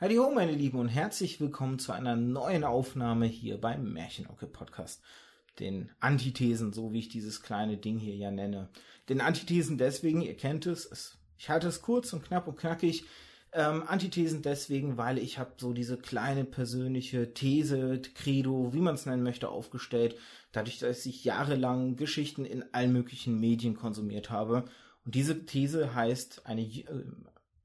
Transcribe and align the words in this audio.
Heidi 0.00 0.14
ho, 0.14 0.30
meine 0.30 0.52
Lieben, 0.52 0.78
und 0.78 0.86
herzlich 0.86 1.40
willkommen 1.40 1.80
zu 1.80 1.90
einer 1.90 2.14
neuen 2.14 2.62
Aufnahme 2.62 3.26
hier 3.26 3.60
beim 3.60 3.92
Märchenocke 3.92 4.46
Podcast. 4.46 5.02
Den 5.58 5.90
Antithesen, 5.98 6.72
so 6.72 6.92
wie 6.92 7.00
ich 7.00 7.08
dieses 7.08 7.42
kleine 7.42 7.78
Ding 7.78 7.98
hier 7.98 8.14
ja 8.14 8.30
nenne. 8.30 8.68
Den 9.08 9.20
Antithesen 9.20 9.76
deswegen, 9.76 10.22
ihr 10.22 10.36
kennt 10.36 10.66
es, 10.66 10.84
es 10.84 11.18
ich 11.36 11.50
halte 11.50 11.66
es 11.66 11.82
kurz 11.82 12.12
und 12.12 12.22
knapp 12.22 12.46
und 12.46 12.56
knackig. 12.56 13.06
Ähm, 13.52 13.82
Antithesen 13.88 14.40
deswegen, 14.42 14.98
weil 14.98 15.18
ich 15.18 15.40
habe 15.40 15.54
so 15.56 15.72
diese 15.72 15.96
kleine 15.96 16.44
persönliche 16.44 17.34
These, 17.34 18.00
Credo, 18.14 18.72
wie 18.72 18.80
man 18.80 18.94
es 18.94 19.04
nennen 19.04 19.24
möchte, 19.24 19.48
aufgestellt, 19.48 20.14
dadurch, 20.52 20.78
dass 20.78 21.06
ich 21.06 21.24
jahrelang 21.24 21.96
Geschichten 21.96 22.44
in 22.44 22.64
allen 22.72 22.92
möglichen 22.92 23.40
Medien 23.40 23.74
konsumiert 23.74 24.30
habe. 24.30 24.66
Und 25.04 25.16
diese 25.16 25.44
These 25.44 25.96
heißt, 25.96 26.46
eine, 26.46 26.62
äh, 26.62 26.84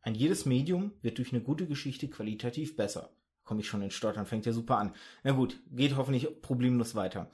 ein 0.04 0.15
jedes 0.15 0.45
Medium 0.45 0.91
wird 1.01 1.17
durch 1.17 1.31
eine 1.33 1.41
gute 1.41 1.65
Geschichte 1.65 2.07
qualitativ 2.09 2.75
besser. 2.75 3.09
Komme 3.43 3.61
ich 3.61 3.67
schon 3.67 3.81
in 3.81 3.91
Stottern, 3.91 4.25
fängt 4.25 4.45
ja 4.45 4.53
super 4.53 4.77
an. 4.77 4.94
Na 5.23 5.31
gut, 5.31 5.59
geht 5.71 5.95
hoffentlich 5.95 6.41
problemlos 6.41 6.94
weiter. 6.95 7.30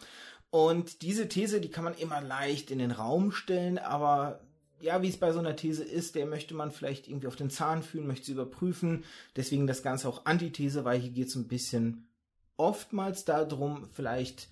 Und 0.51 1.01
diese 1.01 1.27
These, 1.27 1.61
die 1.61 1.69
kann 1.69 1.83
man 1.83 1.95
immer 1.95 2.21
leicht 2.21 2.71
in 2.71 2.79
den 2.79 2.91
Raum 2.91 3.31
stellen, 3.31 3.77
aber 3.77 4.41
ja, 4.81 5.01
wie 5.01 5.09
es 5.09 5.17
bei 5.17 5.31
so 5.31 5.39
einer 5.39 5.55
These 5.55 5.83
ist, 5.83 6.15
der 6.15 6.25
möchte 6.25 6.53
man 6.53 6.71
vielleicht 6.71 7.07
irgendwie 7.07 7.27
auf 7.27 7.35
den 7.35 7.49
Zahn 7.49 7.83
fühlen, 7.83 8.07
möchte 8.07 8.27
sie 8.27 8.31
überprüfen. 8.31 9.03
Deswegen 9.35 9.67
das 9.67 9.83
Ganze 9.83 10.07
auch 10.07 10.25
Antithese, 10.25 10.85
weil 10.85 10.99
hier 10.99 11.11
geht 11.11 11.27
es 11.27 11.35
ein 11.35 11.47
bisschen 11.47 12.07
oftmals 12.55 13.25
darum, 13.25 13.87
vielleicht 13.91 14.47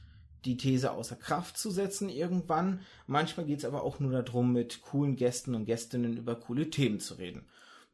die 0.46 0.58
These 0.58 0.92
außer 0.92 1.16
Kraft 1.16 1.58
zu 1.58 1.72
setzen 1.72 2.10
irgendwann. 2.10 2.82
Manchmal 3.06 3.46
geht 3.46 3.60
es 3.60 3.66
aber 3.66 3.84
auch 3.84 4.00
nur 4.00 4.12
darum, 4.12 4.54
mit 4.54 4.82
coolen 4.82 5.16
Gästen 5.16 5.56
und 5.56 5.66
Gästinnen 5.66 6.18
über 6.18 6.36
coole 6.36 6.70
Themen 6.70 7.00
zu 7.00 7.16
reden. 7.16 7.46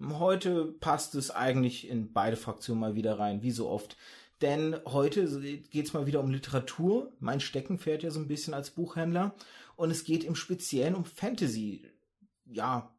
Heute 0.10 0.66
passt 0.66 1.16
es 1.16 1.32
eigentlich 1.32 1.88
in 1.88 2.12
beide 2.14 2.36
Fraktionen 2.36 2.82
mal 2.82 2.96
wieder 2.96 3.20
rein, 3.20 3.42
wie 3.42 3.52
so 3.52 3.70
oft. 3.70 3.98
Denn 4.42 4.76
heute 4.86 5.40
geht 5.70 5.86
es 5.86 5.94
mal 5.94 6.06
wieder 6.06 6.20
um 6.20 6.30
Literatur. 6.30 7.12
Mein 7.20 7.40
Steckenpferd 7.40 8.04
ja 8.04 8.12
so 8.12 8.20
ein 8.20 8.28
bisschen 8.28 8.54
als 8.54 8.72
Buchhändler. 8.72 9.36
Und 9.76 9.92
es 9.92 10.04
geht 10.04 10.23
im 10.23 10.36
Speziellen 10.36 10.95
um 10.95 11.06
Fantasy 11.06 11.86
ja, 12.45 12.94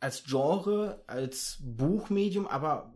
als 0.00 0.24
Genre, 0.24 1.02
als 1.06 1.58
Buchmedium, 1.62 2.48
aber 2.48 2.92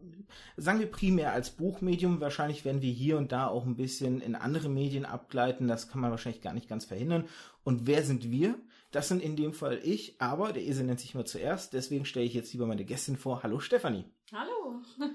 sagen 0.56 0.80
wir 0.80 0.90
primär 0.90 1.32
als 1.32 1.50
Buchmedium. 1.50 2.20
Wahrscheinlich 2.20 2.64
werden 2.64 2.82
wir 2.82 2.92
hier 2.92 3.16
und 3.16 3.30
da 3.30 3.46
auch 3.46 3.64
ein 3.64 3.76
bisschen 3.76 4.20
in 4.20 4.34
andere 4.34 4.68
Medien 4.68 5.04
abgleiten. 5.06 5.68
Das 5.68 5.88
kann 5.88 6.00
man 6.00 6.10
wahrscheinlich 6.10 6.42
gar 6.42 6.52
nicht 6.52 6.68
ganz 6.68 6.84
verhindern. 6.84 7.26
Und 7.62 7.86
wer 7.86 8.02
sind 8.02 8.30
wir? 8.30 8.56
Das 8.90 9.08
sind 9.08 9.22
in 9.22 9.36
dem 9.36 9.52
Fall 9.52 9.80
ich, 9.82 10.20
aber 10.20 10.52
der 10.52 10.64
Esel 10.64 10.84
nennt 10.84 11.00
sich 11.00 11.14
immer 11.14 11.24
zuerst. 11.24 11.72
Deswegen 11.72 12.04
stelle 12.04 12.26
ich 12.26 12.34
jetzt 12.34 12.52
lieber 12.52 12.66
meine 12.66 12.84
Gästin 12.84 13.16
vor. 13.16 13.42
Hallo 13.42 13.58
Stefanie. 13.60 14.04
Hallo. 14.32 14.82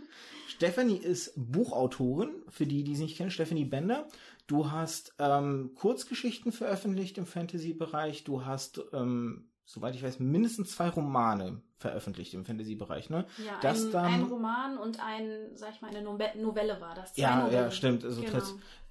Stefanie 0.48 0.98
ist 0.98 1.34
Buchautorin, 1.36 2.44
für 2.50 2.66
die, 2.66 2.84
die 2.84 2.96
sie 2.96 3.04
nicht 3.04 3.18
kennen, 3.18 3.32
Stefanie 3.32 3.66
Bender. 3.66 4.08
Du 4.48 4.72
hast 4.72 5.14
ähm, 5.20 5.72
Kurzgeschichten 5.76 6.52
veröffentlicht 6.52 7.18
im 7.18 7.26
Fantasy-Bereich. 7.26 8.24
Du 8.24 8.46
hast 8.46 8.82
ähm, 8.94 9.51
soweit 9.66 9.96
ich 9.96 10.04
weiß, 10.04 10.20
mindestens 10.20 10.72
zwei 10.72 10.90
Romane 10.90 11.62
veröffentlicht 11.78 12.34
im 12.34 12.46
Fantasy-Bereich, 12.46 13.10
ne? 13.10 13.26
Ja, 13.44 13.60
das 13.62 13.86
ein, 13.86 13.92
dann, 13.92 14.06
ein 14.06 14.24
Roman 14.24 14.78
und 14.78 15.04
ein, 15.04 15.50
sag 15.56 15.74
ich 15.74 15.82
mal, 15.82 15.90
eine 15.90 16.04
Novelle 16.04 16.80
war 16.80 16.96
das. 16.96 17.18
Ja, 17.18 17.50
ja, 17.50 17.72
stimmt. 17.72 18.06
Also 18.06 18.22
genau. 18.22 18.44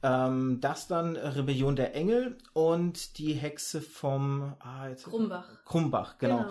ähm, 0.02 0.58
das 0.60 0.88
dann 0.88 1.16
Rebellion 1.16 1.76
der 1.76 1.94
Engel 1.94 2.36
und 2.52 3.18
die 3.18 3.34
Hexe 3.34 3.80
vom 3.80 4.54
ah, 4.58 4.88
jetzt, 4.88 5.04
Krumbach. 5.04 5.64
Krumbach, 5.64 6.18
genau. 6.18 6.38
genau. 6.38 6.50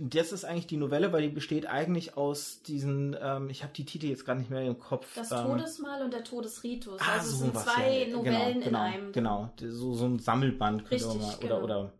Das 0.00 0.30
ist 0.30 0.44
eigentlich 0.44 0.68
die 0.68 0.76
Novelle, 0.76 1.12
weil 1.12 1.22
die 1.22 1.28
besteht 1.28 1.66
eigentlich 1.66 2.16
aus 2.16 2.62
diesen, 2.62 3.16
ähm, 3.20 3.50
ich 3.50 3.64
habe 3.64 3.72
die 3.72 3.84
Titel 3.84 4.06
jetzt 4.06 4.24
gar 4.24 4.36
nicht 4.36 4.48
mehr 4.48 4.62
im 4.62 4.78
Kopf. 4.78 5.12
Das 5.16 5.32
ähm, 5.32 5.38
Todesmal 5.44 6.02
und 6.02 6.12
der 6.12 6.22
Todesritus. 6.22 7.00
Ah, 7.00 7.14
also 7.14 7.32
es 7.32 7.38
sind 7.40 7.58
zwei 7.58 8.04
ja. 8.04 8.16
Novellen 8.16 8.60
genau, 8.60 8.64
genau, 8.64 8.68
in 8.68 8.76
einem. 8.76 9.12
Genau, 9.12 9.50
so, 9.60 9.94
so 9.94 10.04
ein 10.04 10.20
Sammelband. 10.20 10.88
Richtig, 10.88 11.08
mal, 11.08 11.16
oder, 11.16 11.38
genau. 11.40 11.62
oder 11.62 11.92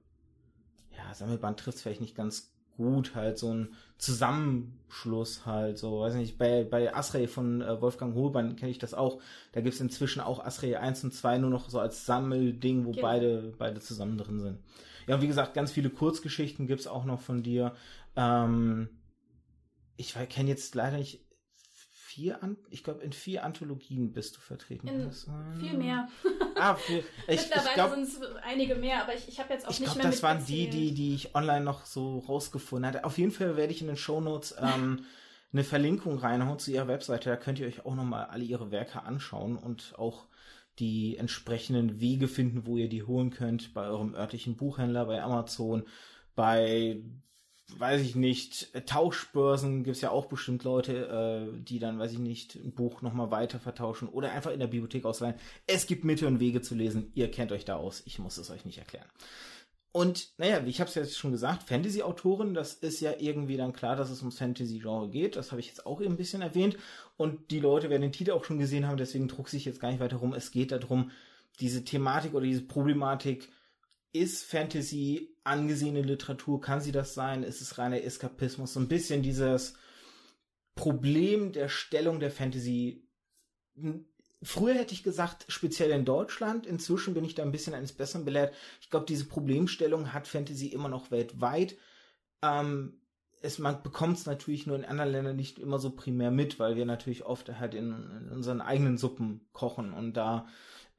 ja, 1.09 1.15
Sammelband 1.15 1.59
trifft 1.59 1.81
vielleicht 1.81 2.01
nicht 2.01 2.15
ganz 2.15 2.53
gut, 2.77 3.15
halt 3.15 3.39
so 3.39 3.53
ein 3.53 3.75
Zusammenschluss 3.97 5.47
halt, 5.47 5.79
so, 5.79 6.01
weiß 6.01 6.15
nicht, 6.15 6.39
bei, 6.39 6.65
bei 6.65 6.95
Asrei 6.95 7.27
von 7.27 7.61
äh, 7.61 7.81
Wolfgang 7.81 8.15
Hohlbein 8.15 8.57
kenne 8.57 8.71
ich 8.71 8.79
das 8.79 8.95
auch, 8.95 9.21
da 9.53 9.61
gibt's 9.61 9.81
inzwischen 9.81 10.21
auch 10.21 10.45
Asrei 10.45 10.79
1 10.79 11.05
und 11.05 11.13
2 11.13 11.39
nur 11.39 11.51
noch 11.51 11.69
so 11.69 11.81
als 11.81 12.07
Sammelding, 12.07 12.85
wo 12.85 12.93
genau. 12.93 13.03
beide, 13.03 13.55
beide 13.59 13.81
zusammen 13.81 14.17
drin 14.17 14.39
sind. 14.39 14.59
Ja, 15.09 15.21
wie 15.21 15.27
gesagt, 15.27 15.55
ganz 15.55 15.73
viele 15.73 15.91
Kurzgeschichten 15.91 16.67
gibt's 16.67 16.87
auch 16.87 17.05
noch 17.05 17.21
von 17.21 17.43
dir. 17.43 17.75
Ähm, 18.15 18.91
ich 19.97 20.15
kenne 20.29 20.51
jetzt 20.51 20.75
leider 20.75 20.99
nicht 20.99 21.28
vier, 22.09 22.43
An 22.43 22.57
ich 22.71 22.83
glaube, 22.83 23.03
in 23.03 23.13
vier 23.13 23.45
Anthologien 23.45 24.13
bist 24.13 24.37
du 24.37 24.41
vertreten. 24.41 24.89
In 24.89 25.11
viel 25.61 25.77
mehr. 25.77 26.09
ah, 26.57 26.75
viel. 26.75 27.05
Ich, 27.27 27.43
Mittlerweile 27.43 27.91
sind 27.91 28.03
es 28.05 28.21
einige 28.43 28.77
mehr, 28.77 29.03
aber 29.03 29.15
ich, 29.15 29.29
ich 29.29 29.39
habe 29.39 29.53
jetzt 29.53 29.67
auch 29.67 29.71
ich 29.71 29.81
nicht 29.81 29.93
glaub, 29.93 30.03
mehr 30.03 30.11
das 30.11 30.23
waren 30.23 30.45
die, 30.45 30.71
die, 30.71 30.95
die 30.95 31.15
ich 31.15 31.35
online 31.35 31.65
noch 31.65 31.85
so 31.85 32.21
rausgefunden 32.21 32.87
hatte. 32.87 33.05
Auf 33.05 33.19
jeden 33.19 33.31
Fall 33.31 33.57
werde 33.57 33.73
ich 33.73 33.83
in 33.83 33.89
den 33.89 33.97
Shownotes 33.97 34.57
ähm, 34.59 35.05
eine 35.53 35.65
Verlinkung 35.65 36.19
reinhauen 36.19 36.59
zu 36.59 36.71
ihrer 36.71 36.89
Webseite. 36.89 37.29
Da 37.29 37.37
könnt 37.37 37.59
ihr 37.59 37.67
euch 37.67 37.85
auch 37.85 37.95
nochmal 37.95 38.27
alle 38.27 38.45
ihre 38.45 38.71
Werke 38.71 39.03
anschauen 39.03 39.57
und 39.57 39.95
auch 39.99 40.27
die 40.79 41.19
entsprechenden 41.19 42.01
Wege 42.01 42.27
finden, 42.27 42.65
wo 42.65 42.79
ihr 42.79 42.89
die 42.89 43.03
holen 43.03 43.31
könnt 43.31 43.75
bei 43.75 43.87
eurem 43.87 44.15
örtlichen 44.15 44.57
Buchhändler, 44.57 45.05
bei 45.05 45.23
Amazon, 45.23 45.83
bei 46.35 47.03
weiß 47.77 48.01
ich 48.01 48.15
nicht, 48.15 48.71
Tauschbörsen 48.87 49.85
gibt's 49.85 50.01
ja 50.01 50.11
auch 50.11 50.27
bestimmt 50.27 50.65
Leute, 50.65 51.51
äh, 51.55 51.63
die 51.63 51.79
dann, 51.79 51.99
weiß 51.99 52.13
ich 52.13 52.19
nicht, 52.19 52.55
ein 52.57 52.73
Buch 52.73 53.03
nochmal 53.03 53.31
weiter 53.31 53.59
vertauschen 53.59 54.09
oder 54.09 54.33
einfach 54.33 54.53
in 54.53 54.61
der 54.61 54.69
Bibliothek 54.69 55.05
ausleihen. 55.05 55.35
Es 55.67 55.87
gibt 55.87 56.05
Mittel 56.05 56.29
und 56.29 56.41
Wege 56.41 56.63
zu 56.63 56.75
lesen. 56.75 57.13
Ihr 57.15 57.31
kennt 57.31 57.53
euch 57.53 57.65
da 57.65 57.77
aus. 57.77 58.03
Ich 58.07 58.19
muss 58.19 58.39
es 58.39 58.51
euch 58.51 58.65
nicht 58.65 58.79
erklären. 58.79 59.07
Und 59.93 60.29
naja, 60.39 60.65
wie 60.65 60.71
ich 60.71 60.81
habe 60.81 60.89
es 60.89 60.95
jetzt 60.95 61.19
schon 61.19 61.33
gesagt, 61.33 61.63
Fantasy-Autoren, 61.65 62.55
das 62.55 62.75
ist 62.75 63.01
ja 63.01 63.13
irgendwie 63.19 63.57
dann 63.57 63.73
klar, 63.73 63.97
dass 63.97 64.11
es 64.11 64.21
ums 64.21 64.39
Fantasy-Genre 64.39 65.09
geht. 65.09 65.37
Das 65.37 65.51
habe 65.51 65.61
ich 65.61 65.69
jetzt 65.69 65.87
auch 65.87 66.01
eben 66.01 66.15
ein 66.15 66.19
bisschen 66.19 66.43
erwähnt. 66.43 66.77
Und 67.17 67.51
die 67.51 67.61
Leute 67.61 67.91
werden 67.91 68.03
den 68.03 68.13
Titel 68.13 68.33
auch 68.33 68.45
schon 68.45 68.59
gesehen 68.59 68.87
haben, 68.87 68.97
deswegen 68.97 69.29
druck 69.29 69.49
sich 69.49 69.65
jetzt 69.65 69.81
gar 69.81 69.91
nicht 69.91 70.01
weiter 70.01 70.19
rum. 70.19 70.35
Es 70.35 70.51
geht 70.51 70.73
darum, 70.73 71.11
diese 71.61 71.85
Thematik 71.85 72.35
oder 72.35 72.45
diese 72.45 72.63
Problematik 72.63 73.49
ist 74.13 74.45
Fantasy 74.45 75.35
angesehene 75.49 76.03
Literatur? 76.03 76.61
Kann 76.61 76.81
sie 76.81 76.93
das 76.93 77.15
sein? 77.15 77.43
Ist 77.43 77.61
es 77.61 77.79
reiner 77.79 78.03
Eskapismus? 78.03 78.73
So 78.73 78.81
ein 78.81 78.89
bisschen 78.89 79.23
dieses 79.23 79.75
Problem 80.75 81.53
der 81.53 81.69
Stellung 81.69 82.21
der 82.21 82.31
Fantasy. 82.31 83.09
Früher 84.43 84.75
hätte 84.75 84.95
ich 84.95 85.03
gesagt, 85.03 85.47
speziell 85.49 85.91
in 85.91 86.05
Deutschland. 86.05 86.67
Inzwischen 86.67 87.15
bin 87.15 87.25
ich 87.25 87.35
da 87.35 87.43
ein 87.43 87.53
bisschen 87.53 87.75
eines 87.75 87.93
Besseren 87.93 88.25
belehrt. 88.25 88.55
Ich 88.81 88.91
glaube, 88.91 89.07
diese 89.07 89.25
Problemstellung 89.25 90.13
hat 90.13 90.29
Fantasy 90.29 90.69
immer 90.69 90.89
noch 90.89 91.11
weltweit. 91.11 91.77
Ähm, 92.43 93.01
es, 93.41 93.59
man 93.59 93.83
bekommt 93.83 94.19
es 94.19 94.27
natürlich 94.27 94.67
nur 94.67 94.77
in 94.77 94.85
anderen 94.85 95.13
Ländern 95.13 95.37
nicht 95.37 95.59
immer 95.59 95.79
so 95.79 95.91
primär 95.91 96.31
mit, 96.31 96.59
weil 96.59 96.77
wir 96.77 96.87
natürlich 96.87 97.25
oft 97.25 97.49
halt 97.59 97.75
in, 97.75 97.93
in 97.93 98.31
unseren 98.31 98.61
eigenen 98.61 98.99
Suppen 98.99 99.49
kochen 99.53 99.93
und 99.93 100.15
da 100.15 100.49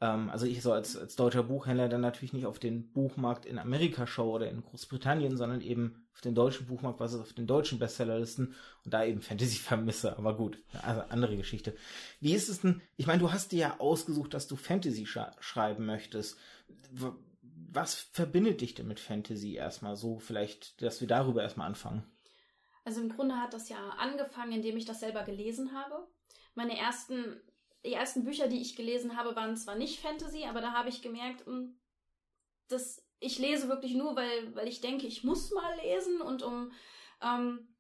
ähm, 0.02 0.30
also 0.30 0.46
ich 0.46 0.62
so 0.62 0.72
als, 0.72 0.96
als 0.98 1.16
deutscher 1.16 1.44
Buchhändler 1.44 1.90
dann 1.90 2.02
natürlich 2.02 2.34
nicht 2.34 2.46
auf 2.46 2.60
den 2.60 2.92
Buchmarkt 2.92 3.46
in 3.46 3.60
Amerika 3.60 4.08
schaue 4.08 4.32
oder 4.32 4.50
in 4.50 4.64
Großbritannien, 4.64 5.38
sondern 5.38 5.62
eben 5.62 6.08
auf 6.14 6.22
den 6.22 6.36
deutschen 6.36 6.68
Buchmarkt, 6.68 7.00
was 7.00 7.14
ist 7.14 7.22
auf 7.22 7.34
den 7.34 7.48
deutschen 7.48 7.80
Bestsellerlisten 7.80 8.56
und 8.86 8.94
da 8.94 9.04
eben 9.04 9.22
Fantasy 9.22 9.58
vermisse. 9.58 10.18
Aber 10.18 10.36
gut, 10.36 10.62
also 10.82 11.02
andere 11.10 11.38
Geschichte. 11.38 11.76
Wie 12.20 12.34
ist 12.34 12.50
es 12.50 12.62
denn? 12.62 12.82
Ich 12.98 13.08
meine, 13.08 13.20
du 13.20 13.32
hast 13.32 13.52
dir 13.52 13.60
ja 13.60 13.80
ausgesucht, 13.80 14.34
dass 14.34 14.48
du 14.48 14.56
Fantasy 14.56 15.06
sch 15.06 15.20
schreiben 15.40 15.86
möchtest. 15.86 16.38
Was 17.72 17.96
verbindet 17.96 18.62
dich 18.62 18.74
denn 18.74 18.88
mit 18.88 19.00
Fantasy 19.00 19.56
erstmal 19.56 19.96
so? 19.96 20.18
Vielleicht, 20.18 20.82
dass 20.82 21.02
wir 21.02 21.08
darüber 21.08 21.44
erstmal 21.44 21.68
anfangen. 21.68 22.04
Also 22.86 23.02
im 23.02 23.10
Grunde 23.10 23.36
hat 23.36 23.54
das 23.54 23.70
ja 23.70 23.78
angefangen, 24.00 24.54
indem 24.54 24.78
ich 24.78 24.86
das 24.86 25.02
selber 25.02 25.24
gelesen 25.24 25.74
habe. 25.74 26.08
Meine 26.56 26.78
ersten 26.78 27.40
die 27.86 27.94
ersten 27.94 28.24
Bücher, 28.24 28.48
die 28.48 28.62
ich 28.62 28.76
gelesen 28.76 29.18
habe, 29.18 29.36
waren 29.36 29.56
zwar 29.56 29.76
nicht 29.76 30.00
Fantasy, 30.00 30.46
aber 30.46 30.62
da 30.62 30.74
habe 30.74 30.90
ich 30.90 31.02
gemerkt, 31.02 31.46
hm, 31.46 31.80
dass 32.68 33.04
ich 33.20 33.40
lese 33.40 33.68
wirklich 33.68 33.96
nur, 33.96 34.16
weil, 34.16 34.56
weil 34.56 34.68
ich 34.68 34.82
denke, 34.82 35.08
ich 35.08 35.24
muss 35.24 35.52
mal 35.52 35.76
lesen 35.78 36.22
und 36.22 36.44
um 36.44 36.72
ähm, 37.22 37.76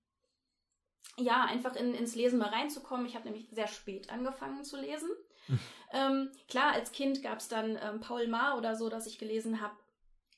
ja 1.18 1.46
einfach 1.46 1.75
in, 1.75 1.94
ins 1.94 2.16
Lesen 2.16 2.40
mal 2.40 2.50
reinzukommen. 2.50 3.06
Ich 3.06 3.16
habe 3.16 3.25
nämlich 3.25 3.50
sehr 3.51 3.68
spät 3.68 4.10
angefangen 4.10 4.63
zu 4.63 4.78
lesen. 4.78 5.10
ähm, 5.94 6.31
klar, 6.48 6.74
als 6.74 6.92
Kind 6.92 7.24
gab 7.24 7.40
es 7.40 7.48
dann 7.48 7.78
ähm, 7.81 8.00
Paul 8.00 8.28
Maar 8.28 8.57
oder 8.57 8.75
so, 8.75 8.90
dass 8.90 9.07
ich 9.07 9.18
gelesen 9.18 9.62
habe. 9.62 9.75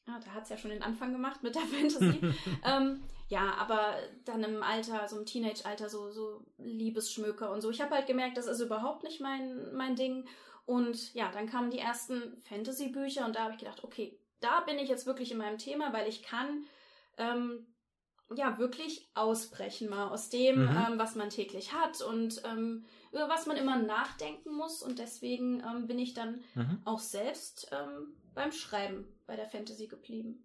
Ja, 0.07 0.19
da 0.19 0.31
hat 0.31 0.43
es 0.43 0.49
ja 0.49 0.57
schon 0.57 0.71
den 0.71 0.83
Anfang 0.83 1.11
gemacht 1.11 1.43
mit 1.43 1.55
der 1.55 1.61
Fantasy. 1.61 2.19
ähm, 2.63 3.03
ja, 3.31 3.53
aber 3.57 3.95
dann 4.25 4.43
im 4.43 4.61
Alter, 4.61 5.07
so 5.07 5.17
im 5.17 5.25
Teenage-Alter, 5.25 5.87
so, 5.87 6.11
so 6.11 6.45
Liebesschmöker 6.57 7.49
und 7.49 7.61
so. 7.61 7.69
Ich 7.69 7.79
habe 7.79 7.95
halt 7.95 8.05
gemerkt, 8.05 8.35
das 8.35 8.45
ist 8.45 8.59
überhaupt 8.59 9.03
nicht 9.03 9.21
mein, 9.21 9.73
mein 9.73 9.95
Ding. 9.95 10.27
Und 10.65 11.13
ja, 11.13 11.31
dann 11.31 11.47
kamen 11.47 11.71
die 11.71 11.79
ersten 11.79 12.41
Fantasy-Bücher 12.49 13.25
und 13.25 13.37
da 13.37 13.43
habe 13.43 13.53
ich 13.53 13.59
gedacht, 13.59 13.85
okay, 13.85 14.19
da 14.41 14.59
bin 14.59 14.77
ich 14.79 14.89
jetzt 14.89 15.05
wirklich 15.05 15.31
in 15.31 15.37
meinem 15.37 15.57
Thema, 15.57 15.93
weil 15.93 16.09
ich 16.09 16.23
kann 16.23 16.65
ähm, 17.17 17.65
ja 18.35 18.57
wirklich 18.57 19.09
ausbrechen 19.13 19.89
mal 19.89 20.09
aus 20.09 20.29
dem, 20.29 20.63
mhm. 20.63 20.67
ähm, 20.67 20.99
was 20.99 21.15
man 21.15 21.29
täglich 21.29 21.71
hat 21.71 22.01
und 22.01 22.41
ähm, 22.43 22.83
über 23.13 23.29
was 23.29 23.45
man 23.45 23.55
immer 23.55 23.77
nachdenken 23.77 24.53
muss. 24.53 24.83
Und 24.83 24.99
deswegen 24.99 25.61
ähm, 25.61 25.87
bin 25.87 25.99
ich 25.99 26.13
dann 26.13 26.43
mhm. 26.53 26.81
auch 26.83 26.99
selbst 26.99 27.71
ähm, 27.71 28.13
beim 28.33 28.51
Schreiben 28.51 29.07
bei 29.25 29.37
der 29.37 29.47
Fantasy 29.47 29.87
geblieben. 29.87 30.43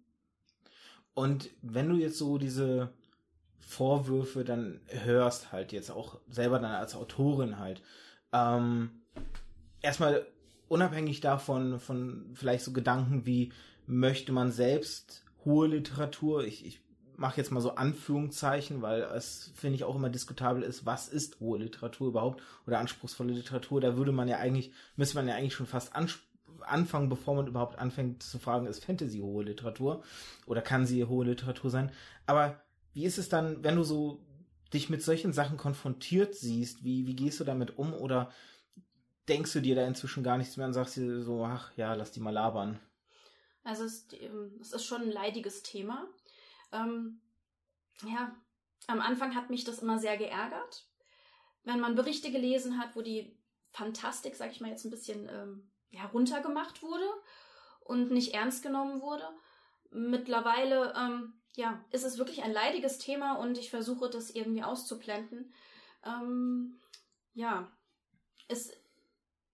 Und 1.17 1.49
wenn 1.63 1.89
du 1.89 1.95
jetzt 1.95 2.19
so 2.19 2.37
diese 2.37 2.91
Vorwürfe 3.57 4.43
dann 4.43 4.81
hörst, 4.85 5.51
halt 5.51 5.71
jetzt 5.71 5.89
auch 5.89 6.19
selber 6.29 6.59
dann 6.59 6.69
als 6.69 6.93
Autorin 6.93 7.57
halt, 7.57 7.81
ähm, 8.31 8.91
erstmal 9.81 10.27
unabhängig 10.67 11.19
davon, 11.19 11.79
von 11.79 12.29
vielleicht 12.35 12.63
so 12.63 12.71
Gedanken 12.71 13.25
wie, 13.25 13.51
möchte 13.87 14.31
man 14.31 14.51
selbst 14.51 15.25
hohe 15.43 15.65
Literatur, 15.65 16.43
ich, 16.43 16.63
ich 16.63 16.81
mache 17.15 17.37
jetzt 17.37 17.51
mal 17.51 17.61
so 17.61 17.73
Anführungszeichen, 17.73 18.83
weil 18.83 19.01
es 19.01 19.51
finde 19.55 19.77
ich 19.77 19.85
auch 19.85 19.95
immer 19.95 20.11
diskutabel 20.11 20.61
ist, 20.61 20.85
was 20.85 21.07
ist 21.07 21.39
hohe 21.39 21.57
Literatur 21.57 22.09
überhaupt 22.09 22.43
oder 22.67 22.77
anspruchsvolle 22.77 23.33
Literatur. 23.33 23.81
Da 23.81 23.97
würde 23.97 24.11
man 24.11 24.27
ja 24.27 24.37
eigentlich, 24.37 24.71
müsste 24.95 25.15
man 25.15 25.27
ja 25.27 25.33
eigentlich 25.33 25.55
schon 25.55 25.65
fast 25.65 25.95
anfangen, 26.69 27.09
bevor 27.09 27.35
man 27.35 27.47
überhaupt 27.47 27.77
anfängt 27.79 28.23
zu 28.23 28.39
fragen, 28.39 28.67
ist 28.67 28.85
Fantasy 28.85 29.19
hohe 29.19 29.43
Literatur 29.43 30.03
oder 30.45 30.61
kann 30.61 30.85
sie 30.85 31.05
hohe 31.05 31.25
Literatur 31.25 31.69
sein? 31.69 31.91
Aber 32.25 32.61
wie 32.93 33.05
ist 33.05 33.17
es 33.17 33.29
dann, 33.29 33.63
wenn 33.63 33.75
du 33.75 33.83
so 33.83 34.25
dich 34.73 34.89
mit 34.89 35.01
solchen 35.01 35.33
Sachen 35.33 35.57
konfrontiert 35.57 36.35
siehst? 36.35 36.83
Wie, 36.83 37.07
wie 37.07 37.15
gehst 37.15 37.39
du 37.39 37.43
damit 37.43 37.77
um 37.77 37.93
oder 37.93 38.31
denkst 39.27 39.53
du 39.53 39.61
dir 39.61 39.75
da 39.75 39.85
inzwischen 39.85 40.23
gar 40.23 40.37
nichts 40.37 40.57
mehr 40.57 40.67
und 40.67 40.73
sagst 40.73 40.95
dir 40.95 41.21
so, 41.21 41.43
ach 41.45 41.71
ja, 41.77 41.93
lass 41.93 42.11
die 42.11 42.19
mal 42.19 42.31
labern? 42.31 42.79
Also 43.63 43.83
es, 43.83 44.07
ähm, 44.13 44.57
es 44.61 44.71
ist 44.71 44.85
schon 44.85 45.01
ein 45.01 45.11
leidiges 45.11 45.63
Thema. 45.63 46.07
Ähm, 46.71 47.21
ja, 48.03 48.35
am 48.87 49.01
Anfang 49.01 49.35
hat 49.35 49.49
mich 49.49 49.63
das 49.63 49.79
immer 49.79 49.99
sehr 49.99 50.17
geärgert, 50.17 50.87
wenn 51.63 51.79
man 51.79 51.95
Berichte 51.95 52.31
gelesen 52.31 52.79
hat, 52.79 52.95
wo 52.95 53.01
die 53.01 53.37
Fantastik, 53.71 54.35
sag 54.35 54.51
ich 54.51 54.61
mal, 54.61 54.71
jetzt 54.71 54.85
ein 54.85 54.91
bisschen 54.91 55.27
ähm, 55.29 55.69
ja, 55.89 56.05
runtergemacht 56.05 56.81
wurde 56.81 57.07
und 57.81 58.11
nicht 58.11 58.33
ernst 58.33 58.63
genommen 58.63 59.01
wurde. 59.01 59.27
Mittlerweile 59.91 60.93
ähm, 60.97 61.33
ja, 61.55 61.83
ist 61.91 62.03
es 62.03 62.17
wirklich 62.17 62.43
ein 62.43 62.53
leidiges 62.53 62.99
Thema 62.99 63.33
und 63.33 63.57
ich 63.57 63.69
versuche 63.69 64.09
das 64.09 64.29
irgendwie 64.29 64.63
auszublenden. 64.63 65.53
Ähm, 66.05 66.79
ja, 67.33 67.71
es 68.47 68.71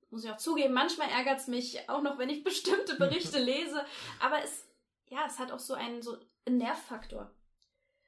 muss 0.09 0.25
ich 0.25 0.31
auch 0.31 0.38
zugeben, 0.38 0.74
manchmal 0.74 1.09
ärgert 1.09 1.39
es 1.39 1.47
mich 1.47 1.89
auch 1.89 2.01
noch, 2.01 2.18
wenn 2.18 2.30
ich 2.30 2.44
bestimmte 2.44 2.95
Berichte 2.95 3.39
lese, 3.44 3.83
aber 4.19 4.44
es, 4.44 4.68
ja, 5.07 5.25
es 5.25 5.39
hat 5.39 5.51
auch 5.51 5.59
so 5.59 5.74
einen, 5.74 6.01
so 6.01 6.18
einen 6.45 6.57
Nervfaktor. 6.57 7.31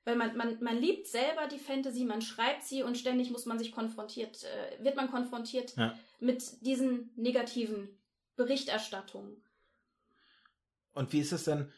Weil 0.04 0.18
man, 0.18 0.38
man, 0.38 0.62
man 0.62 0.78
liebt 0.78 1.08
selber 1.08 1.48
die 1.48 1.58
Fantasy, 1.58 2.06
man 2.06 2.22
schreibt 2.22 2.64
sie 2.64 2.84
und 2.84 2.96
ständig 2.96 3.32
muss 3.32 3.48
man 3.48 3.58
sich 3.58 3.72
konfrontiert, 3.72 4.44
äh, 4.44 4.84
wird 4.84 4.96
man 4.96 5.10
konfrontiert 5.10 5.76
ja. 5.78 5.98
mit 6.20 6.44
diesen 6.62 7.12
negativen 7.16 7.98
Berichterstattungen. 8.36 9.44
Und 10.94 11.12
wie 11.14 11.20
ist 11.20 11.34
es 11.34 11.44
denn, 11.44 11.72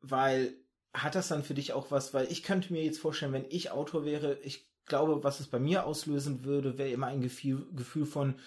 weil 0.00 0.54
hat 0.94 1.14
das 1.14 1.28
dann 1.28 1.42
für 1.42 1.54
dich 1.54 1.72
auch 1.72 1.90
was, 1.90 2.12
weil 2.12 2.30
ich 2.30 2.42
könnte 2.42 2.72
mir 2.72 2.84
jetzt 2.84 3.00
vorstellen, 3.00 3.32
wenn 3.32 3.46
ich 3.48 3.70
Autor 3.70 4.04
wäre, 4.04 4.38
ich 4.40 4.70
glaube, 4.84 5.24
was 5.24 5.40
es 5.40 5.46
bei 5.46 5.58
mir 5.58 5.86
auslösen 5.86 6.44
würde, 6.44 6.76
wäre 6.78 6.90
immer 6.90 7.06
ein 7.06 7.22
Gefühl, 7.22 7.66
Gefühl 7.72 8.06
von 8.06 8.38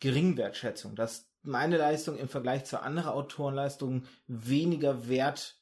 Geringwertschätzung, 0.00 0.94
dass 0.94 1.28
meine 1.42 1.76
Leistung 1.76 2.16
im 2.16 2.28
Vergleich 2.28 2.64
zu 2.64 2.82
anderen 2.82 3.10
Autorenleistungen 3.10 4.06
weniger 4.26 5.08
wert 5.08 5.56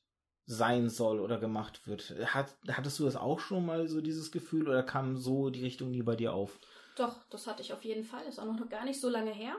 sein 0.46 0.88
soll 0.88 1.20
oder 1.20 1.38
gemacht 1.38 1.86
wird. 1.86 2.14
Hat, 2.26 2.56
hattest 2.68 2.98
du 2.98 3.04
das 3.04 3.16
auch 3.16 3.40
schon 3.40 3.66
mal 3.66 3.88
so 3.88 4.00
dieses 4.00 4.30
Gefühl 4.30 4.68
oder 4.68 4.82
kam 4.82 5.16
so 5.16 5.50
die 5.50 5.62
Richtung 5.62 5.90
nie 5.90 6.02
bei 6.02 6.16
dir 6.16 6.34
auf? 6.34 6.58
Doch, 6.96 7.24
das 7.30 7.46
hatte 7.46 7.62
ich 7.62 7.72
auf 7.72 7.84
jeden 7.84 8.04
Fall. 8.04 8.24
Das 8.24 8.34
ist 8.34 8.38
auch 8.38 8.44
noch 8.44 8.68
gar 8.68 8.84
nicht 8.84 9.00
so 9.00 9.08
lange 9.08 9.32
her. 9.32 9.56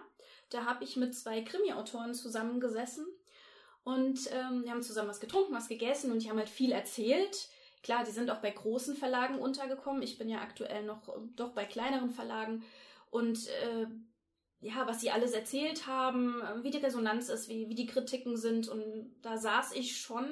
Da 0.49 0.65
habe 0.65 0.83
ich 0.83 0.95
mit 0.95 1.15
zwei 1.15 1.41
Krimi-Autoren 1.41 2.13
zusammengesessen 2.13 3.05
und 3.83 4.19
ähm, 4.31 4.63
wir 4.63 4.71
haben 4.71 4.83
zusammen 4.83 5.09
was 5.09 5.19
getrunken, 5.19 5.53
was 5.53 5.67
gegessen 5.67 6.11
und 6.11 6.23
die 6.23 6.29
haben 6.29 6.37
halt 6.37 6.49
viel 6.49 6.71
erzählt. 6.71 7.49
Klar, 7.83 8.03
die 8.03 8.11
sind 8.11 8.29
auch 8.29 8.41
bei 8.41 8.51
großen 8.51 8.95
Verlagen 8.95 9.39
untergekommen. 9.39 10.01
Ich 10.01 10.17
bin 10.17 10.29
ja 10.29 10.41
aktuell 10.41 10.83
noch 10.83 11.07
äh, 11.09 11.19
doch 11.35 11.51
bei 11.51 11.65
kleineren 11.65 12.09
Verlagen 12.09 12.63
und 13.11 13.47
äh, 13.47 13.87
ja, 14.59 14.87
was 14.87 15.01
sie 15.01 15.11
alles 15.11 15.33
erzählt 15.33 15.85
haben, 15.85 16.41
wie 16.63 16.71
die 16.71 16.79
Resonanz 16.79 17.29
ist, 17.29 17.47
wie, 17.47 17.69
wie 17.69 17.75
die 17.75 17.85
Kritiken 17.85 18.37
sind. 18.37 18.67
Und 18.67 18.83
da 19.21 19.37
saß 19.37 19.73
ich 19.73 19.97
schon, 20.01 20.25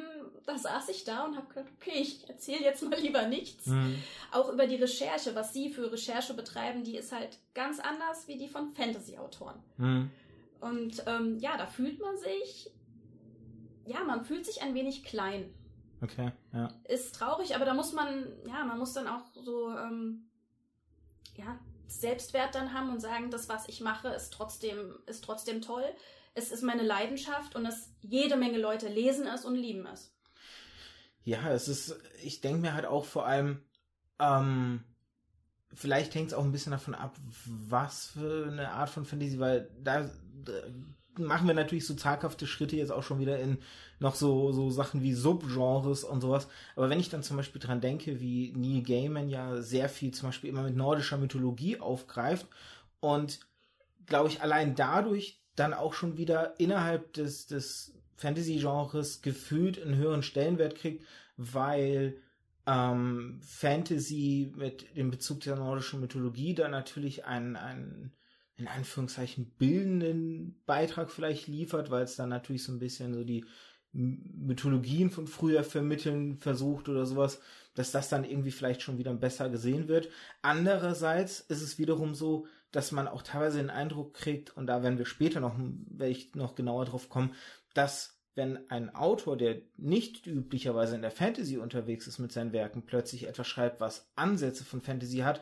da 0.45 0.57
saß 0.57 0.89
ich 0.89 1.03
da 1.03 1.25
und 1.25 1.37
habe 1.37 1.47
gedacht, 1.47 1.71
okay, 1.79 1.99
ich 2.01 2.27
erzähle 2.27 2.63
jetzt 2.63 2.81
mal 2.89 2.99
lieber 2.99 3.27
nichts. 3.27 3.67
Mhm. 3.67 4.01
Auch 4.31 4.51
über 4.51 4.65
die 4.65 4.77
Recherche, 4.77 5.35
was 5.35 5.53
sie 5.53 5.71
für 5.71 5.91
Recherche 5.91 6.33
betreiben, 6.33 6.83
die 6.83 6.97
ist 6.97 7.11
halt 7.11 7.37
ganz 7.53 7.79
anders 7.79 8.27
wie 8.27 8.37
die 8.37 8.47
von 8.47 8.71
Fantasy-Autoren. 8.73 9.61
Mhm. 9.77 10.09
Und 10.59 11.03
ähm, 11.05 11.37
ja, 11.37 11.57
da 11.57 11.67
fühlt 11.67 11.99
man 11.99 12.17
sich, 12.17 12.71
ja, 13.85 14.03
man 14.03 14.25
fühlt 14.25 14.45
sich 14.45 14.63
ein 14.63 14.73
wenig 14.73 15.03
klein. 15.03 15.53
Okay, 16.01 16.31
ja. 16.51 16.69
Ist 16.89 17.13
traurig, 17.15 17.55
aber 17.55 17.65
da 17.65 17.75
muss 17.75 17.93
man, 17.93 18.25
ja, 18.47 18.65
man 18.65 18.79
muss 18.79 18.93
dann 18.93 19.07
auch 19.07 19.23
so, 19.35 19.69
ähm, 19.69 20.25
ja, 21.35 21.59
Selbstwert 21.87 22.55
dann 22.55 22.73
haben 22.73 22.89
und 22.89 22.99
sagen, 22.99 23.31
das, 23.31 23.49
was 23.49 23.67
ich 23.67 23.81
mache, 23.81 24.09
ist 24.09 24.31
trotzdem, 24.31 24.97
ist 25.05 25.23
trotzdem 25.23 25.61
toll. 25.61 25.85
Es 26.33 26.51
ist 26.51 26.63
meine 26.63 26.83
Leidenschaft 26.83 27.55
und 27.55 27.65
es 27.65 27.89
jede 28.01 28.35
Menge 28.35 28.57
Leute 28.57 28.87
lesen 28.87 29.27
es 29.27 29.45
und 29.45 29.55
lieben 29.55 29.85
es. 29.85 30.13
Ja, 31.23 31.49
es 31.51 31.67
ist, 31.67 31.95
ich 32.21 32.41
denke 32.41 32.61
mir 32.61 32.73
halt 32.73 32.85
auch 32.85 33.05
vor 33.05 33.25
allem, 33.25 33.63
ähm, 34.19 34.83
vielleicht 35.73 36.13
hängt 36.13 36.27
es 36.27 36.33
auch 36.33 36.43
ein 36.43 36.51
bisschen 36.51 36.71
davon 36.71 36.95
ab, 36.95 37.17
was 37.45 38.07
für 38.07 38.47
eine 38.47 38.71
Art 38.71 38.89
von 38.89 39.05
Fantasy, 39.05 39.39
weil 39.39 39.71
da, 39.81 40.09
da 40.43 40.53
machen 41.17 41.47
wir 41.47 41.53
natürlich 41.53 41.85
so 41.85 41.93
zaghafte 41.93 42.47
Schritte 42.47 42.75
jetzt 42.75 42.91
auch 42.91 43.03
schon 43.03 43.19
wieder 43.19 43.39
in 43.39 43.57
noch 43.99 44.15
so, 44.15 44.51
so 44.51 44.69
Sachen 44.69 45.01
wie 45.01 45.13
Subgenres 45.13 46.03
und 46.03 46.21
sowas. 46.21 46.47
Aber 46.75 46.89
wenn 46.89 46.99
ich 46.99 47.09
dann 47.09 47.23
zum 47.23 47.37
Beispiel 47.37 47.61
dran 47.61 47.81
denke, 47.81 48.19
wie 48.19 48.53
Neil 48.55 48.83
Gaiman 48.83 49.29
ja 49.29 49.61
sehr 49.61 49.89
viel 49.89 50.11
zum 50.11 50.29
Beispiel 50.29 50.49
immer 50.49 50.63
mit 50.63 50.75
nordischer 50.75 51.17
Mythologie 51.17 51.79
aufgreift 51.79 52.47
und 52.99 53.39
glaube 54.05 54.29
ich 54.29 54.41
allein 54.41 54.75
dadurch 54.75 55.41
dann 55.55 55.73
auch 55.73 55.93
schon 55.93 56.17
wieder 56.17 56.59
innerhalb 56.59 57.13
des, 57.13 57.47
des 57.47 57.93
Fantasy-Genres 58.17 59.21
gefühlt 59.21 59.81
einen 59.81 59.95
höheren 59.95 60.23
Stellenwert 60.23 60.75
kriegt, 60.75 61.05
weil 61.37 62.17
ähm, 62.67 63.39
Fantasy 63.41 64.51
mit 64.55 64.95
dem 64.97 65.11
Bezug 65.11 65.41
der 65.41 65.55
nordischen 65.55 66.01
Mythologie 66.01 66.53
dann 66.53 66.71
natürlich 66.71 67.25
ein, 67.25 67.55
ein 67.55 68.11
in 68.57 68.67
Anführungszeichen 68.67 69.51
bildenden 69.57 70.61
Beitrag 70.65 71.11
vielleicht 71.11 71.47
liefert, 71.47 71.89
weil 71.89 72.03
es 72.03 72.15
dann 72.15 72.29
natürlich 72.29 72.63
so 72.63 72.71
ein 72.71 72.79
bisschen 72.79 73.13
so 73.13 73.23
die 73.23 73.45
Mythologien 73.91 75.09
von 75.09 75.27
früher 75.27 75.63
vermitteln 75.63 76.37
versucht 76.37 76.89
oder 76.89 77.05
sowas, 77.05 77.39
dass 77.75 77.91
das 77.91 78.09
dann 78.09 78.23
irgendwie 78.23 78.51
vielleicht 78.51 78.81
schon 78.81 78.97
wieder 78.97 79.13
besser 79.13 79.49
gesehen 79.49 79.87
wird. 79.87 80.09
Andererseits 80.41 81.39
ist 81.41 81.61
es 81.61 81.77
wiederum 81.77 82.13
so, 82.13 82.47
dass 82.71 82.91
man 82.91 83.07
auch 83.07 83.21
teilweise 83.21 83.57
den 83.57 83.69
Eindruck 83.69 84.13
kriegt, 84.13 84.55
und 84.57 84.67
da 84.67 84.83
werden 84.83 84.97
wir 84.97 85.05
später 85.05 85.39
noch, 85.39 85.55
werde 85.57 86.11
ich 86.11 86.35
noch 86.35 86.55
genauer 86.55 86.85
drauf 86.85 87.09
kommen, 87.09 87.33
dass 87.73 88.19
wenn 88.35 88.69
ein 88.69 88.93
Autor, 88.93 89.37
der 89.37 89.61
nicht 89.77 90.27
üblicherweise 90.27 90.95
in 90.95 91.01
der 91.01 91.11
Fantasy 91.11 91.57
unterwegs 91.57 92.05
ist 92.05 92.19
mit 92.19 92.33
seinen 92.33 92.51
Werken, 92.51 92.85
plötzlich 92.85 93.27
etwas 93.27 93.47
schreibt, 93.47 93.79
was 93.79 94.11
Ansätze 94.15 94.65
von 94.65 94.81
Fantasy 94.81 95.19
hat, 95.19 95.41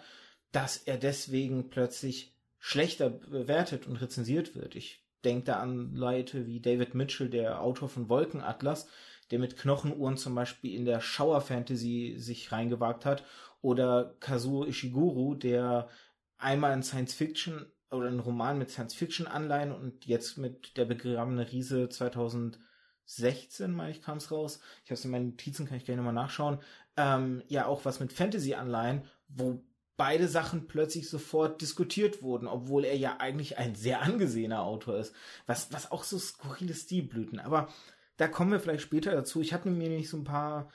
dass 0.51 0.77
er 0.77 0.97
deswegen 0.97 1.71
plötzlich 1.71 2.32
schlechter 2.65 3.09
bewertet 3.09 3.87
und 3.87 3.97
rezensiert 3.97 4.55
wird. 4.55 4.75
Ich 4.75 5.05
denke 5.25 5.43
da 5.43 5.59
an 5.59 5.93
Leute 5.95 6.47
wie 6.47 6.61
David 6.61 6.95
Mitchell, 6.95 7.29
der 7.29 7.59
Autor 7.59 7.89
von 7.89 8.07
Wolkenatlas, 8.07 8.87
der 9.31 9.39
mit 9.39 9.57
Knochenuhren 9.57 10.15
zum 10.15 10.33
Beispiel 10.33 10.73
in 10.73 10.85
der 10.85 11.01
Shower 11.01 11.41
Fantasy 11.41 12.15
sich 12.17 12.53
reingewagt 12.53 13.03
hat, 13.03 13.25
oder 13.59 14.15
Kazuo 14.21 14.63
Ishiguro, 14.63 15.35
der 15.35 15.89
einmal 16.37 16.71
in 16.71 16.83
Science 16.83 17.13
Fiction 17.13 17.65
oder 17.91 18.07
einen 18.07 18.21
Roman 18.21 18.57
mit 18.57 18.69
Science 18.69 18.93
Fiction 18.93 19.27
Anleihen 19.27 19.73
und 19.73 20.05
jetzt 20.05 20.37
mit 20.37 20.77
der 20.77 20.85
begrabene 20.85 21.51
Riese 21.51 21.89
2016, 21.89 23.73
meine 23.73 23.91
ich, 23.91 24.01
kam 24.01 24.19
es 24.19 24.31
raus. 24.31 24.61
Ich 24.85 24.89
habe 24.89 24.93
es 24.93 25.03
in 25.03 25.11
meinen 25.11 25.31
Notizen, 25.31 25.65
kann 25.67 25.75
ich 25.75 25.85
gerne 25.85 26.01
mal 26.01 26.13
nachschauen. 26.13 26.59
Ähm, 26.95 27.43
ja, 27.49 27.65
auch 27.65 27.83
was 27.83 27.99
mit 27.99 28.13
Fantasy 28.13 28.53
Anleihen, 28.53 29.03
wo 29.27 29.61
beide 29.97 30.27
Sachen 30.27 30.67
plötzlich 30.67 31.09
sofort 31.09 31.61
diskutiert 31.61 32.21
wurden, 32.21 32.47
obwohl 32.47 32.85
er 32.85 32.97
ja 32.97 33.17
eigentlich 33.17 33.57
ein 33.57 33.75
sehr 33.75 34.01
angesehener 34.01 34.63
Autor 34.63 34.97
ist. 34.97 35.13
Was, 35.45 35.71
was 35.71 35.91
auch 35.91 36.03
so 36.03 36.17
skurrile 36.17 36.73
Stilblüten. 36.73 37.39
Aber 37.39 37.69
da 38.17 38.27
kommen 38.27 38.51
wir 38.51 38.59
vielleicht 38.59 38.83
später 38.83 39.11
dazu. 39.11 39.41
Ich 39.41 39.53
habe 39.53 39.69
mir 39.69 39.89
nämlich 39.89 40.09
so 40.09 40.17
ein 40.17 40.23
paar 40.23 40.71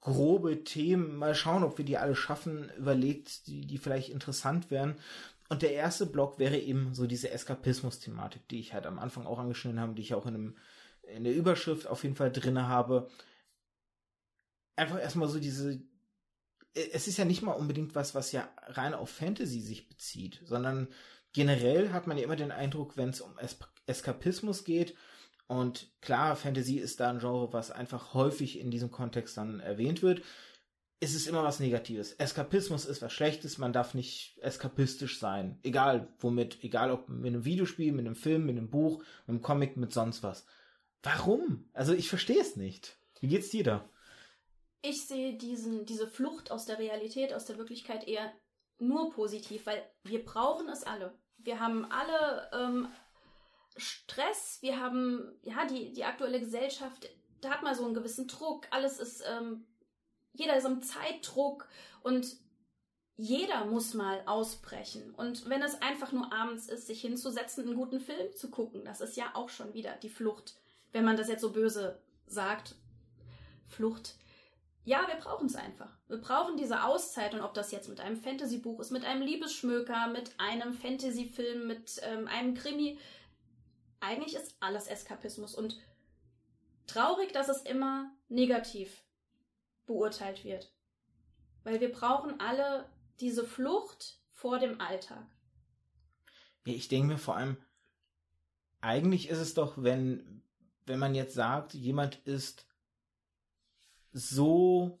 grobe 0.00 0.64
Themen, 0.64 1.16
mal 1.16 1.34
schauen, 1.34 1.64
ob 1.64 1.78
wir 1.78 1.84
die 1.84 1.96
alle 1.96 2.14
schaffen, 2.14 2.70
überlegt, 2.76 3.46
die, 3.46 3.66
die 3.66 3.78
vielleicht 3.78 4.10
interessant 4.10 4.70
wären. 4.70 4.96
Und 5.48 5.62
der 5.62 5.72
erste 5.72 6.06
Block 6.06 6.38
wäre 6.38 6.58
eben 6.58 6.94
so 6.94 7.06
diese 7.06 7.30
Eskapismus-Thematik, 7.30 8.48
die 8.48 8.60
ich 8.60 8.74
halt 8.74 8.86
am 8.86 8.98
Anfang 8.98 9.26
auch 9.26 9.38
angeschnitten 9.38 9.80
habe, 9.80 9.94
die 9.94 10.02
ich 10.02 10.14
auch 10.14 10.26
in, 10.26 10.34
einem, 10.34 10.56
in 11.02 11.24
der 11.24 11.34
Überschrift 11.34 11.86
auf 11.86 12.02
jeden 12.02 12.16
Fall 12.16 12.32
drinne 12.32 12.68
habe. 12.68 13.08
Einfach 14.76 15.00
erstmal 15.00 15.28
so 15.28 15.38
diese 15.38 15.82
es 16.74 17.08
ist 17.08 17.18
ja 17.18 17.24
nicht 17.24 17.42
mal 17.42 17.52
unbedingt 17.52 17.94
was, 17.94 18.14
was 18.14 18.32
ja 18.32 18.48
rein 18.66 18.94
auf 18.94 19.10
Fantasy 19.10 19.60
sich 19.60 19.88
bezieht, 19.88 20.42
sondern 20.44 20.88
generell 21.32 21.92
hat 21.92 22.06
man 22.06 22.18
ja 22.18 22.24
immer 22.24 22.36
den 22.36 22.52
Eindruck, 22.52 22.96
wenn 22.96 23.10
es 23.10 23.20
um 23.20 23.32
es 23.38 23.56
Eskapismus 23.86 24.64
geht, 24.64 24.94
und 25.46 25.90
klar, 26.00 26.36
Fantasy 26.36 26.78
ist 26.78 27.00
da 27.00 27.10
ein 27.10 27.18
Genre, 27.18 27.52
was 27.52 27.70
einfach 27.70 28.14
häufig 28.14 28.58
in 28.58 28.70
diesem 28.70 28.90
Kontext 28.90 29.36
dann 29.36 29.60
erwähnt 29.60 30.02
wird, 30.02 30.22
ist 31.00 31.14
es 31.14 31.26
immer 31.26 31.42
was 31.42 31.60
Negatives. 31.60 32.12
Eskapismus 32.12 32.86
ist 32.86 33.02
was 33.02 33.12
Schlechtes, 33.12 33.58
man 33.58 33.74
darf 33.74 33.92
nicht 33.92 34.38
eskapistisch 34.40 35.18
sein. 35.18 35.58
Egal 35.62 36.08
womit, 36.18 36.64
egal 36.64 36.90
ob 36.90 37.08
mit 37.10 37.26
einem 37.26 37.44
Videospiel, 37.44 37.92
mit 37.92 38.06
einem 38.06 38.16
Film, 38.16 38.46
mit 38.46 38.56
einem 38.56 38.70
Buch, 38.70 39.00
mit 39.26 39.28
einem 39.28 39.42
Comic, 39.42 39.76
mit 39.76 39.92
sonst 39.92 40.22
was. 40.22 40.46
Warum? 41.02 41.68
Also 41.74 41.92
ich 41.92 42.08
verstehe 42.08 42.40
es 42.40 42.56
nicht. 42.56 42.96
Wie 43.20 43.28
geht's 43.28 43.50
dir 43.50 43.64
da? 43.64 43.88
Ich 44.86 45.06
sehe 45.06 45.32
diesen, 45.32 45.86
diese 45.86 46.06
Flucht 46.06 46.50
aus 46.50 46.66
der 46.66 46.78
Realität, 46.78 47.32
aus 47.32 47.46
der 47.46 47.56
Wirklichkeit 47.56 48.06
eher 48.06 48.30
nur 48.78 49.10
positiv, 49.14 49.64
weil 49.64 49.82
wir 50.02 50.22
brauchen 50.22 50.68
es 50.68 50.82
alle. 50.82 51.18
Wir 51.38 51.58
haben 51.58 51.90
alle 51.90 52.50
ähm, 52.52 52.88
Stress, 53.78 54.58
wir 54.60 54.78
haben, 54.78 55.38
ja, 55.40 55.64
die, 55.64 55.94
die 55.94 56.04
aktuelle 56.04 56.38
Gesellschaft, 56.38 57.08
da 57.40 57.48
hat 57.48 57.62
man 57.62 57.74
so 57.74 57.86
einen 57.86 57.94
gewissen 57.94 58.28
Druck, 58.28 58.66
alles 58.72 58.98
ist, 58.98 59.24
ähm, 59.26 59.64
jeder 60.34 60.54
ist 60.54 60.66
im 60.66 60.82
Zeitdruck 60.82 61.66
und 62.02 62.36
jeder 63.16 63.64
muss 63.64 63.94
mal 63.94 64.22
ausbrechen. 64.26 65.14
Und 65.14 65.48
wenn 65.48 65.62
es 65.62 65.80
einfach 65.80 66.12
nur 66.12 66.30
abends 66.30 66.68
ist, 66.68 66.88
sich 66.88 67.00
hinzusetzen, 67.00 67.64
einen 67.64 67.76
guten 67.76 68.00
Film 68.00 68.36
zu 68.36 68.50
gucken, 68.50 68.84
das 68.84 69.00
ist 69.00 69.16
ja 69.16 69.30
auch 69.32 69.48
schon 69.48 69.72
wieder 69.72 69.96
die 69.96 70.10
Flucht, 70.10 70.56
wenn 70.92 71.06
man 71.06 71.16
das 71.16 71.28
jetzt 71.28 71.40
so 71.40 71.52
böse 71.52 72.02
sagt. 72.26 72.74
Flucht. 73.66 74.16
Ja, 74.84 75.06
wir 75.08 75.16
brauchen 75.16 75.46
es 75.46 75.56
einfach. 75.56 75.90
Wir 76.08 76.18
brauchen 76.18 76.58
diese 76.58 76.84
Auszeit 76.84 77.32
und 77.34 77.40
ob 77.40 77.54
das 77.54 77.72
jetzt 77.72 77.88
mit 77.88 78.00
einem 78.00 78.16
Fantasy-Buch 78.16 78.80
ist, 78.80 78.90
mit 78.90 79.04
einem 79.04 79.22
Liebesschmöker, 79.22 80.08
mit 80.08 80.38
einem 80.38 80.74
Fantasy-Film, 80.74 81.66
mit 81.66 82.00
ähm, 82.02 82.28
einem 82.28 82.54
Krimi, 82.54 82.98
eigentlich 84.00 84.34
ist 84.34 84.56
alles 84.60 84.86
Eskapismus 84.86 85.54
und 85.54 85.80
traurig, 86.86 87.32
dass 87.32 87.48
es 87.48 87.62
immer 87.62 88.10
negativ 88.28 89.02
beurteilt 89.86 90.44
wird. 90.44 90.70
Weil 91.62 91.80
wir 91.80 91.90
brauchen 91.90 92.38
alle 92.40 92.90
diese 93.20 93.44
Flucht 93.44 94.20
vor 94.32 94.58
dem 94.58 94.80
Alltag. 94.80 95.26
Ja, 96.66 96.74
ich 96.74 96.88
denke 96.88 97.08
mir 97.08 97.18
vor 97.18 97.36
allem, 97.36 97.56
eigentlich 98.82 99.30
ist 99.30 99.38
es 99.38 99.54
doch, 99.54 99.82
wenn, 99.82 100.42
wenn 100.84 100.98
man 100.98 101.14
jetzt 101.14 101.34
sagt, 101.34 101.72
jemand 101.72 102.16
ist 102.26 102.66
so 104.14 104.98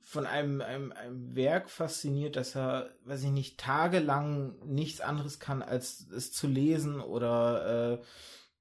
von 0.00 0.26
einem, 0.26 0.60
einem, 0.60 0.92
einem 0.92 1.34
Werk 1.34 1.70
fasziniert, 1.70 2.36
dass 2.36 2.54
er, 2.54 2.90
weiß 3.04 3.24
ich 3.24 3.30
nicht, 3.30 3.58
tagelang 3.58 4.54
nichts 4.64 5.00
anderes 5.00 5.40
kann, 5.40 5.62
als 5.62 6.06
es 6.10 6.30
zu 6.30 6.46
lesen 6.46 7.00
oder 7.00 7.94
äh, 7.94 8.04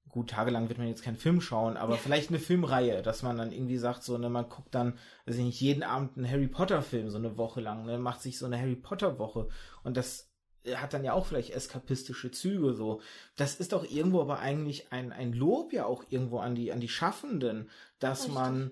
gut, 0.10 0.30
tagelang 0.30 0.70
wird 0.70 0.78
man 0.78 0.88
jetzt 0.88 1.04
keinen 1.04 1.18
Film 1.18 1.42
schauen, 1.42 1.76
aber 1.76 1.98
vielleicht 1.98 2.30
eine 2.30 2.40
Filmreihe, 2.40 3.02
dass 3.02 3.24
man 3.24 3.38
dann 3.38 3.52
irgendwie 3.52 3.78
sagt, 3.78 4.04
so, 4.04 4.18
ne, 4.18 4.30
man 4.30 4.48
guckt 4.48 4.74
dann, 4.74 4.98
weiß 5.26 5.36
ich 5.36 5.44
nicht, 5.44 5.60
jeden 5.60 5.84
Abend 5.84 6.18
einen 6.18 6.30
Harry 6.30 6.48
Potter-Film, 6.48 7.10
so 7.10 7.18
eine 7.18 7.38
Woche 7.38 7.62
lang, 7.62 7.86
ne, 7.86 7.98
macht 7.98 8.22
sich 8.22 8.38
so 8.38 8.46
eine 8.46 8.60
Harry 8.60 8.76
Potter-Woche 8.76 9.50
und 9.84 9.98
das 9.98 10.30
hat 10.76 10.94
dann 10.94 11.04
ja 11.04 11.14
auch 11.14 11.26
vielleicht 11.26 11.50
eskapistische 11.50 12.32
Züge, 12.32 12.74
so. 12.74 13.02
Das 13.36 13.56
ist 13.56 13.74
doch 13.74 13.84
irgendwo 13.84 14.22
aber 14.22 14.40
eigentlich 14.40 14.94
ein, 14.94 15.12
ein 15.12 15.34
Lob 15.34 15.74
ja 15.74 15.86
auch 15.86 16.06
irgendwo 16.10 16.40
an 16.40 16.56
die, 16.56 16.72
an 16.72 16.80
die 16.80 16.88
Schaffenden, 16.88 17.70
dass 18.00 18.20
Richtig. 18.22 18.36
man, 18.36 18.72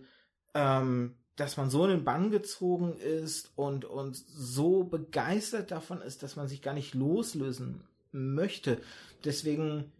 ähm, 0.53 1.15
dass 1.35 1.57
man 1.57 1.69
so 1.69 1.85
in 1.85 1.91
den 1.91 2.03
Bann 2.03 2.29
gezogen 2.29 2.93
ist 2.97 3.51
und, 3.55 3.85
und 3.85 4.15
so 4.15 4.83
begeistert 4.83 5.71
davon 5.71 6.01
ist, 6.01 6.23
dass 6.23 6.35
man 6.35 6.47
sich 6.47 6.61
gar 6.61 6.73
nicht 6.73 6.93
loslösen 6.93 7.83
möchte. 8.11 8.81
Deswegen 9.23 9.91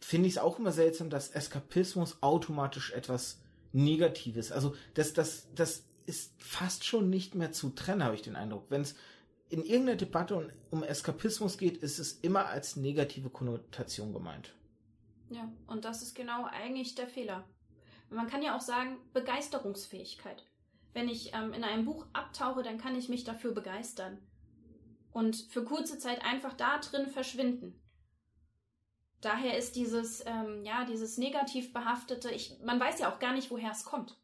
finde 0.00 0.28
ich 0.28 0.34
es 0.34 0.38
auch 0.38 0.58
immer 0.58 0.72
seltsam, 0.72 1.10
dass 1.10 1.30
Eskapismus 1.30 2.22
automatisch 2.22 2.92
etwas 2.92 3.40
Negatives. 3.72 4.52
Also 4.52 4.74
das, 4.94 5.12
das, 5.12 5.48
das 5.54 5.84
ist 6.06 6.32
fast 6.38 6.84
schon 6.84 7.10
nicht 7.10 7.34
mehr 7.34 7.52
zu 7.52 7.70
trennen, 7.70 8.04
habe 8.04 8.14
ich 8.14 8.22
den 8.22 8.36
Eindruck. 8.36 8.66
Wenn 8.70 8.82
es 8.82 8.94
in 9.50 9.62
irgendeiner 9.62 9.96
Debatte 9.96 10.52
um 10.70 10.82
Eskapismus 10.82 11.58
geht, 11.58 11.78
ist 11.78 11.98
es 11.98 12.12
immer 12.12 12.46
als 12.46 12.76
negative 12.76 13.30
Konnotation 13.30 14.12
gemeint. 14.12 14.54
Ja, 15.30 15.50
und 15.66 15.84
das 15.84 16.02
ist 16.02 16.14
genau 16.14 16.46
eigentlich 16.46 16.94
der 16.94 17.08
Fehler. 17.08 17.44
Man 18.10 18.28
kann 18.28 18.42
ja 18.42 18.56
auch 18.56 18.60
sagen, 18.60 18.96
Begeisterungsfähigkeit. 19.12 20.44
Wenn 20.92 21.08
ich 21.08 21.32
ähm, 21.34 21.52
in 21.52 21.64
einem 21.64 21.84
Buch 21.84 22.06
abtauche, 22.12 22.62
dann 22.62 22.78
kann 22.78 22.96
ich 22.96 23.08
mich 23.08 23.24
dafür 23.24 23.52
begeistern. 23.52 24.18
Und 25.12 25.36
für 25.36 25.64
kurze 25.64 25.98
Zeit 25.98 26.24
einfach 26.24 26.54
da 26.54 26.78
drin 26.78 27.08
verschwinden. 27.08 27.80
Daher 29.20 29.58
ist 29.58 29.74
dieses, 29.74 30.24
ähm, 30.26 30.64
ja, 30.64 30.84
dieses 30.84 31.18
negativ 31.18 31.72
behaftete, 31.72 32.30
ich, 32.30 32.56
man 32.62 32.78
weiß 32.78 33.00
ja 33.00 33.12
auch 33.12 33.18
gar 33.18 33.34
nicht, 33.34 33.50
woher 33.50 33.72
es 33.72 33.84
kommt. 33.84 34.16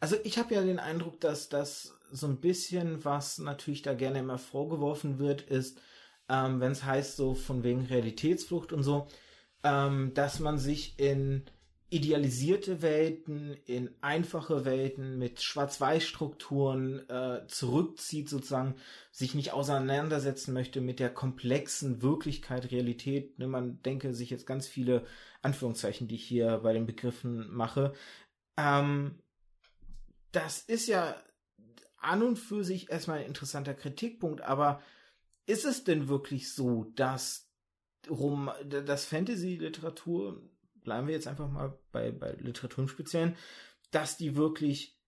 Also 0.00 0.16
ich 0.22 0.38
habe 0.38 0.54
ja 0.54 0.62
den 0.62 0.78
Eindruck, 0.78 1.20
dass 1.20 1.48
das 1.48 1.96
so 2.12 2.26
ein 2.26 2.40
bisschen, 2.40 3.04
was 3.04 3.38
natürlich 3.38 3.82
da 3.82 3.94
gerne 3.94 4.20
immer 4.20 4.38
vorgeworfen 4.38 5.18
wird, 5.18 5.42
ist, 5.42 5.80
ähm, 6.28 6.60
wenn 6.60 6.72
es 6.72 6.84
heißt, 6.84 7.16
so 7.16 7.34
von 7.34 7.62
wegen 7.62 7.86
Realitätsflucht 7.86 8.72
und 8.72 8.82
so, 8.82 9.08
ähm, 9.62 10.14
dass 10.14 10.38
man 10.38 10.58
sich 10.58 10.98
in 10.98 11.44
idealisierte 11.90 12.82
Welten 12.82 13.56
in 13.66 13.90
einfache 14.00 14.64
Welten 14.64 15.18
mit 15.18 15.42
Schwarz-Weiß-Strukturen 15.42 17.08
äh, 17.08 17.46
zurückzieht, 17.46 18.28
sozusagen 18.28 18.74
sich 19.12 19.34
nicht 19.34 19.52
auseinandersetzen 19.52 20.54
möchte 20.54 20.80
mit 20.80 20.98
der 20.98 21.10
komplexen 21.10 22.02
Wirklichkeit, 22.02 22.70
Realität. 22.72 23.38
Ne, 23.38 23.46
man 23.46 23.80
denke 23.82 24.12
sich 24.12 24.30
jetzt 24.30 24.46
ganz 24.46 24.66
viele 24.66 25.06
Anführungszeichen, 25.42 26.08
die 26.08 26.16
ich 26.16 26.24
hier 26.24 26.58
bei 26.58 26.72
den 26.72 26.86
Begriffen 26.86 27.54
mache. 27.54 27.92
Ähm, 28.56 29.18
das 30.32 30.60
ist 30.60 30.88
ja 30.88 31.16
an 31.98 32.22
und 32.22 32.38
für 32.38 32.64
sich 32.64 32.90
erstmal 32.90 33.20
ein 33.20 33.26
interessanter 33.26 33.74
Kritikpunkt, 33.74 34.40
aber 34.40 34.82
ist 35.46 35.64
es 35.64 35.84
denn 35.84 36.08
wirklich 36.08 36.52
so, 36.52 36.84
dass 36.96 37.50
rum, 38.08 38.50
dass 38.64 39.04
Fantasy-Literatur 39.04 40.42
bleiben 40.84 41.08
wir 41.08 41.14
jetzt 41.14 41.26
einfach 41.26 41.50
mal 41.50 41.76
bei, 41.90 42.12
bei 42.12 42.32
Literatur 42.32 42.84
im 42.84 42.88
Speziellen, 42.88 43.36
dass 43.90 44.16
die 44.16 44.36
wirklich 44.36 44.98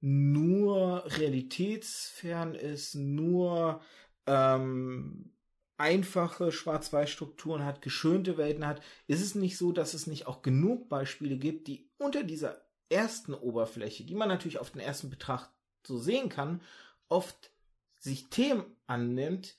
nur 0.00 1.04
realitätsfern 1.06 2.54
ist, 2.54 2.94
nur 2.94 3.80
ähm, 4.26 5.32
einfache 5.76 6.52
Schwarz-Weiß-Strukturen 6.52 7.64
hat, 7.64 7.82
geschönte 7.82 8.36
Welten 8.36 8.66
hat, 8.66 8.82
ist 9.06 9.22
es 9.22 9.34
nicht 9.34 9.56
so, 9.56 9.72
dass 9.72 9.94
es 9.94 10.06
nicht 10.06 10.26
auch 10.26 10.42
genug 10.42 10.88
Beispiele 10.88 11.36
gibt, 11.36 11.68
die 11.68 11.90
unter 11.98 12.22
dieser 12.22 12.60
ersten 12.88 13.34
Oberfläche, 13.34 14.04
die 14.04 14.14
man 14.14 14.28
natürlich 14.28 14.58
auf 14.58 14.70
den 14.70 14.80
ersten 14.80 15.10
Betracht 15.10 15.50
so 15.86 15.98
sehen 15.98 16.28
kann, 16.28 16.60
oft 17.08 17.52
sich 17.98 18.30
Themen 18.30 18.64
annimmt, 18.86 19.56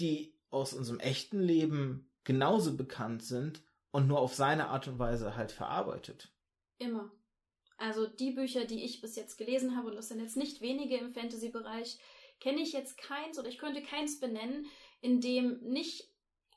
die 0.00 0.34
aus 0.50 0.72
unserem 0.72 1.00
echten 1.00 1.40
Leben 1.40 2.10
genauso 2.24 2.76
bekannt 2.76 3.22
sind 3.22 3.62
und 3.90 4.06
nur 4.06 4.20
auf 4.20 4.34
seine 4.34 4.68
Art 4.68 4.88
und 4.88 4.98
Weise 4.98 5.36
halt 5.36 5.52
verarbeitet. 5.52 6.32
Immer. 6.78 7.10
Also 7.76 8.06
die 8.06 8.32
Bücher, 8.32 8.64
die 8.64 8.84
ich 8.84 9.00
bis 9.00 9.16
jetzt 9.16 9.36
gelesen 9.36 9.76
habe, 9.76 9.88
und 9.88 9.96
das 9.96 10.08
sind 10.08 10.20
jetzt 10.20 10.36
nicht 10.36 10.60
wenige 10.60 10.96
im 10.96 11.12
Fantasy-Bereich, 11.12 11.98
kenne 12.40 12.60
ich 12.60 12.72
jetzt 12.72 12.98
keins 12.98 13.38
oder 13.38 13.48
ich 13.48 13.58
könnte 13.58 13.82
keins 13.82 14.20
benennen, 14.20 14.66
in 15.00 15.20
dem 15.20 15.60
nicht 15.60 16.08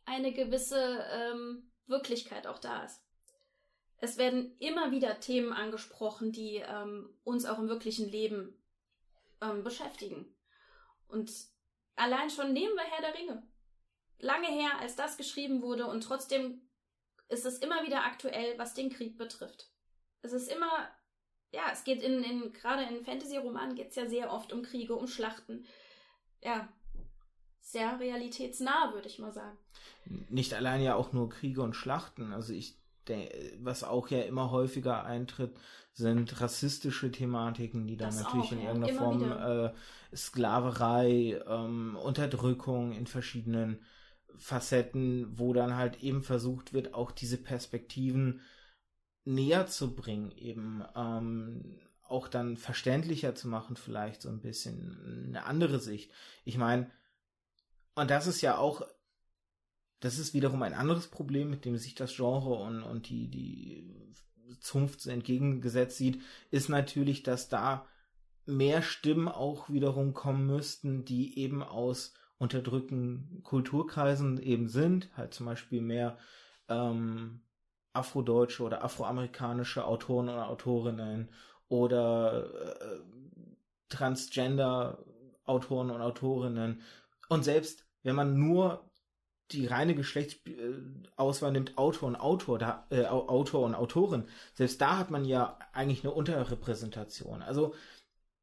eine 0.05 0.33
gewisse 0.33 1.05
ähm, 1.11 1.71
Wirklichkeit 1.85 2.47
auch 2.47 2.59
da 2.59 2.83
ist. 2.83 3.03
Es 3.97 4.17
werden 4.17 4.55
immer 4.57 4.91
wieder 4.91 5.19
Themen 5.19 5.53
angesprochen, 5.53 6.31
die 6.31 6.55
ähm, 6.55 7.15
uns 7.23 7.45
auch 7.45 7.59
im 7.59 7.69
wirklichen 7.69 8.09
Leben 8.09 8.59
ähm, 9.41 9.63
beschäftigen. 9.63 10.35
Und 11.07 11.31
allein 11.95 12.31
schon 12.31 12.51
nehmen 12.51 12.73
wir 12.73 12.83
Herr 12.83 13.01
der 13.01 13.19
Ringe. 13.19 13.47
Lange 14.17 14.47
her, 14.47 14.79
als 14.79 14.95
das 14.95 15.17
geschrieben 15.17 15.61
wurde 15.61 15.85
und 15.85 16.01
trotzdem 16.01 16.67
ist 17.31 17.45
es 17.45 17.59
immer 17.59 17.83
wieder 17.83 18.03
aktuell, 18.03 18.57
was 18.57 18.73
den 18.73 18.89
Krieg 18.89 19.17
betrifft. 19.17 19.69
Es 20.21 20.33
ist 20.33 20.51
immer, 20.51 20.87
ja, 21.53 21.63
es 21.71 21.83
geht 21.83 22.01
in, 22.01 22.23
in 22.23 22.53
gerade 22.53 22.83
in 22.83 23.03
Fantasy-Romanen 23.03 23.75
geht 23.75 23.89
es 23.89 23.95
ja 23.95 24.07
sehr 24.07 24.31
oft 24.31 24.53
um 24.53 24.61
Kriege, 24.61 24.95
um 24.95 25.07
Schlachten. 25.07 25.65
Ja, 26.41 26.67
sehr 27.61 27.99
realitätsnah, 27.99 28.93
würde 28.93 29.07
ich 29.07 29.19
mal 29.19 29.31
sagen. 29.31 29.57
Nicht 30.29 30.53
allein 30.53 30.81
ja 30.81 30.95
auch 30.95 31.13
nur 31.13 31.29
Kriege 31.29 31.61
und 31.61 31.75
Schlachten. 31.75 32.33
Also 32.33 32.53
ich 32.53 32.77
denke, 33.07 33.57
was 33.59 33.83
auch 33.83 34.09
ja 34.09 34.21
immer 34.21 34.51
häufiger 34.51 35.05
eintritt, 35.05 35.55
sind 35.93 36.39
rassistische 36.41 37.11
Thematiken, 37.11 37.87
die 37.87 37.97
dann 37.97 38.09
das 38.09 38.23
natürlich 38.23 38.47
auch, 38.47 38.51
in 38.53 38.61
irgendeiner 38.61 38.97
Form 38.97 39.31
äh, 39.31 40.15
Sklaverei, 40.15 41.41
ähm, 41.47 41.95
Unterdrückung 41.95 42.93
in 42.93 43.07
verschiedenen 43.07 43.83
Facetten, 44.37 45.37
wo 45.37 45.53
dann 45.53 45.75
halt 45.75 46.01
eben 46.03 46.21
versucht 46.21 46.73
wird, 46.73 46.93
auch 46.93 47.11
diese 47.11 47.37
Perspektiven 47.37 48.41
näher 49.23 49.67
zu 49.67 49.95
bringen, 49.95 50.31
eben 50.31 50.83
ähm, 50.95 51.79
auch 52.03 52.27
dann 52.27 52.57
verständlicher 52.57 53.35
zu 53.35 53.47
machen, 53.47 53.75
vielleicht 53.75 54.21
so 54.21 54.29
ein 54.29 54.41
bisschen 54.41 55.27
eine 55.27 55.45
andere 55.45 55.79
Sicht. 55.79 56.11
Ich 56.43 56.57
meine, 56.57 56.91
und 57.95 58.09
das 58.09 58.27
ist 58.27 58.41
ja 58.41 58.57
auch, 58.57 58.81
das 59.99 60.17
ist 60.17 60.33
wiederum 60.33 60.61
ein 60.63 60.73
anderes 60.73 61.07
Problem, 61.07 61.49
mit 61.49 61.65
dem 61.65 61.77
sich 61.77 61.95
das 61.95 62.15
Genre 62.15 62.55
und, 62.55 62.83
und 62.83 63.09
die, 63.09 63.29
die 63.29 64.13
Zunft 64.59 65.05
entgegengesetzt 65.05 65.97
sieht, 65.97 66.21
ist 66.49 66.69
natürlich, 66.69 67.23
dass 67.23 67.49
da 67.49 67.87
mehr 68.45 68.81
Stimmen 68.81 69.27
auch 69.27 69.69
wiederum 69.69 70.13
kommen 70.13 70.45
müssten, 70.45 71.05
die 71.05 71.37
eben 71.37 71.63
aus 71.63 72.13
unterdrückten 72.41 73.41
Kulturkreisen 73.43 74.41
eben 74.41 74.67
sind, 74.67 75.09
halt 75.15 75.33
zum 75.33 75.45
Beispiel 75.45 75.81
mehr 75.81 76.17
ähm, 76.69 77.41
afrodeutsche 77.93 78.63
oder 78.63 78.83
afroamerikanische 78.83 79.85
Autoren 79.85 80.27
oder 80.27 80.49
Autorinnen 80.49 81.29
oder 81.69 82.81
äh, 82.81 82.99
Transgender 83.89 85.03
Autoren 85.45 85.91
und 85.91 86.01
Autorinnen. 86.01 86.81
Und 87.29 87.43
selbst 87.43 87.85
wenn 88.03 88.15
man 88.15 88.39
nur 88.39 88.89
die 89.51 89.67
reine 89.67 89.93
Geschlechtsauswahl 89.93 91.51
nimmt, 91.51 91.77
Autor 91.77 92.07
und 92.07 92.15
Autor, 92.15 92.57
da, 92.57 92.87
äh, 92.89 93.05
Autor 93.05 93.65
und 93.65 93.75
Autorin, 93.75 94.23
selbst 94.53 94.81
da 94.81 94.97
hat 94.97 95.11
man 95.11 95.25
ja 95.25 95.59
eigentlich 95.73 96.03
eine 96.03 96.13
Unterrepräsentation. 96.13 97.41
Also 97.41 97.75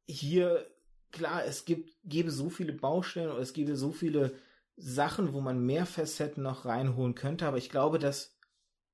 hier, 0.07 0.65
klar, 1.11 1.45
es 1.45 1.65
gibt, 1.65 1.95
gäbe 2.03 2.31
so 2.31 2.49
viele 2.49 2.73
Baustellen 2.73 3.31
oder 3.31 3.41
es 3.41 3.53
gäbe 3.53 3.75
so 3.75 3.91
viele 3.91 4.33
Sachen, 4.77 5.33
wo 5.33 5.41
man 5.41 5.65
mehr 5.65 5.85
Facetten 5.85 6.43
noch 6.43 6.65
reinholen 6.65 7.15
könnte, 7.15 7.45
aber 7.45 7.57
ich 7.57 7.69
glaube, 7.69 7.99
dass 7.99 8.37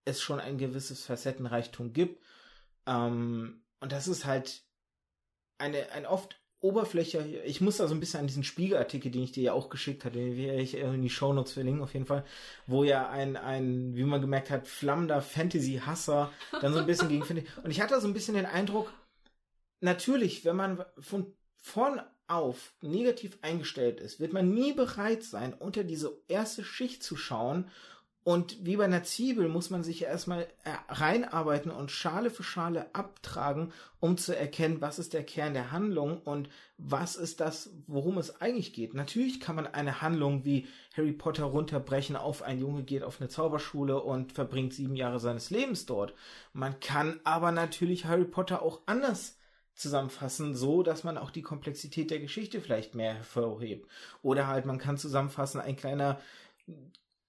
es 0.05 0.21
schon 0.21 0.39
ein 0.39 0.57
gewisses 0.57 1.05
Facettenreichtum 1.05 1.93
gibt. 1.93 2.23
Ähm, 2.87 3.61
und 3.79 3.91
das 3.91 4.07
ist 4.07 4.25
halt 4.25 4.63
eine, 5.57 5.91
ein 5.91 6.05
oft 6.05 6.39
Oberfläche, 6.61 7.19
ich 7.45 7.61
muss 7.61 7.77
da 7.77 7.87
so 7.87 7.93
ein 7.93 7.99
bisschen 7.99 8.21
an 8.21 8.27
diesen 8.27 8.43
Spiegelartikel, 8.43 9.11
den 9.11 9.21
ich 9.21 9.31
dir 9.31 9.43
ja 9.43 9.53
auch 9.53 9.69
geschickt 9.69 10.03
hatte, 10.03 10.17
den 10.17 10.35
werde 10.35 10.61
ich 10.61 10.75
in 10.75 11.01
die 11.03 11.11
Shownotes 11.11 11.53
verlinken 11.53 11.83
auf 11.83 11.93
jeden 11.93 12.07
Fall, 12.07 12.25
wo 12.65 12.83
ja 12.83 13.07
ein, 13.07 13.37
ein, 13.37 13.95
wie 13.95 14.03
man 14.03 14.21
gemerkt 14.21 14.49
hat, 14.49 14.67
flammender 14.67 15.21
Fantasy-Hasser 15.21 16.31
dann 16.61 16.73
so 16.73 16.79
ein 16.79 16.87
bisschen 16.87 17.09
gegen. 17.09 17.23
Und 17.63 17.69
ich 17.69 17.81
hatte 17.81 18.01
so 18.01 18.07
ein 18.07 18.13
bisschen 18.13 18.33
den 18.33 18.47
Eindruck, 18.47 18.91
natürlich, 19.81 20.43
wenn 20.43 20.55
man 20.55 20.83
von 20.97 21.35
vorn 21.65 21.99
auf 22.27 22.73
negativ 22.81 23.39
eingestellt 23.41 23.99
ist, 23.99 24.19
wird 24.19 24.33
man 24.33 24.53
nie 24.53 24.73
bereit 24.73 25.23
sein, 25.23 25.53
unter 25.53 25.83
diese 25.83 26.15
erste 26.27 26.63
Schicht 26.63 27.01
zu 27.01 27.15
schauen 27.15 27.69
und 28.23 28.65
wie 28.65 28.75
bei 28.75 28.85
einer 28.85 29.03
Zwiebel 29.03 29.47
muss 29.49 29.69
man 29.69 29.83
sich 29.83 30.01
erstmal 30.01 30.47
äh, 30.63 30.71
reinarbeiten 30.89 31.69
und 31.69 31.91
Schale 31.91 32.31
für 32.31 32.41
Schale 32.41 32.87
abtragen, 32.93 33.71
um 33.99 34.17
zu 34.17 34.35
erkennen, 34.35 34.81
was 34.81 34.97
ist 34.97 35.13
der 35.13 35.23
Kern 35.23 35.53
der 35.53 35.71
Handlung 35.71 36.21
und 36.23 36.49
was 36.79 37.15
ist 37.15 37.39
das, 37.39 37.69
worum 37.85 38.17
es 38.17 38.41
eigentlich 38.41 38.73
geht. 38.73 38.95
Natürlich 38.95 39.39
kann 39.39 39.55
man 39.55 39.67
eine 39.67 40.01
Handlung 40.01 40.43
wie 40.43 40.67
Harry 40.97 41.13
Potter 41.13 41.43
runterbrechen 41.43 42.15
auf 42.15 42.41
ein 42.41 42.59
Junge 42.59 42.81
geht 42.81 43.03
auf 43.03 43.21
eine 43.21 43.29
Zauberschule 43.29 44.01
und 44.01 44.31
verbringt 44.31 44.73
sieben 44.73 44.95
Jahre 44.95 45.19
seines 45.19 45.51
Lebens 45.51 45.85
dort. 45.85 46.15
Man 46.51 46.79
kann 46.79 47.19
aber 47.25 47.51
natürlich 47.51 48.05
Harry 48.05 48.25
Potter 48.25 48.63
auch 48.63 48.81
anders 48.87 49.34
zusammenfassen, 49.75 50.55
so 50.55 50.83
dass 50.83 51.03
man 51.03 51.17
auch 51.17 51.31
die 51.31 51.41
Komplexität 51.41 52.11
der 52.11 52.19
Geschichte 52.19 52.61
vielleicht 52.61 52.95
mehr 52.95 53.15
hervorhebt. 53.15 53.89
Oder 54.21 54.47
halt, 54.47 54.65
man 54.65 54.79
kann 54.79 54.97
zusammenfassen, 54.97 55.61
ein 55.61 55.75
kleiner 55.75 56.19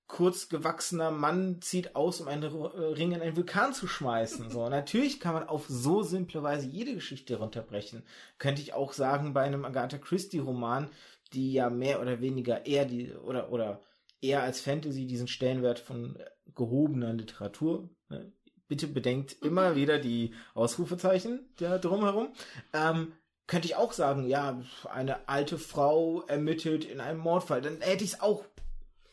kurz 0.07 0.49
gewachsener 0.49 1.11
Mann 1.11 1.61
zieht 1.61 1.97
aus, 1.97 2.21
um 2.21 2.29
einen 2.29 2.45
äh, 2.45 2.47
Ring 2.47 3.12
in 3.12 3.21
einen 3.21 3.37
Vulkan 3.37 3.73
zu 3.73 3.87
schmeißen. 3.87 4.50
So, 4.50 4.69
natürlich 4.69 5.21
kann 5.21 5.35
man 5.35 5.49
auf 5.49 5.67
so 5.69 6.03
simple 6.03 6.43
Weise 6.43 6.67
jede 6.67 6.95
Geschichte 6.95 7.37
runterbrechen. 7.37 8.05
Könnte 8.38 8.62
ich 8.62 8.73
auch 8.73 8.93
sagen 8.93 9.35
bei 9.35 9.43
einem 9.43 9.65
Agatha 9.65 9.99
Christie 9.99 10.38
Roman, 10.38 10.91
die 11.33 11.53
ja 11.53 11.71
mehr 11.71 12.00
oder 12.00 12.21
weniger 12.21 12.67
eher 12.67 12.85
die 12.85 13.12
oder 13.12 13.50
oder 13.50 13.81
eher 14.21 14.43
als 14.43 14.61
Fantasy 14.61 15.07
diesen 15.07 15.29
Stellenwert 15.29 15.81
von 15.81 16.19
gehobener 16.55 17.12
Literatur. 17.12 17.88
Ne? 18.09 18.33
Bitte 18.69 18.89
bedenkt 18.89 19.37
immer 19.43 19.76
wieder 19.76 19.99
die 19.99 20.35
Ausrufezeichen 20.55 21.49
da 21.57 21.79
drumherum. 21.79 22.29
Ähm, 22.73 23.13
könnte 23.47 23.69
ich 23.69 23.76
auch 23.76 23.93
sagen, 23.93 24.26
ja, 24.26 24.61
eine 24.91 25.29
alte 25.29 25.57
Frau 25.57 26.23
ermittelt 26.23 26.85
in 26.85 27.00
einem 27.00 27.21
Mordfall, 27.21 27.63
dann 27.63 27.81
hätte 27.81 28.02
ich 28.02 28.15
es 28.15 28.21
auch 28.21 28.45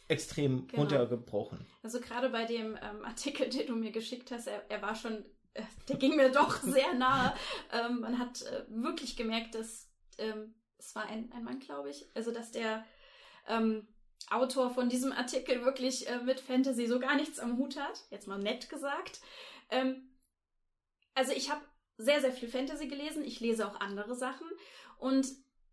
extrem 0.08 0.68
genau. 0.68 0.82
runtergebrochen. 0.82 1.66
Also 1.84 2.00
gerade 2.00 2.30
bei 2.30 2.46
dem 2.46 2.76
ähm, 2.76 3.06
Artikel, 3.06 3.50
den 3.50 3.68
du 3.68 3.76
mir 3.76 3.92
geschickt 3.92 4.32
hast, 4.32 4.48
er, 4.48 4.64
er 4.70 4.82
war 4.82 4.96
schon, 4.96 5.24
äh, 5.54 5.64
der 5.88 5.98
ging 5.98 6.16
mir 6.16 6.32
doch 6.32 6.56
sehr 6.62 6.94
nahe. 6.94 7.34
Ähm, 7.72 8.02
man 8.02 8.20
hat 8.20 8.42
äh, 8.42 8.66
wirklich 8.70 9.16
gemerkt, 9.16 9.56
dass 9.56 9.90
ähm, 10.18 10.56
es 10.78 10.96
war 10.96 11.08
ein, 11.08 11.32
ein 11.34 11.44
Mann, 11.44 11.60
glaube 11.60 11.90
ich, 11.90 12.10
also 12.16 12.32
dass 12.32 12.52
der 12.52 12.84
ähm, 13.48 13.88
Autor 14.32 14.70
von 14.72 14.90
diesem 14.90 15.12
Artikel 15.12 15.64
wirklich 15.64 16.08
äh, 16.08 16.20
mit 16.20 16.40
Fantasy 16.40 16.88
so 16.88 17.00
gar 17.00 17.16
nichts 17.16 17.40
am 17.40 17.58
Hut 17.58 17.78
hat. 17.80 18.04
Jetzt 18.10 18.28
mal 18.28 18.40
nett 18.40 18.70
gesagt. 18.70 19.22
Ähm, 19.70 20.10
also 21.14 21.32
ich 21.32 21.52
habe 21.52 21.62
sehr, 21.98 22.22
sehr 22.22 22.32
viel 22.32 22.50
Fantasy 22.50 22.88
gelesen. 22.88 23.24
Ich 23.24 23.40
lese 23.40 23.68
auch 23.68 23.80
andere 23.80 24.16
Sachen. 24.16 24.48
Und 24.98 25.28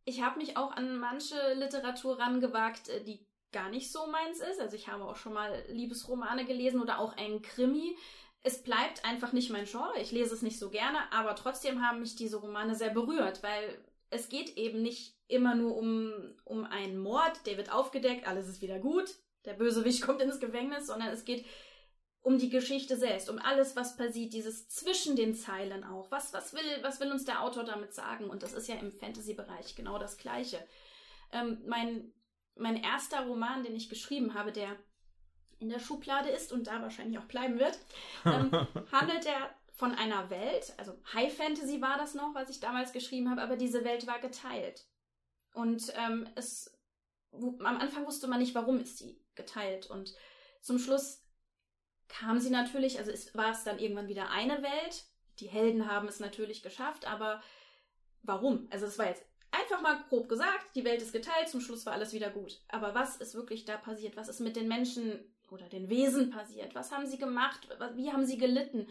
ich 0.04 0.22
habe 0.22 0.38
mich 0.38 0.56
auch 0.56 0.72
an 0.72 0.98
manche 0.98 1.54
Literatur 1.54 2.18
rangewagt, 2.18 2.88
äh, 2.88 3.04
die 3.04 3.26
gar 3.52 3.68
nicht 3.68 3.90
so 3.90 4.06
meins 4.06 4.40
ist. 4.40 4.60
Also 4.60 4.76
ich 4.76 4.88
habe 4.88 5.04
auch 5.04 5.16
schon 5.16 5.32
mal 5.32 5.64
Liebesromane 5.68 6.44
gelesen 6.44 6.80
oder 6.80 6.98
auch 6.98 7.16
einen 7.16 7.42
Krimi. 7.42 7.96
Es 8.42 8.62
bleibt 8.62 9.04
einfach 9.04 9.32
nicht 9.32 9.50
mein 9.50 9.66
Genre. 9.66 10.00
Ich 10.00 10.12
lese 10.12 10.34
es 10.34 10.42
nicht 10.42 10.58
so 10.58 10.70
gerne, 10.70 11.12
aber 11.12 11.34
trotzdem 11.34 11.86
haben 11.86 12.00
mich 12.00 12.16
diese 12.16 12.38
Romane 12.38 12.74
sehr 12.74 12.90
berührt, 12.90 13.42
weil 13.42 13.84
es 14.10 14.28
geht 14.28 14.56
eben 14.56 14.82
nicht 14.82 15.19
immer 15.30 15.54
nur 15.54 15.76
um, 15.76 16.12
um 16.44 16.64
einen 16.64 16.98
Mord, 16.98 17.46
der 17.46 17.56
wird 17.56 17.72
aufgedeckt, 17.72 18.26
alles 18.26 18.48
ist 18.48 18.62
wieder 18.62 18.78
gut, 18.78 19.14
der 19.44 19.54
Bösewicht 19.54 20.02
kommt 20.06 20.20
ins 20.22 20.40
Gefängnis, 20.40 20.86
sondern 20.86 21.08
es 21.08 21.24
geht 21.24 21.44
um 22.22 22.38
die 22.38 22.50
Geschichte 22.50 22.96
selbst, 22.96 23.30
um 23.30 23.38
alles, 23.38 23.76
was 23.76 23.96
passiert, 23.96 24.34
dieses 24.34 24.68
zwischen 24.68 25.16
den 25.16 25.34
Zeilen 25.34 25.84
auch. 25.84 26.10
Was, 26.10 26.34
was, 26.34 26.52
will, 26.52 26.60
was 26.82 27.00
will 27.00 27.10
uns 27.10 27.24
der 27.24 27.42
Autor 27.42 27.64
damit 27.64 27.94
sagen? 27.94 28.28
Und 28.28 28.42
das 28.42 28.52
ist 28.52 28.68
ja 28.68 28.74
im 28.74 28.92
Fantasy-Bereich 28.92 29.74
genau 29.74 29.98
das 29.98 30.18
Gleiche. 30.18 30.62
Ähm, 31.32 31.62
mein 31.66 32.12
mein 32.60 32.82
erster 32.82 33.26
Roman, 33.26 33.62
den 33.64 33.74
ich 33.74 33.88
geschrieben 33.88 34.34
habe, 34.34 34.52
der 34.52 34.76
in 35.58 35.68
der 35.68 35.80
Schublade 35.80 36.30
ist 36.30 36.52
und 36.52 36.66
da 36.66 36.80
wahrscheinlich 36.80 37.18
auch 37.18 37.24
bleiben 37.24 37.58
wird, 37.58 37.78
ähm, 38.24 38.50
handelt 38.92 39.26
er 39.26 39.50
von 39.72 39.94
einer 39.94 40.28
Welt, 40.30 40.74
also 40.76 40.92
High 41.14 41.34
Fantasy 41.34 41.80
war 41.80 41.96
das 41.96 42.14
noch, 42.14 42.34
was 42.34 42.50
ich 42.50 42.60
damals 42.60 42.92
geschrieben 42.92 43.30
habe, 43.30 43.42
aber 43.42 43.56
diese 43.56 43.84
Welt 43.84 44.06
war 44.06 44.18
geteilt. 44.20 44.86
Und 45.54 45.92
ähm, 45.96 46.28
es 46.34 46.76
am 47.32 47.66
Anfang 47.66 48.06
wusste 48.06 48.26
man 48.26 48.40
nicht, 48.40 48.54
warum 48.54 48.80
ist 48.80 48.98
sie 48.98 49.20
geteilt. 49.34 49.86
Und 49.86 50.14
zum 50.60 50.78
Schluss 50.78 51.24
kam 52.08 52.40
sie 52.40 52.50
natürlich, 52.50 52.98
also 52.98 53.10
es 53.10 53.34
war 53.34 53.52
es 53.52 53.64
dann 53.64 53.78
irgendwann 53.78 54.08
wieder 54.08 54.30
eine 54.30 54.62
Welt. 54.62 55.04
Die 55.38 55.48
Helden 55.48 55.90
haben 55.90 56.08
es 56.08 56.20
natürlich 56.20 56.62
geschafft, 56.62 57.06
aber 57.06 57.42
warum? 58.22 58.68
Also 58.70 58.86
es 58.86 58.98
war 58.98 59.06
jetzt 59.06 59.24
Einfach 59.52 59.80
mal 59.80 60.04
grob 60.08 60.28
gesagt, 60.28 60.76
die 60.76 60.84
Welt 60.84 61.02
ist 61.02 61.12
geteilt, 61.12 61.48
zum 61.48 61.60
Schluss 61.60 61.84
war 61.84 61.92
alles 61.92 62.12
wieder 62.12 62.30
gut. 62.30 62.60
Aber 62.68 62.94
was 62.94 63.16
ist 63.16 63.34
wirklich 63.34 63.64
da 63.64 63.76
passiert? 63.76 64.16
Was 64.16 64.28
ist 64.28 64.40
mit 64.40 64.54
den 64.54 64.68
Menschen 64.68 65.24
oder 65.50 65.68
den 65.68 65.88
Wesen 65.88 66.30
passiert? 66.30 66.74
Was 66.76 66.92
haben 66.92 67.06
sie 67.06 67.18
gemacht? 67.18 67.66
Wie 67.94 68.12
haben 68.12 68.24
sie 68.24 68.38
gelitten? 68.38 68.88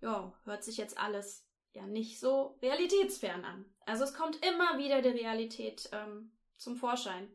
Ja, 0.00 0.32
hört 0.44 0.64
sich 0.64 0.76
jetzt 0.76 0.98
alles 0.98 1.46
ja 1.74 1.86
nicht 1.86 2.20
so 2.20 2.58
realitätsfern 2.62 3.44
an. 3.44 3.64
Also 3.86 4.04
es 4.04 4.14
kommt 4.14 4.44
immer 4.46 4.78
wieder 4.78 5.02
die 5.02 5.08
Realität 5.08 5.88
ähm, 5.92 6.32
zum 6.56 6.76
Vorschein. 6.76 7.28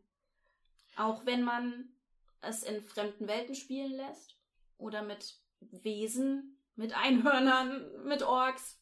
Auch 0.96 1.26
wenn 1.26 1.44
man 1.44 1.90
es 2.42 2.64
in 2.64 2.82
fremden 2.82 3.28
Welten 3.28 3.56
spielen 3.56 3.92
lässt 3.92 4.38
oder 4.78 5.02
mit 5.02 5.36
Wesen, 5.60 6.58
mit 6.76 6.96
Einhörnern, 6.96 7.86
mit 8.06 8.24
Orks, 8.24 8.80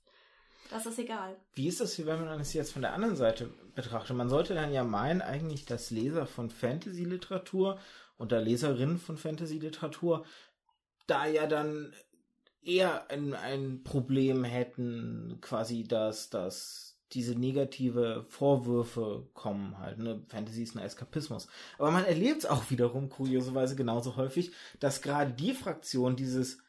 das 0.70 0.86
ist 0.86 1.00
egal. 1.00 1.36
Wie 1.54 1.68
ist 1.68 1.80
das, 1.80 2.04
wenn 2.06 2.26
man 2.26 2.40
das 2.40 2.54
jetzt 2.54 2.74
von 2.74 2.82
der 2.82 2.94
anderen 2.94 3.16
Seite 3.16 3.54
betrachtet? 3.76 4.16
Man 4.16 4.30
sollte 4.30 4.56
dann 4.56 4.74
ja 4.74 4.84
meinen, 4.84 5.22
eigentlich, 5.22 5.66
dass 5.66 5.92
Leser 5.92 6.26
von 6.26 6.50
Fantasy-Literatur 6.50 7.80
oder 8.18 8.42
Leserinnen 8.42 8.98
von 8.98 9.18
Fantasy-Literatur 9.18 10.26
da 11.08 11.28
ja 11.28 11.46
dann 11.46 11.94
eher 12.66 13.10
ein, 13.10 13.34
ein 13.34 13.84
Problem 13.84 14.44
hätten, 14.44 15.38
quasi, 15.42 15.84
dass, 15.84 16.30
dass 16.30 16.98
diese 17.12 17.36
negative 17.36 18.26
Vorwürfe 18.28 19.30
kommen 19.34 19.78
halt. 19.78 20.00
Ne? 20.00 20.24
Fantasy 20.28 20.64
ist 20.64 20.76
ein 20.76 20.84
Eskapismus. 20.84 21.48
Aber 21.78 21.92
man 21.92 22.04
erlebt 22.06 22.40
es 22.40 22.46
auch 22.46 22.70
wiederum 22.72 23.10
kurioserweise 23.10 23.76
genauso 23.76 24.16
häufig, 24.16 24.52
dass 24.80 25.02
gerade 25.02 25.32
die 25.32 25.54
Fraktionen 25.54 26.18
dieses 26.18 26.60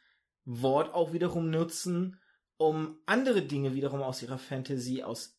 Wort 0.45 0.93
auch 0.93 1.11
wiederum 1.11 1.49
nutzen, 1.49 2.19
um 2.57 2.97
andere 3.05 3.41
Dinge 3.41 3.73
wiederum 3.73 4.01
aus 4.01 4.21
ihrer 4.21 4.37
Fantasy, 4.37 5.03
aus 5.03 5.36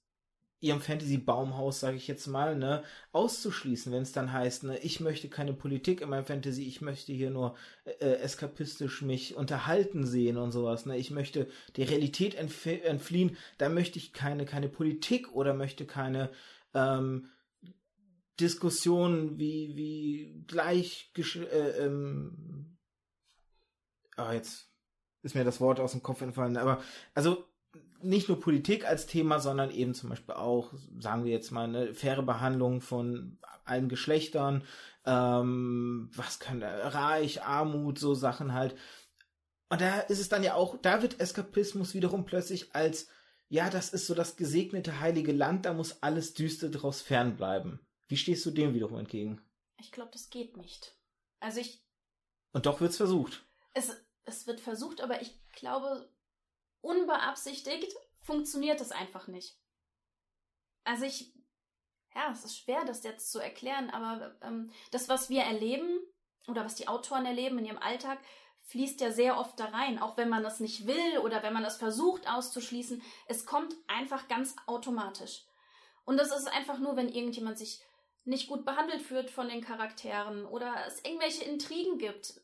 ihrem 0.61 0.81
Fantasy-Baumhaus, 0.81 1.81
sage 1.81 1.97
ich 1.97 2.09
jetzt 2.09 2.27
mal, 2.27 2.57
ne, 2.57 2.83
auszuschließen, 3.13 3.93
wenn 3.93 4.03
es 4.03 4.13
dann 4.13 4.33
heißt, 4.33 4.65
ne, 4.65 4.79
ich 4.79 4.99
möchte 5.01 5.29
keine 5.29 5.53
Politik 5.53 6.01
in 6.01 6.09
meinem 6.09 6.25
Fantasy, 6.25 6.65
ich 6.65 6.81
möchte 6.81 7.13
hier 7.13 7.31
nur 7.31 7.57
äh, 7.85 8.15
eskapistisch 8.17 9.03
mich 9.03 9.37
unterhalten 9.37 10.05
sehen 10.05 10.37
und 10.37 10.51
sowas, 10.51 10.85
ne, 10.85 10.97
ich 10.97 11.11
möchte 11.11 11.49
der 11.77 11.89
Realität 11.89 12.35
entf 12.35 12.67
entfliehen, 12.67 13.37
da 13.59 13.69
möchte 13.69 13.99
ich 13.99 14.13
keine, 14.13 14.47
keine 14.47 14.69
Politik 14.69 15.33
oder 15.33 15.55
möchte 15.55 15.87
keine 15.87 16.31
ähm, 16.75 17.29
Diskussionen 18.41 19.39
wie, 19.39 19.77
wie 19.77 20.45
gleich, 20.47 21.13
äh, 21.17 21.85
ähm, 21.85 22.77
ah, 24.17 24.33
jetzt 24.33 24.73
ist 25.23 25.35
mir 25.35 25.45
das 25.45 25.61
Wort 25.61 25.79
aus 25.79 25.93
dem 25.93 26.03
Kopf 26.03 26.21
entfallen, 26.21 26.57
aber 26.57 26.83
also 27.15 27.45
nicht 28.03 28.29
nur 28.29 28.41
Politik 28.41 28.87
als 28.87 29.07
Thema, 29.07 29.41
sondern 29.41 29.71
eben 29.71 29.95
zum 29.95 30.11
Beispiel 30.11 30.35
auch, 30.35 30.73
sagen 30.99 31.25
wir 31.25 31.33
jetzt 31.33 31.51
mal, 31.51 31.65
eine 31.65 31.95
faire 31.95 32.23
Behandlung 32.23 32.81
von 32.81 33.39
allen 33.65 33.89
Geschlechtern, 33.89 34.65
ähm, 35.05 36.11
was 36.15 36.39
kann 36.39 36.63
Reich, 36.63 37.43
Armut, 37.43 37.99
so 37.99 38.15
Sachen 38.15 38.53
halt. 38.53 38.77
Und 39.71 39.81
da 39.81 40.01
ist 40.01 40.21
es 40.21 40.29
dann 40.29 40.43
ja 40.43 40.55
auch, 40.55 40.79
da 40.81 41.03
wird 41.03 41.21
Eskapismus 41.21 41.95
wiederum 41.95 42.25
plötzlich 42.25 42.75
als, 42.75 43.09
ja, 43.49 43.71
das 43.71 43.91
ist 43.91 44.07
so 44.07 44.15
das 44.15 44.37
gesegnete 44.37 45.01
heilige 45.01 45.33
Land, 45.33 45.67
da 45.67 45.73
muss 45.73 46.03
alles 46.03 46.35
Düste 46.35 46.71
draus 46.71 47.03
fernbleiben. 47.03 47.81
Wie 48.09 48.17
stehst 48.17 48.45
du 48.47 48.51
dem 48.51 48.75
wiederum 48.75 48.99
entgegen? 48.99 49.41
Ich 49.79 49.93
glaube, 49.93 50.11
das 50.13 50.31
geht 50.31 50.57
nicht. 50.57 50.97
Also 51.41 51.61
ich. 51.61 51.85
Und 52.53 52.67
doch 52.67 52.81
wird's 52.81 52.97
versucht. 52.97 53.45
Es, 53.75 53.91
es 54.25 54.47
wird 54.47 54.61
versucht, 54.61 55.03
aber 55.03 55.21
ich 55.21 55.39
glaube, 55.53 56.09
unbeabsichtigt 56.81 57.95
funktioniert 58.21 58.81
es 58.81 58.93
einfach 58.93 59.27
nicht. 59.27 59.59
Also 60.85 61.05
ich, 61.05 61.33
ja, 62.15 62.31
es 62.33 62.45
ist 62.45 62.59
schwer, 62.59 62.85
das 62.85 63.03
jetzt 63.03 63.31
zu 63.31 63.39
erklären, 63.39 63.91
aber 63.91 64.37
ähm, 64.43 64.71
das, 64.91 65.09
was 65.09 65.29
wir 65.29 65.43
erleben 65.43 66.01
oder 66.47 66.65
was 66.65 66.75
die 66.75 66.89
Autoren 66.89 67.27
erleben 67.27 67.59
in 67.59 67.67
ihrem 67.67 67.79
Alltag, 67.79 68.19
fließt 68.69 69.01
ja 69.01 69.11
sehr 69.11 69.39
oft 69.39 69.59
da 69.59 69.67
rein, 69.67 69.99
auch 69.99 70.17
wenn 70.17 70.29
man 70.29 70.43
das 70.43 70.61
nicht 70.61 70.87
will 70.87 71.19
oder 71.23 71.43
wenn 71.43 71.53
man 71.53 71.63
das 71.63 71.79
versucht 71.79 72.29
auszuschließen. 72.29 73.03
Es 73.27 73.47
kommt 73.47 73.75
einfach 73.87 74.29
ganz 74.29 74.55
automatisch. 74.67 75.45
Und 76.05 76.19
das 76.19 76.37
ist 76.37 76.49
einfach 76.49 76.79
nur, 76.79 76.97
wenn 76.97 77.09
irgendjemand 77.09 77.59
sich 77.59 77.83
nicht 78.25 78.49
gut 78.49 78.65
behandelt 78.65 79.03
fühlt 79.03 79.31
von 79.31 79.49
den 79.49 79.63
Charakteren 79.63 80.45
oder 80.45 80.75
es 80.87 81.03
irgendwelche 81.05 81.45
Intrigen 81.45 81.99
gibt, 81.99 82.41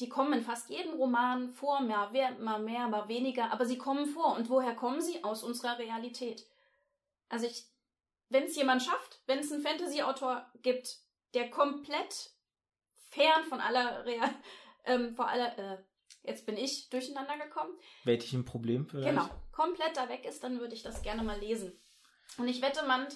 die 0.00 0.08
kommen 0.08 0.32
in 0.32 0.42
fast 0.42 0.70
jedem 0.70 0.94
Roman 0.94 1.52
vor, 1.52 1.80
mal 1.80 2.10
mehr, 2.10 2.32
mal 2.38 2.58
mehr, 2.58 2.88
mal 2.88 3.08
weniger, 3.08 3.52
aber 3.52 3.64
sie 3.64 3.78
kommen 3.78 4.06
vor. 4.06 4.34
Und 4.36 4.48
woher 4.48 4.74
kommen 4.74 5.00
sie? 5.00 5.22
Aus 5.22 5.44
unserer 5.44 5.78
Realität. 5.78 6.46
Also 7.28 7.46
ich, 7.46 7.64
wenn 8.28 8.44
es 8.44 8.56
jemand 8.56 8.82
schafft, 8.82 9.20
wenn 9.26 9.38
es 9.38 9.52
einen 9.52 9.62
Fantasy-Autor 9.62 10.46
gibt, 10.62 10.98
der 11.34 11.50
komplett 11.50 12.30
fern 13.10 13.44
von 13.44 13.60
aller 13.60 14.04
Real, 14.04 14.30
ähm, 14.84 15.14
vor 15.14 15.28
aller, 15.28 15.56
äh, 15.58 15.78
jetzt 16.24 16.44
bin 16.44 16.56
ich 16.56 16.88
durcheinander 16.90 17.38
gekommen. 17.38 17.78
Wette 18.02 18.24
ich 18.24 18.32
ein 18.32 18.44
Problem 18.44 18.86
vielleicht? 18.86 19.08
Genau, 19.08 19.28
komplett 19.52 19.96
da 19.96 20.08
weg 20.08 20.24
ist, 20.24 20.42
dann 20.42 20.58
würde 20.58 20.74
ich 20.74 20.82
das 20.82 21.02
gerne 21.02 21.22
mal 21.22 21.38
lesen. 21.38 21.72
Und 22.36 22.48
ich 22.48 22.62
wette, 22.62 22.84
man 22.84 23.06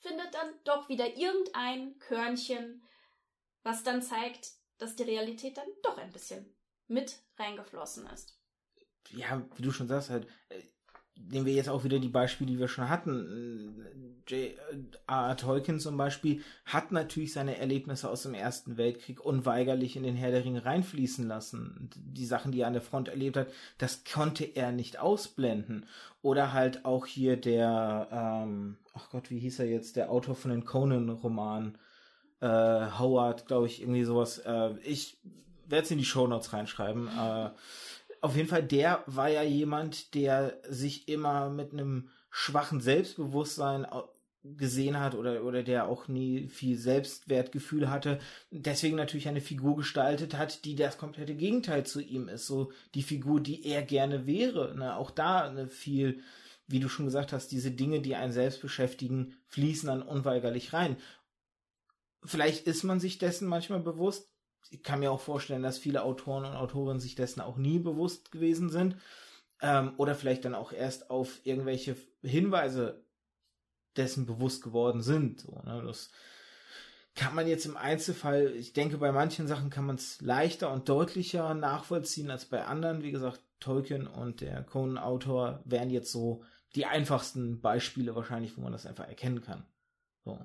findet 0.00 0.34
dann 0.34 0.54
doch 0.64 0.88
wieder 0.88 1.16
irgendein 1.16 1.98
Körnchen, 2.00 2.82
was 3.62 3.84
dann 3.84 4.02
zeigt, 4.02 4.57
dass 4.78 4.96
die 4.96 5.04
Realität 5.04 5.56
dann 5.56 5.68
doch 5.82 5.98
ein 5.98 6.12
bisschen 6.12 6.46
mit 6.86 7.18
reingeflossen 7.38 8.06
ist. 8.06 8.38
Ja, 9.10 9.42
wie 9.56 9.62
du 9.62 9.70
schon 9.70 9.88
sagst, 9.88 10.10
halt, 10.10 10.26
äh, 10.48 10.60
nehmen 11.30 11.46
wir 11.46 11.52
jetzt 11.52 11.68
auch 11.68 11.84
wieder 11.84 11.98
die 11.98 12.08
Beispiele, 12.08 12.50
die 12.50 12.58
wir 12.58 12.68
schon 12.68 12.88
hatten. 12.88 14.22
J.R.R. 14.26 15.36
Tolkien 15.36 15.80
zum 15.80 15.96
Beispiel 15.96 16.42
hat 16.64 16.92
natürlich 16.92 17.32
seine 17.32 17.58
Erlebnisse 17.58 18.08
aus 18.08 18.22
dem 18.22 18.34
Ersten 18.34 18.76
Weltkrieg 18.76 19.24
unweigerlich 19.24 19.96
in 19.96 20.02
den 20.02 20.16
Herr 20.16 20.30
der 20.30 20.44
Ringe 20.44 20.64
reinfließen 20.64 21.26
lassen. 21.26 21.90
Die 21.96 22.26
Sachen, 22.26 22.52
die 22.52 22.60
er 22.60 22.66
an 22.66 22.74
der 22.74 22.82
Front 22.82 23.08
erlebt 23.08 23.36
hat, 23.36 23.48
das 23.78 24.04
konnte 24.04 24.44
er 24.44 24.72
nicht 24.72 24.98
ausblenden. 24.98 25.86
Oder 26.22 26.52
halt 26.52 26.84
auch 26.84 27.06
hier 27.06 27.36
der, 27.36 28.08
ähm, 28.12 28.78
ach 28.94 29.10
Gott, 29.10 29.30
wie 29.30 29.38
hieß 29.38 29.60
er 29.60 29.66
jetzt, 29.66 29.96
der 29.96 30.10
Autor 30.10 30.34
von 30.34 30.50
den 30.50 30.64
Conan-Romanen 30.64 31.78
äh, 32.40 32.46
Howard, 32.46 33.46
glaube 33.46 33.66
ich, 33.66 33.80
irgendwie 33.82 34.04
sowas. 34.04 34.38
Äh, 34.38 34.74
ich 34.82 35.18
werde 35.66 35.84
es 35.84 35.90
in 35.90 35.98
die 35.98 36.04
Show 36.04 36.26
Notes 36.26 36.52
reinschreiben. 36.52 37.08
Äh, 37.08 37.50
auf 38.20 38.36
jeden 38.36 38.48
Fall, 38.48 38.62
der 38.62 39.02
war 39.06 39.28
ja 39.28 39.42
jemand, 39.42 40.14
der 40.14 40.58
sich 40.68 41.08
immer 41.08 41.50
mit 41.50 41.72
einem 41.72 42.08
schwachen 42.30 42.80
Selbstbewusstsein 42.80 43.86
gesehen 44.56 44.98
hat 44.98 45.14
oder, 45.14 45.44
oder 45.44 45.62
der 45.62 45.88
auch 45.88 46.08
nie 46.08 46.48
viel 46.48 46.76
Selbstwertgefühl 46.78 47.90
hatte, 47.90 48.18
deswegen 48.50 48.96
natürlich 48.96 49.28
eine 49.28 49.40
Figur 49.40 49.76
gestaltet 49.76 50.36
hat, 50.36 50.64
die 50.64 50.76
das 50.76 50.96
komplette 50.96 51.34
Gegenteil 51.34 51.84
zu 51.84 52.00
ihm 52.00 52.28
ist. 52.28 52.46
So 52.46 52.72
die 52.94 53.02
Figur, 53.02 53.40
die 53.40 53.66
er 53.66 53.82
gerne 53.82 54.26
wäre. 54.26 54.74
Ne? 54.76 54.96
Auch 54.96 55.10
da 55.10 55.42
eine 55.42 55.68
viel, 55.68 56.20
wie 56.66 56.80
du 56.80 56.88
schon 56.88 57.06
gesagt 57.06 57.32
hast, 57.32 57.50
diese 57.50 57.70
Dinge, 57.70 58.00
die 58.00 58.14
einen 58.14 58.32
selbst 58.32 58.62
beschäftigen, 58.62 59.34
fließen 59.46 59.88
dann 59.88 60.02
unweigerlich 60.02 60.72
rein 60.72 60.96
vielleicht 62.24 62.66
ist 62.66 62.82
man 62.82 63.00
sich 63.00 63.18
dessen 63.18 63.48
manchmal 63.48 63.80
bewusst. 63.80 64.30
Ich 64.70 64.82
kann 64.82 65.00
mir 65.00 65.10
auch 65.10 65.20
vorstellen, 65.20 65.62
dass 65.62 65.78
viele 65.78 66.02
Autoren 66.02 66.44
und 66.44 66.56
Autorinnen 66.56 67.00
sich 67.00 67.14
dessen 67.14 67.40
auch 67.40 67.56
nie 67.56 67.78
bewusst 67.78 68.30
gewesen 68.30 68.70
sind. 68.70 68.96
Ähm, 69.60 69.94
oder 69.96 70.14
vielleicht 70.14 70.44
dann 70.44 70.54
auch 70.54 70.72
erst 70.72 71.10
auf 71.10 71.40
irgendwelche 71.44 71.96
Hinweise 72.22 73.04
dessen 73.96 74.26
bewusst 74.26 74.62
geworden 74.62 75.02
sind. 75.02 75.40
So, 75.40 75.60
ne? 75.64 75.82
Das 75.84 76.10
kann 77.14 77.34
man 77.34 77.48
jetzt 77.48 77.66
im 77.66 77.76
Einzelfall, 77.76 78.52
ich 78.54 78.72
denke, 78.72 78.98
bei 78.98 79.10
manchen 79.10 79.48
Sachen 79.48 79.70
kann 79.70 79.84
man 79.84 79.96
es 79.96 80.20
leichter 80.20 80.72
und 80.72 80.88
deutlicher 80.88 81.52
nachvollziehen 81.54 82.30
als 82.30 82.44
bei 82.44 82.64
anderen. 82.64 83.02
Wie 83.02 83.10
gesagt, 83.10 83.42
Tolkien 83.58 84.06
und 84.06 84.40
der 84.40 84.62
Conan-Autor 84.62 85.60
wären 85.64 85.90
jetzt 85.90 86.12
so 86.12 86.44
die 86.76 86.86
einfachsten 86.86 87.60
Beispiele 87.60 88.14
wahrscheinlich, 88.14 88.56
wo 88.56 88.60
man 88.60 88.72
das 88.72 88.86
einfach 88.86 89.08
erkennen 89.08 89.42
kann. 89.42 89.66
So. 90.24 90.38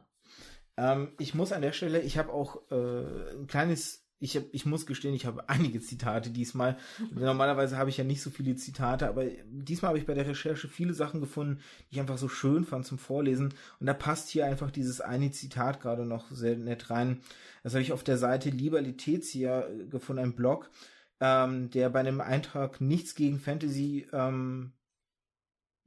Ähm, 0.77 1.09
ich 1.19 1.33
muss 1.33 1.51
an 1.51 1.62
der 1.62 1.71
Stelle, 1.71 2.01
ich 2.01 2.17
habe 2.17 2.31
auch 2.31 2.62
äh, 2.71 3.36
ein 3.36 3.47
kleines, 3.47 4.05
ich, 4.19 4.38
hab, 4.38 4.43
ich 4.51 4.65
muss 4.65 4.86
gestehen, 4.86 5.13
ich 5.13 5.25
habe 5.25 5.47
einige 5.49 5.81
Zitate 5.81 6.31
diesmal. 6.31 6.77
Normalerweise 7.12 7.77
habe 7.77 7.89
ich 7.89 7.97
ja 7.97 8.03
nicht 8.03 8.21
so 8.21 8.29
viele 8.29 8.55
Zitate, 8.55 9.07
aber 9.07 9.25
diesmal 9.45 9.89
habe 9.89 9.99
ich 9.99 10.05
bei 10.05 10.13
der 10.13 10.27
Recherche 10.27 10.67
viele 10.67 10.93
Sachen 10.93 11.19
gefunden, 11.19 11.59
die 11.89 11.95
ich 11.95 11.99
einfach 11.99 12.17
so 12.17 12.29
schön 12.29 12.65
fand 12.65 12.86
zum 12.86 12.97
Vorlesen. 12.97 13.53
Und 13.79 13.88
da 13.88 13.93
passt 13.93 14.29
hier 14.29 14.45
einfach 14.45 14.71
dieses 14.71 15.01
eine 15.01 15.31
Zitat 15.31 15.81
gerade 15.81 16.05
noch 16.05 16.31
sehr 16.31 16.57
nett 16.57 16.89
rein. 16.89 17.21
Das 17.63 17.73
habe 17.73 17.81
ich 17.81 17.93
auf 17.93 18.03
der 18.03 18.17
Seite 18.17 18.49
Liberalitätia 18.49 19.67
äh, 19.67 19.86
gefunden, 19.86 20.23
ein 20.23 20.36
Blog, 20.36 20.69
ähm, 21.19 21.69
der 21.69 21.89
bei 21.89 21.99
einem 21.99 22.21
Eintrag 22.21 22.81
nichts 22.81 23.15
gegen 23.15 23.39
Fantasy, 23.39 24.07
ähm, 24.12 24.73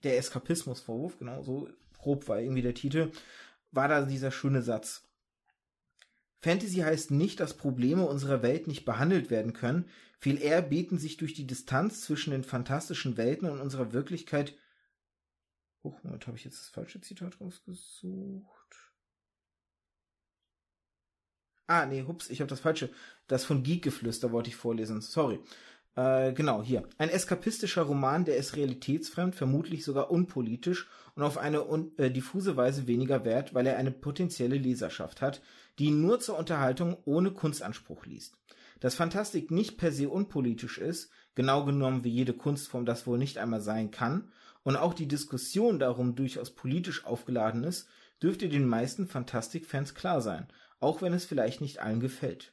der 0.05 0.19
Eskapismusvorwurf, 0.19 1.19
genau 1.19 1.43
so 1.43 1.69
grob 1.99 2.29
war 2.29 2.41
irgendwie 2.41 2.63
der 2.63 2.75
Titel, 2.75 3.11
war 3.73 3.89
da 3.89 4.03
dieser 4.03 4.31
schöne 4.31 4.63
Satz. 4.63 5.03
Fantasy 6.41 6.79
heißt 6.79 7.11
nicht, 7.11 7.41
dass 7.41 7.57
Probleme 7.57 8.07
unserer 8.07 8.43
Welt 8.43 8.67
nicht 8.67 8.85
behandelt 8.85 9.31
werden 9.31 9.53
können, 9.53 9.89
viel 10.19 10.41
eher 10.41 10.63
bieten 10.63 10.99
sich 10.99 11.17
durch 11.17 11.35
die 11.35 11.47
Distanz 11.47 12.03
zwischen 12.03 12.31
den 12.31 12.45
fantastischen 12.45 13.17
Welten 13.17 13.49
und 13.49 13.61
unserer 13.61 13.93
Wirklichkeit. 13.93 14.57
Oh, 15.83 15.95
Moment, 16.03 16.27
habe 16.27 16.37
ich 16.37 16.45
jetzt 16.45 16.59
das 16.59 16.69
falsche 16.69 17.01
Zitat 17.01 17.41
rausgesucht? 17.41 18.57
Ah, 21.67 21.85
nee, 21.87 22.03
hups, 22.03 22.31
ich 22.31 22.41
habe 22.41 22.49
das 22.49 22.61
falsche. 22.61 22.91
Das 23.27 23.45
von 23.45 23.63
Geekgeflüster 23.63 24.31
wollte 24.33 24.49
ich 24.49 24.57
vorlesen. 24.57 25.01
Sorry. 25.01 25.41
Äh, 25.97 26.35
genau, 26.35 26.63
hier. 26.63 26.83
Ein 26.99 27.09
eskapistischer 27.09 27.83
Roman, 27.83 28.27
der 28.27 28.37
ist 28.37 28.55
realitätsfremd, 28.55 29.35
vermutlich 29.35 29.83
sogar 29.83 30.11
unpolitisch 30.11 30.89
und 31.15 31.23
auf 31.23 31.39
eine 31.39 31.67
un 31.67 31.97
äh, 31.97 32.11
diffuse 32.11 32.57
Weise 32.57 32.87
weniger 32.87 33.25
wert, 33.25 33.55
weil 33.55 33.67
er 33.67 33.79
eine 33.79 33.91
potenzielle 33.91 34.59
Leserschaft 34.59 35.23
hat, 35.23 35.41
die 35.79 35.87
ihn 35.87 36.03
nur 36.03 36.21
zur 36.21 36.39
Unterhaltung 36.39 36.99
ohne 37.07 37.31
Kunstanspruch 37.31 38.05
liest. 38.05 38.37
Dass 38.81 38.95
Fantastik 38.95 39.51
nicht 39.51 39.79
per 39.79 39.91
se 39.91 40.11
unpolitisch 40.11 40.77
ist, 40.77 41.11
genau 41.35 41.65
genommen 41.65 42.05
wie 42.05 42.11
jede 42.11 42.35
Kunstform 42.35 42.85
das 42.85 43.07
wohl 43.07 43.17
nicht 43.17 43.39
einmal 43.39 43.63
sein 43.63 43.91
kann, 43.91 44.31
und 44.65 44.77
auch 44.77 44.95
die 44.95 45.09
Diskussion 45.09 45.79
darum 45.79 46.15
durchaus 46.15 46.51
politisch 46.51 47.07
aufgeladen 47.07 47.65
ist, 47.65 47.89
dürfte 48.23 48.49
den 48.49 48.67
meisten 48.67 49.07
Fantastikfans 49.07 49.95
klar 49.95 50.21
sein, 50.21 50.49
auch 50.81 51.01
wenn 51.01 51.15
es 51.15 51.25
vielleicht 51.25 51.61
nicht 51.61 51.81
allen 51.81 52.01
gefällt 52.01 52.53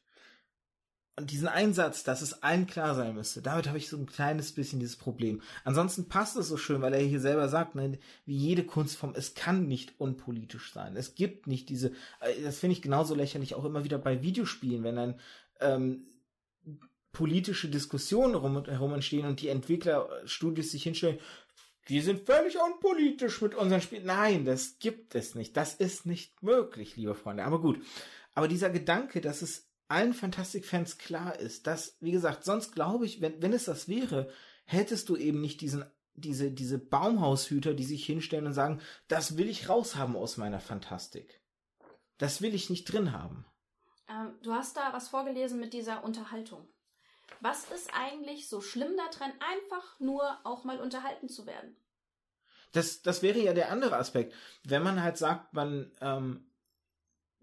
und 1.16 1.30
diesen 1.30 1.48
Einsatz, 1.48 2.04
dass 2.04 2.24
es 2.24 2.42
allen 2.42 2.66
klar 2.66 2.96
sein 2.96 3.14
müsste, 3.14 3.44
damit 3.44 3.68
habe 3.68 3.78
ich 3.78 3.88
so 3.88 3.98
ein 3.98 4.08
kleines 4.08 4.52
bisschen 4.54 4.80
dieses 4.80 4.96
Problem. 4.96 5.42
Ansonsten 5.64 6.08
passt 6.08 6.36
es 6.38 6.48
so 6.48 6.58
schön, 6.58 6.82
weil 6.82 6.94
er 6.94 7.02
hier 7.02 7.20
selber 7.20 7.50
sagt, 7.50 7.76
ne, 7.76 8.00
wie 8.26 8.36
jede 8.36 8.64
Kunstform, 8.64 9.14
es 9.16 9.36
kann 9.36 9.68
nicht 9.68 9.94
unpolitisch 10.00 10.74
sein. 10.74 10.96
Es 10.96 11.14
gibt 11.14 11.46
nicht 11.46 11.70
diese, 11.70 11.90
äh, 12.20 12.42
das 12.44 12.58
finde 12.58 12.74
ich 12.74 12.82
genauso 12.82 13.14
lächerlich 13.14 13.54
auch 13.54 13.66
immer 13.66 13.84
wieder 13.84 14.00
bei 14.00 14.24
Videospielen, 14.24 14.84
wenn 14.84 14.96
dann 14.96 15.20
ähm, 15.60 16.04
politische 17.12 17.70
Diskussionen 17.70 18.34
rum, 18.34 18.66
herum 18.66 18.94
entstehen 18.94 19.28
und 19.28 19.40
die 19.40 19.50
Entwicklerstudios 19.50 20.72
sich 20.72 20.82
hinstellen, 20.82 21.20
die 21.90 22.02
sind 22.02 22.26
völlig 22.26 22.58
unpolitisch 22.58 23.40
mit 23.42 23.54
unseren 23.54 23.82
Spielen. 23.82 24.06
Nein, 24.06 24.46
das 24.46 24.80
gibt 24.80 25.14
es 25.14 25.36
nicht. 25.36 25.56
Das 25.58 25.76
ist 25.76 26.08
nicht 26.08 26.42
möglich, 26.42 26.96
liebe 26.96 27.14
Freunde. 27.14 27.44
Aber 27.44 27.62
gut. 27.62 27.80
Aber 28.34 28.48
dieser 28.48 28.72
Gedanke, 28.72 29.22
dass 29.22 29.42
es 29.44 29.70
allen 29.94 30.14
Fantastic-Fans 30.14 30.98
klar 30.98 31.40
ist, 31.40 31.68
dass, 31.68 31.98
wie 32.00 32.12
gesagt, 32.12 32.44
sonst 32.44 32.74
glaube 32.74 33.06
ich, 33.06 33.22
wenn, 33.22 33.42
wenn 33.42 33.54
es 33.54 33.66
das 33.66 33.88
wäre, 33.88 34.30
hättest 34.66 35.10
du 35.10 35.16
eben 35.16 35.42
nicht 35.42 35.62
diesen, 35.62 35.86
diese, 36.16 36.52
diese 36.52 36.78
Baumhaushüter, 36.78 37.74
die 37.74 37.84
sich 37.84 38.06
hinstellen 38.06 38.48
und 38.48 38.54
sagen, 38.54 38.82
das 39.08 39.38
will 39.38 39.50
ich 39.50 39.70
raushaben 39.70 40.16
aus 40.16 40.38
meiner 40.38 40.60
Fantastik. 40.60 41.42
Das 42.18 42.42
will 42.42 42.54
ich 42.54 42.70
nicht 42.70 42.86
drin 42.86 43.12
haben. 43.12 43.46
Ähm, 44.10 44.34
du 44.44 44.54
hast 44.54 44.78
da 44.78 44.94
was 44.94 45.10
vorgelesen 45.10 45.60
mit 45.60 45.74
dieser 45.74 46.04
Unterhaltung. 46.04 46.68
Was 47.40 47.66
ist 47.72 47.90
eigentlich 47.94 48.48
so 48.48 48.62
schlimm 48.62 48.96
daran, 48.98 49.32
einfach 49.52 50.00
nur 50.00 50.38
auch 50.44 50.64
mal 50.64 50.80
unterhalten 50.80 51.30
zu 51.30 51.46
werden? 51.46 51.76
Das, 52.74 53.02
das 53.02 53.22
wäre 53.22 53.40
ja 53.40 53.54
der 53.54 53.72
andere 53.72 53.98
Aspekt. 53.98 54.34
Wenn 54.64 54.84
man 54.84 55.02
halt 55.02 55.18
sagt, 55.18 55.54
man, 55.54 55.92
ähm, 56.02 56.46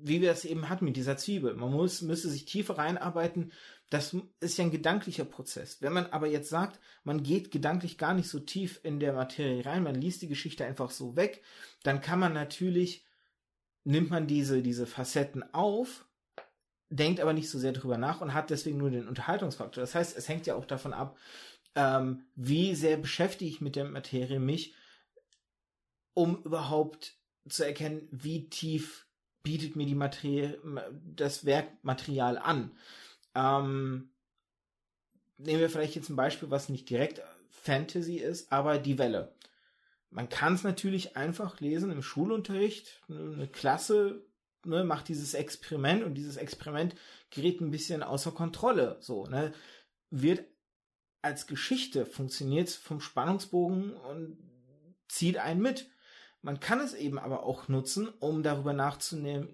wie 0.03 0.21
wir 0.21 0.33
es 0.33 0.45
eben 0.45 0.69
hatten 0.69 0.85
mit 0.85 0.97
dieser 0.97 1.17
Zwiebel, 1.17 1.55
man 1.55 1.71
muss, 1.71 2.03
müsste 2.03 2.29
sich 2.29 2.45
tiefer 2.45 2.79
reinarbeiten, 2.79 3.53
das 3.91 4.17
ist 4.39 4.57
ja 4.57 4.65
ein 4.65 4.71
gedanklicher 4.71 5.25
Prozess. 5.25 5.83
Wenn 5.83 5.93
man 5.93 6.07
aber 6.07 6.29
jetzt 6.29 6.49
sagt, 6.49 6.79
man 7.03 7.23
geht 7.23 7.51
gedanklich 7.51 7.99
gar 7.99 8.15
nicht 8.15 8.29
so 8.29 8.39
tief 8.39 8.81
in 8.85 9.01
der 9.01 9.13
Materie 9.13 9.65
rein, 9.67 9.83
man 9.83 9.97
liest 9.97 10.23
die 10.23 10.29
Geschichte 10.29 10.65
einfach 10.65 10.91
so 10.91 11.17
weg, 11.17 11.43
dann 11.83 12.01
kann 12.01 12.21
man 12.21 12.33
natürlich, 12.33 13.05
nimmt 13.85 14.11
man 14.11 14.27
diese, 14.27 14.63
diese 14.63 14.87
Facetten 14.87 15.43
auf 15.53 16.05
denkt 16.91 17.21
aber 17.21 17.33
nicht 17.33 17.49
so 17.49 17.59
sehr 17.59 17.73
drüber 17.73 17.97
nach 17.97 18.21
und 18.21 18.35
hat 18.35 18.51
deswegen 18.51 18.77
nur 18.77 18.91
den 18.91 19.09
Unterhaltungsfaktor. 19.09 19.81
Das 19.81 19.95
heißt, 19.95 20.17
es 20.17 20.29
hängt 20.29 20.47
ja 20.47 20.57
auch 20.57 20.65
davon 20.65 20.93
ab, 20.93 21.17
ähm, 21.77 22.25
wie 22.35 22.75
sehr 22.75 22.97
beschäftige 22.97 23.51
ich 23.51 23.61
mit 23.61 23.77
der 23.77 23.85
Materie 23.85 24.41
mich, 24.41 24.75
um 26.15 26.43
überhaupt 26.43 27.17
zu 27.49 27.65
erkennen, 27.65 28.09
wie 28.11 28.49
tief 28.51 29.07
bietet 29.43 29.77
mir 29.77 29.87
die 29.87 29.95
Materie, 29.95 30.59
das 31.17 31.45
Werkmaterial 31.45 32.39
an. 32.39 32.73
Ähm, 33.35 34.11
nehmen 35.39 35.61
wir 35.61 35.71
vielleicht 35.71 35.97
jetzt 35.97 36.11
ein 36.11 36.17
Beispiel, 36.17 36.51
was 36.51 36.69
nicht 36.69 36.89
direkt 36.91 37.23
Fantasy 37.49 38.17
ist, 38.17 38.53
aber 38.53 38.79
die 38.79 38.99
Welle. 38.99 39.35
Man 40.11 40.29
kann 40.29 40.55
es 40.55 40.65
natürlich 40.65 41.17
einfach 41.17 41.61
lesen 41.61 41.91
im 41.91 42.03
Schulunterricht. 42.03 43.01
Eine 43.09 43.49
Klasse 43.49 44.25
ne, 44.65 44.85
macht 44.85 45.09
dieses 45.09 45.35
Experiment 45.35 46.03
und 46.03 46.15
dieses 46.15 46.37
Experiment 46.37 46.97
gerät 47.31 47.61
ein 47.61 47.71
bisschen 47.71 48.03
außer 48.03 48.33
Kontrolle. 48.33 48.97
So, 49.01 49.27
ne, 49.27 49.53
wird 50.11 50.45
als 51.23 51.47
Geschichte 51.47 52.07
funktioniert 52.07 52.71
vom 52.71 53.01
Spannungsbogen 53.01 53.93
und 53.95 54.39
zieht 55.09 55.39
einen 55.39 55.61
mit. 55.61 55.91
Man 56.43 56.61
kann 56.61 56.81
es 56.81 56.95
eben 56.95 57.19
aber 57.19 57.43
auch 57.45 57.69
nutzen, 57.69 58.09
um 58.19 58.43
darüber 58.43 58.73
ne, 58.73 59.49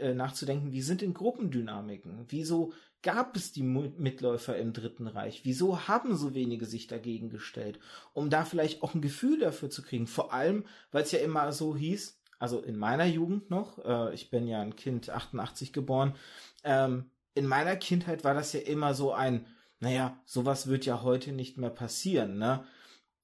äh, 0.00 0.14
nachzudenken, 0.14 0.72
wie 0.72 0.82
sind 0.82 1.00
denn 1.00 1.14
Gruppendynamiken? 1.14 2.24
Wieso 2.28 2.72
gab 3.02 3.36
es 3.36 3.52
die 3.52 3.62
Mitläufer 3.62 4.56
im 4.56 4.72
Dritten 4.72 5.06
Reich? 5.06 5.44
Wieso 5.44 5.86
haben 5.86 6.16
so 6.16 6.34
wenige 6.34 6.66
sich 6.66 6.88
dagegen 6.88 7.30
gestellt? 7.30 7.78
Um 8.12 8.30
da 8.30 8.44
vielleicht 8.44 8.82
auch 8.82 8.94
ein 8.94 9.00
Gefühl 9.00 9.38
dafür 9.38 9.70
zu 9.70 9.82
kriegen. 9.82 10.08
Vor 10.08 10.32
allem, 10.32 10.64
weil 10.90 11.04
es 11.04 11.12
ja 11.12 11.20
immer 11.20 11.52
so 11.52 11.76
hieß, 11.76 12.20
also 12.38 12.60
in 12.60 12.76
meiner 12.76 13.06
Jugend 13.06 13.48
noch, 13.48 13.78
äh, 13.84 14.12
ich 14.12 14.30
bin 14.30 14.48
ja 14.48 14.60
ein 14.60 14.74
Kind 14.74 15.08
88 15.08 15.72
geboren, 15.72 16.16
ähm, 16.64 17.10
in 17.34 17.46
meiner 17.46 17.76
Kindheit 17.76 18.24
war 18.24 18.34
das 18.34 18.52
ja 18.52 18.60
immer 18.60 18.94
so 18.94 19.12
ein, 19.12 19.46
naja, 19.78 20.18
sowas 20.24 20.66
wird 20.66 20.86
ja 20.86 21.02
heute 21.02 21.32
nicht 21.32 21.58
mehr 21.58 21.70
passieren, 21.70 22.38
ne? 22.38 22.64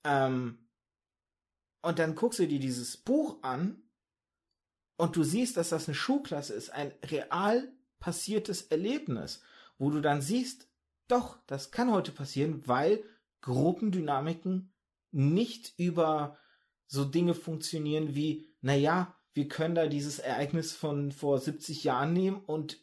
Ähm, 0.04 0.58
und 1.82 1.98
dann 1.98 2.14
guckst 2.14 2.38
du 2.38 2.46
dir 2.46 2.60
dieses 2.60 2.96
Buch 2.96 3.42
an 3.42 3.82
und 4.96 5.16
du 5.16 5.24
siehst, 5.24 5.56
dass 5.56 5.70
das 5.70 5.88
eine 5.88 5.94
Schulklasse 5.94 6.54
ist, 6.54 6.70
ein 6.70 6.92
real 7.04 7.72
passiertes 7.98 8.62
Erlebnis, 8.62 9.42
wo 9.78 9.90
du 9.90 10.00
dann 10.00 10.22
siehst, 10.22 10.68
doch, 11.08 11.38
das 11.46 11.70
kann 11.70 11.92
heute 11.92 12.12
passieren, 12.12 12.66
weil 12.66 13.04
Gruppendynamiken 13.42 14.72
nicht 15.10 15.74
über 15.76 16.38
so 16.86 17.04
Dinge 17.04 17.34
funktionieren 17.34 18.14
wie, 18.14 18.46
naja, 18.60 19.16
wir 19.34 19.48
können 19.48 19.74
da 19.74 19.86
dieses 19.86 20.18
Ereignis 20.18 20.72
von 20.72 21.10
vor 21.10 21.38
70 21.38 21.84
Jahren 21.84 22.12
nehmen 22.12 22.36
und 22.36 22.78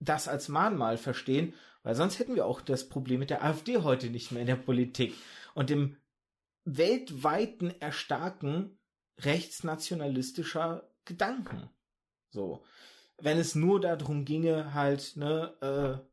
das 0.00 0.28
als 0.28 0.48
Mahnmal 0.48 0.98
verstehen, 0.98 1.54
weil 1.82 1.94
sonst 1.94 2.18
hätten 2.18 2.34
wir 2.34 2.46
auch 2.46 2.60
das 2.60 2.88
Problem 2.88 3.20
mit 3.20 3.30
der 3.30 3.42
AfD 3.42 3.78
heute 3.78 4.10
nicht 4.10 4.32
mehr 4.32 4.42
in 4.42 4.46
der 4.46 4.56
Politik. 4.56 5.14
Und 5.54 5.70
dem 5.70 5.96
weltweiten 6.64 7.72
Erstarken 7.80 8.78
rechtsnationalistischer 9.20 10.88
Gedanken. 11.04 11.68
So. 12.30 12.64
Wenn 13.18 13.38
es 13.38 13.54
nur 13.54 13.80
darum 13.80 14.24
ginge, 14.24 14.74
halt, 14.74 15.16
ne, 15.16 15.54
äh, 15.60 16.04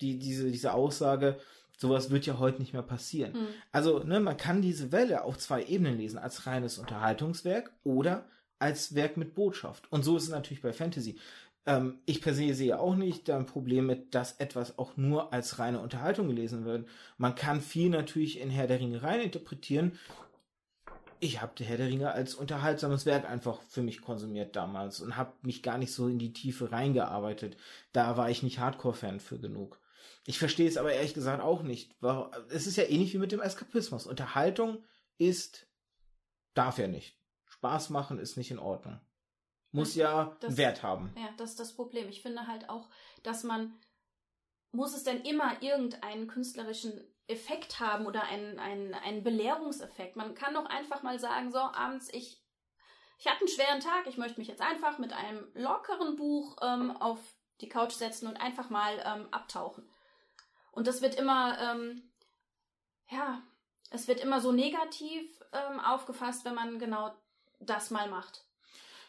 die, 0.00 0.18
diese, 0.18 0.50
diese 0.50 0.72
Aussage, 0.72 1.40
sowas 1.76 2.10
wird 2.10 2.26
ja 2.26 2.38
heute 2.38 2.60
nicht 2.60 2.72
mehr 2.72 2.82
passieren. 2.82 3.32
Mhm. 3.32 3.48
Also, 3.72 4.00
ne, 4.04 4.20
man 4.20 4.36
kann 4.36 4.62
diese 4.62 4.92
Welle 4.92 5.24
auf 5.24 5.38
zwei 5.38 5.64
Ebenen 5.64 5.98
lesen, 5.98 6.18
als 6.18 6.46
reines 6.46 6.78
Unterhaltungswerk 6.78 7.72
oder 7.82 8.28
als 8.60 8.94
Werk 8.94 9.16
mit 9.16 9.34
Botschaft. 9.34 9.90
Und 9.90 10.04
so 10.04 10.16
ist 10.16 10.24
es 10.24 10.28
natürlich 10.28 10.62
bei 10.62 10.72
Fantasy. 10.72 11.18
Ähm, 11.66 12.00
ich 12.06 12.20
per 12.20 12.34
se 12.34 12.54
sehe 12.54 12.78
auch 12.78 12.94
nicht 12.94 13.30
ein 13.30 13.46
Problem 13.46 13.86
mit, 13.86 14.14
dass 14.14 14.32
etwas 14.32 14.78
auch 14.78 14.96
nur 14.96 15.32
als 15.32 15.58
reine 15.58 15.80
Unterhaltung 15.80 16.28
gelesen 16.28 16.64
wird. 16.64 16.86
Man 17.16 17.34
kann 17.34 17.60
viel 17.60 17.90
natürlich 17.90 18.40
in 18.40 18.50
Herr 18.50 18.66
der 18.66 18.80
Ringe 18.80 19.02
rein 19.02 19.20
interpretieren. 19.20 19.98
Ich 21.20 21.40
habe 21.40 21.52
Herr 21.64 21.78
der 21.78 21.88
Ringe 21.88 22.12
als 22.12 22.34
unterhaltsames 22.34 23.06
Werk 23.06 23.28
einfach 23.28 23.62
für 23.62 23.82
mich 23.82 24.02
konsumiert 24.02 24.56
damals 24.56 25.00
und 25.00 25.16
habe 25.16 25.32
mich 25.42 25.62
gar 25.62 25.78
nicht 25.78 25.92
so 25.92 26.08
in 26.08 26.18
die 26.18 26.34
Tiefe 26.34 26.70
reingearbeitet. 26.70 27.56
Da 27.92 28.16
war 28.16 28.28
ich 28.28 28.42
nicht 28.42 28.58
Hardcore-Fan 28.58 29.20
für 29.20 29.38
genug. 29.38 29.80
Ich 30.26 30.38
verstehe 30.38 30.68
es 30.68 30.76
aber 30.76 30.92
ehrlich 30.92 31.14
gesagt 31.14 31.42
auch 31.42 31.62
nicht. 31.62 31.94
Es 32.50 32.66
ist 32.66 32.76
ja 32.76 32.84
ähnlich 32.84 33.14
wie 33.14 33.18
mit 33.18 33.32
dem 33.32 33.40
Eskapismus. 33.40 34.06
Unterhaltung 34.06 34.82
ist, 35.16 35.66
darf 36.54 36.78
ja 36.78 36.88
nicht. 36.88 37.18
Spaß 37.46 37.90
machen 37.90 38.18
ist 38.18 38.36
nicht 38.36 38.50
in 38.50 38.58
Ordnung. 38.58 39.00
Muss 39.74 39.94
ja 39.96 40.36
das, 40.40 40.56
Wert 40.56 40.82
haben. 40.82 41.12
Ja, 41.16 41.28
das 41.36 41.50
ist 41.50 41.60
das 41.60 41.74
Problem. 41.74 42.08
Ich 42.08 42.22
finde 42.22 42.46
halt 42.46 42.68
auch, 42.68 42.88
dass 43.22 43.42
man, 43.42 43.74
muss 44.70 44.94
es 44.94 45.02
denn 45.02 45.22
immer 45.22 45.62
irgendeinen 45.62 46.28
künstlerischen 46.28 47.04
Effekt 47.26 47.80
haben 47.80 48.06
oder 48.06 48.22
einen, 48.24 48.58
einen, 48.58 48.94
einen 48.94 49.22
Belehrungseffekt. 49.22 50.16
Man 50.16 50.34
kann 50.34 50.54
doch 50.54 50.66
einfach 50.66 51.02
mal 51.02 51.18
sagen, 51.18 51.50
so, 51.50 51.58
abends, 51.58 52.08
ich, 52.12 52.42
ich 53.18 53.26
hatte 53.26 53.40
einen 53.40 53.48
schweren 53.48 53.80
Tag, 53.80 54.06
ich 54.06 54.16
möchte 54.16 54.38
mich 54.38 54.48
jetzt 54.48 54.62
einfach 54.62 54.98
mit 54.98 55.12
einem 55.12 55.46
lockeren 55.54 56.16
Buch 56.16 56.56
ähm, 56.62 56.96
auf 56.96 57.18
die 57.60 57.68
Couch 57.68 57.92
setzen 57.92 58.28
und 58.28 58.36
einfach 58.36 58.70
mal 58.70 59.02
ähm, 59.04 59.28
abtauchen. 59.30 59.88
Und 60.70 60.86
das 60.86 61.02
wird 61.02 61.14
immer, 61.14 61.58
ähm, 61.58 62.12
ja, 63.08 63.42
es 63.90 64.08
wird 64.08 64.20
immer 64.20 64.40
so 64.40 64.52
negativ 64.52 65.24
ähm, 65.52 65.80
aufgefasst, 65.80 66.44
wenn 66.44 66.54
man 66.54 66.78
genau 66.78 67.14
das 67.60 67.90
mal 67.90 68.08
macht. 68.08 68.44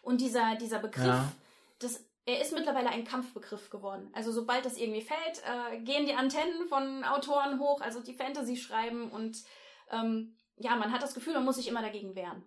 Und 0.06 0.22
dieser, 0.22 0.56
dieser 0.56 0.78
Begriff, 0.78 1.06
ja. 1.06 1.32
das, 1.80 2.06
er 2.26 2.40
ist 2.40 2.54
mittlerweile 2.54 2.90
ein 2.90 3.06
Kampfbegriff 3.06 3.72
geworden. 3.72 4.08
Also 4.14 4.32
sobald 4.32 4.64
das 4.64 4.78
irgendwie 4.78 5.02
fällt, 5.02 5.42
äh, 5.44 5.80
gehen 5.80 6.06
die 6.06 6.14
Antennen 6.14 6.68
von 6.70 7.04
Autoren 7.04 7.60
hoch, 7.60 7.82
also 7.82 8.02
die 8.02 8.14
Fantasy 8.14 8.56
schreiben 8.56 9.10
und 9.10 9.44
ähm, 9.90 10.36
ja, 10.58 10.76
man 10.76 10.92
hat 10.92 11.02
das 11.02 11.16
Gefühl, 11.16 11.34
man 11.34 11.44
muss 11.44 11.56
sich 11.56 11.68
immer 11.68 11.82
dagegen 11.82 12.14
wehren. 12.14 12.44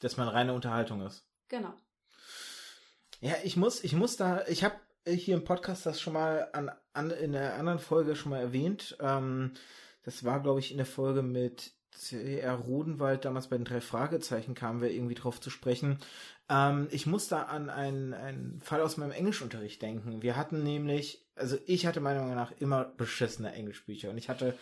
Dass 0.00 0.18
man 0.18 0.28
reine 0.28 0.52
Unterhaltung 0.52 1.00
ist. 1.00 1.24
Genau. 1.48 1.72
Ja, 3.20 3.34
ich 3.44 3.56
muss, 3.56 3.82
ich 3.82 3.94
muss 3.94 4.16
da, 4.16 4.44
ich 4.46 4.62
habe 4.62 4.76
hier 5.06 5.34
im 5.34 5.44
Podcast 5.44 5.86
das 5.86 6.02
schon 6.02 6.12
mal 6.12 6.50
an, 6.52 6.70
an, 6.92 7.10
in 7.10 7.32
der 7.32 7.54
anderen 7.54 7.78
Folge 7.78 8.14
schon 8.14 8.30
mal 8.30 8.40
erwähnt. 8.40 8.96
Ähm, 9.00 9.54
das 10.04 10.22
war, 10.22 10.42
glaube 10.42 10.60
ich, 10.60 10.70
in 10.70 10.76
der 10.76 10.86
Folge 10.86 11.22
mit 11.22 11.72
C.R. 11.92 12.54
Rodenwald, 12.54 13.24
damals 13.24 13.48
bei 13.48 13.56
den 13.56 13.64
drei 13.64 13.80
Fragezeichen, 13.80 14.54
kamen 14.54 14.80
wir 14.80 14.90
irgendwie 14.90 15.14
drauf 15.14 15.40
zu 15.40 15.50
sprechen. 15.50 15.98
Ähm, 16.48 16.88
ich 16.90 17.06
muss 17.06 17.28
da 17.28 17.42
an 17.44 17.70
einen, 17.70 18.14
einen 18.14 18.60
Fall 18.60 18.80
aus 18.80 18.96
meinem 18.96 19.12
Englischunterricht 19.12 19.80
denken. 19.82 20.22
Wir 20.22 20.36
hatten 20.36 20.62
nämlich, 20.62 21.24
also 21.36 21.56
ich 21.66 21.86
hatte 21.86 22.00
meiner 22.00 22.20
Meinung 22.20 22.36
nach 22.36 22.52
immer 22.58 22.84
beschissene 22.84 23.52
Englischbücher 23.52 24.10
und 24.10 24.18
ich 24.18 24.28
hatte, 24.28 24.56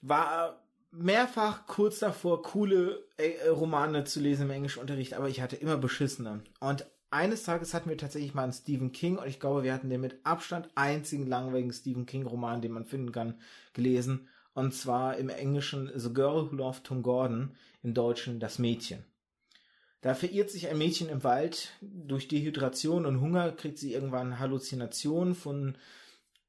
war 0.00 0.62
mehrfach 0.90 1.66
kurz 1.66 1.98
davor, 1.98 2.42
coole 2.42 3.04
äh, 3.16 3.48
Romane 3.48 4.04
zu 4.04 4.20
lesen 4.20 4.42
im 4.42 4.50
Englischunterricht, 4.50 5.14
aber 5.14 5.28
ich 5.28 5.40
hatte 5.40 5.56
immer 5.56 5.76
beschissene. 5.76 6.42
Und 6.60 6.86
eines 7.10 7.42
Tages 7.42 7.74
hatten 7.74 7.90
wir 7.90 7.98
tatsächlich 7.98 8.34
mal 8.34 8.44
einen 8.44 8.52
Stephen 8.52 8.92
King 8.92 9.18
und 9.18 9.26
ich 9.26 9.40
glaube, 9.40 9.64
wir 9.64 9.74
hatten 9.74 9.90
den 9.90 10.00
mit 10.00 10.24
Abstand 10.24 10.70
einzigen 10.74 11.26
langweiligen 11.26 11.72
Stephen 11.72 12.06
King 12.06 12.26
Roman, 12.26 12.62
den 12.62 12.72
man 12.72 12.86
finden 12.86 13.12
kann, 13.12 13.38
gelesen. 13.74 14.28
Und 14.54 14.74
zwar 14.74 15.16
im 15.16 15.28
Englischen 15.28 15.90
The 15.94 16.12
Girl 16.12 16.50
Who 16.50 16.56
Loved 16.56 16.84
Tom 16.84 17.02
Gordon, 17.02 17.54
im 17.82 17.94
Deutschen 17.94 18.38
Das 18.38 18.58
Mädchen. 18.58 19.04
Da 20.02 20.14
verirrt 20.14 20.50
sich 20.50 20.68
ein 20.68 20.78
Mädchen 20.78 21.08
im 21.08 21.24
Wald. 21.24 21.70
Durch 21.80 22.28
Dehydration 22.28 23.06
und 23.06 23.20
Hunger 23.20 23.52
kriegt 23.52 23.78
sie 23.78 23.94
irgendwann 23.94 24.38
Halluzinationen 24.38 25.34
von 25.34 25.78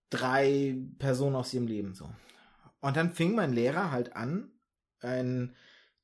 drei 0.09 0.75
Personen 0.99 1.35
aus 1.35 1.53
ihrem 1.53 1.67
Leben 1.67 1.93
so. 1.93 2.09
Und 2.81 2.97
dann 2.97 3.13
fing 3.13 3.35
mein 3.35 3.53
Lehrer 3.53 3.91
halt 3.91 4.15
an, 4.15 4.51
ein 4.99 5.55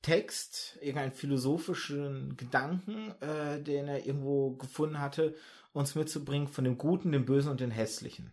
Text, 0.01 0.77
irgendeinen 0.81 1.11
philosophischen 1.11 2.37
Gedanken, 2.37 3.13
äh, 3.19 3.61
den 3.61 3.87
er 3.87 4.05
irgendwo 4.05 4.51
gefunden 4.51 4.99
hatte, 4.99 5.35
uns 5.73 5.95
mitzubringen 5.95 6.47
von 6.47 6.63
dem 6.63 6.77
Guten, 6.77 7.11
dem 7.11 7.25
Bösen 7.25 7.51
und 7.51 7.59
dem 7.59 7.71
Hässlichen. 7.71 8.31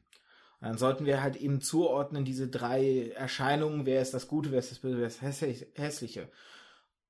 Und 0.61 0.69
dann 0.69 0.79
sollten 0.79 1.07
wir 1.07 1.23
halt 1.23 1.37
eben 1.37 1.61
zuordnen, 1.61 2.25
diese 2.25 2.49
drei 2.49 3.11
Erscheinungen, 3.17 3.85
wer 3.85 4.01
ist 4.01 4.15
das 4.15 4.29
Gute, 4.29 4.53
wer 4.53 4.59
ist 4.59 4.71
das 4.71 4.79
Böse, 4.79 4.99
wer 4.99 5.07
ist 5.07 5.23
das 5.23 5.67
Hässliche. 5.75 6.31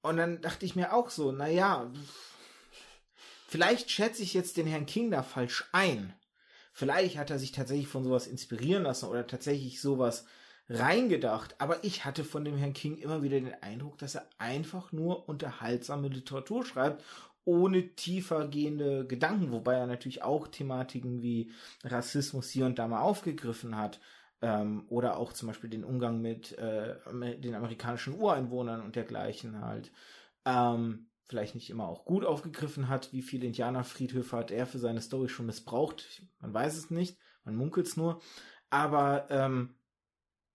Und 0.06 0.18
dann 0.18 0.40
dachte 0.40 0.64
ich 0.64 0.76
mir 0.76 0.92
auch 0.92 1.10
so, 1.10 1.32
naja, 1.32 1.90
vielleicht 3.48 3.90
schätze 3.90 4.22
ich 4.22 4.34
jetzt 4.34 4.56
den 4.56 4.66
Herrn 4.66 4.86
King 4.86 5.10
da 5.10 5.22
falsch 5.22 5.64
ein. 5.72 6.14
Vielleicht 6.72 7.16
hat 7.16 7.30
er 7.30 7.38
sich 7.38 7.52
tatsächlich 7.52 7.88
von 7.88 8.04
sowas 8.04 8.26
inspirieren 8.26 8.84
lassen 8.84 9.08
oder 9.08 9.26
tatsächlich 9.26 9.80
sowas 9.80 10.26
reingedacht, 10.68 11.60
aber 11.60 11.82
ich 11.84 12.04
hatte 12.04 12.24
von 12.24 12.44
dem 12.44 12.56
Herrn 12.56 12.72
King 12.72 12.98
immer 12.98 13.22
wieder 13.22 13.40
den 13.40 13.62
Eindruck, 13.62 13.98
dass 13.98 14.16
er 14.16 14.28
einfach 14.38 14.92
nur 14.92 15.28
unterhaltsame 15.28 16.08
Literatur 16.08 16.64
schreibt, 16.64 17.04
ohne 17.44 17.94
tiefer 17.94 18.48
gehende 18.48 19.06
Gedanken, 19.06 19.52
wobei 19.52 19.74
er 19.74 19.86
natürlich 19.86 20.22
auch 20.22 20.48
Thematiken 20.48 21.22
wie 21.22 21.52
Rassismus 21.84 22.50
hier 22.50 22.66
und 22.66 22.78
da 22.78 22.88
mal 22.88 23.00
aufgegriffen 23.00 23.76
hat. 23.76 24.00
Ähm, 24.42 24.84
oder 24.88 25.16
auch 25.16 25.32
zum 25.32 25.48
Beispiel 25.48 25.70
den 25.70 25.84
Umgang 25.84 26.20
mit, 26.20 26.52
äh, 26.58 26.96
den 27.38 27.54
amerikanischen 27.54 28.14
Ureinwohnern 28.14 28.82
und 28.82 28.96
dergleichen 28.96 29.60
halt. 29.62 29.90
Ähm, 30.44 31.08
vielleicht 31.24 31.54
nicht 31.54 31.70
immer 31.70 31.88
auch 31.88 32.04
gut 32.04 32.24
aufgegriffen 32.24 32.88
hat, 32.88 33.12
wie 33.12 33.22
viele 33.22 33.46
Indianerfriedhöfe 33.46 34.36
hat 34.36 34.50
er 34.50 34.66
für 34.66 34.78
seine 34.78 35.00
Story 35.00 35.28
schon 35.28 35.46
missbraucht. 35.46 36.22
Man 36.38 36.54
weiß 36.54 36.76
es 36.76 36.90
nicht, 36.90 37.18
man 37.44 37.56
munkelt 37.56 37.86
es 37.86 37.96
nur. 37.96 38.20
Aber 38.70 39.26
ähm, 39.30 39.74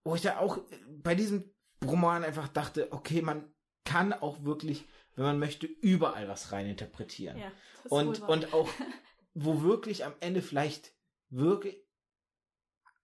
wo 0.03 0.15
ich 0.15 0.21
da 0.21 0.37
auch 0.37 0.59
bei 1.03 1.15
diesem 1.15 1.51
Roman 1.85 2.23
einfach 2.23 2.47
dachte, 2.47 2.91
okay, 2.91 3.21
man 3.21 3.51
kann 3.83 4.13
auch 4.13 4.43
wirklich, 4.43 4.85
wenn 5.15 5.25
man 5.25 5.39
möchte, 5.39 5.65
überall 5.65 6.27
was 6.27 6.51
reininterpretieren. 6.51 7.37
Ja, 7.37 7.51
und, 7.89 8.21
und 8.21 8.53
auch, 8.53 8.69
wo 9.33 9.61
wirklich 9.63 10.05
am 10.05 10.13
Ende 10.19 10.41
vielleicht 10.41 10.93
wirklich 11.29 11.77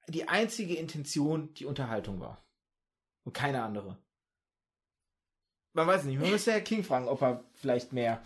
die 0.07 0.27
einzige 0.27 0.75
Intention 0.75 1.53
die 1.55 1.65
Unterhaltung 1.65 2.19
war. 2.19 2.43
Und 3.23 3.33
keine 3.33 3.63
andere. 3.63 3.97
Man 5.73 5.87
weiß 5.87 6.05
nicht, 6.05 6.19
man 6.19 6.31
müsste 6.31 6.51
Herr 6.51 6.61
King 6.61 6.83
fragen, 6.83 7.07
ob 7.07 7.21
er 7.21 7.43
vielleicht 7.53 7.93
mehr 7.93 8.21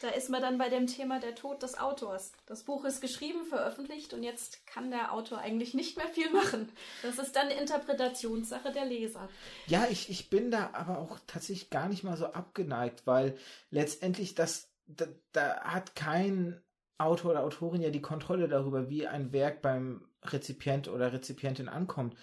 da 0.00 0.08
ist 0.08 0.30
man 0.30 0.40
dann 0.40 0.58
bei 0.58 0.68
dem 0.68 0.86
Thema 0.86 1.20
der 1.20 1.34
Tod 1.34 1.62
des 1.62 1.78
Autors. 1.78 2.32
Das 2.46 2.64
Buch 2.64 2.84
ist 2.84 3.00
geschrieben, 3.00 3.44
veröffentlicht 3.44 4.14
und 4.14 4.22
jetzt 4.22 4.66
kann 4.66 4.90
der 4.90 5.12
Autor 5.12 5.38
eigentlich 5.38 5.74
nicht 5.74 5.96
mehr 5.96 6.08
viel 6.08 6.30
machen. 6.30 6.70
Das 7.02 7.18
ist 7.18 7.36
dann 7.36 7.50
Interpretationssache 7.50 8.72
der 8.72 8.86
Leser. 8.86 9.28
Ja, 9.66 9.86
ich, 9.90 10.08
ich 10.08 10.30
bin 10.30 10.50
da 10.50 10.70
aber 10.72 10.98
auch 10.98 11.18
tatsächlich 11.26 11.70
gar 11.70 11.88
nicht 11.88 12.02
mal 12.02 12.16
so 12.16 12.26
abgeneigt, 12.26 13.06
weil 13.06 13.36
letztendlich 13.70 14.34
das, 14.34 14.70
da, 14.86 15.06
da 15.32 15.60
hat 15.60 15.94
kein 15.94 16.62
Autor 16.96 17.32
oder 17.32 17.42
Autorin 17.42 17.82
ja 17.82 17.90
die 17.90 18.02
Kontrolle 18.02 18.48
darüber, 18.48 18.88
wie 18.88 19.06
ein 19.06 19.32
Werk 19.32 19.60
beim 19.60 20.09
Rezipient 20.22 20.88
oder 20.88 21.12
Rezipientin 21.12 21.68
ankommt, 21.68 22.16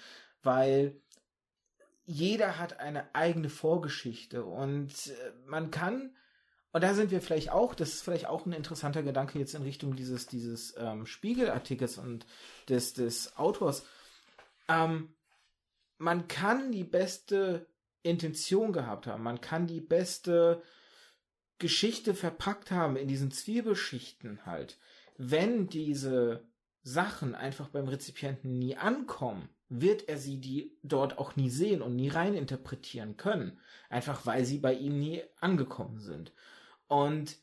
weil 0.43 1.01
jeder 2.05 2.57
hat 2.57 2.79
eine 2.79 3.13
eigene 3.15 3.49
Vorgeschichte 3.49 4.45
und 4.45 5.07
äh, 5.07 5.31
man 5.45 5.71
kann 5.71 6.15
und 6.77 6.83
da 6.83 6.93
sind 6.93 7.09
wir 7.09 7.21
vielleicht 7.21 7.49
auch, 7.49 7.73
das 7.73 7.93
ist 7.93 8.01
vielleicht 8.03 8.27
auch 8.27 8.45
ein 8.45 8.51
interessanter 8.51 9.01
Gedanke 9.01 9.39
jetzt 9.39 9.55
in 9.55 9.63
Richtung 9.63 9.95
dieses, 9.95 10.27
dieses 10.27 10.75
ähm, 10.77 11.07
Spiegelartikels 11.07 11.97
und 11.97 12.27
des, 12.69 12.93
des 12.93 13.35
Autors. 13.37 13.83
Ähm, 14.67 15.13
man 15.97 16.27
kann 16.27 16.71
die 16.71 16.83
beste 16.83 17.65
Intention 18.03 18.73
gehabt 18.73 19.07
haben, 19.07 19.23
man 19.23 19.41
kann 19.41 19.65
die 19.65 19.81
beste 19.81 20.61
Geschichte 21.57 22.13
verpackt 22.13 22.69
haben 22.69 22.95
in 22.95 23.07
diesen 23.07 23.31
Zwiebelschichten 23.31 24.45
halt. 24.45 24.77
Wenn 25.17 25.69
diese 25.69 26.45
Sachen 26.83 27.35
einfach 27.35 27.69
beim 27.69 27.87
Rezipienten 27.87 28.57
nie 28.57 28.77
ankommen, 28.77 29.49
wird 29.69 30.07
er 30.07 30.17
sie 30.17 30.39
die 30.39 30.77
dort 30.83 31.17
auch 31.17 31.35
nie 31.35 31.49
sehen 31.49 31.81
und 31.81 31.95
nie 31.95 32.09
reininterpretieren 32.09 33.17
können. 33.17 33.59
Einfach 33.89 34.25
weil 34.25 34.45
sie 34.45 34.59
bei 34.59 34.73
ihm 34.73 34.97
nie 34.99 35.23
angekommen 35.39 35.99
sind. 35.99 36.31
Und 36.87 37.37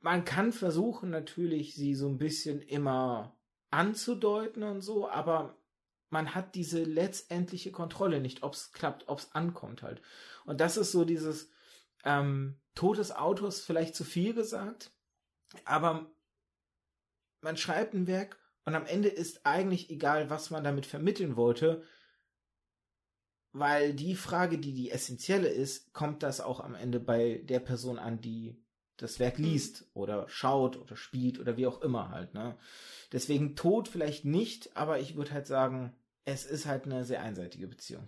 man 0.00 0.24
kann 0.24 0.52
versuchen 0.52 1.10
natürlich, 1.10 1.74
sie 1.74 1.94
so 1.94 2.08
ein 2.08 2.18
bisschen 2.18 2.62
immer 2.62 3.36
anzudeuten 3.70 4.62
und 4.62 4.80
so, 4.80 5.08
aber 5.08 5.56
man 6.10 6.34
hat 6.34 6.54
diese 6.54 6.84
letztendliche 6.84 7.72
Kontrolle 7.72 8.20
nicht, 8.20 8.42
ob 8.42 8.54
es 8.54 8.72
klappt, 8.72 9.08
ob 9.08 9.18
es 9.18 9.34
ankommt 9.34 9.82
halt. 9.82 10.00
Und 10.44 10.60
das 10.60 10.76
ist 10.76 10.92
so 10.92 11.04
dieses 11.04 11.50
ähm, 12.04 12.58
Tod 12.74 12.98
des 12.98 13.12
vielleicht 13.60 13.94
zu 13.94 14.04
viel 14.04 14.32
gesagt, 14.32 14.92
aber 15.64 16.10
man 17.40 17.56
schreibt 17.56 17.94
ein 17.94 18.06
Werk 18.06 18.38
und 18.64 18.74
am 18.74 18.86
Ende 18.86 19.08
ist 19.08 19.46
eigentlich 19.46 19.90
egal, 19.90 20.30
was 20.30 20.50
man 20.50 20.64
damit 20.64 20.86
vermitteln 20.86 21.36
wollte, 21.36 21.82
weil 23.52 23.94
die 23.94 24.14
Frage, 24.14 24.58
die 24.58 24.74
die 24.74 24.90
essentielle 24.90 25.48
ist, 25.48 25.92
kommt 25.92 26.22
das 26.22 26.40
auch 26.40 26.60
am 26.60 26.74
Ende 26.74 27.00
bei 27.00 27.40
der 27.44 27.60
Person 27.60 27.98
an, 27.98 28.20
die 28.20 28.62
das 28.96 29.18
Werk 29.18 29.38
mhm. 29.38 29.44
liest 29.44 29.88
oder 29.94 30.28
schaut 30.28 30.76
oder 30.76 30.96
spielt 30.96 31.38
oder 31.38 31.56
wie 31.56 31.66
auch 31.66 31.80
immer 31.82 32.10
halt, 32.10 32.34
ne? 32.34 32.58
Deswegen 33.12 33.56
Tod 33.56 33.88
vielleicht 33.88 34.24
nicht, 34.24 34.76
aber 34.76 35.00
ich 35.00 35.16
würde 35.16 35.32
halt 35.32 35.46
sagen, 35.46 35.96
es 36.24 36.44
ist 36.44 36.66
halt 36.66 36.84
eine 36.84 37.04
sehr 37.04 37.22
einseitige 37.22 37.68
Beziehung. 37.68 38.06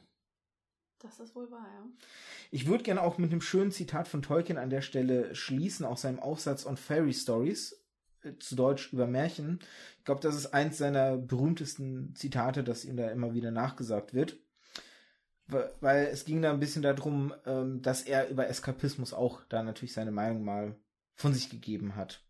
Das 0.99 1.19
ist 1.19 1.35
wohl 1.35 1.51
wahr, 1.51 1.67
ja. 1.73 1.89
Ich 2.51 2.67
würde 2.67 2.85
gerne 2.85 3.01
auch 3.03 3.17
mit 3.17 3.33
einem 3.33 3.41
schönen 3.41 3.73
Zitat 3.73 4.09
von 4.09 4.21
Tolkien 4.21 4.59
an 4.59 4.69
der 4.69 4.83
Stelle 4.83 5.35
schließen, 5.35 5.87
aus 5.87 6.03
seinem 6.03 6.21
Aufsatz 6.21 6.67
on 6.67 6.77
Fairy 6.77 7.15
Stories, 7.15 7.80
zu 8.39 8.57
Deutsch 8.57 8.93
über 8.93 9.07
Märchen. 9.07 9.61
Ich 9.99 10.05
glaube, 10.05 10.21
das 10.21 10.35
ist 10.35 10.53
eins 10.55 10.79
seiner 10.79 11.17
berühmtesten 11.17 12.15
Zitate, 12.15 12.63
das 12.65 12.85
ihm 12.85 12.97
da 12.97 13.11
immer 13.11 13.35
wieder 13.35 13.51
nachgesagt 13.51 14.15
wird 14.15 14.37
weil 15.81 16.07
es 16.07 16.25
ging 16.25 16.43
da 16.43 16.51
ein 16.51 16.61
bisschen 16.61 16.83
darum, 16.83 17.35
ähm, 17.47 17.83
dass 17.83 18.03
er 18.03 18.29
über 18.29 18.49
Eskapismus 18.49 19.13
auch 19.13 19.43
da 19.49 19.63
natürlich 19.63 19.93
seine 19.93 20.11
Meinung 20.11 20.45
mal 20.45 20.77
von 21.15 21.35
sich 21.35 21.51
gegeben 21.51 21.97
hat. 21.97 22.23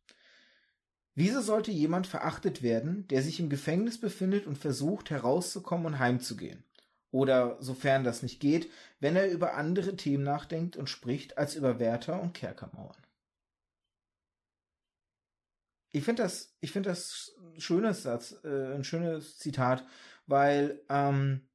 Wieso 1.15 1.41
sollte 1.41 1.71
jemand 1.71 2.07
verachtet 2.07 2.63
werden, 2.63 3.07
der 3.09 3.23
sich 3.23 3.41
im 3.41 3.51
Gefängnis 3.51 4.01
befindet 4.01 4.47
und 4.47 4.59
versucht 4.59 5.11
herauszukommen 5.11 5.87
und 5.87 5.99
heimzugehen? 5.99 6.65
Oder, 7.13 7.57
sofern 7.61 8.05
das 8.05 8.23
nicht 8.23 8.39
geht, 8.39 8.71
wenn 9.01 9.17
er 9.17 9.31
über 9.31 9.55
andere 9.55 9.97
Themen 9.97 10.23
nachdenkt 10.23 10.77
und 10.77 10.89
spricht 10.89 11.39
als 11.39 11.57
über 11.57 11.81
Wärter 11.81 12.23
und 12.23 12.35
Kerkermauern. 12.35 12.97
Ich 15.93 16.05
finde 16.05 16.23
das, 16.23 16.57
ich 16.61 16.73
finde 16.73 16.91
das 16.91 17.35
ein 17.55 17.61
schönes 17.61 18.03
Satz, 18.03 18.37
äh, 18.45 18.75
ein 18.75 18.85
schönes 18.85 19.39
Zitat, 19.39 19.85
weil 20.27 20.83
ähm, 20.89 21.49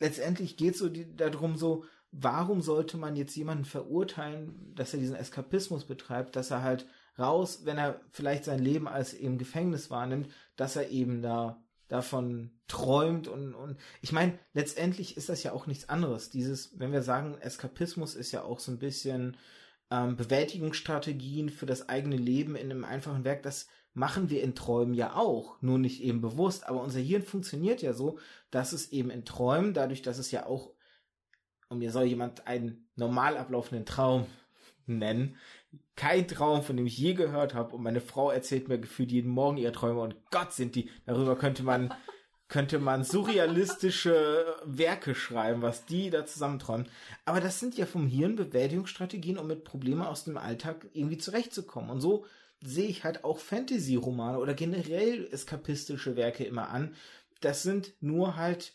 letztendlich 0.00 0.56
geht 0.56 0.74
es 0.74 0.80
so 0.80 0.88
die, 0.88 1.14
darum 1.14 1.56
so, 1.56 1.84
warum 2.10 2.62
sollte 2.62 2.96
man 2.96 3.16
jetzt 3.16 3.36
jemanden 3.36 3.64
verurteilen, 3.64 4.74
dass 4.74 4.92
er 4.92 5.00
diesen 5.00 5.16
Eskapismus 5.16 5.86
betreibt, 5.86 6.36
dass 6.36 6.50
er 6.50 6.62
halt 6.62 6.86
raus, 7.18 7.64
wenn 7.64 7.78
er 7.78 8.00
vielleicht 8.10 8.44
sein 8.44 8.60
Leben 8.60 8.88
als 8.88 9.14
eben 9.14 9.38
Gefängnis 9.38 9.90
wahrnimmt, 9.90 10.28
dass 10.56 10.76
er 10.76 10.88
eben 10.90 11.22
da 11.22 11.62
davon 11.88 12.50
träumt 12.68 13.28
und, 13.28 13.54
und 13.54 13.78
ich 14.02 14.12
meine, 14.12 14.38
letztendlich 14.52 15.16
ist 15.16 15.30
das 15.30 15.42
ja 15.42 15.52
auch 15.52 15.66
nichts 15.66 15.88
anderes. 15.88 16.28
Dieses, 16.28 16.78
wenn 16.78 16.92
wir 16.92 17.02
sagen, 17.02 17.38
Eskapismus 17.40 18.14
ist 18.14 18.30
ja 18.30 18.42
auch 18.42 18.60
so 18.60 18.70
ein 18.70 18.78
bisschen 18.78 19.38
ähm, 19.90 20.16
Bewältigungsstrategien 20.16 21.48
für 21.48 21.66
das 21.66 21.88
eigene 21.88 22.16
Leben 22.16 22.56
in 22.56 22.70
einem 22.70 22.84
einfachen 22.84 23.24
Werk, 23.24 23.42
das 23.42 23.68
machen 23.94 24.30
wir 24.30 24.42
in 24.42 24.54
Träumen 24.54 24.94
ja 24.94 25.14
auch, 25.16 25.60
nur 25.60 25.78
nicht 25.78 26.02
eben 26.02 26.20
bewusst. 26.20 26.68
Aber 26.68 26.82
unser 26.82 27.00
Hirn 27.00 27.22
funktioniert 27.22 27.82
ja 27.82 27.92
so, 27.92 28.18
dass 28.50 28.72
es 28.72 28.92
eben 28.92 29.10
in 29.10 29.24
Träumen, 29.24 29.74
dadurch, 29.74 30.02
dass 30.02 30.18
es 30.18 30.30
ja 30.30 30.46
auch, 30.46 30.72
und 31.68 31.78
mir 31.78 31.90
soll 31.90 32.04
jemand 32.04 32.46
einen 32.46 32.88
normal 32.96 33.36
ablaufenden 33.36 33.86
Traum 33.86 34.26
nennen, 34.86 35.36
kein 35.96 36.28
Traum, 36.28 36.62
von 36.62 36.76
dem 36.76 36.86
ich 36.86 36.96
je 36.96 37.14
gehört 37.14 37.54
habe. 37.54 37.74
Und 37.74 37.82
meine 37.82 38.00
Frau 38.00 38.30
erzählt 38.30 38.68
mir 38.68 38.78
gefühlt 38.78 39.10
jeden 39.10 39.30
Morgen 39.30 39.56
ihre 39.56 39.72
Träume 39.72 40.00
und 40.00 40.16
Gott 40.30 40.52
sind 40.52 40.76
die. 40.76 40.90
Darüber 41.04 41.36
könnte 41.36 41.62
man, 41.62 41.92
könnte 42.48 42.78
man 42.78 43.04
surrealistische 43.04 44.56
Werke 44.64 45.14
schreiben, 45.14 45.60
was 45.62 45.84
die 45.84 46.10
da 46.10 46.24
zusammenträumen. 46.24 46.88
Aber 47.26 47.40
das 47.40 47.60
sind 47.60 47.76
ja 47.76 47.84
vom 47.84 48.06
Hirn 48.06 48.36
Bewältigungsstrategien, 48.36 49.38
um 49.38 49.46
mit 49.46 49.64
Problemen 49.64 50.02
aus 50.02 50.24
dem 50.24 50.38
Alltag 50.38 50.86
irgendwie 50.94 51.18
zurechtzukommen. 51.18 51.90
Und 51.90 52.00
so 52.00 52.24
sehe 52.62 52.88
ich 52.88 53.04
halt 53.04 53.22
auch 53.24 53.38
Fantasy-Romane 53.38 54.38
oder 54.38 54.54
generell 54.54 55.28
eskapistische 55.30 56.16
Werke 56.16 56.44
immer 56.44 56.70
an. 56.70 56.94
Das 57.40 57.62
sind 57.62 57.92
nur 58.00 58.36
halt 58.36 58.72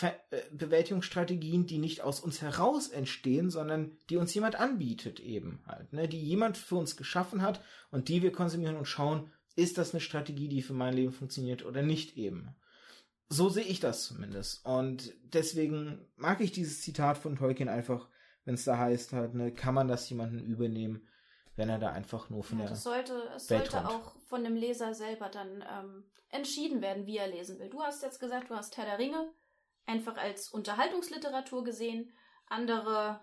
äh, 0.00 0.12
Bewältigungsstrategien, 0.52 1.66
die 1.66 1.78
nicht 1.78 2.02
aus 2.02 2.20
uns 2.20 2.42
heraus 2.42 2.88
entstehen, 2.88 3.50
sondern 3.50 3.96
die 4.10 4.18
uns 4.18 4.32
jemand 4.34 4.56
anbietet 4.56 5.20
eben 5.20 5.60
halt, 5.66 5.92
ne? 5.92 6.06
die 6.06 6.22
jemand 6.22 6.56
für 6.56 6.76
uns 6.76 6.96
geschaffen 6.96 7.42
hat 7.42 7.60
und 7.90 8.08
die 8.08 8.22
wir 8.22 8.30
konsumieren 8.30 8.76
und 8.76 8.86
schauen, 8.86 9.32
ist 9.56 9.78
das 9.78 9.92
eine 9.92 10.00
Strategie, 10.00 10.48
die 10.48 10.62
für 10.62 10.74
mein 10.74 10.94
Leben 10.94 11.12
funktioniert 11.12 11.64
oder 11.64 11.82
nicht 11.82 12.16
eben. 12.16 12.54
So 13.32 13.48
sehe 13.48 13.64
ich 13.64 13.78
das 13.78 14.04
zumindest. 14.04 14.66
Und 14.66 15.14
deswegen 15.22 16.04
mag 16.16 16.40
ich 16.40 16.50
dieses 16.50 16.82
Zitat 16.82 17.16
von 17.16 17.36
Tolkien 17.36 17.68
einfach, 17.68 18.08
wenn 18.44 18.54
es 18.54 18.64
da 18.64 18.76
heißt 18.76 19.12
halt, 19.12 19.34
ne, 19.34 19.54
kann 19.54 19.74
man 19.74 19.86
das 19.86 20.10
jemanden 20.10 20.40
übernehmen, 20.40 21.06
wenn 21.54 21.68
er 21.68 21.78
da 21.78 21.90
einfach 21.92 22.28
nur 22.28 22.42
von 22.42 22.58
Ja, 22.58 22.64
der 22.64 22.70
das 22.70 22.82
sollte, 22.82 23.14
es 23.36 23.48
Welt 23.48 23.70
sollte 23.70 23.88
auch 23.88 24.16
von 24.26 24.42
dem 24.42 24.56
Leser 24.56 24.94
selber 24.94 25.28
dann 25.28 25.64
ähm, 25.70 26.10
entschieden 26.30 26.82
werden, 26.82 27.06
wie 27.06 27.18
er 27.18 27.28
lesen 27.28 27.60
will. 27.60 27.70
Du 27.70 27.80
hast 27.80 28.02
jetzt 28.02 28.18
gesagt, 28.18 28.50
du 28.50 28.56
hast 28.56 28.76
Herr 28.76 28.84
der 28.84 28.98
Ringe 28.98 29.32
einfach 29.86 30.16
als 30.16 30.48
Unterhaltungsliteratur 30.48 31.62
gesehen. 31.62 32.12
Andere 32.46 33.20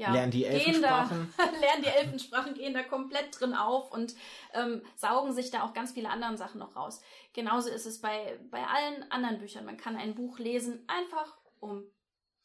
ja, 0.00 0.12
lernen 0.12 0.30
die 0.30 0.44
gehen 0.44 0.80
da, 0.80 1.02
Elfensprachen. 1.02 1.34
lernen 1.60 1.82
die 1.82 1.88
Elfensprachen, 1.88 2.54
gehen 2.54 2.72
da 2.72 2.82
komplett 2.82 3.38
drin 3.38 3.54
auf 3.54 3.92
und 3.92 4.14
ähm, 4.54 4.82
saugen 4.96 5.34
sich 5.34 5.50
da 5.50 5.62
auch 5.62 5.74
ganz 5.74 5.92
viele 5.92 6.08
andere 6.08 6.38
Sachen 6.38 6.58
noch 6.58 6.74
raus. 6.74 7.02
Genauso 7.34 7.68
ist 7.68 7.84
es 7.84 8.00
bei, 8.00 8.40
bei 8.50 8.66
allen 8.66 9.10
anderen 9.10 9.38
Büchern. 9.38 9.66
Man 9.66 9.76
kann 9.76 9.96
ein 9.96 10.14
Buch 10.14 10.38
lesen, 10.38 10.84
einfach 10.86 11.36
um 11.58 11.84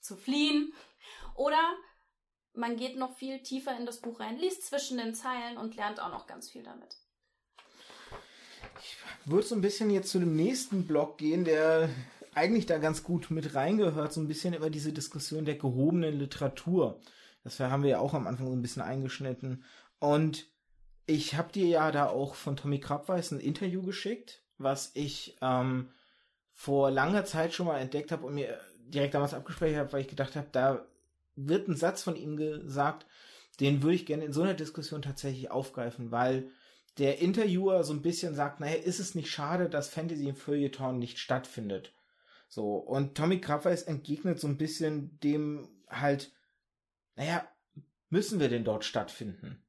zu 0.01 0.17
fliehen. 0.17 0.73
Oder 1.35 1.61
man 2.53 2.75
geht 2.75 2.97
noch 2.97 3.15
viel 3.15 3.41
tiefer 3.41 3.75
in 3.77 3.85
das 3.85 4.01
Buch 4.01 4.19
rein, 4.19 4.37
liest 4.37 4.65
zwischen 4.65 4.97
den 4.97 5.15
Zeilen 5.15 5.57
und 5.57 5.77
lernt 5.77 6.01
auch 6.01 6.09
noch 6.09 6.27
ganz 6.27 6.49
viel 6.49 6.63
damit. 6.63 6.97
würde 9.23 9.47
so 9.47 9.55
ein 9.55 9.61
bisschen 9.61 9.89
jetzt 9.89 10.11
zu 10.11 10.19
dem 10.19 10.35
nächsten 10.35 10.85
Block 10.85 11.17
gehen, 11.17 11.45
der 11.45 11.89
eigentlich 12.33 12.65
da 12.65 12.79
ganz 12.79 13.03
gut 13.03 13.31
mit 13.31 13.55
reingehört, 13.55 14.11
so 14.11 14.19
ein 14.19 14.27
bisschen 14.27 14.53
über 14.53 14.69
diese 14.69 14.91
Diskussion 14.91 15.45
der 15.45 15.55
gehobenen 15.55 16.19
Literatur. 16.19 16.99
Das 17.45 17.59
haben 17.59 17.83
wir 17.83 17.91
ja 17.91 17.99
auch 17.99 18.13
am 18.13 18.27
Anfang 18.27 18.47
so 18.47 18.53
ein 18.53 18.61
bisschen 18.61 18.81
eingeschnitten. 18.81 19.63
Und 19.99 20.47
ich 21.05 21.35
habe 21.35 21.53
dir 21.53 21.67
ja 21.67 21.91
da 21.91 22.07
auch 22.07 22.35
von 22.35 22.57
Tommy 22.57 22.79
Krabweis 22.79 23.31
ein 23.31 23.39
Interview 23.39 23.83
geschickt, 23.83 24.41
was 24.57 24.91
ich 24.95 25.37
ähm, 25.41 25.91
vor 26.51 26.89
langer 26.89 27.23
Zeit 27.23 27.53
schon 27.53 27.67
mal 27.67 27.77
entdeckt 27.77 28.11
habe 28.11 28.25
und 28.25 28.33
mir 28.33 28.59
direkt 28.87 29.13
damals 29.13 29.33
abgespeichert 29.33 29.77
habe, 29.77 29.93
weil 29.93 30.01
ich 30.01 30.07
gedacht 30.07 30.35
habe, 30.35 30.47
da 30.51 30.85
wird 31.35 31.67
ein 31.67 31.75
Satz 31.75 32.03
von 32.03 32.15
ihm 32.15 32.35
gesagt, 32.35 33.05
den 33.59 33.83
würde 33.83 33.95
ich 33.95 34.07
gerne 34.07 34.25
in 34.25 34.33
so 34.33 34.41
einer 34.41 34.55
Diskussion 34.55 35.03
tatsächlich 35.03 35.51
aufgreifen, 35.51 36.11
weil 36.11 36.49
der 36.97 37.19
Interviewer 37.19 37.83
so 37.83 37.93
ein 37.93 38.01
bisschen 38.01 38.33
sagt, 38.33 38.59
naja, 38.59 38.75
ist 38.75 38.99
es 38.99 39.15
nicht 39.15 39.29
schade, 39.29 39.69
dass 39.69 39.89
Fantasy 39.89 40.29
im 40.29 40.35
Feuilleton 40.35 40.97
nicht 40.97 41.19
stattfindet? 41.19 41.93
So, 42.47 42.75
und 42.77 43.15
Tommy 43.15 43.39
Krabweis 43.39 43.83
entgegnet 43.83 44.39
so 44.39 44.47
ein 44.47 44.57
bisschen 44.57 45.19
dem 45.19 45.67
halt, 45.89 46.31
naja, 47.15 47.47
müssen 48.09 48.39
wir 48.39 48.49
denn 48.49 48.63
dort 48.63 48.85
stattfinden? 48.85 49.63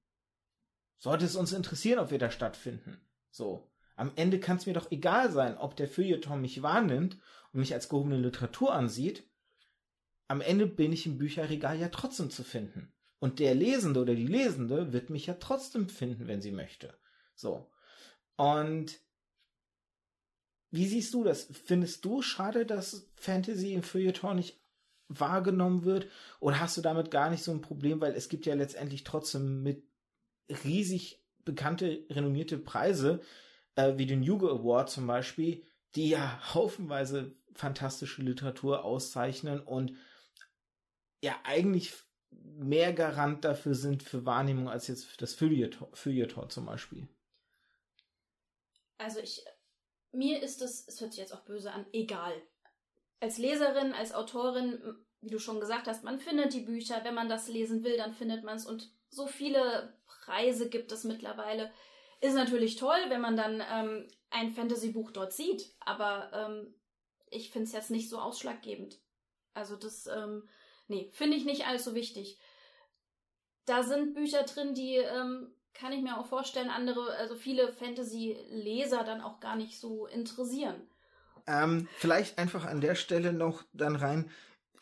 Sollte 0.99 1.25
es 1.25 1.37
uns 1.37 1.53
interessieren, 1.53 1.99
ob 1.99 2.11
wir 2.11 2.19
da 2.19 2.31
stattfinden? 2.31 3.01
So, 3.31 3.71
am 3.97 4.13
Ende 4.17 4.41
kann 4.41 4.57
es 4.57 4.67
mir 4.67 4.75
doch 4.75 4.91
egal 4.91 5.31
sein, 5.31 5.57
ob 5.57 5.77
der 5.77 5.89
Feuilleton 5.89 6.41
mich 6.41 6.63
wahrnimmt 6.63 7.19
und 7.53 7.61
mich 7.61 7.73
als 7.75 7.89
gehobene 7.89 8.19
Literatur 8.19 8.75
ansieht. 8.75 9.29
Am 10.29 10.41
Ende 10.41 10.67
bin 10.67 10.93
ich 10.93 11.07
im 11.07 11.19
Bücherregal 11.19 11.79
ja 11.79 11.89
trotzdem 11.89 12.31
zu 12.31 12.45
finden. 12.45 12.93
Und 13.19 13.39
der 13.39 13.55
Lesende 13.55 14.01
oder 14.01 14.15
die 14.15 14.27
Lesende 14.27 14.93
wird 14.93 15.11
mich 15.11 15.27
ja 15.27 15.35
trotzdem 15.35 15.89
finden, 15.89 16.27
wenn 16.27 16.43
sie 16.43 16.53
möchte. 16.53 16.99
So. 17.35 17.71
Und 18.37 19.01
wie 20.71 20.87
siehst 20.87 21.15
du 21.15 21.25
das? 21.25 21.49
Findest 21.65 22.05
du 22.05 22.21
schade, 22.21 22.67
dass 22.67 23.11
Fantasy 23.15 23.73
im 23.73 23.83
Feuilleton 23.83 24.37
nicht 24.37 24.61
wahrgenommen 25.09 25.85
wird? 25.85 26.09
Oder 26.41 26.61
hast 26.61 26.77
du 26.77 26.83
damit 26.83 27.11
gar 27.11 27.31
nicht 27.31 27.43
so 27.43 27.53
ein 27.53 27.61
Problem, 27.61 28.01
weil 28.01 28.15
es 28.15 28.29
gibt 28.29 28.47
ja 28.47 28.55
letztendlich 28.55 29.05
trotzdem 29.05 29.63
mit 29.63 29.85
riesig 30.65 31.23
bekannte, 31.45 32.05
renommierte 32.11 32.59
Preise, 32.59 33.21
äh, 33.77 33.97
wie 33.97 34.07
den 34.07 34.27
Hugo 34.27 34.49
Award 34.49 34.91
zum 34.91 35.07
Beispiel, 35.07 35.65
die 35.95 36.11
ja 36.11 36.41
haufenweise 36.55 37.35
fantastische 37.55 38.23
Literatur 38.23 38.85
auszeichnen 38.85 39.61
und 39.61 39.97
ja 41.23 41.35
eigentlich 41.45 41.95
mehr 42.31 42.93
Garant 42.93 43.45
dafür 43.45 43.75
sind 43.75 44.03
für 44.03 44.27
Wahrnehmung 44.27 44.69
als 44.69 44.89
jetzt 44.89 45.21
das 45.23 45.35
Feuilleton, 45.35 45.89
Feuilleton 45.95 46.51
zum 46.51 46.67
Beispiel. 46.67 47.09
Also 48.99 49.21
ich, 49.21 49.45
mir 50.13 50.43
ist 50.43 50.63
es, 50.63 50.87
es 50.87 51.01
hört 51.01 51.13
sich 51.13 51.21
jetzt 51.21 51.33
auch 51.33 51.45
böse 51.45 51.73
an, 51.73 51.87
egal. 51.93 52.35
Als 53.21 53.39
Leserin, 53.39 53.93
als 53.93 54.15
Autorin, 54.15 54.81
wie 55.21 55.31
du 55.31 55.39
schon 55.39 55.61
gesagt 55.61 55.87
hast, 55.89 56.05
man 56.05 56.19
findet 56.19 56.53
die 56.53 56.61
Bücher, 56.61 57.03
wenn 57.05 57.15
man 57.15 57.29
das 57.29 57.49
lesen 57.49 57.83
will, 57.83 57.97
dann 57.97 58.13
findet 58.13 58.45
man 58.45 58.57
es 58.57 58.67
und 58.67 58.93
so 59.09 59.27
viele 59.27 59.99
Preise 60.07 60.69
gibt 60.69 60.93
es 60.93 61.05
mittlerweile. 61.05 61.73
Ist 62.21 62.35
natürlich 62.35 62.77
toll, 62.77 62.99
wenn 63.09 63.21
man 63.21 63.37
dann 63.37 63.63
ähm, 63.73 64.09
ein 64.31 64.51
Fantasy-Buch 64.51 65.11
dort 65.11 65.33
sieht, 65.33 65.73
aber 65.81 66.31
ähm, 66.33 66.75
ich 67.31 67.51
finde 67.51 67.67
es 67.67 67.73
jetzt 67.73 67.91
nicht 67.91 68.09
so 68.09 68.19
ausschlaggebend. 68.19 69.01
Also 69.55 69.77
das, 69.77 70.07
ähm, 70.07 70.49
nee, 70.89 71.11
finde 71.13 71.37
ich 71.37 71.45
nicht 71.45 71.67
allzu 71.67 71.95
wichtig. 71.95 72.39
Da 73.65 73.83
sind 73.83 74.15
Bücher 74.15 74.45
drin, 74.45 74.75
die 74.75 74.97
ähm, 74.97 75.55
kann 75.75 75.93
ich 75.93 76.03
mir 76.03 76.19
auch 76.19 76.27
vorstellen, 76.27 76.71
andere, 76.71 77.15
also 77.17 77.35
viele 77.35 77.73
Fantasy-Leser 77.73 79.05
dann 79.05 79.21
auch 79.21 79.41
gar 79.41 79.57
nicht 79.57 79.79
so 79.79 80.07
interessieren. 80.07 80.89
Ähm, 81.47 81.89
vielleicht 81.97 82.39
einfach 82.39 82.65
an 82.65 82.81
der 82.81 82.95
Stelle 82.95 83.33
noch 83.33 83.65
dann 83.73 83.97
rein. 83.97 84.31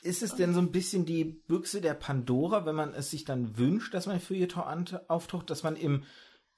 Ist 0.02 0.22
es 0.22 0.34
denn 0.34 0.52
so 0.52 0.60
ein 0.60 0.72
bisschen 0.72 1.06
die 1.06 1.24
Büchse 1.24 1.80
der 1.80 1.94
Pandora, 1.94 2.66
wenn 2.66 2.74
man 2.74 2.94
es 2.94 3.10
sich 3.10 3.24
dann 3.24 3.56
wünscht, 3.56 3.94
dass 3.94 4.06
man 4.06 4.20
Feuilleton 4.20 4.98
auftaucht, 5.08 5.48
dass 5.48 5.62
man 5.62 5.76
im, 5.76 6.04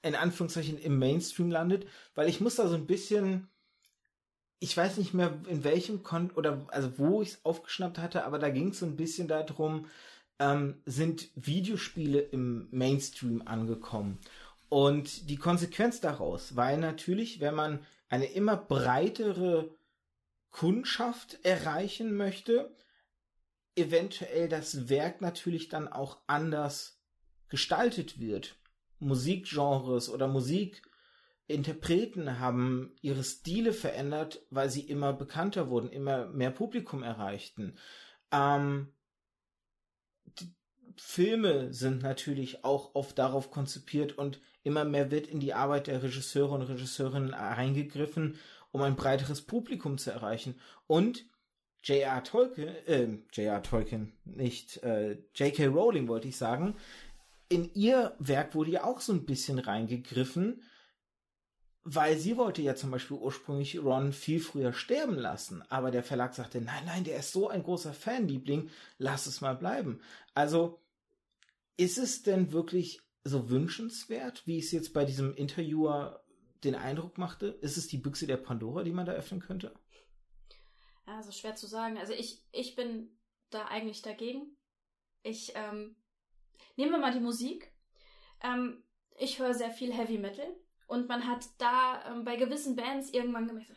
in 0.01 0.15
Anführungszeichen, 0.15 0.77
im 0.77 0.99
Mainstream 0.99 1.49
landet? 1.49 1.87
Weil 2.13 2.27
ich 2.27 2.41
muss 2.41 2.55
da 2.55 2.67
so 2.67 2.75
ein 2.75 2.87
bisschen, 2.87 3.47
ich 4.59 4.75
weiß 4.75 4.97
nicht 4.97 5.13
mehr 5.13 5.39
in 5.47 5.63
welchem 5.63 6.03
Kon 6.03 6.31
oder 6.31 6.65
also 6.69 6.97
wo 6.97 7.21
ich 7.21 7.29
es 7.29 7.45
aufgeschnappt 7.45 7.99
hatte, 7.99 8.25
aber 8.25 8.37
da 8.37 8.49
ging 8.49 8.69
es 8.69 8.79
so 8.79 8.85
ein 8.85 8.97
bisschen 8.97 9.29
darum, 9.29 9.85
ähm, 10.39 10.81
sind 10.85 11.29
Videospiele 11.35 12.19
im 12.19 12.67
Mainstream 12.71 13.43
angekommen. 13.45 14.19
Und 14.69 15.29
die 15.29 15.37
Konsequenz 15.37 16.01
daraus 16.01 16.55
war 16.55 16.75
natürlich, 16.75 17.39
wenn 17.39 17.55
man 17.55 17.79
eine 18.09 18.25
immer 18.25 18.57
breitere 18.57 19.69
Kundschaft 20.57 21.45
erreichen 21.45 22.17
möchte, 22.17 22.75
eventuell 23.75 24.49
das 24.49 24.89
Werk 24.89 25.21
natürlich 25.21 25.69
dann 25.69 25.87
auch 25.87 26.17
anders 26.25 26.99
gestaltet 27.47 28.19
wird. 28.19 28.55
Musikgenres 28.97 30.09
oder 30.09 30.27
Musikinterpreten 30.27 32.39
haben 32.39 32.95
ihre 33.03 33.23
Stile 33.23 33.71
verändert, 33.71 34.41
weil 34.49 34.71
sie 34.71 34.81
immer 34.81 35.13
bekannter 35.13 35.69
wurden, 35.69 35.91
immer 35.91 36.25
mehr 36.25 36.49
Publikum 36.49 37.03
erreichten. 37.03 37.77
Ähm, 38.31 38.91
Filme 40.95 41.71
sind 41.71 42.01
natürlich 42.01 42.65
auch 42.65 42.95
oft 42.95 43.19
darauf 43.19 43.51
konzipiert 43.51 44.17
und 44.17 44.41
immer 44.63 44.85
mehr 44.85 45.11
wird 45.11 45.27
in 45.27 45.39
die 45.39 45.53
Arbeit 45.53 45.85
der 45.85 46.01
Regisseure 46.01 46.55
und 46.55 46.63
Regisseurinnen 46.63 47.35
eingegriffen, 47.35 48.39
um 48.77 48.83
ein 48.83 48.95
breiteres 48.95 49.41
Publikum 49.41 49.97
zu 49.97 50.11
erreichen. 50.11 50.55
Und 50.85 51.25
J.R. 51.83 52.23
Tolkien, 52.23 52.67
äh, 52.85 53.07
J.R. 53.33 53.63
Tolkien, 53.63 54.13
nicht 54.23 54.83
äh, 54.83 55.13
J.K. 55.33 55.67
Rowling 55.67 56.07
wollte 56.07 56.27
ich 56.27 56.37
sagen, 56.37 56.75
in 57.49 57.73
ihr 57.73 58.15
Werk 58.19 58.53
wurde 58.53 58.71
ja 58.71 58.83
auch 58.83 58.99
so 58.99 59.13
ein 59.13 59.25
bisschen 59.25 59.57
reingegriffen, 59.57 60.61
weil 61.83 62.17
sie 62.17 62.37
wollte 62.37 62.61
ja 62.61 62.75
zum 62.75 62.91
Beispiel 62.91 63.17
ursprünglich 63.17 63.81
Ron 63.81 64.11
viel 64.11 64.41
früher 64.41 64.73
sterben 64.73 65.15
lassen, 65.15 65.63
aber 65.69 65.89
der 65.89 66.03
Verlag 66.03 66.35
sagte, 66.35 66.61
nein, 66.61 66.83
nein, 66.85 67.03
der 67.03 67.17
ist 67.17 67.31
so 67.31 67.49
ein 67.49 67.63
großer 67.63 67.93
Fanliebling, 67.93 68.69
lass 68.99 69.25
es 69.25 69.41
mal 69.41 69.55
bleiben. 69.55 70.01
Also 70.35 70.79
ist 71.77 71.97
es 71.97 72.21
denn 72.21 72.51
wirklich 72.51 73.01
so 73.23 73.49
wünschenswert, 73.49 74.45
wie 74.45 74.59
es 74.59 74.71
jetzt 74.71 74.93
bei 74.93 75.05
diesem 75.05 75.33
Interviewer 75.33 76.21
den 76.63 76.75
Eindruck 76.75 77.17
machte? 77.17 77.47
Ist 77.47 77.77
es 77.77 77.87
die 77.87 77.97
Büchse 77.97 78.27
der 78.27 78.37
Pandora, 78.37 78.83
die 78.83 78.91
man 78.91 79.05
da 79.05 79.13
öffnen 79.13 79.39
könnte? 79.39 79.73
Ja, 81.05 81.17
also 81.17 81.31
schwer 81.31 81.55
zu 81.55 81.67
sagen. 81.67 81.97
Also 81.97 82.13
ich, 82.13 82.43
ich 82.51 82.75
bin 82.75 83.17
da 83.49 83.65
eigentlich 83.65 84.01
dagegen. 84.01 84.57
Ich, 85.23 85.53
ähm, 85.55 85.95
nehmen 86.75 86.91
wir 86.91 86.99
mal 86.99 87.13
die 87.13 87.19
Musik. 87.19 87.71
Ähm, 88.41 88.83
ich 89.17 89.39
höre 89.39 89.53
sehr 89.53 89.71
viel 89.71 89.93
Heavy 89.93 90.17
Metal 90.17 90.47
und 90.87 91.07
man 91.07 91.27
hat 91.27 91.45
da 91.57 92.03
ähm, 92.07 92.23
bei 92.23 92.35
gewissen 92.35 92.75
Bands 92.75 93.09
irgendwann 93.11 93.47
gemerkt, 93.47 93.71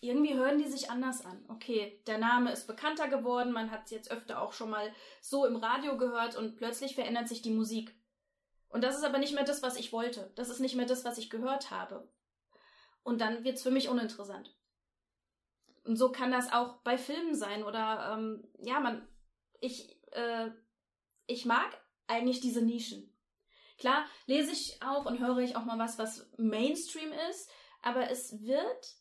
irgendwie 0.00 0.34
hören 0.34 0.58
die 0.58 0.68
sich 0.68 0.90
anders 0.90 1.24
an. 1.24 1.44
Okay, 1.48 2.02
der 2.06 2.18
Name 2.18 2.52
ist 2.52 2.66
bekannter 2.66 3.08
geworden, 3.08 3.52
man 3.52 3.70
hat 3.70 3.84
es 3.84 3.90
jetzt 3.90 4.10
öfter 4.10 4.40
auch 4.40 4.52
schon 4.52 4.70
mal 4.70 4.92
so 5.20 5.46
im 5.46 5.56
Radio 5.56 5.96
gehört 5.96 6.36
und 6.36 6.56
plötzlich 6.56 6.94
verändert 6.94 7.28
sich 7.28 7.42
die 7.42 7.50
Musik. 7.50 7.94
Und 8.68 8.84
das 8.84 8.96
ist 8.96 9.04
aber 9.04 9.18
nicht 9.18 9.34
mehr 9.34 9.44
das, 9.44 9.62
was 9.62 9.76
ich 9.76 9.92
wollte. 9.92 10.32
Das 10.34 10.48
ist 10.48 10.60
nicht 10.60 10.76
mehr 10.76 10.86
das, 10.86 11.04
was 11.04 11.18
ich 11.18 11.30
gehört 11.30 11.70
habe. 11.70 12.08
Und 13.06 13.20
dann 13.20 13.44
wird 13.44 13.54
es 13.54 13.62
für 13.62 13.70
mich 13.70 13.88
uninteressant. 13.88 14.52
Und 15.84 15.94
so 15.94 16.10
kann 16.10 16.32
das 16.32 16.52
auch 16.52 16.82
bei 16.82 16.98
Filmen 16.98 17.36
sein 17.36 17.62
oder 17.62 18.14
ähm, 18.14 18.48
ja, 18.58 18.80
man, 18.80 19.06
ich, 19.60 20.02
äh, 20.10 20.50
ich 21.28 21.44
mag 21.44 21.68
eigentlich 22.08 22.40
diese 22.40 22.62
Nischen. 22.62 23.16
Klar, 23.78 24.06
lese 24.26 24.50
ich 24.50 24.82
auch 24.82 25.06
und 25.06 25.20
höre 25.20 25.38
ich 25.38 25.54
auch 25.54 25.64
mal 25.64 25.78
was, 25.78 26.00
was 26.00 26.28
Mainstream 26.36 27.12
ist, 27.30 27.48
aber 27.80 28.10
es 28.10 28.42
wird 28.42 28.96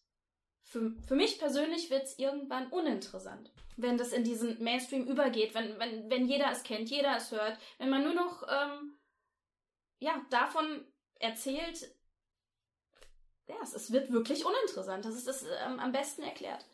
für, 0.61 0.91
für 1.07 1.15
mich 1.15 1.39
persönlich 1.39 1.89
wird 1.89 2.03
es 2.03 2.19
irgendwann 2.19 2.67
uninteressant. 2.67 3.51
Wenn 3.75 3.97
das 3.97 4.13
in 4.13 4.23
diesen 4.23 4.63
Mainstream 4.63 5.07
übergeht, 5.07 5.55
wenn, 5.55 5.79
wenn, 5.79 6.11
wenn 6.11 6.27
jeder 6.27 6.51
es 6.51 6.61
kennt, 6.61 6.91
jeder 6.91 7.17
es 7.17 7.31
hört, 7.31 7.57
wenn 7.79 7.89
man 7.89 8.03
nur 8.03 8.13
noch 8.13 8.43
ähm, 8.47 8.99
ja, 9.97 10.23
davon 10.29 10.85
erzählt, 11.15 11.89
ja, 13.47 13.55
es, 13.61 13.73
es 13.73 13.91
wird 13.91 14.11
wirklich 14.11 14.45
uninteressant. 14.45 15.05
Das 15.05 15.15
ist 15.15 15.27
das 15.27 15.43
ähm, 15.43 15.79
am 15.79 15.91
besten 15.91 16.23
erklärt. 16.23 16.65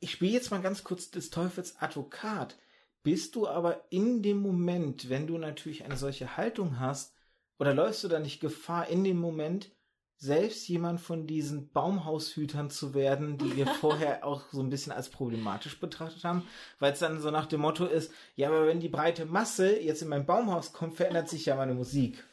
Ich 0.00 0.10
spiele 0.10 0.32
jetzt 0.32 0.50
mal 0.50 0.60
ganz 0.60 0.84
kurz 0.84 1.10
des 1.10 1.30
Teufels 1.30 1.76
Advokat. 1.80 2.56
Bist 3.02 3.34
du 3.34 3.48
aber 3.48 3.84
in 3.90 4.22
dem 4.22 4.38
Moment, 4.38 5.08
wenn 5.08 5.26
du 5.26 5.38
natürlich 5.38 5.84
eine 5.84 5.96
solche 5.96 6.36
Haltung 6.36 6.78
hast, 6.78 7.14
oder 7.58 7.74
läufst 7.74 8.02
du 8.04 8.08
da 8.08 8.18
nicht 8.18 8.40
Gefahr, 8.40 8.88
in 8.88 9.04
dem 9.04 9.18
Moment 9.18 9.70
selbst 10.16 10.68
jemand 10.68 11.00
von 11.00 11.26
diesen 11.26 11.70
Baumhaushütern 11.72 12.70
zu 12.70 12.94
werden, 12.94 13.38
die 13.38 13.56
wir 13.56 13.66
vorher 13.80 14.24
auch 14.24 14.42
so 14.52 14.60
ein 14.60 14.70
bisschen 14.70 14.92
als 14.92 15.08
problematisch 15.08 15.80
betrachtet 15.80 16.22
haben, 16.22 16.46
weil 16.78 16.92
es 16.92 17.00
dann 17.00 17.20
so 17.20 17.32
nach 17.32 17.46
dem 17.46 17.60
Motto 17.60 17.86
ist, 17.86 18.12
ja, 18.36 18.48
aber 18.48 18.66
wenn 18.68 18.78
die 18.78 18.88
breite 18.88 19.26
Masse 19.26 19.80
jetzt 19.80 20.02
in 20.02 20.08
mein 20.08 20.26
Baumhaus 20.26 20.72
kommt, 20.72 20.94
verändert 20.94 21.28
sich 21.28 21.46
ja 21.46 21.56
meine 21.56 21.74
Musik. 21.74 22.24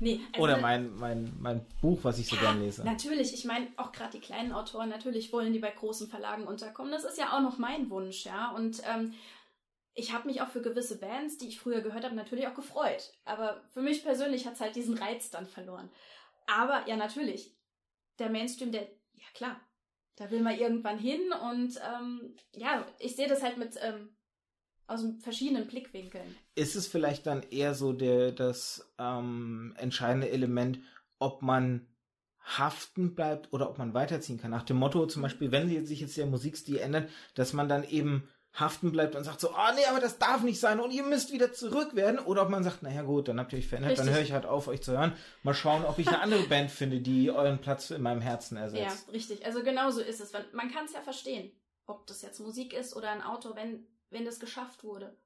Nee, 0.00 0.20
also 0.32 0.42
Oder 0.42 0.58
mein, 0.58 0.94
mein, 0.96 1.32
mein 1.38 1.66
Buch, 1.80 2.00
was 2.02 2.18
ich 2.18 2.26
so 2.26 2.36
ja, 2.36 2.42
gern 2.42 2.60
lese. 2.60 2.84
Natürlich, 2.84 3.34
ich 3.34 3.44
meine, 3.44 3.68
auch 3.76 3.92
gerade 3.92 4.12
die 4.12 4.20
kleinen 4.20 4.52
Autoren, 4.52 4.88
natürlich 4.88 5.32
wollen 5.32 5.52
die 5.52 5.58
bei 5.58 5.70
großen 5.70 6.08
Verlagen 6.08 6.46
unterkommen. 6.46 6.92
Das 6.92 7.04
ist 7.04 7.18
ja 7.18 7.36
auch 7.36 7.40
noch 7.40 7.58
mein 7.58 7.90
Wunsch, 7.90 8.24
ja. 8.24 8.50
Und 8.52 8.82
ähm, 8.92 9.14
ich 9.94 10.12
habe 10.12 10.26
mich 10.26 10.40
auch 10.40 10.48
für 10.48 10.62
gewisse 10.62 10.98
Bands, 10.98 11.38
die 11.38 11.48
ich 11.48 11.60
früher 11.60 11.80
gehört 11.80 12.04
habe, 12.04 12.14
natürlich 12.14 12.46
auch 12.46 12.54
gefreut. 12.54 13.12
Aber 13.24 13.62
für 13.72 13.82
mich 13.82 14.02
persönlich 14.02 14.46
hat 14.46 14.54
es 14.54 14.60
halt 14.60 14.76
diesen 14.76 14.96
Reiz 14.96 15.30
dann 15.30 15.46
verloren. 15.46 15.90
Aber 16.46 16.86
ja, 16.88 16.96
natürlich, 16.96 17.54
der 18.18 18.30
Mainstream, 18.30 18.72
der, 18.72 18.82
ja 18.82 19.26
klar, 19.34 19.60
da 20.16 20.30
will 20.30 20.40
man 20.40 20.58
irgendwann 20.58 20.98
hin 20.98 21.20
und 21.32 21.80
ähm, 21.94 22.36
ja, 22.54 22.86
ich 22.98 23.16
sehe 23.16 23.28
das 23.28 23.42
halt 23.42 23.56
mit 23.56 23.78
ähm, 23.80 24.14
aus 24.92 25.04
verschiedenen 25.20 25.66
Blickwinkeln. 25.66 26.36
Ist 26.54 26.76
es 26.76 26.86
vielleicht 26.86 27.26
dann 27.26 27.42
eher 27.42 27.74
so 27.74 27.92
der, 27.92 28.32
das 28.32 28.92
ähm, 28.98 29.74
entscheidende 29.78 30.30
Element, 30.30 30.80
ob 31.18 31.42
man 31.42 31.86
haften 32.44 33.14
bleibt 33.14 33.52
oder 33.52 33.70
ob 33.70 33.78
man 33.78 33.94
weiterziehen 33.94 34.40
kann? 34.40 34.50
Nach 34.50 34.64
dem 34.64 34.76
Motto 34.76 35.06
zum 35.06 35.22
Beispiel, 35.22 35.52
wenn 35.52 35.86
sich 35.86 36.00
jetzt 36.00 36.16
der 36.16 36.26
Musikstil 36.26 36.78
ändert, 36.78 37.10
dass 37.34 37.52
man 37.52 37.68
dann 37.68 37.84
eben 37.84 38.28
haften 38.54 38.92
bleibt 38.92 39.16
und 39.16 39.24
sagt 39.24 39.40
so, 39.40 39.50
oh 39.50 39.74
nee, 39.74 39.84
aber 39.86 40.00
das 40.00 40.18
darf 40.18 40.42
nicht 40.42 40.60
sein 40.60 40.78
und 40.78 40.90
ihr 40.90 41.04
müsst 41.04 41.32
wieder 41.32 41.52
zurück 41.52 41.94
werden. 41.94 42.18
Oder 42.18 42.42
ob 42.42 42.50
man 42.50 42.62
sagt, 42.62 42.82
naja 42.82 43.02
gut, 43.02 43.28
dann 43.28 43.40
habt 43.40 43.52
ihr 43.52 43.58
euch 43.58 43.66
verändert, 43.66 43.92
richtig. 43.92 44.06
dann 44.06 44.14
höre 44.14 44.22
ich 44.22 44.32
halt 44.32 44.44
auf, 44.44 44.68
euch 44.68 44.82
zu 44.82 44.92
hören. 44.92 45.16
Mal 45.42 45.54
schauen, 45.54 45.84
ob 45.84 45.98
ich 45.98 46.08
eine 46.08 46.20
andere 46.20 46.42
Band 46.48 46.70
finde, 46.70 47.00
die 47.00 47.30
euren 47.30 47.60
Platz 47.60 47.90
in 47.90 48.02
meinem 48.02 48.20
Herzen 48.20 48.58
ersetzt. 48.58 49.06
Ja, 49.06 49.12
richtig. 49.12 49.46
Also 49.46 49.62
genau 49.62 49.90
so 49.90 50.00
ist 50.00 50.20
es. 50.20 50.32
Man 50.52 50.70
kann 50.70 50.84
es 50.84 50.92
ja 50.92 51.00
verstehen, 51.00 51.50
ob 51.86 52.06
das 52.06 52.20
jetzt 52.20 52.40
Musik 52.40 52.74
ist 52.74 52.94
oder 52.94 53.10
ein 53.10 53.22
Auto, 53.22 53.56
wenn, 53.56 53.86
wenn 54.12 54.24
das 54.24 54.40
geschafft 54.40 54.84
wurde. 54.84 55.16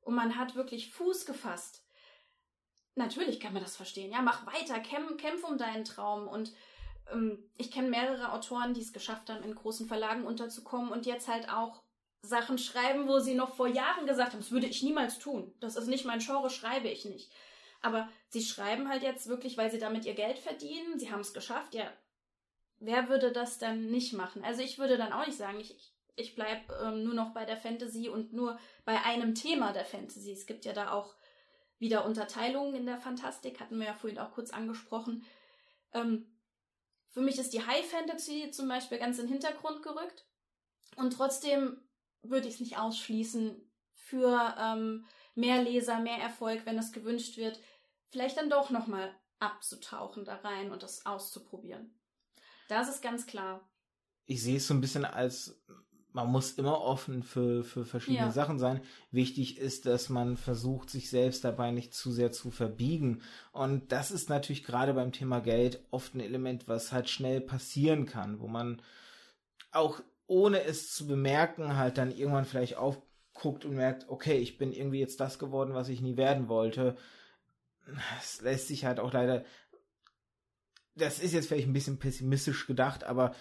Und 0.00 0.14
man 0.14 0.36
hat 0.36 0.54
wirklich 0.54 0.92
Fuß 0.92 1.26
gefasst. 1.26 1.84
Natürlich 2.94 3.38
kann 3.40 3.52
man 3.52 3.62
das 3.62 3.76
verstehen. 3.76 4.12
Ja, 4.12 4.22
mach 4.22 4.46
weiter, 4.46 4.80
kämpf, 4.80 5.16
kämpf 5.16 5.44
um 5.44 5.58
deinen 5.58 5.84
Traum. 5.84 6.26
Und 6.26 6.52
ähm, 7.12 7.50
ich 7.56 7.70
kenne 7.70 7.88
mehrere 7.88 8.32
Autoren, 8.32 8.74
die 8.74 8.80
es 8.80 8.92
geschafft 8.92 9.30
haben, 9.30 9.44
in 9.44 9.54
großen 9.54 9.86
Verlagen 9.86 10.24
unterzukommen 10.24 10.90
und 10.90 11.06
jetzt 11.06 11.28
halt 11.28 11.48
auch 11.50 11.82
Sachen 12.22 12.58
schreiben, 12.58 13.08
wo 13.08 13.18
sie 13.18 13.34
noch 13.34 13.54
vor 13.54 13.68
Jahren 13.68 14.06
gesagt 14.06 14.32
haben, 14.32 14.40
das 14.40 14.50
würde 14.50 14.66
ich 14.66 14.82
niemals 14.82 15.18
tun. 15.18 15.54
Das 15.60 15.76
ist 15.76 15.86
nicht 15.86 16.04
mein 16.04 16.18
Genre, 16.18 16.50
schreibe 16.50 16.88
ich 16.88 17.04
nicht. 17.04 17.32
Aber 17.80 18.08
sie 18.28 18.42
schreiben 18.42 18.88
halt 18.88 19.02
jetzt 19.02 19.26
wirklich, 19.28 19.56
weil 19.56 19.70
sie 19.70 19.78
damit 19.78 20.04
ihr 20.04 20.14
Geld 20.14 20.38
verdienen. 20.38 20.98
Sie 20.98 21.10
haben 21.10 21.20
es 21.20 21.32
geschafft. 21.32 21.74
Ja, 21.74 21.90
wer 22.78 23.08
würde 23.08 23.32
das 23.32 23.58
dann 23.58 23.86
nicht 23.86 24.12
machen? 24.12 24.44
Also 24.44 24.62
ich 24.62 24.78
würde 24.78 24.98
dann 24.98 25.12
auch 25.12 25.26
nicht 25.26 25.38
sagen, 25.38 25.60
ich, 25.60 25.74
ich 25.74 25.94
bleibe 26.34 26.74
ähm, 26.82 27.04
nur 27.04 27.14
noch 27.14 27.32
bei 27.32 27.44
der 27.44 27.56
Fantasy 27.56 28.08
und 28.08 28.32
nur 28.32 28.58
bei 28.84 29.02
einem 29.02 29.34
Thema 29.34 29.72
der 29.72 29.84
Fantasy. 29.84 30.32
Es 30.32 30.46
gibt 30.46 30.64
ja 30.64 30.72
da 30.72 30.92
auch 30.92 31.14
wieder 31.78 32.04
Unterteilungen 32.04 32.74
in 32.74 32.86
der 32.86 32.98
Fantastik, 32.98 33.60
hatten 33.60 33.78
wir 33.78 33.86
ja 33.86 33.94
vorhin 33.94 34.18
auch 34.18 34.32
kurz 34.32 34.50
angesprochen. 34.50 35.24
Ähm, 35.92 36.26
für 37.08 37.20
mich 37.20 37.38
ist 37.38 37.52
die 37.52 37.66
High 37.66 37.84
Fantasy 37.84 38.50
zum 38.52 38.68
Beispiel 38.68 38.98
ganz 38.98 39.18
in 39.18 39.26
den 39.26 39.32
Hintergrund 39.32 39.82
gerückt. 39.82 40.26
Und 40.96 41.14
trotzdem 41.14 41.80
würde 42.22 42.48
ich 42.48 42.54
es 42.54 42.60
nicht 42.60 42.78
ausschließen 42.78 43.70
für 43.94 44.54
ähm, 44.58 45.06
mehr 45.34 45.62
Leser, 45.62 46.00
mehr 46.00 46.18
Erfolg, 46.18 46.66
wenn 46.66 46.78
es 46.78 46.92
gewünscht 46.92 47.36
wird, 47.36 47.58
vielleicht 48.10 48.36
dann 48.36 48.50
doch 48.50 48.70
nochmal 48.70 49.14
abzutauchen 49.38 50.24
da 50.24 50.36
rein 50.36 50.70
und 50.70 50.82
das 50.82 51.06
auszuprobieren. 51.06 51.98
Das 52.68 52.88
ist 52.88 53.02
ganz 53.02 53.26
klar. 53.26 53.68
Ich 54.26 54.42
sehe 54.42 54.58
es 54.58 54.66
so 54.66 54.74
ein 54.74 54.80
bisschen 54.80 55.04
als, 55.04 55.60
man 56.12 56.28
muss 56.28 56.52
immer 56.52 56.80
offen 56.80 57.22
für, 57.22 57.62
für 57.62 57.84
verschiedene 57.84 58.26
ja. 58.26 58.32
Sachen 58.32 58.58
sein. 58.58 58.80
Wichtig 59.10 59.58
ist, 59.58 59.86
dass 59.86 60.08
man 60.08 60.36
versucht, 60.36 60.90
sich 60.90 61.10
selbst 61.10 61.44
dabei 61.44 61.70
nicht 61.70 61.94
zu 61.94 62.10
sehr 62.10 62.32
zu 62.32 62.50
verbiegen. 62.50 63.22
Und 63.52 63.92
das 63.92 64.10
ist 64.10 64.28
natürlich 64.28 64.64
gerade 64.64 64.94
beim 64.94 65.12
Thema 65.12 65.40
Geld 65.40 65.84
oft 65.90 66.14
ein 66.14 66.20
Element, 66.20 66.68
was 66.68 66.92
halt 66.92 67.08
schnell 67.08 67.40
passieren 67.40 68.06
kann, 68.06 68.40
wo 68.40 68.48
man 68.48 68.82
auch 69.70 70.00
ohne 70.26 70.62
es 70.62 70.92
zu 70.92 71.06
bemerken, 71.06 71.76
halt 71.76 71.98
dann 71.98 72.12
irgendwann 72.12 72.44
vielleicht 72.44 72.76
aufguckt 72.76 73.64
und 73.64 73.74
merkt, 73.74 74.08
okay, 74.08 74.38
ich 74.38 74.58
bin 74.58 74.72
irgendwie 74.72 75.00
jetzt 75.00 75.20
das 75.20 75.38
geworden, 75.38 75.74
was 75.74 75.88
ich 75.88 76.00
nie 76.00 76.16
werden 76.16 76.48
wollte. 76.48 76.96
Es 78.20 78.40
lässt 78.40 78.68
sich 78.68 78.84
halt 78.84 79.00
auch 79.00 79.12
leider, 79.12 79.44
das 80.94 81.18
ist 81.18 81.32
jetzt 81.32 81.48
vielleicht 81.48 81.66
ein 81.66 81.72
bisschen 81.72 81.98
pessimistisch 81.98 82.66
gedacht, 82.66 83.04
aber 83.04 83.34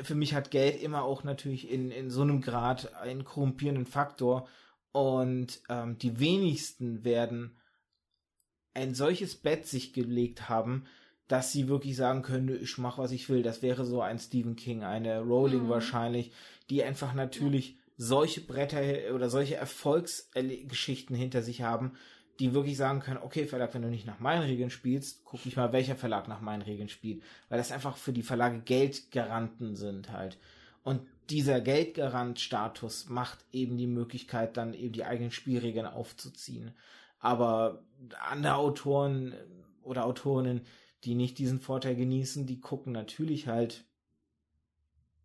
für 0.00 0.14
mich 0.14 0.34
hat 0.34 0.50
Geld 0.50 0.82
immer 0.82 1.02
auch 1.02 1.24
natürlich 1.24 1.70
in, 1.70 1.90
in 1.90 2.10
so 2.10 2.22
einem 2.22 2.40
Grad 2.40 2.94
einen 2.94 3.24
korrumpierenden 3.24 3.86
Faktor 3.86 4.48
und 4.92 5.60
ähm, 5.68 5.98
die 5.98 6.18
wenigsten 6.18 7.04
werden 7.04 7.56
ein 8.74 8.94
solches 8.94 9.36
Bett 9.36 9.66
sich 9.66 9.92
gelegt 9.92 10.48
haben, 10.48 10.84
dass 11.28 11.52
sie 11.52 11.68
wirklich 11.68 11.96
sagen 11.96 12.22
können, 12.22 12.62
ich 12.62 12.78
mache, 12.78 13.00
was 13.00 13.12
ich 13.12 13.28
will. 13.28 13.42
Das 13.42 13.62
wäre 13.62 13.84
so 13.84 14.00
ein 14.00 14.18
Stephen 14.18 14.56
King, 14.56 14.82
eine 14.82 15.20
Rowling 15.20 15.64
mhm. 15.64 15.68
wahrscheinlich, 15.68 16.32
die 16.68 16.82
einfach 16.82 17.14
natürlich 17.14 17.78
solche 17.96 18.40
Bretter 18.40 19.14
oder 19.14 19.30
solche 19.30 19.56
Erfolgsgeschichten 19.56 21.14
hinter 21.14 21.42
sich 21.42 21.62
haben, 21.62 21.92
die 22.42 22.54
wirklich 22.54 22.76
sagen 22.76 22.98
können, 22.98 23.20
okay, 23.22 23.46
Verlag, 23.46 23.72
wenn 23.72 23.82
du 23.82 23.88
nicht 23.88 24.04
nach 24.04 24.18
meinen 24.18 24.42
Regeln 24.42 24.68
spielst, 24.68 25.24
guck 25.24 25.46
ich 25.46 25.54
mal, 25.54 25.72
welcher 25.72 25.94
Verlag 25.94 26.26
nach 26.26 26.40
meinen 26.40 26.62
Regeln 26.62 26.88
spielt. 26.88 27.22
Weil 27.48 27.58
das 27.58 27.70
einfach 27.70 27.96
für 27.96 28.12
die 28.12 28.24
Verlage 28.24 28.58
Geldgaranten 28.62 29.76
sind 29.76 30.10
halt. 30.10 30.38
Und 30.82 31.02
dieser 31.30 31.60
Geldgarant-Status 31.60 33.08
macht 33.08 33.44
eben 33.52 33.78
die 33.78 33.86
Möglichkeit, 33.86 34.56
dann 34.56 34.74
eben 34.74 34.92
die 34.92 35.04
eigenen 35.04 35.30
Spielregeln 35.30 35.86
aufzuziehen. 35.86 36.72
Aber 37.20 37.84
andere 38.28 38.56
Autoren 38.56 39.34
oder 39.82 40.04
Autorinnen, 40.04 40.62
die 41.04 41.14
nicht 41.14 41.38
diesen 41.38 41.60
Vorteil 41.60 41.94
genießen, 41.94 42.44
die 42.44 42.60
gucken 42.60 42.92
natürlich 42.92 43.46
halt, 43.46 43.84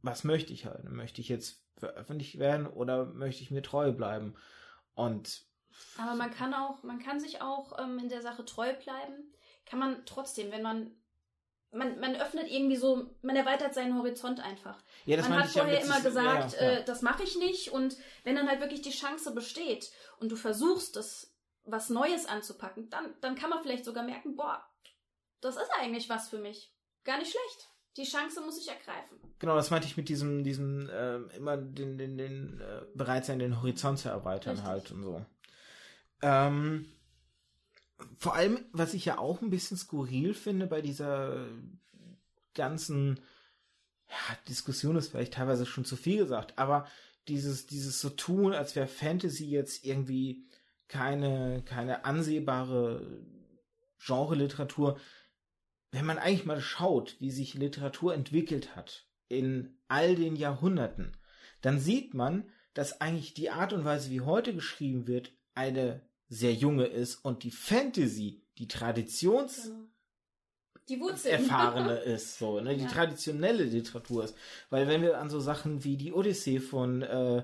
was 0.03 0.24
möchte 0.24 0.53
ich 0.53 0.68
halt? 0.68 0.84
Möchte 0.91 1.20
ich 1.22 1.30
jetzt 1.30 1.63
veröffentlicht 1.78 2.38
werden 2.38 2.68
oder 2.68 3.05
möchte 3.05 3.41
ich 3.41 3.49
mir 3.49 3.63
treu 3.63 3.91
bleiben? 3.91 4.36
Und 4.93 5.47
aber 5.97 6.15
man 6.15 6.32
kann 6.32 6.53
auch, 6.53 6.84
man 6.84 6.99
kann 6.99 7.19
sich 7.19 7.41
auch 7.41 7.78
ähm, 7.80 7.99
in 7.99 8.09
der 8.09 8.21
Sache 8.21 8.45
treu 8.45 8.73
bleiben. 8.73 9.34
Kann 9.65 9.80
man 9.80 10.05
trotzdem, 10.05 10.51
wenn 10.51 10.61
man 10.61 10.91
man, 11.71 11.99
man 11.99 12.15
öffnet 12.15 12.49
irgendwie 12.49 12.78
so, 12.78 13.09
man 13.21 13.36
erweitert 13.36 13.73
seinen 13.73 13.97
Horizont 13.97 14.39
einfach. 14.39 14.82
Ja, 15.05 15.21
man 15.21 15.43
hat 15.43 15.49
vorher 15.49 15.80
ja 15.80 15.86
immer 15.86 16.01
gesagt, 16.01 16.53
ja. 16.53 16.59
Äh, 16.59 16.86
das 16.86 17.01
mache 17.01 17.23
ich 17.23 17.38
nicht. 17.38 17.71
Und 17.71 17.97
wenn 18.23 18.36
dann 18.36 18.47
halt 18.47 18.61
wirklich 18.61 18.82
die 18.82 18.91
Chance 18.91 19.34
besteht 19.34 19.91
und 20.19 20.32
du 20.32 20.36
versuchst, 20.36 20.95
das 20.95 21.34
was 21.69 21.89
Neues 21.89 22.25
anzupacken, 22.25 22.89
dann, 22.89 23.13
dann 23.19 23.36
kann 23.36 23.49
man 23.49 23.61
vielleicht 23.61 23.84
sogar 23.84 24.03
merken, 24.03 24.38
boah, 24.38 24.63
das 25.41 25.57
ist 25.57 25.69
eigentlich 25.78 26.09
was 26.09 26.30
für 26.30 26.39
mich. 26.39 26.73
Gar 27.03 27.19
nicht 27.19 27.32
schlecht. 27.32 27.69
Die 27.97 28.05
Chance 28.05 28.41
muss 28.41 28.57
ich 28.57 28.69
ergreifen. 28.69 29.17
Genau, 29.39 29.55
das 29.55 29.69
meinte 29.69 29.88
ich 29.88 29.97
mit 29.97 30.07
diesem, 30.07 30.43
diesem 30.43 30.88
äh, 30.89 31.17
immer 31.36 31.57
den, 31.57 31.97
den, 31.97 32.17
den 32.17 32.61
äh, 32.61 32.84
bereit 32.93 33.25
sein, 33.25 33.39
den 33.39 33.61
Horizont 33.61 33.99
zu 33.99 34.09
erweitern 34.09 34.53
Richtig. 34.53 34.67
halt 34.67 34.91
und 34.91 35.03
so. 35.03 35.25
Ähm, 36.22 36.86
vor 38.18 38.36
allem, 38.36 38.65
was 38.72 38.93
ich 38.93 39.05
ja 39.05 39.18
auch 39.18 39.41
ein 39.41 39.49
bisschen 39.49 39.78
skurril 39.78 40.34
finde 40.34 40.68
bei 40.68 40.82
dieser 40.82 41.47
ganzen 42.53 43.20
ja, 44.09 44.38
Diskussion 44.47 44.95
ist 44.95 45.09
vielleicht 45.09 45.34
teilweise 45.34 45.65
schon 45.65 45.86
zu 45.86 45.95
viel 45.95 46.18
gesagt, 46.18 46.57
aber 46.57 46.88
dieses, 47.28 47.65
dieses 47.68 47.99
so 47.99 48.09
tun, 48.09 48.53
als 48.53 48.76
wäre 48.76 48.88
Fantasy 48.88 49.49
jetzt 49.49 49.86
irgendwie 49.86 50.45
keine, 50.88 51.61
keine 51.65 52.05
ansehbare 52.05 53.26
Genre-Literatur, 53.99 54.99
wenn 55.91 56.05
man 56.05 56.18
eigentlich 56.18 56.45
mal 56.45 56.61
schaut, 56.61 57.18
wie 57.20 57.32
sich 57.32 57.53
Literatur 57.53 58.13
entwickelt 58.13 58.76
hat 58.76 59.07
in 59.28 59.78
all 59.88 60.15
den 60.15 60.36
Jahrhunderten, 60.36 61.18
dann 61.61 61.80
sieht 61.80 62.13
man, 62.13 62.49
dass 62.74 63.01
eigentlich 63.01 63.34
die 63.34 63.49
Art 63.49 63.74
und 63.74 63.84
Weise, 63.86 64.09
wie 64.11 64.22
heute 64.22 64.53
geschrieben 64.53 65.07
wird, 65.07 65.32
eine 65.55 66.07
sehr 66.30 66.53
junge 66.53 66.86
ist 66.86 67.23
und 67.23 67.43
die 67.43 67.51
Fantasy, 67.51 68.41
die 68.57 68.67
traditionsälteste 68.67 69.88
die 70.89 70.99
Wurzeln. 70.99 71.34
erfahrene 71.41 71.95
ist, 71.99 72.38
so, 72.39 72.59
ne, 72.61 72.75
die 72.75 72.84
Ja. 72.84 72.89
traditionelle 72.89 73.63
Literatur 73.63 74.23
ist. 74.23 74.36
Weil 74.69 74.88
wenn 74.88 75.01
wir 75.01 75.17
an 75.19 75.30
so 75.30 75.39
Sachen 75.39 75.84
wie 75.84 75.97
die 75.97 76.13
Odyssee 76.13 76.59
von, 76.59 77.01
äh, 77.01 77.43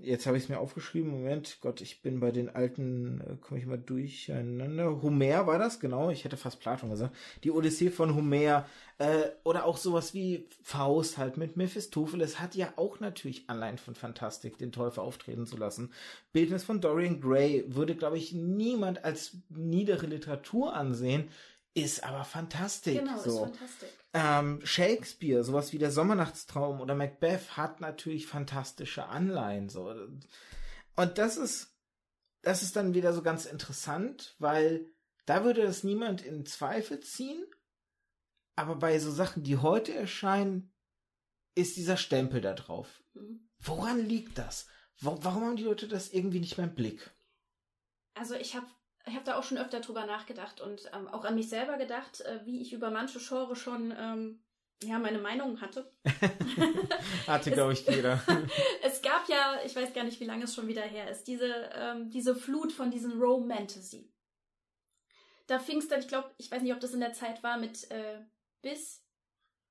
jetzt 0.00 0.26
habe 0.26 0.36
ich 0.36 0.44
es 0.44 0.48
mir 0.48 0.58
aufgeschrieben, 0.58 1.10
Moment, 1.10 1.58
Gott, 1.60 1.80
ich 1.80 2.02
bin 2.02 2.20
bei 2.20 2.30
den 2.30 2.48
alten, 2.48 3.20
äh, 3.20 3.36
komme 3.40 3.60
ich 3.60 3.66
mal 3.66 3.78
durcheinander. 3.78 5.02
Homer 5.02 5.46
war 5.46 5.58
das, 5.58 5.80
genau, 5.80 6.10
ich 6.10 6.24
hätte 6.24 6.36
fast 6.36 6.60
Platon 6.60 6.90
gesagt. 6.90 7.14
Die 7.44 7.50
Odyssee 7.50 7.90
von 7.90 8.14
Homer, 8.14 8.66
äh, 8.98 9.28
oder 9.44 9.66
auch 9.66 9.76
sowas 9.76 10.14
wie 10.14 10.48
Faust 10.62 11.18
halt 11.18 11.36
mit 11.36 11.56
Mephistopheles 11.56 12.40
hat 12.40 12.54
ja 12.54 12.72
auch 12.76 13.00
natürlich 13.00 13.48
Anleihen 13.48 13.78
von 13.78 13.94
Fantastik, 13.94 14.58
den 14.58 14.72
Teufel 14.72 15.00
auftreten 15.00 15.46
zu 15.46 15.56
lassen. 15.56 15.92
Bildnis 16.32 16.64
von 16.64 16.80
Dorian 16.80 17.20
Gray 17.20 17.64
würde, 17.68 17.94
glaube 17.94 18.18
ich, 18.18 18.32
niemand 18.32 19.04
als 19.04 19.36
niedere 19.48 20.06
Literatur 20.06 20.74
ansehen, 20.74 21.28
ist 21.74 22.04
aber 22.04 22.24
Fantastik. 22.24 23.00
Genau, 23.00 23.16
ist 23.16 23.24
so. 23.24 23.52
Ähm, 24.18 24.64
Shakespeare, 24.64 25.44
sowas 25.44 25.74
wie 25.74 25.78
der 25.78 25.90
Sommernachtstraum 25.90 26.80
oder 26.80 26.94
Macbeth 26.94 27.58
hat 27.58 27.82
natürlich 27.82 28.26
fantastische 28.26 29.06
Anleihen. 29.08 29.68
So. 29.68 29.94
Und 30.96 31.18
das 31.18 31.36
ist, 31.36 31.76
das 32.40 32.62
ist 32.62 32.76
dann 32.76 32.94
wieder 32.94 33.12
so 33.12 33.20
ganz 33.22 33.44
interessant, 33.44 34.34
weil 34.38 34.86
da 35.26 35.44
würde 35.44 35.62
das 35.64 35.84
niemand 35.84 36.22
in 36.24 36.46
Zweifel 36.46 37.00
ziehen. 37.00 37.44
Aber 38.54 38.76
bei 38.76 38.98
so 38.98 39.10
Sachen, 39.10 39.42
die 39.42 39.58
heute 39.58 39.92
erscheinen, 39.92 40.72
ist 41.54 41.76
dieser 41.76 41.98
Stempel 41.98 42.40
da 42.40 42.54
drauf. 42.54 43.02
Woran 43.58 43.98
liegt 44.00 44.38
das? 44.38 44.66
Wa- 45.00 45.18
Warum 45.20 45.44
haben 45.44 45.56
die 45.56 45.64
Leute 45.64 45.88
das 45.88 46.08
irgendwie 46.10 46.40
nicht 46.40 46.56
mehr 46.56 46.68
im 46.68 46.74
Blick? 46.74 47.10
Also 48.14 48.34
ich 48.34 48.56
habe 48.56 48.66
ich 49.06 49.14
hab 49.14 49.24
da 49.24 49.38
auch 49.38 49.42
schon 49.44 49.58
öfter 49.58 49.80
drüber 49.80 50.06
nachgedacht 50.06 50.60
und 50.60 50.90
ähm, 50.92 51.08
auch 51.08 51.24
an 51.24 51.34
mich 51.34 51.48
selber 51.48 51.76
gedacht, 51.76 52.20
äh, 52.22 52.40
wie 52.44 52.60
ich 52.60 52.72
über 52.72 52.90
manche 52.90 53.18
Genre 53.18 53.54
schon 53.54 53.94
ähm, 53.96 54.42
ja 54.82 54.98
meine 54.98 55.18
Meinung 55.18 55.60
hatte. 55.60 55.90
Hatte, 57.26 57.50
glaube 57.50 57.72
ich, 57.72 57.86
jeder. 57.86 58.20
Es 58.82 59.02
gab 59.02 59.28
ja, 59.28 59.60
ich 59.64 59.76
weiß 59.76 59.92
gar 59.92 60.04
nicht, 60.04 60.20
wie 60.20 60.24
lange 60.24 60.44
es 60.44 60.54
schon 60.54 60.68
wieder 60.68 60.82
her 60.82 61.10
ist, 61.10 61.24
diese, 61.24 61.70
ähm, 61.74 62.10
diese 62.10 62.34
Flut 62.34 62.72
von 62.72 62.90
diesen 62.90 63.20
Romantasy. 63.20 64.12
Da 65.46 65.58
fing 65.58 65.78
es 65.78 65.88
dann, 65.88 66.00
ich 66.00 66.08
glaube, 66.08 66.30
ich 66.38 66.50
weiß 66.50 66.62
nicht, 66.62 66.72
ob 66.72 66.80
das 66.80 66.94
in 66.94 67.00
der 67.00 67.12
Zeit 67.12 67.42
war 67.42 67.58
mit 67.58 67.88
äh, 67.90 68.18
bis, 68.62 69.04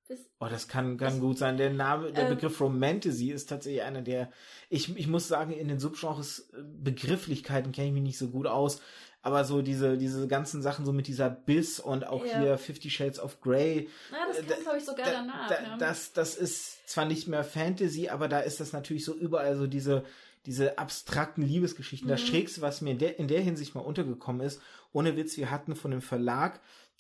bis 0.07 0.29
Oh, 0.39 0.47
das 0.47 0.67
kann, 0.67 0.97
kann 0.97 1.19
gut 1.19 1.37
sein. 1.37 1.57
Der 1.57 1.71
Name, 1.71 2.13
der 2.13 2.25
Ähm. 2.25 2.35
Begriff 2.35 2.61
Romantasy 2.61 3.31
ist 3.31 3.47
tatsächlich 3.49 3.83
einer 3.83 4.01
der, 4.01 4.31
ich, 4.69 4.95
ich 4.95 5.07
muss 5.07 5.27
sagen, 5.27 5.51
in 5.51 5.67
den 5.67 5.79
Subgenres 5.79 6.49
äh, 6.53 6.61
Begrifflichkeiten 6.63 7.71
kenne 7.71 7.87
ich 7.87 7.93
mich 7.93 8.03
nicht 8.03 8.17
so 8.17 8.29
gut 8.29 8.47
aus. 8.47 8.81
Aber 9.25 9.43
so 9.43 9.63
diese, 9.63 9.97
diese 9.97 10.27
ganzen 10.27 10.61
Sachen, 10.61 10.85
so 10.85 10.93
mit 10.93 11.07
dieser 11.07 11.31
Biss 11.31 11.79
und 11.79 12.05
auch 12.05 12.23
Ja. 12.23 12.37
hier 12.39 12.57
Fifty 12.59 12.91
Shades 12.91 13.19
of 13.19 13.41
Grey, 13.41 13.89
Na, 14.11 14.17
das 14.27 14.37
Äh, 14.37 14.43
kam, 14.43 14.61
glaube 14.63 14.77
ich, 14.77 14.85
sogar 14.85 15.05
da, 15.05 15.11
danach. 15.13 15.47
da, 15.47 15.55
ja. 15.63 15.77
das, 15.77 16.13
das 16.13 16.35
ist 16.35 16.87
zwar 16.87 17.05
nicht 17.05 17.27
mehr 17.27 17.43
Fantasy, 17.43 18.09
aber 18.09 18.27
da 18.27 18.39
ist 18.41 18.59
das 18.59 18.71
natürlich 18.71 19.03
so 19.03 19.15
überall 19.15 19.57
so 19.57 19.65
diese, 19.65 20.03
diese 20.45 20.77
abstrakten 20.77 21.41
Liebesgeschichten. 21.43 22.07
Das 22.07 22.21
Mhm. 22.21 22.27
Schrägste, 22.27 22.61
was 22.61 22.81
mir 22.81 22.91
in 22.91 22.99
der, 22.99 23.17
in 23.17 23.27
der 23.27 23.41
Hinsicht 23.41 23.73
mal 23.73 23.81
untergekommen 23.81 24.45
ist, 24.45 24.61
ohne 24.93 25.17
Witz, 25.17 25.37
wir 25.37 25.49
hatten 25.49 25.75
von 25.75 25.89
dem 25.89 26.01
Verlag 26.03 26.59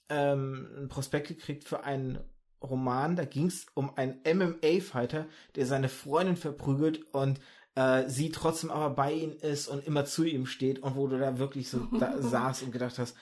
ähm, 0.09 0.67
einen 0.77 0.87
Prospekt 0.89 1.27
gekriegt 1.27 1.63
für 1.63 1.83
einen 1.83 2.17
Roman, 2.63 3.15
da 3.15 3.25
ging 3.25 3.45
es 3.45 3.67
um 3.75 3.95
einen 3.97 4.19
MMA-Fighter, 4.25 5.27
der 5.55 5.67
seine 5.67 5.89
Freundin 5.89 6.37
verprügelt 6.37 7.05
und 7.13 7.39
äh, 7.75 8.07
sie 8.07 8.31
trotzdem 8.31 8.71
aber 8.71 8.89
bei 8.89 9.13
ihm 9.13 9.37
ist 9.41 9.67
und 9.67 9.85
immer 9.85 10.05
zu 10.05 10.23
ihm 10.23 10.45
steht 10.45 10.79
und 10.79 10.95
wo 10.95 11.07
du 11.07 11.19
da 11.19 11.37
wirklich 11.37 11.69
so 11.69 11.79
da 11.99 12.17
saß 12.21 12.63
und 12.63 12.71
gedacht 12.71 12.97
hast, 12.97 13.15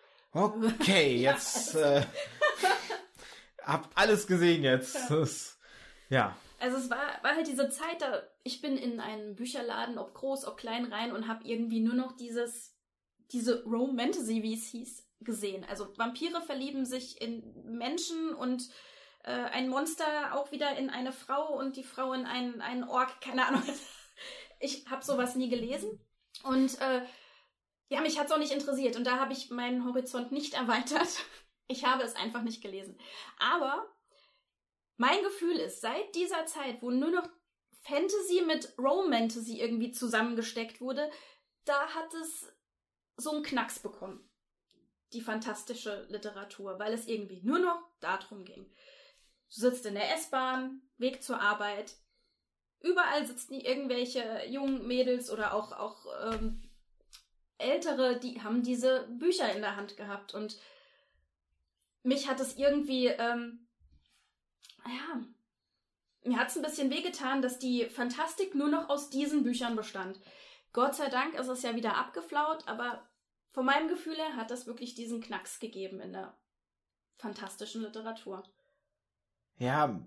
okay, 0.32 1.16
jetzt 1.16 1.74
äh, 1.74 2.02
hab 3.62 3.90
alles 3.94 4.26
gesehen 4.26 4.64
jetzt. 4.64 5.10
Das, 5.10 5.58
ja. 6.08 6.36
Also 6.58 6.78
es 6.78 6.90
war, 6.90 7.22
war 7.22 7.36
halt 7.36 7.46
diese 7.46 7.68
Zeit, 7.68 8.00
da 8.00 8.22
ich 8.42 8.60
bin 8.60 8.76
in 8.76 8.98
einen 9.00 9.36
Bücherladen, 9.36 9.98
ob 9.98 10.14
groß, 10.14 10.46
ob 10.46 10.56
klein 10.56 10.86
rein 10.86 11.12
und 11.12 11.28
habe 11.28 11.44
irgendwie 11.44 11.80
nur 11.80 11.94
noch 11.94 12.16
dieses, 12.16 12.74
diese 13.30 13.62
Romantasy, 13.64 14.42
wie 14.42 14.54
es 14.54 14.66
hieß, 14.66 15.06
gesehen. 15.20 15.64
Also 15.68 15.92
Vampire 15.96 16.40
verlieben 16.42 16.86
sich 16.86 17.20
in 17.20 17.42
Menschen 17.64 18.34
und 18.34 18.68
äh, 19.24 19.30
ein 19.30 19.68
Monster 19.68 20.04
auch 20.32 20.50
wieder 20.50 20.76
in 20.76 20.90
eine 20.90 21.12
Frau 21.12 21.54
und 21.58 21.76
die 21.76 21.84
Frau 21.84 22.12
in 22.12 22.26
einen, 22.26 22.60
einen 22.60 22.84
Ork, 22.84 23.20
keine 23.20 23.46
Ahnung. 23.46 23.62
Ich 24.60 24.86
habe 24.88 25.04
sowas 25.04 25.34
nie 25.34 25.48
gelesen 25.48 26.00
und 26.44 26.80
äh, 26.80 27.02
ja, 27.88 28.00
mich 28.00 28.18
hat's 28.18 28.32
auch 28.32 28.38
nicht 28.38 28.52
interessiert 28.52 28.96
und 28.96 29.04
da 29.04 29.18
habe 29.18 29.32
ich 29.32 29.50
meinen 29.50 29.84
Horizont 29.84 30.32
nicht 30.32 30.54
erweitert. 30.54 31.08
Ich 31.68 31.84
habe 31.84 32.02
es 32.02 32.16
einfach 32.16 32.42
nicht 32.42 32.62
gelesen. 32.62 32.98
Aber 33.38 33.86
mein 34.96 35.22
Gefühl 35.22 35.56
ist, 35.56 35.80
seit 35.80 36.14
dieser 36.14 36.46
Zeit, 36.46 36.82
wo 36.82 36.90
nur 36.90 37.10
noch 37.10 37.28
Fantasy 37.82 38.42
mit 38.46 38.74
Romantasy 38.78 39.60
irgendwie 39.60 39.92
zusammengesteckt 39.92 40.80
wurde, 40.80 41.10
da 41.64 41.88
hat 41.88 42.12
es 42.14 42.52
so 43.16 43.32
einen 43.32 43.42
Knacks 43.42 43.78
bekommen. 43.78 44.28
Die 45.12 45.20
fantastische 45.20 46.06
Literatur, 46.10 46.78
weil 46.78 46.92
es 46.92 47.06
irgendwie 47.06 47.40
nur 47.42 47.58
noch 47.58 47.80
darum 48.00 48.44
ging. 48.44 48.64
Du 48.64 49.60
sitzt 49.60 49.86
in 49.86 49.94
der 49.94 50.14
S-Bahn, 50.14 50.82
Weg 50.98 51.22
zur 51.22 51.40
Arbeit. 51.40 51.94
Überall 52.80 53.26
sitzen 53.26 53.54
irgendwelche 53.54 54.44
jungen 54.48 54.86
Mädels 54.86 55.30
oder 55.30 55.54
auch, 55.54 55.72
auch 55.72 56.06
ähm, 56.32 56.62
Ältere, 57.58 58.18
die 58.20 58.40
haben 58.42 58.62
diese 58.62 59.08
Bücher 59.18 59.52
in 59.52 59.62
der 59.62 59.76
Hand 59.76 59.96
gehabt. 59.96 60.32
Und 60.32 60.58
mich 62.02 62.28
hat 62.28 62.40
es 62.40 62.56
irgendwie, 62.56 63.06
ähm, 63.06 63.66
ja, 64.86 65.20
mir 66.24 66.38
hat 66.38 66.48
es 66.48 66.56
ein 66.56 66.62
bisschen 66.62 66.90
wehgetan, 66.90 67.42
dass 67.42 67.58
die 67.58 67.86
Fantastik 67.86 68.54
nur 68.54 68.68
noch 68.68 68.88
aus 68.88 69.10
diesen 69.10 69.42
Büchern 69.42 69.74
bestand. 69.74 70.20
Gott 70.72 70.94
sei 70.94 71.08
Dank 71.08 71.34
ist 71.34 71.48
es 71.48 71.62
ja 71.62 71.74
wieder 71.74 71.96
abgeflaut, 71.96 72.66
aber 72.68 73.08
von 73.52 73.64
meinem 73.64 73.88
Gefühl 73.88 74.14
her 74.14 74.36
hat 74.36 74.50
das 74.50 74.66
wirklich 74.66 74.94
diesen 74.94 75.20
Knacks 75.20 75.58
gegeben 75.58 76.00
in 76.00 76.12
der 76.12 76.36
fantastischen 77.16 77.82
Literatur. 77.82 78.44
Ja, 79.56 80.00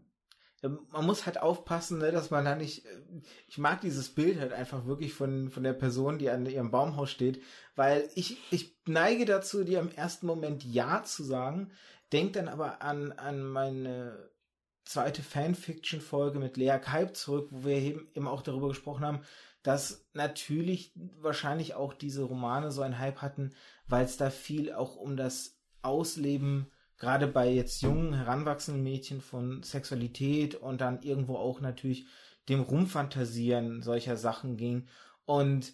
man 0.62 1.06
muss 1.06 1.26
halt 1.26 1.42
aufpassen, 1.42 1.98
ne, 1.98 2.12
dass 2.12 2.30
man 2.30 2.46
da 2.46 2.56
nicht. 2.56 2.86
äh, 2.86 3.02
Ich 3.48 3.58
mag 3.58 3.82
dieses 3.82 4.10
Bild 4.10 4.40
halt 4.40 4.54
einfach 4.54 4.86
wirklich 4.86 5.14
von, 5.14 5.50
von 5.50 5.64
der 5.64 5.74
Person, 5.74 6.20
die 6.20 6.30
an 6.30 6.46
ihrem 6.46 6.72
Baumhaus 6.72 7.10
steht, 7.12 7.42
weil 7.76 8.08
ich, 8.16 8.38
ich 8.52 8.78
neige 8.86 9.26
dazu, 9.26 9.64
dir 9.64 9.80
im 9.80 9.92
ersten 9.92 10.28
Moment 10.28 10.64
Ja 10.64 11.04
zu 11.04 11.24
sagen, 11.24 11.72
denk 12.12 12.34
dann 12.34 12.48
aber 12.48 12.82
an, 12.82 13.12
an 13.14 13.44
meine 13.44 14.30
zweite 14.86 15.24
Fanfiction-Folge 15.24 16.40
mit 16.40 16.58
Lea 16.58 16.78
Kalb 16.82 17.16
zurück, 17.16 17.48
wo 17.52 17.66
wir 17.66 17.78
eben, 17.78 18.10
eben 18.14 18.28
auch 18.28 18.42
darüber 18.42 18.68
gesprochen 18.70 19.06
haben, 19.06 19.22
dass 19.64 20.08
natürlich 20.14 20.92
wahrscheinlich 21.20 21.76
auch 21.76 21.94
diese 21.94 22.24
Romane 22.24 22.72
so 22.72 22.82
einen 22.82 23.00
Hype 23.00 23.22
hatten, 23.22 23.54
weil 23.88 24.06
es 24.06 24.18
da 24.18 24.30
viel 24.30 24.74
auch 24.74 24.96
um 24.96 25.18
das 25.18 25.60
Ausleben 25.82 26.72
gerade 27.02 27.26
bei 27.28 27.50
jetzt 27.50 27.82
jungen, 27.82 28.14
heranwachsenden 28.14 28.84
Mädchen 28.84 29.22
von 29.22 29.64
Sexualität 29.64 30.54
und 30.54 30.82
dann 30.82 31.02
irgendwo 31.02 31.36
auch 31.36 31.60
natürlich 31.60 32.06
dem 32.48 32.60
Rumfantasieren 32.60 33.82
solcher 33.82 34.18
Sachen 34.18 34.56
ging. 34.56 34.88
Und 35.26 35.74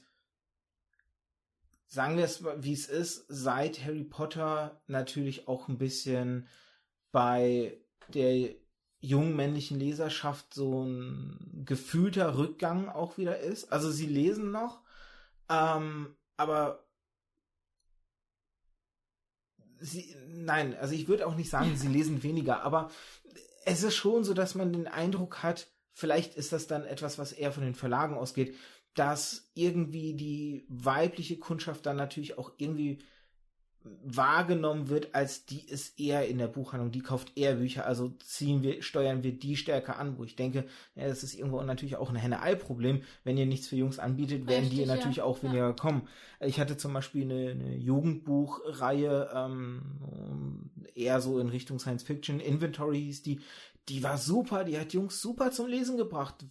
sagen 1.85 2.15
wir 2.15 2.23
es, 2.23 2.45
wie 2.59 2.71
es 2.71 2.87
ist, 2.87 3.25
seit 3.27 3.83
Harry 3.83 4.05
Potter 4.05 4.81
natürlich 4.87 5.49
auch 5.49 5.67
ein 5.67 5.77
bisschen 5.77 6.47
bei 7.11 7.77
der 8.13 8.55
jungen 9.01 9.35
männlichen 9.35 9.79
Leserschaft 9.79 10.53
so 10.53 10.85
ein 10.85 11.63
gefühlter 11.65 12.37
Rückgang 12.37 12.87
auch 12.87 13.17
wieder 13.17 13.37
ist. 13.41 13.73
Also 13.73 13.91
sie 13.91 14.07
lesen 14.07 14.51
noch, 14.51 14.81
ähm, 15.49 16.15
aber 16.37 16.86
sie, 19.79 20.15
nein, 20.29 20.75
also 20.79 20.93
ich 20.93 21.07
würde 21.07 21.27
auch 21.27 21.35
nicht 21.35 21.49
sagen, 21.49 21.75
sie 21.75 21.87
lesen 21.87 22.23
weniger, 22.23 22.63
aber 22.63 22.89
es 23.65 23.83
ist 23.83 23.95
schon 23.95 24.23
so, 24.23 24.33
dass 24.33 24.55
man 24.55 24.71
den 24.71 24.87
Eindruck 24.87 25.43
hat, 25.43 25.67
vielleicht 25.93 26.35
ist 26.35 26.53
das 26.53 26.67
dann 26.67 26.85
etwas, 26.85 27.17
was 27.17 27.31
eher 27.31 27.51
von 27.51 27.63
den 27.63 27.75
Verlagen 27.75 28.15
ausgeht, 28.15 28.55
dass 28.93 29.49
irgendwie 29.53 30.13
die 30.13 30.65
weibliche 30.69 31.37
Kundschaft 31.37 31.85
dann 31.85 31.97
natürlich 31.97 32.37
auch 32.37 32.53
irgendwie 32.57 32.99
wahrgenommen 34.03 34.89
wird, 34.89 35.13
als 35.15 35.45
die 35.45 35.65
ist 35.65 35.99
eher 35.99 36.27
in 36.27 36.37
der 36.37 36.47
Buchhandlung, 36.47 36.91
die 36.91 37.01
kauft 37.01 37.37
eher 37.37 37.55
Bücher, 37.55 37.85
also 37.85 38.09
ziehen 38.23 38.63
wir, 38.63 38.81
steuern 38.81 39.23
wir 39.23 39.31
die 39.31 39.57
stärker 39.57 39.99
an, 39.99 40.17
wo 40.17 40.23
ich 40.23 40.35
denke, 40.35 40.65
ja, 40.95 41.07
das 41.07 41.23
ist 41.23 41.33
irgendwo 41.33 41.61
natürlich 41.61 41.95
auch 41.95 42.09
ein 42.09 42.15
Henne-Ei-Problem. 42.15 43.03
Wenn 43.23 43.37
ihr 43.37 43.45
nichts 43.45 43.67
für 43.67 43.75
Jungs 43.75 43.99
anbietet, 43.99 44.47
werden 44.47 44.69
die 44.69 44.81
Richtig, 44.81 44.87
natürlich 44.87 45.17
ja. 45.17 45.23
auch 45.23 45.43
weniger 45.43 45.73
kommen. 45.73 46.07
Ich 46.39 46.59
hatte 46.59 46.77
zum 46.77 46.93
Beispiel 46.93 47.23
eine, 47.23 47.51
eine 47.51 47.75
Jugendbuchreihe, 47.75 49.29
ähm, 49.33 50.71
eher 50.93 51.21
so 51.21 51.39
in 51.39 51.49
Richtung 51.49 51.79
Science 51.79 52.03
Fiction, 52.03 52.39
Inventory 52.39 52.99
hieß 53.01 53.23
die, 53.23 53.39
die 53.89 54.03
war 54.03 54.17
super, 54.17 54.63
die 54.63 54.77
hat 54.77 54.93
Jungs 54.93 55.21
super 55.21 55.51
zum 55.51 55.67
Lesen 55.67 55.97
gebracht. 55.97 56.45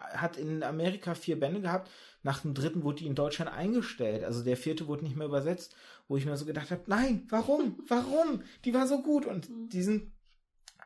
Hat 0.00 0.36
in 0.36 0.62
Amerika 0.62 1.14
vier 1.14 1.38
Bände 1.38 1.60
gehabt. 1.60 1.90
Nach 2.22 2.40
dem 2.40 2.54
dritten 2.54 2.82
wurde 2.82 2.98
die 2.98 3.06
in 3.06 3.14
Deutschland 3.14 3.50
eingestellt. 3.50 4.24
Also 4.24 4.42
der 4.42 4.56
vierte 4.56 4.86
wurde 4.86 5.04
nicht 5.04 5.16
mehr 5.16 5.26
übersetzt, 5.26 5.74
wo 6.08 6.16
ich 6.16 6.26
mir 6.26 6.36
so 6.36 6.44
gedacht 6.44 6.70
habe, 6.70 6.82
nein, 6.86 7.26
warum? 7.28 7.78
Warum? 7.86 8.42
Die 8.64 8.74
war 8.74 8.86
so 8.86 9.02
gut 9.02 9.26
und 9.26 9.48
mhm. 9.48 9.68
die 9.68 9.82
sind 9.82 10.12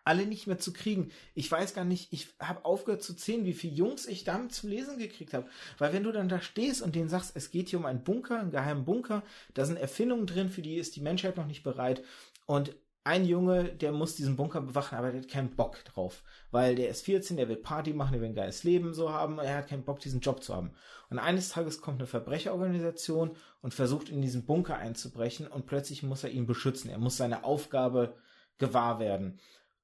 alle 0.05 0.27
nicht 0.27 0.47
mehr 0.47 0.59
zu 0.59 0.73
kriegen. 0.73 1.11
Ich 1.35 1.51
weiß 1.51 1.75
gar 1.75 1.85
nicht, 1.85 2.12
ich 2.12 2.29
habe 2.39 2.65
aufgehört 2.65 3.03
zu 3.03 3.15
zählen, 3.15 3.47
wie 3.47 3.55
viele 3.55 3.75
Jungs 3.75 4.07
ich 4.07 4.25
damit 4.25 4.53
zum 4.53 4.69
Lesen 4.69 4.99
gekriegt 4.99 5.33
habe. 5.33 5.49
Weil 5.79 5.93
wenn 5.93 6.03
du 6.03 6.12
dann 6.12 6.29
da 6.29 6.41
stehst 6.41 6.83
und 6.83 6.95
denen 6.95 7.09
sagst, 7.09 7.33
es 7.35 7.51
geht 7.51 7.71
hier 7.71 7.79
um 7.79 7.87
einen 7.87 8.05
Bunker, 8.05 8.39
einen 8.39 8.51
geheimen 8.51 8.85
Bunker, 8.85 9.23
da 9.55 9.65
sind 9.65 9.79
Erfindungen 9.79 10.27
drin, 10.27 10.51
für 10.51 10.62
die 10.62 10.77
ist 10.77 10.95
die 10.97 11.01
Menschheit 11.01 11.37
noch 11.37 11.47
nicht 11.47 11.62
bereit. 11.62 12.05
Und 12.47 12.77
ein 13.05 13.26
Junge, 13.26 13.64
der 13.64 13.92
muss 13.92 14.16
diesen 14.16 14.36
Bunker 14.36 14.62
bewachen, 14.62 14.96
aber 14.96 15.12
der 15.12 15.20
hat 15.20 15.28
keinen 15.28 15.55
Bock 15.55 15.84
drauf. 15.84 16.22
Weil 16.50 16.74
der 16.74 16.88
ist 16.88 17.05
14, 17.05 17.36
der 17.36 17.48
will 17.48 17.57
Party 17.57 17.92
machen, 17.92 18.12
der 18.12 18.22
will 18.22 18.30
ein 18.30 18.34
geiles 18.34 18.64
Leben 18.64 18.94
so 18.94 19.12
haben, 19.12 19.38
er 19.38 19.59
hat 19.59 19.68
keinen 19.68 19.84
Bock, 19.84 20.00
diesen 20.00 20.20
Job 20.20 20.42
zu 20.42 20.55
haben. 20.55 20.72
Und 21.11 21.18
eines 21.18 21.50
Tages 21.50 21.82
kommt 21.82 22.00
eine 22.00 22.07
Verbrecherorganisation 22.07 23.36
und 23.61 23.74
versucht 23.74 24.09
in 24.09 24.22
diesen 24.22 24.46
Bunker 24.46 24.78
einzubrechen 24.78 25.46
und 25.46 25.66
plötzlich 25.66 26.02
muss 26.02 26.24
er 26.24 26.30
ihn 26.30 26.46
beschützen. 26.46 26.90
Er 26.90 26.98
muss 26.98 27.18
seine 27.18 27.44
Aufgabe 27.44 28.16
gewahr 28.57 28.98
werden. 29.00 29.38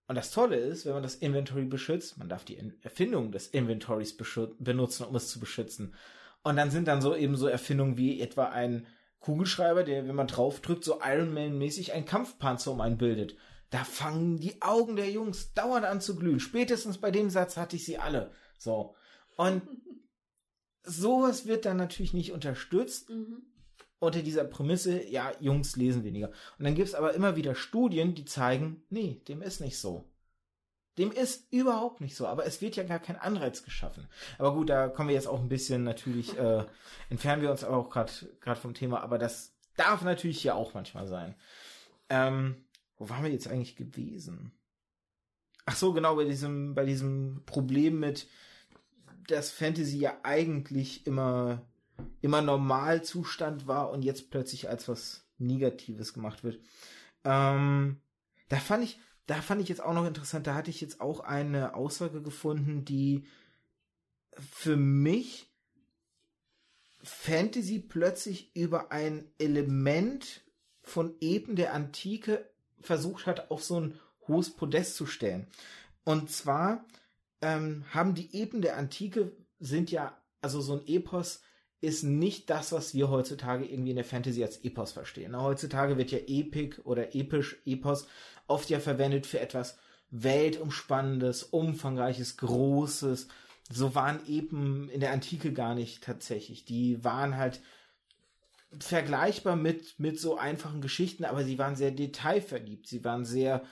Und 0.09 0.17
das 0.17 0.31
Tolle 0.31 0.57
ist, 0.57 0.87
wenn 0.87 0.95
man 0.95 1.03
das 1.03 1.15
Inventory 1.15 1.67
beschützt, 1.67 2.17
man 2.17 2.29
darf 2.29 2.45
die 2.45 2.59
Erfindung 2.83 3.33
des 3.33 3.49
Inventories 3.49 4.17
benutzen, 4.59 5.05
um 5.05 5.15
es 5.15 5.29
zu 5.29 5.39
beschützen. 5.39 5.95
Und 6.43 6.57
dann 6.57 6.71
sind 6.71 6.89
dann 6.89 7.03
so 7.03 7.15
eben 7.15 7.37
so 7.37 7.47
Erfindungen 7.47 7.99
wie 7.99 8.21
etwa 8.21 8.47
ein 8.47 8.87
Kugelschreiber, 9.21 9.85
der, 9.85 10.09
wenn 10.09 10.15
man 10.15 10.27
draufdrückt, 10.27 10.85
so 10.85 11.01
Iron 11.05 11.33
Man-mäßig 11.33 11.93
ein 11.93 12.07
Kampfpanzer 12.07 12.73
um 12.73 12.81
einen 12.81 12.99
bildet. 12.99 13.37
Da 13.71 13.85
fangen 13.85 14.39
die 14.39 14.61
Augen 14.63 14.97
der 14.97 15.11
Jungs 15.11 15.53
dauernd 15.55 15.85
an 15.85 16.01
zu 16.01 16.17
glühen. 16.17 16.41
Spätestens 16.41 16.99
bei 16.99 17.11
dem 17.11 17.31
Satz 17.31 17.57
hatte 17.57 17.77
ich 17.77 17.85
sie 17.85 17.99
alle. 17.99 18.33
So. 18.59 18.97
Und 19.37 19.63
sowas 20.83 21.47
wird 21.47 21.67
dann 21.67 21.77
natürlich 21.77 22.13
nicht 22.13 22.33
unterstützt. 22.33 23.11
Mhm. 23.11 23.43
Unter 23.99 24.23
dieser 24.23 24.45
Prämisse, 24.45 25.05
ja, 25.05 25.31
Jungs 25.41 25.77
lesen 25.77 26.05
weniger. 26.05 26.29
Und 26.59 26.65
dann 26.65 26.75
gibt 26.75 26.89
es 26.89 26.95
aber 26.95 27.13
immer 27.13 27.37
wieder 27.37 27.55
Studien, 27.55 28.15
die 28.15 28.25
zeigen, 28.25 28.83
nee, 28.89 29.21
dem 29.29 29.43
ist 29.43 29.61
nicht 29.61 29.79
so. 29.79 30.11
Dem 31.01 31.13
ist 31.13 31.51
überhaupt 31.51 32.03
nicht 32.03 32.15
so, 32.15 32.27
aber 32.27 32.45
es 32.45 32.61
wird 32.61 32.77
ja 32.77 32.83
gar 32.83 32.99
kein 32.99 33.17
Anreiz 33.17 33.65
geschaffen. 33.65 34.07
Aber 34.37 34.53
gut, 34.53 34.69
da 34.69 34.89
kommen 34.89 35.09
wir 35.09 35.15
jetzt 35.17 35.29
auch 35.29 35.41
ein 35.41 35.49
bisschen 35.49 35.83
natürlich, 35.83 36.37
äh, 36.37 36.67
entfernen 37.09 37.41
wir 37.41 37.51
uns 37.51 37.65
aber 37.65 37.79
auch 37.79 37.89
gerade 37.89 38.61
vom 38.61 38.75
Thema, 38.75 39.01
aber 39.01 39.17
das 39.17 39.55
darf 39.77 40.03
natürlich 40.03 40.43
hier 40.43 40.57
auch 40.57 40.75
manchmal 40.75 41.07
sein. 41.07 41.35
Ähm, 42.11 42.67
wo 42.99 43.09
waren 43.09 43.25
wir 43.25 43.31
jetzt 43.31 43.49
eigentlich 43.49 43.77
gewesen? 43.77 44.53
Ach 45.65 45.75
so, 45.75 45.95
genau, 45.95 46.17
bei 46.17 46.25
diesem, 46.25 46.75
bei 46.75 46.85
diesem 46.85 47.45
Problem 47.47 47.99
mit, 47.99 48.29
dass 49.27 49.51
Fantasy 49.51 50.01
ja 50.01 50.19
eigentlich 50.23 51.07
immer, 51.07 51.63
immer 52.21 52.43
Normalzustand 52.43 53.67
war 53.67 53.91
und 53.91 54.03
jetzt 54.03 54.31
plötzlich 54.31 54.69
als 54.69 54.87
was 54.87 55.27
Negatives 55.39 56.13
gemacht 56.13 56.45
wird. 56.45 56.61
Ähm, 57.25 58.03
da 58.51 58.57
fand 58.57 58.85
ich, 58.85 59.01
da 59.31 59.41
fand 59.43 59.63
ich 59.63 59.69
jetzt 59.69 59.81
auch 59.81 59.95
noch 59.95 60.07
interessant, 60.07 60.49
da 60.49 60.57
hatte 60.57 60.71
ich 60.71 60.81
jetzt 60.81 61.01
auch 61.01 61.21
eine 61.21 61.77
Aussage 61.77 62.21
gefunden, 62.21 62.85
die 62.85 63.27
für 64.33 64.77
mich 64.77 65.49
Fantasy 67.01 67.79
plötzlich 67.79 68.51
über 68.57 68.91
ein 68.91 69.31
Element 69.39 70.43
von 70.83 71.15
eben 71.21 71.55
der 71.55 71.75
Antike 71.75 72.51
versucht 72.81 73.27
hat, 73.27 73.53
auf 73.53 73.63
so 73.63 73.81
ein 73.81 74.01
hohes 74.27 74.51
Podest 74.51 74.97
zu 74.97 75.07
stellen. 75.07 75.47
Und 76.03 76.33
zwar 76.33 76.85
ähm, 77.41 77.85
haben 77.91 78.17
die 78.17 78.35
Eben 78.35 78.63
der 78.63 78.77
Antike 78.77 79.31
sind 79.61 79.93
ja, 79.93 80.21
also 80.41 80.61
so 80.61 80.73
ein 80.73 80.89
Epos 80.89 81.41
ist 81.81 82.03
nicht 82.03 82.51
das, 82.51 82.73
was 82.73 82.95
wir 82.95 83.11
heutzutage 83.11 83.65
irgendwie 83.65 83.91
in 83.91 83.97
der 83.97 84.05
Fantasy 84.05 84.43
als 84.43 84.59
Epos 84.65 84.91
verstehen. 84.91 85.41
Heutzutage 85.41 85.97
wird 85.97 86.11
ja 86.11 86.19
Epic 86.19 86.81
oder 86.83 87.15
episch, 87.15 87.63
Epos 87.65 88.09
oft 88.51 88.71
ja 88.71 88.81
verwendet 88.81 89.27
für 89.27 89.41
etwas 89.41 89.79
weltumspannendes, 90.11 91.45
umfangreiches, 91.45 92.37
großes. 92.37 93.29
So 93.71 93.95
waren 93.95 94.27
eben 94.27 94.91
in 94.91 95.01
der 95.01 95.13
Antike 95.13 95.53
gar 95.53 95.75
nicht 95.75 96.03
tatsächlich. 96.03 96.65
Die 96.65 97.03
waren 97.05 97.37
halt 97.37 97.61
vergleichbar 98.79 99.57
mit, 99.57 99.99
mit 99.99 100.19
so 100.19 100.37
einfachen 100.37 100.81
Geschichten, 100.81 101.25
aber 101.25 101.45
sie 101.45 101.59
waren 101.59 101.77
sehr 101.77 101.91
detailverliebt. 101.91 102.87
Sie 102.87 103.05
waren 103.05 103.25
sehr 103.25 103.63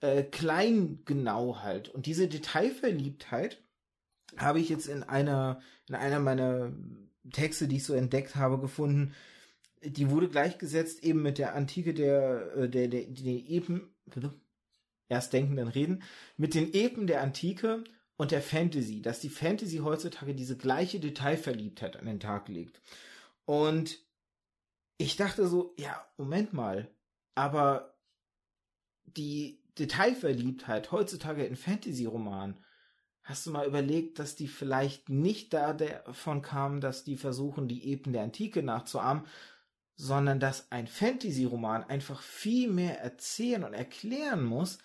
äh, 0.00 0.22
kleingenau 0.22 1.58
halt. 1.60 1.88
Und 1.88 2.06
diese 2.06 2.28
Detailverliebtheit 2.28 3.62
habe 4.36 4.60
ich 4.60 4.68
jetzt 4.68 4.86
in 4.86 5.02
einer, 5.02 5.60
in 5.88 5.94
einer 5.94 6.20
meiner 6.20 6.72
Texte, 7.32 7.68
die 7.68 7.76
ich 7.76 7.84
so 7.84 7.94
entdeckt 7.94 8.36
habe, 8.36 8.58
gefunden. 8.58 9.14
Die 9.82 10.10
wurde 10.10 10.28
gleichgesetzt 10.28 11.02
eben 11.04 11.22
mit 11.22 11.38
der 11.38 11.54
Antike 11.54 11.94
der, 11.94 12.54
äh, 12.56 12.68
der, 12.68 12.88
der, 12.88 13.04
der 13.06 13.32
eben, 13.32 13.94
erst 15.08 15.32
denken, 15.32 15.56
dann 15.56 15.68
reden, 15.68 16.02
mit 16.36 16.54
den 16.54 16.72
Epen 16.74 17.06
der 17.06 17.22
Antike 17.22 17.84
und 18.16 18.30
der 18.30 18.42
Fantasy, 18.42 19.00
dass 19.00 19.20
die 19.20 19.30
Fantasy 19.30 19.78
heutzutage 19.78 20.34
diese 20.34 20.56
gleiche 20.56 21.00
Detailverliebtheit 21.00 21.96
an 21.96 22.06
den 22.06 22.20
Tag 22.20 22.48
legt. 22.48 22.80
Und 23.44 23.98
ich 24.98 25.16
dachte 25.16 25.46
so, 25.46 25.74
ja, 25.78 26.04
Moment 26.16 26.52
mal, 26.52 26.90
aber 27.34 27.94
die 29.04 29.62
Detailverliebtheit 29.78 30.90
heutzutage 30.90 31.44
in 31.46 31.56
Fantasy-Romanen, 31.56 32.58
hast 33.22 33.46
du 33.46 33.50
mal 33.50 33.66
überlegt, 33.66 34.18
dass 34.18 34.34
die 34.36 34.48
vielleicht 34.48 35.08
nicht 35.08 35.52
davon 35.52 36.42
kamen, 36.42 36.80
dass 36.80 37.04
die 37.04 37.16
versuchen, 37.16 37.68
die 37.68 37.92
Epen 37.92 38.12
der 38.12 38.22
Antike 38.22 38.62
nachzuahmen, 38.62 39.24
sondern 40.00 40.38
dass 40.38 40.70
ein 40.70 40.86
Fantasy-Roman 40.86 41.82
einfach 41.82 42.22
viel 42.22 42.70
mehr 42.70 43.00
erzählen 43.00 43.64
und 43.64 43.74
erklären 43.74 44.44
muss, 44.44 44.78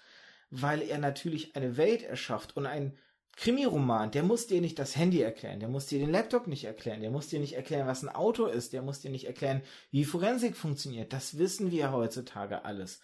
weil 0.50 0.82
er 0.82 0.98
natürlich 0.98 1.56
eine 1.56 1.78
Welt 1.78 2.02
erschafft 2.02 2.58
und 2.58 2.66
ein 2.66 2.98
Krimiroman, 3.36 4.12
der 4.12 4.24
muss 4.24 4.48
dir 4.48 4.60
nicht 4.60 4.78
das 4.78 4.96
Handy 4.96 5.22
erklären, 5.22 5.60
der 5.60 5.70
muss 5.70 5.86
dir 5.86 6.00
den 6.00 6.12
Laptop 6.12 6.48
nicht 6.48 6.66
erklären, 6.66 7.02
der 7.02 7.12
muss 7.12 7.28
dir 7.28 7.40
nicht 7.40 7.54
erklären, 7.54 7.88
was 7.88 8.04
ein 8.04 8.10
Auto 8.10 8.48
ist, 8.48 8.74
der 8.74 8.82
muss 8.82 9.02
dir 9.02 9.12
nicht 9.12 9.26
erklären, 9.26 9.62
wie 9.92 10.04
Forensik 10.04 10.56
funktioniert. 10.56 11.14
Das 11.14 11.38
wissen 11.38 11.72
wir 11.72 11.92
heutzutage 11.92 12.66
alles. 12.66 13.00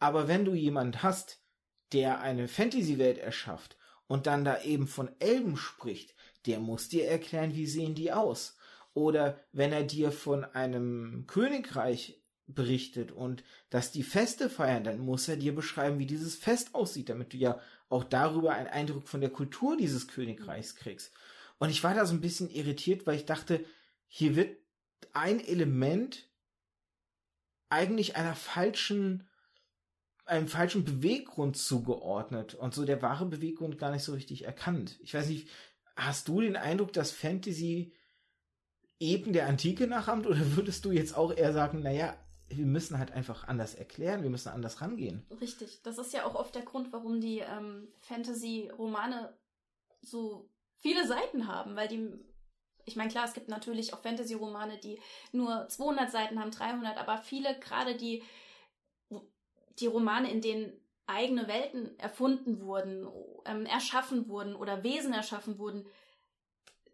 Aber 0.00 0.26
wenn 0.26 0.44
du 0.44 0.54
jemand 0.54 1.04
hast, 1.04 1.40
der 1.92 2.20
eine 2.20 2.48
Fantasy-Welt 2.48 3.18
erschafft 3.18 3.76
und 4.08 4.26
dann 4.26 4.44
da 4.44 4.62
eben 4.62 4.88
von 4.88 5.10
Elben 5.20 5.56
spricht, 5.56 6.14
der 6.46 6.58
muss 6.58 6.88
dir 6.88 7.08
erklären, 7.08 7.54
wie 7.54 7.66
sehen 7.66 7.94
die 7.94 8.12
aus. 8.12 8.56
Oder 8.94 9.40
wenn 9.52 9.72
er 9.72 9.84
dir 9.84 10.12
von 10.12 10.44
einem 10.44 11.26
Königreich 11.26 12.22
berichtet 12.46 13.12
und 13.12 13.44
dass 13.70 13.92
die 13.92 14.02
Feste 14.02 14.50
feiern, 14.50 14.84
dann 14.84 14.98
muss 14.98 15.28
er 15.28 15.36
dir 15.36 15.54
beschreiben, 15.54 15.98
wie 15.98 16.06
dieses 16.06 16.36
Fest 16.36 16.74
aussieht, 16.74 17.08
damit 17.08 17.32
du 17.32 17.36
ja 17.36 17.60
auch 17.88 18.04
darüber 18.04 18.52
einen 18.52 18.68
Eindruck 18.68 19.08
von 19.08 19.20
der 19.20 19.30
Kultur 19.30 19.76
dieses 19.76 20.08
Königreichs 20.08 20.76
kriegst. 20.76 21.12
Und 21.58 21.70
ich 21.70 21.82
war 21.84 21.94
da 21.94 22.04
so 22.04 22.14
ein 22.14 22.20
bisschen 22.20 22.50
irritiert, 22.50 23.06
weil 23.06 23.16
ich 23.16 23.24
dachte, 23.24 23.64
hier 24.08 24.36
wird 24.36 24.56
ein 25.12 25.40
Element 25.40 26.28
eigentlich 27.68 28.16
einer 28.16 28.34
falschen, 28.34 29.28
einem 30.26 30.48
falschen 30.48 30.84
Beweggrund 30.84 31.56
zugeordnet 31.56 32.54
und 32.54 32.74
so 32.74 32.84
der 32.84 33.00
wahre 33.00 33.26
Beweggrund 33.26 33.78
gar 33.78 33.90
nicht 33.90 34.02
so 34.02 34.12
richtig 34.12 34.44
erkannt. 34.44 34.98
Ich 35.02 35.14
weiß 35.14 35.28
nicht, 35.28 35.48
hast 35.96 36.28
du 36.28 36.40
den 36.40 36.56
Eindruck, 36.56 36.92
dass 36.92 37.12
Fantasy 37.12 37.94
eben 38.98 39.32
der 39.32 39.46
Antike 39.46 39.86
nachahmt 39.86 40.26
oder 40.26 40.56
würdest 40.56 40.84
du 40.84 40.92
jetzt 40.92 41.16
auch 41.16 41.32
eher 41.32 41.52
sagen, 41.52 41.82
naja, 41.82 42.16
wir 42.48 42.66
müssen 42.66 42.98
halt 42.98 43.12
einfach 43.12 43.48
anders 43.48 43.74
erklären, 43.74 44.22
wir 44.22 44.30
müssen 44.30 44.50
anders 44.50 44.80
rangehen. 44.80 45.24
Richtig, 45.40 45.82
das 45.82 45.98
ist 45.98 46.12
ja 46.12 46.24
auch 46.24 46.34
oft 46.34 46.54
der 46.54 46.62
Grund, 46.62 46.92
warum 46.92 47.20
die 47.20 47.38
ähm, 47.38 47.88
Fantasy-Romane 48.00 49.36
so 50.02 50.50
viele 50.76 51.06
Seiten 51.06 51.46
haben, 51.46 51.76
weil 51.76 51.88
die, 51.88 52.10
ich 52.84 52.96
meine, 52.96 53.10
klar, 53.10 53.24
es 53.24 53.34
gibt 53.34 53.48
natürlich 53.48 53.94
auch 53.94 54.02
Fantasy-Romane, 54.02 54.78
die 54.78 55.00
nur 55.32 55.68
200 55.68 56.10
Seiten 56.10 56.40
haben, 56.40 56.50
300, 56.50 56.98
aber 56.98 57.18
viele, 57.18 57.58
gerade 57.58 57.96
die, 57.96 58.22
die 59.78 59.86
Romane, 59.86 60.30
in 60.30 60.40
denen 60.40 60.72
eigene 61.06 61.48
Welten 61.48 61.98
erfunden 61.98 62.60
wurden, 62.60 63.06
ähm, 63.46 63.66
erschaffen 63.66 64.28
wurden 64.28 64.54
oder 64.54 64.82
Wesen 64.82 65.12
erschaffen 65.12 65.58
wurden, 65.58 65.86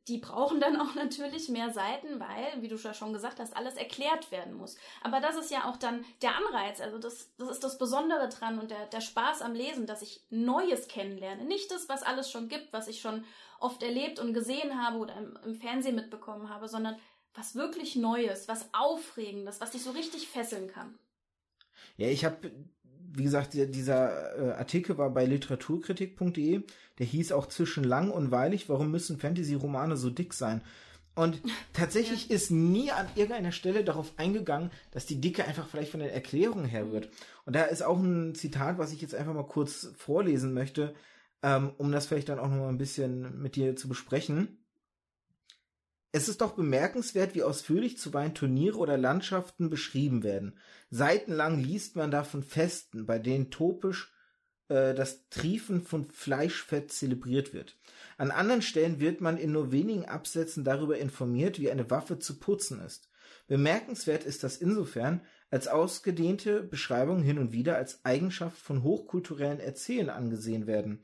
die 0.08 0.18
brauchen 0.18 0.60
dann 0.60 0.80
auch 0.80 0.94
natürlich 0.96 1.48
mehr 1.48 1.70
Seiten, 1.70 2.18
weil, 2.18 2.62
wie 2.62 2.68
du 2.68 2.78
schon 2.78 3.12
gesagt 3.12 3.38
hast, 3.38 3.56
alles 3.56 3.76
erklärt 3.76 4.30
werden 4.30 4.54
muss. 4.54 4.76
Aber 5.02 5.20
das 5.20 5.36
ist 5.36 5.50
ja 5.50 5.68
auch 5.68 5.76
dann 5.76 6.04
der 6.22 6.34
Anreiz. 6.36 6.80
Also 6.80 6.98
das, 6.98 7.30
das 7.36 7.50
ist 7.50 7.64
das 7.64 7.78
Besondere 7.78 8.28
dran 8.28 8.58
und 8.58 8.70
der, 8.70 8.86
der 8.86 9.00
Spaß 9.00 9.42
am 9.42 9.54
Lesen, 9.54 9.86
dass 9.86 10.02
ich 10.02 10.22
Neues 10.30 10.88
kennenlerne. 10.88 11.44
Nicht 11.44 11.70
das, 11.70 11.88
was 11.88 12.02
alles 12.02 12.30
schon 12.30 12.48
gibt, 12.48 12.72
was 12.72 12.88
ich 12.88 13.00
schon 13.00 13.24
oft 13.60 13.82
erlebt 13.82 14.18
und 14.18 14.34
gesehen 14.34 14.82
habe 14.82 14.98
oder 14.98 15.16
im, 15.16 15.38
im 15.44 15.54
Fernsehen 15.54 15.94
mitbekommen 15.94 16.48
habe, 16.48 16.68
sondern 16.68 16.96
was 17.34 17.54
wirklich 17.54 17.94
Neues, 17.94 18.48
was 18.48 18.68
Aufregendes, 18.72 19.60
was 19.60 19.72
dich 19.72 19.82
so 19.82 19.90
richtig 19.90 20.28
fesseln 20.28 20.68
kann. 20.68 20.98
Ja, 21.96 22.08
ich 22.08 22.24
habe 22.24 22.50
wie 23.18 23.24
gesagt, 23.24 23.54
dieser 23.54 24.38
äh, 24.38 24.52
Artikel 24.52 24.96
war 24.96 25.10
bei 25.10 25.26
literaturkritik.de, 25.26 26.62
der 26.98 27.06
hieß 27.06 27.32
auch 27.32 27.46
zwischen 27.46 27.84
lang 27.84 28.10
und 28.10 28.30
weilig, 28.30 28.68
warum 28.68 28.90
müssen 28.90 29.18
Fantasy-Romane 29.18 29.96
so 29.96 30.10
dick 30.10 30.32
sein? 30.32 30.62
Und 31.14 31.42
tatsächlich 31.72 32.28
ja. 32.28 32.36
ist 32.36 32.50
nie 32.50 32.90
an 32.92 33.08
irgendeiner 33.16 33.52
Stelle 33.52 33.84
darauf 33.84 34.12
eingegangen, 34.16 34.70
dass 34.92 35.04
die 35.04 35.20
Dicke 35.20 35.44
einfach 35.44 35.68
vielleicht 35.68 35.90
von 35.90 36.00
den 36.00 36.10
Erklärungen 36.10 36.64
her 36.64 36.92
wird. 36.92 37.10
Und 37.44 37.56
da 37.56 37.64
ist 37.64 37.82
auch 37.82 37.98
ein 37.98 38.34
Zitat, 38.34 38.78
was 38.78 38.92
ich 38.92 39.02
jetzt 39.02 39.14
einfach 39.14 39.34
mal 39.34 39.46
kurz 39.46 39.90
vorlesen 39.96 40.54
möchte, 40.54 40.94
ähm, 41.42 41.72
um 41.76 41.90
das 41.90 42.06
vielleicht 42.06 42.28
dann 42.28 42.38
auch 42.38 42.48
noch 42.48 42.56
mal 42.56 42.68
ein 42.68 42.78
bisschen 42.78 43.40
mit 43.42 43.56
dir 43.56 43.74
zu 43.74 43.88
besprechen. 43.88 44.58
Es 46.10 46.28
ist 46.28 46.40
doch 46.40 46.52
bemerkenswert, 46.52 47.34
wie 47.34 47.42
ausführlich 47.42 47.98
zuweilen 47.98 48.34
Turniere 48.34 48.78
oder 48.78 48.96
Landschaften 48.96 49.68
beschrieben 49.68 50.22
werden. 50.22 50.58
Seitenlang 50.90 51.58
liest 51.58 51.96
man 51.96 52.10
davon 52.10 52.42
Festen, 52.42 53.04
bei 53.04 53.18
denen 53.18 53.50
topisch 53.50 54.12
äh, 54.68 54.94
das 54.94 55.28
Triefen 55.28 55.82
von 55.82 56.10
Fleischfett 56.10 56.92
zelebriert 56.92 57.52
wird. 57.52 57.76
An 58.16 58.30
anderen 58.30 58.62
Stellen 58.62 59.00
wird 59.00 59.20
man 59.20 59.36
in 59.36 59.52
nur 59.52 59.70
wenigen 59.70 60.06
Absätzen 60.06 60.64
darüber 60.64 60.98
informiert, 60.98 61.58
wie 61.60 61.70
eine 61.70 61.90
Waffe 61.90 62.18
zu 62.18 62.38
putzen 62.38 62.80
ist. 62.80 63.10
Bemerkenswert 63.46 64.24
ist 64.24 64.44
das 64.44 64.56
insofern, 64.56 65.22
als 65.50 65.68
ausgedehnte 65.68 66.62
Beschreibungen 66.62 67.22
hin 67.22 67.38
und 67.38 67.52
wieder 67.52 67.76
als 67.76 68.04
Eigenschaft 68.04 68.58
von 68.58 68.82
hochkulturellen 68.82 69.60
Erzählen 69.60 70.10
angesehen 70.10 70.66
werden. 70.66 71.02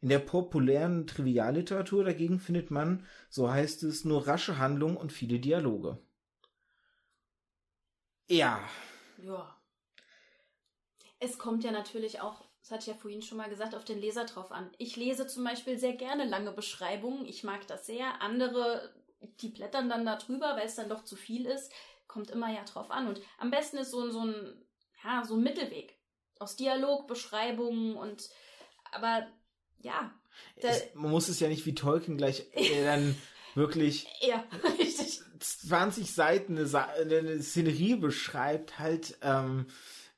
In 0.00 0.08
der 0.10 0.18
populären 0.18 1.06
Trivialliteratur 1.06 2.04
dagegen 2.04 2.38
findet 2.38 2.70
man, 2.70 3.06
so 3.28 3.50
heißt 3.50 3.82
es, 3.82 4.04
nur 4.04 4.26
rasche 4.26 4.58
Handlungen 4.58 4.96
und 4.96 5.12
viele 5.12 5.40
Dialoge. 5.40 5.98
Ja. 8.28 8.68
Ja. 9.18 9.56
Es 11.18 11.38
kommt 11.38 11.64
ja 11.64 11.70
natürlich 11.70 12.20
auch 12.20 12.46
das 12.66 12.72
hatte 12.72 12.90
ich 12.90 12.96
ja 12.96 13.00
vorhin 13.00 13.22
schon 13.22 13.38
mal 13.38 13.48
gesagt, 13.48 13.76
auf 13.76 13.84
den 13.84 14.00
Leser 14.00 14.24
drauf 14.24 14.50
an. 14.50 14.68
Ich 14.76 14.96
lese 14.96 15.28
zum 15.28 15.44
Beispiel 15.44 15.78
sehr 15.78 15.92
gerne 15.92 16.24
lange 16.24 16.50
Beschreibungen. 16.50 17.24
Ich 17.24 17.44
mag 17.44 17.64
das 17.68 17.86
sehr. 17.86 18.20
Andere, 18.20 18.92
die 19.40 19.50
blättern 19.50 19.88
dann 19.88 20.04
da 20.04 20.16
drüber, 20.16 20.56
weil 20.56 20.66
es 20.66 20.74
dann 20.74 20.88
doch 20.88 21.04
zu 21.04 21.14
viel 21.14 21.46
ist. 21.46 21.70
Kommt 22.08 22.32
immer 22.32 22.52
ja 22.52 22.64
drauf 22.64 22.90
an. 22.90 23.06
Und 23.06 23.20
am 23.38 23.52
besten 23.52 23.76
ist 23.76 23.92
so, 23.92 24.00
ein, 24.00 24.10
so 24.10 24.24
ein, 24.24 24.66
ja, 25.04 25.24
so 25.24 25.36
ein 25.36 25.44
Mittelweg. 25.44 25.96
Aus 26.40 26.56
Dialog, 26.56 27.06
Beschreibungen 27.06 27.94
und, 27.94 28.28
aber, 28.90 29.28
ja. 29.80 30.10
Es, 30.56 30.94
man 30.94 31.10
muss 31.10 31.28
es 31.28 31.40
ja 31.40 31.48
nicht 31.48 31.66
wie 31.66 31.74
Tolkien 31.74 32.16
gleich 32.16 32.46
äh, 32.52 32.84
dann 32.84 33.14
wirklich 33.54 34.06
ja, 34.20 34.44
richtig. 34.78 35.20
20 35.38 36.12
Seiten 36.12 36.58
eine, 36.58 37.18
eine 37.18 37.42
Szenerie 37.42 37.96
beschreibt, 37.96 38.78
halt, 38.78 39.18
ähm, 39.22 39.66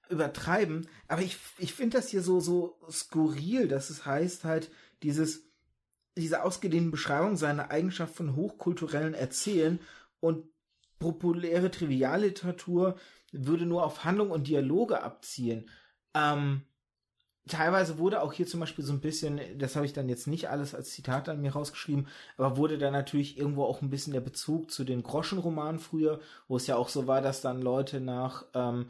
übertreiben, 0.08 0.88
aber 1.06 1.22
ich, 1.22 1.36
ich 1.58 1.74
finde 1.74 1.98
das 1.98 2.08
hier 2.08 2.22
so, 2.22 2.40
so 2.40 2.78
skurril, 2.90 3.68
dass 3.68 3.90
es 3.90 4.06
heißt 4.06 4.44
halt, 4.44 4.70
dieses, 5.02 5.42
diese 6.16 6.42
ausgedehnten 6.42 6.90
Beschreibung 6.90 7.36
seiner 7.36 7.70
Eigenschaft 7.70 8.14
von 8.14 8.34
hochkulturellen 8.34 9.14
Erzählen 9.14 9.78
und 10.20 10.46
populäre 10.98 11.70
Trivialliteratur 11.70 12.98
würde 13.32 13.66
nur 13.66 13.84
auf 13.84 14.04
Handlung 14.04 14.30
und 14.30 14.48
Dialoge 14.48 15.02
abzielen. 15.02 15.68
Ähm, 16.14 16.62
teilweise 17.48 17.98
wurde 17.98 18.22
auch 18.22 18.32
hier 18.32 18.46
zum 18.46 18.60
Beispiel 18.60 18.84
so 18.84 18.92
ein 18.92 19.00
bisschen, 19.00 19.40
das 19.58 19.76
habe 19.76 19.86
ich 19.86 19.92
dann 19.92 20.08
jetzt 20.08 20.26
nicht 20.26 20.48
alles 20.48 20.74
als 20.74 20.90
Zitat 20.90 21.28
an 21.28 21.40
mir 21.40 21.52
rausgeschrieben, 21.52 22.08
aber 22.36 22.56
wurde 22.56 22.78
da 22.78 22.90
natürlich 22.90 23.38
irgendwo 23.38 23.64
auch 23.64 23.82
ein 23.82 23.90
bisschen 23.90 24.12
der 24.12 24.20
Bezug 24.20 24.70
zu 24.70 24.84
den 24.84 25.02
Groschenromanen 25.02 25.80
früher, 25.80 26.20
wo 26.46 26.56
es 26.56 26.66
ja 26.66 26.76
auch 26.76 26.88
so 26.88 27.06
war, 27.06 27.20
dass 27.20 27.40
dann 27.40 27.60
Leute 27.60 28.00
nach 28.00 28.44
ähm, 28.54 28.86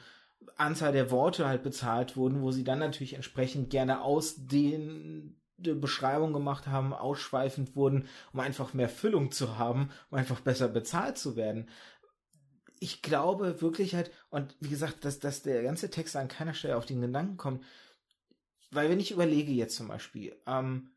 Anzahl 0.56 0.92
der 0.92 1.11
Worte 1.11 1.46
halt 1.46 1.62
bezahlt 1.62 2.16
wurden, 2.16 2.42
wo 2.42 2.50
sie 2.50 2.64
dann 2.64 2.80
natürlich 2.80 3.14
entsprechend 3.14 3.70
gerne 3.70 4.02
aus 4.02 4.34
den 4.46 5.36
Beschreibung 5.59 6.32
gemacht 6.32 6.66
haben, 6.68 6.92
ausschweifend 6.92 7.74
wurden, 7.74 8.09
um 8.32 8.40
einfach 8.40 8.74
mehr 8.74 8.88
Füllung 8.88 9.32
zu 9.32 9.59
haben, 9.59 9.90
um 10.11 10.18
einfach 10.18 10.40
besser 10.40 10.68
bezahlt 10.68 11.18
zu 11.18 11.36
werden. 11.36 11.68
Ich 12.80 13.02
glaube 13.02 13.61
wirklich 13.61 13.96
halt, 13.96 14.12
und 14.30 14.56
wie 14.61 14.68
gesagt, 14.68 15.04
dass, 15.04 15.18
dass 15.18 15.42
der 15.42 15.64
ganze 15.64 15.90
Text 15.90 16.14
an 16.14 16.28
keiner 16.28 16.54
Stelle 16.54 16.76
auf 16.76 16.86
den 16.86 17.00
Gedanken 17.00 17.36
kommt, 17.36 17.64
weil 18.70 18.90
wenn 18.90 19.00
ich 19.00 19.10
überlege 19.10 19.52
jetzt 19.52 19.76
zum 19.76 19.88
Beispiel, 19.88 20.36
ähm, 20.46 20.90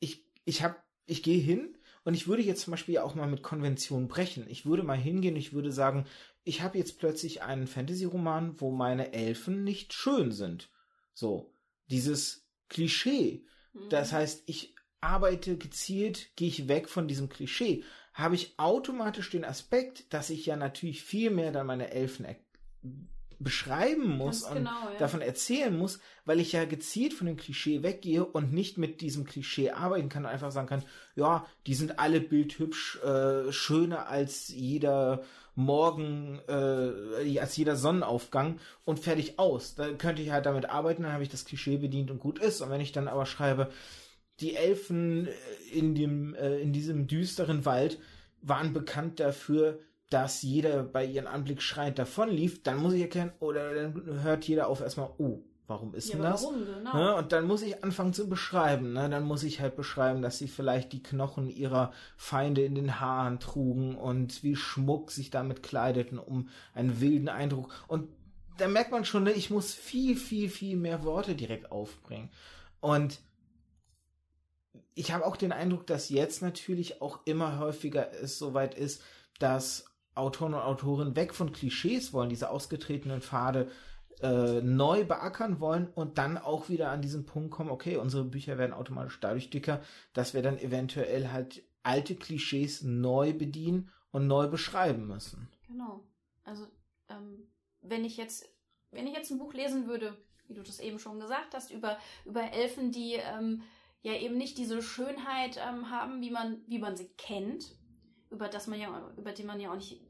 ich, 0.00 0.24
ich 0.44 0.62
hab, 0.62 0.82
ich 1.06 1.22
gehe 1.22 1.40
hin 1.40 1.76
und 2.04 2.14
ich 2.14 2.28
würde 2.28 2.42
jetzt 2.42 2.62
zum 2.62 2.70
Beispiel 2.70 2.98
auch 2.98 3.14
mal 3.14 3.28
mit 3.28 3.42
Konventionen 3.42 4.08
brechen. 4.08 4.46
Ich 4.48 4.64
würde 4.64 4.82
mal 4.82 4.96
hingehen, 4.96 5.36
ich 5.36 5.52
würde 5.52 5.72
sagen, 5.72 6.06
ich 6.44 6.62
habe 6.62 6.78
jetzt 6.78 6.98
plötzlich 6.98 7.42
einen 7.42 7.66
Fantasy-Roman, 7.66 8.60
wo 8.60 8.70
meine 8.70 9.12
Elfen 9.12 9.64
nicht 9.64 9.92
schön 9.92 10.32
sind. 10.32 10.70
So, 11.12 11.52
dieses 11.90 12.48
Klischee. 12.68 13.44
Mhm. 13.74 13.88
Das 13.90 14.12
heißt, 14.12 14.44
ich 14.46 14.74
arbeite 15.00 15.58
gezielt, 15.58 16.34
gehe 16.36 16.48
ich 16.48 16.68
weg 16.68 16.88
von 16.88 17.08
diesem 17.08 17.28
Klischee, 17.28 17.84
habe 18.14 18.34
ich 18.34 18.58
automatisch 18.58 19.30
den 19.30 19.44
Aspekt, 19.44 20.12
dass 20.12 20.30
ich 20.30 20.46
ja 20.46 20.56
natürlich 20.56 21.02
viel 21.02 21.30
mehr 21.30 21.52
dann 21.52 21.66
meine 21.66 21.90
Elfen 21.90 22.24
beschreiben 23.40 24.16
muss 24.16 24.42
Ganz 24.42 24.50
und 24.50 24.58
genau, 24.58 24.90
ja. 24.92 24.98
davon 24.98 25.20
erzählen 25.20 25.76
muss, 25.76 26.00
weil 26.24 26.40
ich 26.40 26.52
ja 26.52 26.64
gezielt 26.64 27.14
von 27.14 27.26
dem 27.26 27.36
Klischee 27.36 27.82
weggehe 27.82 28.24
und 28.24 28.52
nicht 28.52 28.78
mit 28.78 29.00
diesem 29.00 29.24
Klischee 29.24 29.70
arbeiten 29.70 30.08
kann 30.08 30.24
und 30.24 30.30
einfach 30.30 30.50
sagen 30.50 30.66
kann, 30.66 30.84
ja, 31.14 31.46
die 31.66 31.74
sind 31.74 31.98
alle 31.98 32.20
bildhübsch, 32.20 32.98
äh, 33.02 33.52
schöner 33.52 34.08
als 34.08 34.48
jeder 34.48 35.22
Morgen, 35.54 36.40
äh, 36.48 37.38
als 37.40 37.56
jeder 37.56 37.76
Sonnenaufgang 37.76 38.58
und 38.84 39.00
fertig 39.00 39.38
aus. 39.38 39.74
Da 39.74 39.92
könnte 39.92 40.22
ich 40.22 40.30
halt 40.30 40.46
damit 40.46 40.70
arbeiten, 40.70 41.02
dann 41.02 41.12
habe 41.12 41.24
ich 41.24 41.28
das 41.28 41.44
Klischee 41.44 41.78
bedient 41.78 42.10
und 42.10 42.20
gut 42.20 42.38
ist. 42.38 42.60
Und 42.60 42.70
wenn 42.70 42.80
ich 42.80 42.92
dann 42.92 43.08
aber 43.08 43.26
schreibe, 43.26 43.70
die 44.40 44.54
Elfen 44.54 45.26
äh, 45.26 45.32
in 45.72 45.94
dem, 45.94 46.34
äh, 46.34 46.58
in 46.58 46.72
diesem 46.72 47.06
düsteren 47.06 47.64
Wald 47.64 47.98
waren 48.40 48.72
bekannt 48.72 49.20
dafür, 49.20 49.80
dass 50.10 50.42
jeder 50.42 50.82
bei 50.82 51.04
ihrem 51.04 51.26
Anblick 51.26 51.62
schreiend 51.62 51.98
davonlief, 51.98 52.62
dann 52.62 52.78
muss 52.78 52.94
ich 52.94 53.02
erkennen, 53.02 53.32
oder 53.40 53.74
dann 53.74 54.22
hört 54.22 54.46
jeder 54.46 54.68
auf 54.68 54.80
erstmal, 54.80 55.10
oh, 55.18 55.42
warum 55.68 55.94
ist 55.94 56.08
ja, 56.08 56.16
denn 56.16 56.22
das? 56.22 56.42
Warum, 56.42 56.64
genau. 56.64 56.94
ne? 56.94 57.14
Und 57.16 57.32
dann 57.32 57.46
muss 57.46 57.62
ich 57.62 57.84
anfangen 57.84 58.14
zu 58.14 58.28
beschreiben. 58.28 58.94
Ne? 58.94 59.08
Dann 59.10 59.24
muss 59.24 59.42
ich 59.42 59.60
halt 59.60 59.76
beschreiben, 59.76 60.22
dass 60.22 60.38
sie 60.38 60.48
vielleicht 60.48 60.92
die 60.92 61.02
Knochen 61.02 61.48
ihrer 61.48 61.92
Feinde 62.16 62.64
in 62.64 62.74
den 62.74 63.00
Haaren 63.00 63.38
trugen 63.38 63.94
und 63.94 64.42
wie 64.42 64.56
Schmuck 64.56 65.10
sich 65.10 65.30
damit 65.30 65.62
kleideten, 65.62 66.18
um 66.18 66.48
einen 66.74 67.00
wilden 67.00 67.28
Eindruck. 67.28 67.72
Und 67.86 68.08
da 68.56 68.66
merkt 68.66 68.90
man 68.90 69.04
schon, 69.04 69.24
ne, 69.24 69.32
ich 69.32 69.50
muss 69.50 69.74
viel, 69.74 70.16
viel, 70.16 70.48
viel 70.48 70.76
mehr 70.76 71.04
Worte 71.04 71.34
direkt 71.34 71.70
aufbringen. 71.70 72.30
Und 72.80 73.20
ich 74.94 75.12
habe 75.12 75.24
auch 75.26 75.36
den 75.36 75.52
Eindruck, 75.52 75.86
dass 75.86 76.08
jetzt 76.08 76.42
natürlich 76.42 77.02
auch 77.02 77.20
immer 77.24 77.58
häufiger 77.58 78.10
es 78.12 78.38
soweit 78.38 78.74
ist, 78.74 79.02
dass 79.38 79.84
Autoren 80.18 80.54
und 80.54 80.60
Autorinnen 80.60 81.16
weg 81.16 81.34
von 81.34 81.52
Klischees 81.52 82.12
wollen, 82.12 82.28
diese 82.28 82.50
ausgetretenen 82.50 83.22
Pfade 83.22 83.70
äh, 84.20 84.60
neu 84.60 85.04
beackern 85.04 85.60
wollen 85.60 85.88
und 85.94 86.18
dann 86.18 86.38
auch 86.38 86.68
wieder 86.68 86.90
an 86.90 87.02
diesen 87.02 87.24
Punkt 87.24 87.50
kommen, 87.50 87.70
okay, 87.70 87.96
unsere 87.96 88.24
Bücher 88.24 88.58
werden 88.58 88.72
automatisch 88.72 89.20
dadurch 89.20 89.50
dicker, 89.50 89.80
dass 90.12 90.34
wir 90.34 90.42
dann 90.42 90.58
eventuell 90.58 91.28
halt 91.28 91.62
alte 91.82 92.16
Klischees 92.16 92.82
neu 92.82 93.32
bedienen 93.32 93.90
und 94.10 94.26
neu 94.26 94.48
beschreiben 94.48 95.06
müssen. 95.06 95.48
Genau. 95.68 96.04
Also 96.44 96.66
ähm, 97.08 97.48
wenn 97.80 98.04
ich 98.04 98.16
jetzt, 98.16 98.48
wenn 98.90 99.06
ich 99.06 99.14
jetzt 99.14 99.30
ein 99.30 99.38
Buch 99.38 99.54
lesen 99.54 99.86
würde, 99.86 100.16
wie 100.48 100.54
du 100.54 100.62
das 100.62 100.80
eben 100.80 100.98
schon 100.98 101.20
gesagt 101.20 101.54
hast, 101.54 101.70
über, 101.70 101.98
über 102.24 102.52
Elfen, 102.52 102.90
die 102.90 103.14
ähm, 103.14 103.62
ja 104.02 104.14
eben 104.14 104.36
nicht 104.36 104.58
diese 104.58 104.82
Schönheit 104.82 105.58
ähm, 105.58 105.90
haben, 105.90 106.20
wie 106.20 106.30
man, 106.30 106.62
wie 106.66 106.78
man 106.78 106.96
sie 106.96 107.08
kennt, 107.18 107.76
über 108.30 108.48
das 108.48 108.66
man 108.66 108.80
ja, 108.80 109.12
über 109.16 109.32
die 109.32 109.44
man 109.44 109.60
ja 109.60 109.70
auch 109.70 109.76
nicht 109.76 110.00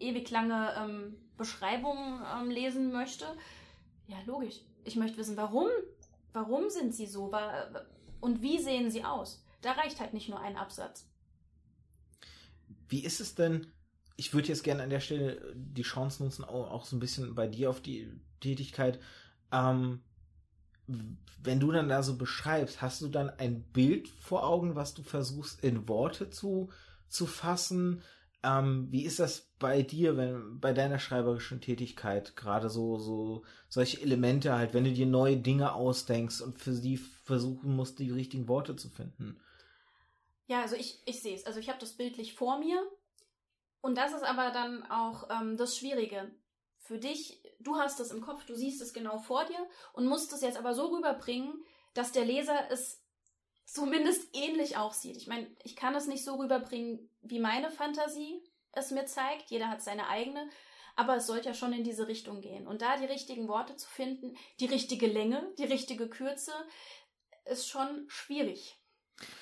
ewig 0.00 0.30
lange 0.30 0.74
ähm, 0.76 1.16
Beschreibungen 1.36 2.22
ähm, 2.34 2.50
lesen 2.50 2.92
möchte, 2.92 3.24
ja, 4.06 4.16
logisch. 4.26 4.60
Ich 4.84 4.96
möchte 4.96 5.18
wissen, 5.18 5.36
warum? 5.36 5.68
Warum 6.32 6.70
sind 6.70 6.94
sie 6.94 7.06
so? 7.06 7.32
Und 8.20 8.42
wie 8.42 8.58
sehen 8.58 8.90
sie 8.90 9.04
aus? 9.04 9.44
Da 9.60 9.72
reicht 9.72 10.00
halt 10.00 10.14
nicht 10.14 10.28
nur 10.28 10.40
ein 10.40 10.56
Absatz. 10.56 11.06
Wie 12.88 13.04
ist 13.04 13.20
es 13.20 13.34
denn? 13.34 13.66
Ich 14.16 14.32
würde 14.34 14.48
jetzt 14.48 14.64
gerne 14.64 14.82
an 14.82 14.90
der 14.90 15.00
Stelle 15.00 15.54
die 15.54 15.82
Chance 15.82 16.22
nutzen, 16.22 16.44
auch, 16.44 16.84
so 16.84 16.96
ein 16.96 17.00
bisschen 17.00 17.34
bei 17.34 17.46
dir 17.46 17.70
auf 17.70 17.80
die 17.80 18.10
Tätigkeit. 18.40 18.98
Ähm, 19.52 20.00
wenn 20.86 21.60
du 21.60 21.70
dann 21.70 21.88
da 21.88 22.02
so 22.02 22.16
beschreibst, 22.16 22.80
hast 22.82 23.02
du 23.02 23.08
dann 23.08 23.30
ein 23.30 23.62
Bild 23.62 24.08
vor 24.08 24.44
Augen, 24.44 24.74
was 24.74 24.94
du 24.94 25.02
versuchst 25.02 25.62
in 25.62 25.86
Worte 25.86 26.30
zu, 26.30 26.70
zu 27.08 27.26
fassen? 27.26 28.02
Ähm, 28.42 28.86
wie 28.90 29.04
ist 29.04 29.18
das 29.18 29.50
bei 29.58 29.82
dir, 29.82 30.16
wenn 30.16 30.60
bei 30.60 30.72
deiner 30.72 30.98
schreiberischen 30.98 31.60
Tätigkeit 31.60 32.36
gerade 32.36 32.70
so 32.70 32.98
so 32.98 33.44
solche 33.68 34.00
Elemente 34.00 34.52
halt, 34.54 34.74
wenn 34.74 34.84
du 34.84 34.92
dir 34.92 35.06
neue 35.06 35.36
Dinge 35.36 35.74
ausdenkst 35.74 36.40
und 36.40 36.58
für 36.58 36.72
sie 36.72 36.96
versuchen 36.96 37.74
musst, 37.74 37.98
die 37.98 38.10
richtigen 38.10 38.46
Worte 38.46 38.76
zu 38.76 38.88
finden? 38.90 39.40
Ja, 40.46 40.62
also 40.62 40.76
ich 40.76 41.02
ich 41.04 41.20
sehe 41.20 41.34
es. 41.34 41.46
Also 41.46 41.58
ich 41.58 41.68
habe 41.68 41.80
das 41.80 41.92
bildlich 41.92 42.34
vor 42.34 42.60
mir 42.60 42.80
und 43.80 43.98
das 43.98 44.12
ist 44.12 44.24
aber 44.24 44.50
dann 44.50 44.84
auch 44.84 45.28
ähm, 45.30 45.56
das 45.56 45.76
Schwierige 45.76 46.30
für 46.88 46.98
dich, 46.98 47.42
du 47.60 47.76
hast 47.76 48.00
es 48.00 48.10
im 48.10 48.22
Kopf, 48.22 48.46
du 48.46 48.54
siehst 48.54 48.80
es 48.80 48.94
genau 48.94 49.18
vor 49.18 49.44
dir 49.44 49.68
und 49.92 50.06
musst 50.06 50.32
es 50.32 50.40
jetzt 50.40 50.56
aber 50.56 50.74
so 50.74 50.86
rüberbringen, 50.86 51.52
dass 51.92 52.12
der 52.12 52.24
Leser 52.24 52.70
es 52.70 53.02
zumindest 53.68 54.34
ähnlich 54.34 54.76
auch 54.76 54.94
sieht. 54.94 55.16
Ich 55.16 55.26
meine, 55.26 55.46
ich 55.62 55.76
kann 55.76 55.94
es 55.94 56.06
nicht 56.06 56.24
so 56.24 56.36
rüberbringen, 56.36 57.10
wie 57.20 57.38
meine 57.38 57.70
Fantasie 57.70 58.42
es 58.72 58.90
mir 58.90 59.04
zeigt. 59.04 59.50
Jeder 59.50 59.68
hat 59.68 59.82
seine 59.82 60.08
eigene. 60.08 60.48
Aber 60.96 61.16
es 61.16 61.26
sollte 61.26 61.50
ja 61.50 61.54
schon 61.54 61.72
in 61.72 61.84
diese 61.84 62.08
Richtung 62.08 62.40
gehen. 62.40 62.66
Und 62.66 62.82
da 62.82 62.96
die 62.96 63.04
richtigen 63.04 63.46
Worte 63.46 63.76
zu 63.76 63.88
finden, 63.88 64.36
die 64.58 64.66
richtige 64.66 65.06
Länge, 65.06 65.52
die 65.58 65.64
richtige 65.64 66.08
Kürze, 66.08 66.52
ist 67.44 67.68
schon 67.68 68.06
schwierig. 68.08 68.80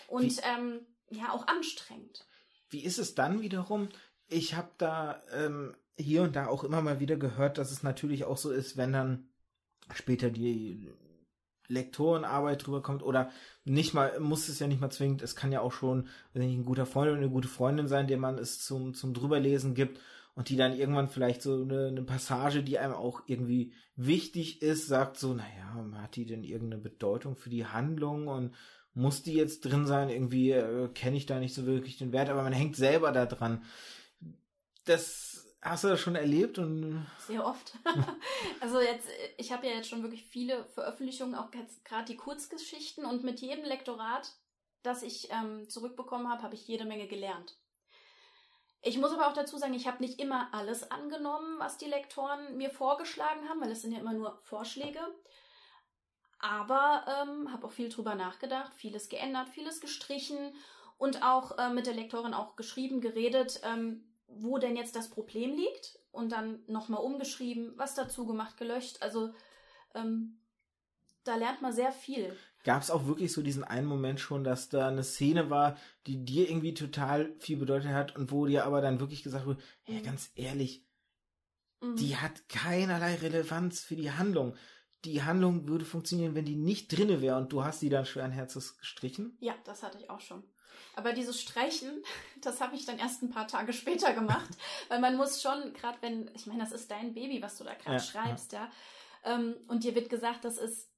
Und 0.09 0.41
ähm, 0.43 0.87
ja, 1.09 1.33
auch 1.33 1.47
anstrengend. 1.47 2.27
Wie 2.69 2.85
ist 2.85 2.99
es 2.99 3.15
dann 3.15 3.41
wiederum? 3.41 3.89
Ich 4.27 4.55
habe 4.55 4.71
da 4.77 5.23
ähm, 5.33 5.77
hier 5.97 6.23
und 6.23 6.35
da 6.35 6.49
auch 6.49 6.65
immer 6.65 6.83
mal 6.83 7.01
wieder 7.01 7.17
gehört, 7.17 7.59
dass 7.59 7.71
es 7.71 7.83
natürlich 7.83 8.25
auch 8.25 8.37
so 8.37 8.51
ist, 8.51 8.77
wenn 8.77 8.93
dann 8.93 9.29
später 9.95 10.31
die 10.31 10.93
Lektorenarbeit 11.69 12.67
drüber 12.67 12.83
kommt 12.83 13.03
oder 13.03 13.31
nicht 13.65 13.95
mal, 13.95 14.19
muss 14.21 14.49
es 14.49 14.59
ja 14.59 14.67
nicht 14.67 14.81
mal 14.81 14.91
zwingend, 14.91 15.23
es 15.23 15.37
kann 15.37 15.53
ja 15.53 15.61
auch 15.61 15.73
schon, 15.73 16.09
ich 16.35 16.41
ein 16.41 16.65
guter 16.65 16.87
Freund 16.87 17.11
oder 17.11 17.19
eine 17.19 17.31
gute 17.31 17.49
Freundin 17.49 17.89
sein, 17.89 18.07
der 18.07 18.19
man 18.19 18.39
es 18.39 18.61
zum, 18.61 18.95
zum 18.95 19.15
drüberlesen 19.15 19.75
gibt 19.75 20.01
und 20.35 20.51
die 20.51 20.57
dann 20.57 20.77
irgendwann 20.77 21.09
vielleicht 21.09 21.43
so 21.43 21.63
eine, 21.63 21.89
eine 21.89 22.03
Passage, 22.03 22.63
die 22.63 22.79
einem 22.79 22.95
auch 22.95 23.23
irgendwie 23.27 23.73
wichtig 23.97 24.63
ist, 24.63 24.87
sagt 24.87 25.17
so, 25.17 25.33
naja, 25.35 25.85
hat 25.95 26.17
die 26.17 26.27
denn 26.27 26.45
irgendeine 26.45 26.83
Bedeutung 26.83 27.37
für 27.37 27.51
die 27.51 27.67
Handlung 27.67 28.29
und 28.29 28.55
muss 28.93 29.23
die 29.23 29.35
jetzt 29.35 29.61
drin 29.61 29.87
sein? 29.87 30.09
Irgendwie 30.09 30.53
äh, 30.53 30.89
kenne 30.89 31.17
ich 31.17 31.27
da 31.27 31.39
nicht 31.39 31.55
so 31.55 31.67
wirklich 31.67 31.99
den 31.99 32.13
Wert, 32.13 32.29
aber 32.29 32.43
man 32.43 32.53
hängt 32.53 32.77
selber 32.77 33.13
da 33.13 33.27
dran. 33.27 33.63
Das 34.85 35.26
Hast 35.69 35.83
du 35.83 35.89
das 35.89 36.01
schon 36.01 36.15
erlebt? 36.15 36.59
Und 36.59 37.07
Sehr 37.19 37.45
oft. 37.45 37.73
also 38.61 38.81
jetzt, 38.81 39.09
ich 39.37 39.51
habe 39.51 39.67
ja 39.67 39.75
jetzt 39.75 39.89
schon 39.89 40.03
wirklich 40.03 40.25
viele 40.25 40.65
Veröffentlichungen, 40.67 41.35
auch 41.35 41.51
gerade 41.51 42.05
die 42.07 42.17
Kurzgeschichten 42.17 43.05
und 43.05 43.25
mit 43.25 43.41
jedem 43.41 43.65
Lektorat, 43.65 44.33
das 44.85 45.03
ich 45.03 45.29
ähm, 45.33 45.69
zurückbekommen 45.69 46.31
habe, 46.31 46.45
habe 46.45 46.55
ich 46.55 46.69
jede 46.69 46.85
Menge 46.85 47.09
gelernt. 47.09 47.59
Ich 48.83 48.99
muss 48.99 49.13
aber 49.13 49.27
auch 49.27 49.33
dazu 49.33 49.59
sagen, 49.59 49.75
ich 49.75 49.89
habe 49.89 50.01
nicht 50.01 50.21
immer 50.21 50.55
alles 50.55 50.89
angenommen, 50.89 51.59
was 51.59 51.79
die 51.79 51.87
Lektoren 51.87 52.57
mir 52.57 52.71
vorgeschlagen 52.71 53.49
haben, 53.49 53.61
weil 53.61 53.73
es 53.73 53.83
sind 53.83 53.91
ja 53.91 53.99
immer 53.99 54.13
nur 54.13 54.39
Vorschläge. 54.45 55.01
Aber 56.39 57.05
ähm, 57.09 57.53
habe 57.53 57.67
auch 57.67 57.73
viel 57.73 57.89
drüber 57.89 58.15
nachgedacht, 58.15 58.73
vieles 58.75 59.09
geändert, 59.09 59.49
vieles 59.49 59.81
gestrichen 59.81 60.55
und 60.99 61.25
auch 61.25 61.59
äh, 61.59 61.71
mit 61.71 61.87
der 61.87 61.95
Lektorin 61.95 62.35
auch 62.35 62.55
geschrieben, 62.55 63.01
geredet. 63.01 63.61
Ähm, 63.65 64.06
wo 64.29 64.59
denn 64.59 64.77
jetzt 64.77 64.97
das 64.97 65.09
Problem 65.09 65.57
liegt 65.57 65.99
und 66.11 66.31
dann 66.33 66.61
nochmal 66.67 67.03
umgeschrieben, 67.03 67.73
was 67.77 67.95
dazu 67.95 68.27
gemacht, 68.27 68.57
gelöscht. 68.57 69.03
Also 69.03 69.33
ähm, 69.95 70.39
da 71.25 71.37
lernt 71.37 71.63
man 71.63 71.73
sehr 71.73 71.93
viel. 71.93 72.37
Gab 72.65 72.83
es 72.83 72.91
auch 72.91 73.07
wirklich 73.07 73.33
so 73.33 73.43
diesen 73.43 73.65
einen 73.65 73.87
Moment 73.87 74.19
schon, 74.19 74.43
dass 74.43 74.69
da 74.69 74.89
eine 74.89 75.05
Szene 75.05 75.51
war, 75.51 75.77
die 76.07 76.25
dir 76.25 76.49
irgendwie 76.49 76.75
total 76.75 77.33
viel 77.39 77.57
bedeutet 77.57 77.91
hat 77.91 78.17
und 78.17 78.33
wo 78.33 78.47
dir 78.47 78.65
aber 78.65 78.81
dann 78.81 79.01
wirklich 79.01 79.23
gesagt 79.23 79.47
wurde, 79.47 79.63
hey, 79.83 80.01
mhm. 80.01 80.05
ganz 80.05 80.31
ehrlich, 80.35 80.85
mhm. 81.81 81.97
die 81.97 82.17
hat 82.17 82.49
keinerlei 82.49 83.15
Relevanz 83.17 83.81
für 83.81 83.97
die 83.97 84.11
Handlung. 84.11 84.57
Die 85.05 85.23
Handlung 85.23 85.69
würde 85.69 85.85
funktionieren, 85.85 86.35
wenn 86.35 86.45
die 86.45 86.57
nicht 86.57 86.97
drinne 86.97 87.21
wäre 87.21 87.37
und 87.37 87.53
du 87.53 87.65
hast 87.65 87.83
die 87.83 87.89
dann 87.89 88.07
schweren 88.07 88.33
Herzens 88.33 88.77
gestrichen? 88.79 89.37
Ja, 89.41 89.55
das 89.65 89.83
hatte 89.83 89.99
ich 89.99 90.11
auch 90.11 90.21
schon. 90.21 90.43
Aber 90.95 91.13
dieses 91.13 91.41
Streichen, 91.41 92.03
das 92.41 92.61
habe 92.61 92.75
ich 92.75 92.87
dann 92.87 92.99
erst 92.99 93.23
ein 93.23 93.31
paar 93.31 93.47
Tage 93.47 93.73
später 93.73 94.13
gemacht, 94.15 94.49
weil 94.89 95.01
man 95.01 95.17
muss 95.17 95.43
schon, 95.43 95.73
gerade 95.75 95.99
wenn, 96.01 96.31
ich 96.35 96.47
meine, 96.47 96.61
das 96.61 96.73
ist 96.73 96.91
dein 96.91 97.15
Baby, 97.15 97.43
was 97.43 97.59
du 97.59 97.65
da 97.65 97.75
gerade 97.75 97.97
ja, 97.97 98.01
schreibst, 98.01 98.53
ja. 98.53 98.65
ja 98.65 98.71
ähm, 99.35 99.57
und 99.69 99.85
dir 99.85 99.95
wird 99.95 100.09
gesagt, 100.09 100.45
das 100.45 100.59
ist 100.59 100.91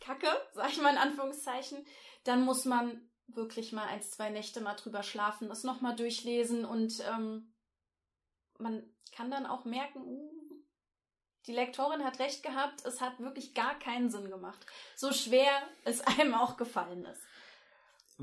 Kacke, 0.00 0.28
sag 0.54 0.70
ich 0.70 0.82
mal 0.82 0.92
in 0.92 0.98
Anführungszeichen, 0.98 1.86
dann 2.24 2.44
muss 2.44 2.64
man 2.64 3.08
wirklich 3.28 3.72
mal 3.72 3.86
ein, 3.86 4.02
zwei 4.02 4.30
Nächte 4.30 4.60
mal 4.60 4.74
drüber 4.74 5.02
schlafen, 5.02 5.48
das 5.48 5.64
nochmal 5.64 5.96
durchlesen 5.96 6.64
und 6.64 7.02
ähm, 7.08 7.54
man 8.58 8.82
kann 9.14 9.30
dann 9.30 9.46
auch 9.46 9.64
merken, 9.64 10.02
uh, 10.02 10.41
die 11.46 11.52
Lektorin 11.52 12.04
hat 12.04 12.18
recht 12.18 12.42
gehabt, 12.42 12.84
es 12.84 13.00
hat 13.00 13.18
wirklich 13.18 13.54
gar 13.54 13.78
keinen 13.78 14.10
Sinn 14.10 14.30
gemacht. 14.30 14.64
So 14.96 15.12
schwer 15.12 15.50
es 15.84 16.00
einem 16.18 16.34
auch 16.34 16.56
gefallen 16.56 17.04
ist 17.04 17.22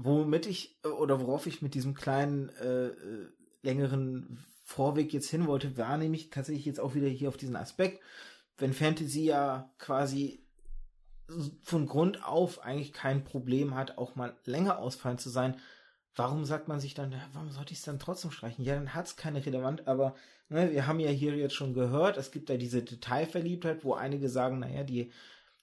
womit 0.03 0.45
ich 0.45 0.78
oder 0.84 1.20
worauf 1.20 1.45
ich 1.45 1.61
mit 1.61 1.74
diesem 1.74 1.93
kleinen 1.93 2.49
äh, 2.61 2.88
äh, 2.88 3.28
längeren 3.61 4.45
Vorweg 4.63 5.11
jetzt 5.13 5.30
hin 5.30 5.47
wollte, 5.47 5.78
war 5.78 5.97
nämlich 5.97 6.30
tatsächlich 6.30 6.65
jetzt 6.65 6.80
auch 6.80 6.95
wieder 6.95 7.07
hier 7.07 7.30
auf 7.30 7.38
diesen 7.38 7.55
Aspekt, 7.55 8.01
wenn 8.57 8.74
Fantasy 8.74 9.26
ja 9.26 9.70
quasi 9.78 10.45
von 11.61 11.86
Grund 11.86 12.24
auf 12.24 12.63
eigentlich 12.63 12.93
kein 12.93 13.24
Problem 13.24 13.76
hat, 13.76 13.97
auch 13.97 14.15
mal 14.15 14.36
länger 14.45 14.80
ausfallen 14.80 15.17
zu 15.17 15.30
sein, 15.30 15.59
warum 16.16 16.45
sagt 16.45 16.68
man 16.68 16.80
sich 16.80 16.93
dann, 16.93 17.16
warum 17.34 17.49
sollte 17.51 17.74
ich 17.74 17.80
es 17.80 17.86
dann 17.86 17.99
trotzdem 17.99 18.32
streichen? 18.32 18.64
Ja, 18.64 18.76
dann 18.76 18.93
hat 18.93 19.07
es 19.07 19.16
keine 19.16 19.45
Relevanz, 19.45 19.82
aber 19.86 20.16
ne, 20.49 20.72
wir 20.72 20.88
haben 20.88 20.99
ja 20.99 21.10
hier 21.10 21.36
jetzt 21.36 21.55
schon 21.55 21.74
gehört, 21.74 22.18
es 22.18 22.32
gibt 22.32 22.49
da 22.49 22.57
diese 22.57 22.84
Detailverliebtheit, 22.84 23.84
wo 23.84 23.93
einige 23.93 24.30
sagen, 24.30 24.60
naja, 24.60 24.84
die 24.84 25.12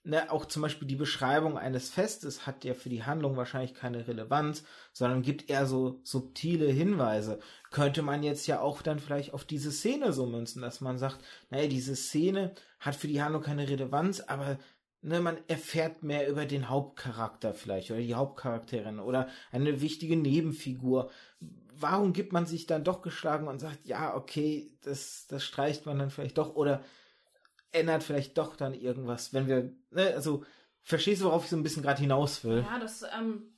ne, 0.06 0.30
auch 0.30 0.46
zum 0.46 0.62
Beispiel 0.62 0.88
die 0.88 0.96
Beschreibung 0.96 1.58
eines 1.58 1.90
Festes 1.90 2.46
hat 2.46 2.64
ja 2.64 2.74
für 2.74 2.88
die 2.88 3.04
Handlung 3.04 3.36
wahrscheinlich 3.36 3.74
keine 3.74 4.06
Relevanz, 4.06 4.64
sondern 4.92 5.22
gibt 5.22 5.50
eher 5.50 5.66
so 5.66 6.00
subtile 6.04 6.66
Hinweise. 6.66 7.40
Könnte 7.70 8.02
man 8.02 8.22
jetzt 8.22 8.46
ja 8.46 8.60
auch 8.60 8.82
dann 8.82 9.00
vielleicht 9.00 9.34
auf 9.34 9.44
diese 9.44 9.72
Szene 9.72 10.12
so 10.12 10.26
münzen, 10.26 10.62
dass 10.62 10.80
man 10.80 10.98
sagt, 10.98 11.18
naja, 11.50 11.68
diese 11.68 11.96
Szene 11.96 12.54
hat 12.78 12.94
für 12.94 13.08
die 13.08 13.20
Handlung 13.22 13.42
keine 13.42 13.68
Relevanz, 13.68 14.20
aber 14.20 14.58
ne, 15.06 15.20
man 15.20 15.38
erfährt 15.46 16.02
mehr 16.02 16.28
über 16.28 16.46
den 16.46 16.68
Hauptcharakter 16.68 17.54
vielleicht 17.54 17.90
oder 17.90 18.00
die 18.00 18.14
Hauptcharakterin 18.14 18.98
oder 18.98 19.28
eine 19.52 19.80
wichtige 19.80 20.16
Nebenfigur. 20.16 21.10
Warum 21.78 22.12
gibt 22.12 22.32
man 22.32 22.46
sich 22.46 22.66
dann 22.66 22.84
doch 22.84 23.02
geschlagen 23.02 23.46
und 23.48 23.60
sagt, 23.60 23.86
ja, 23.86 24.16
okay, 24.16 24.72
das, 24.82 25.26
das 25.28 25.44
streicht 25.44 25.86
man 25.86 25.98
dann 25.98 26.10
vielleicht 26.10 26.38
doch 26.38 26.56
oder 26.56 26.82
ändert 27.70 28.02
vielleicht 28.02 28.36
doch 28.36 28.56
dann 28.56 28.74
irgendwas, 28.74 29.32
wenn 29.32 29.46
wir, 29.46 29.72
ne, 29.90 30.14
also, 30.14 30.44
verstehst 30.82 31.20
du, 31.20 31.26
worauf 31.26 31.44
ich 31.44 31.50
so 31.50 31.56
ein 31.56 31.62
bisschen 31.62 31.82
gerade 31.82 32.00
hinaus 32.00 32.42
will? 32.42 32.64
Ja, 32.68 32.78
das, 32.78 33.02
ähm, 33.02 33.56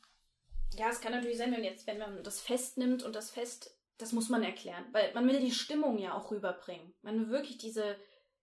ja, 0.74 0.88
es 0.90 1.00
kann 1.00 1.12
natürlich 1.12 1.38
sein, 1.38 1.52
wenn 1.52 1.64
jetzt, 1.64 1.86
wenn 1.86 1.98
man 1.98 2.22
das 2.22 2.40
Fest 2.40 2.76
nimmt 2.76 3.04
und 3.04 3.14
das 3.14 3.30
Fest, 3.30 3.74
das 3.96 4.12
muss 4.12 4.28
man 4.28 4.42
erklären, 4.42 4.84
weil 4.92 5.14
man 5.14 5.26
will 5.26 5.40
die 5.40 5.52
Stimmung 5.52 5.98
ja 5.98 6.14
auch 6.14 6.30
rüberbringen. 6.30 6.92
Man 7.02 7.20
will 7.20 7.30
wirklich 7.30 7.58
diese, 7.58 7.96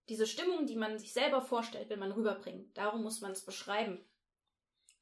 diese 0.08 0.26
Stimmung, 0.26 0.66
die 0.66 0.76
man 0.76 0.98
sich 0.98 1.12
selber 1.12 1.42
vorstellt, 1.42 1.90
will 1.90 1.96
man 1.96 2.12
rüberbringen. 2.12 2.70
Darum 2.74 3.02
muss 3.02 3.20
man 3.20 3.32
es 3.32 3.44
beschreiben. 3.44 3.98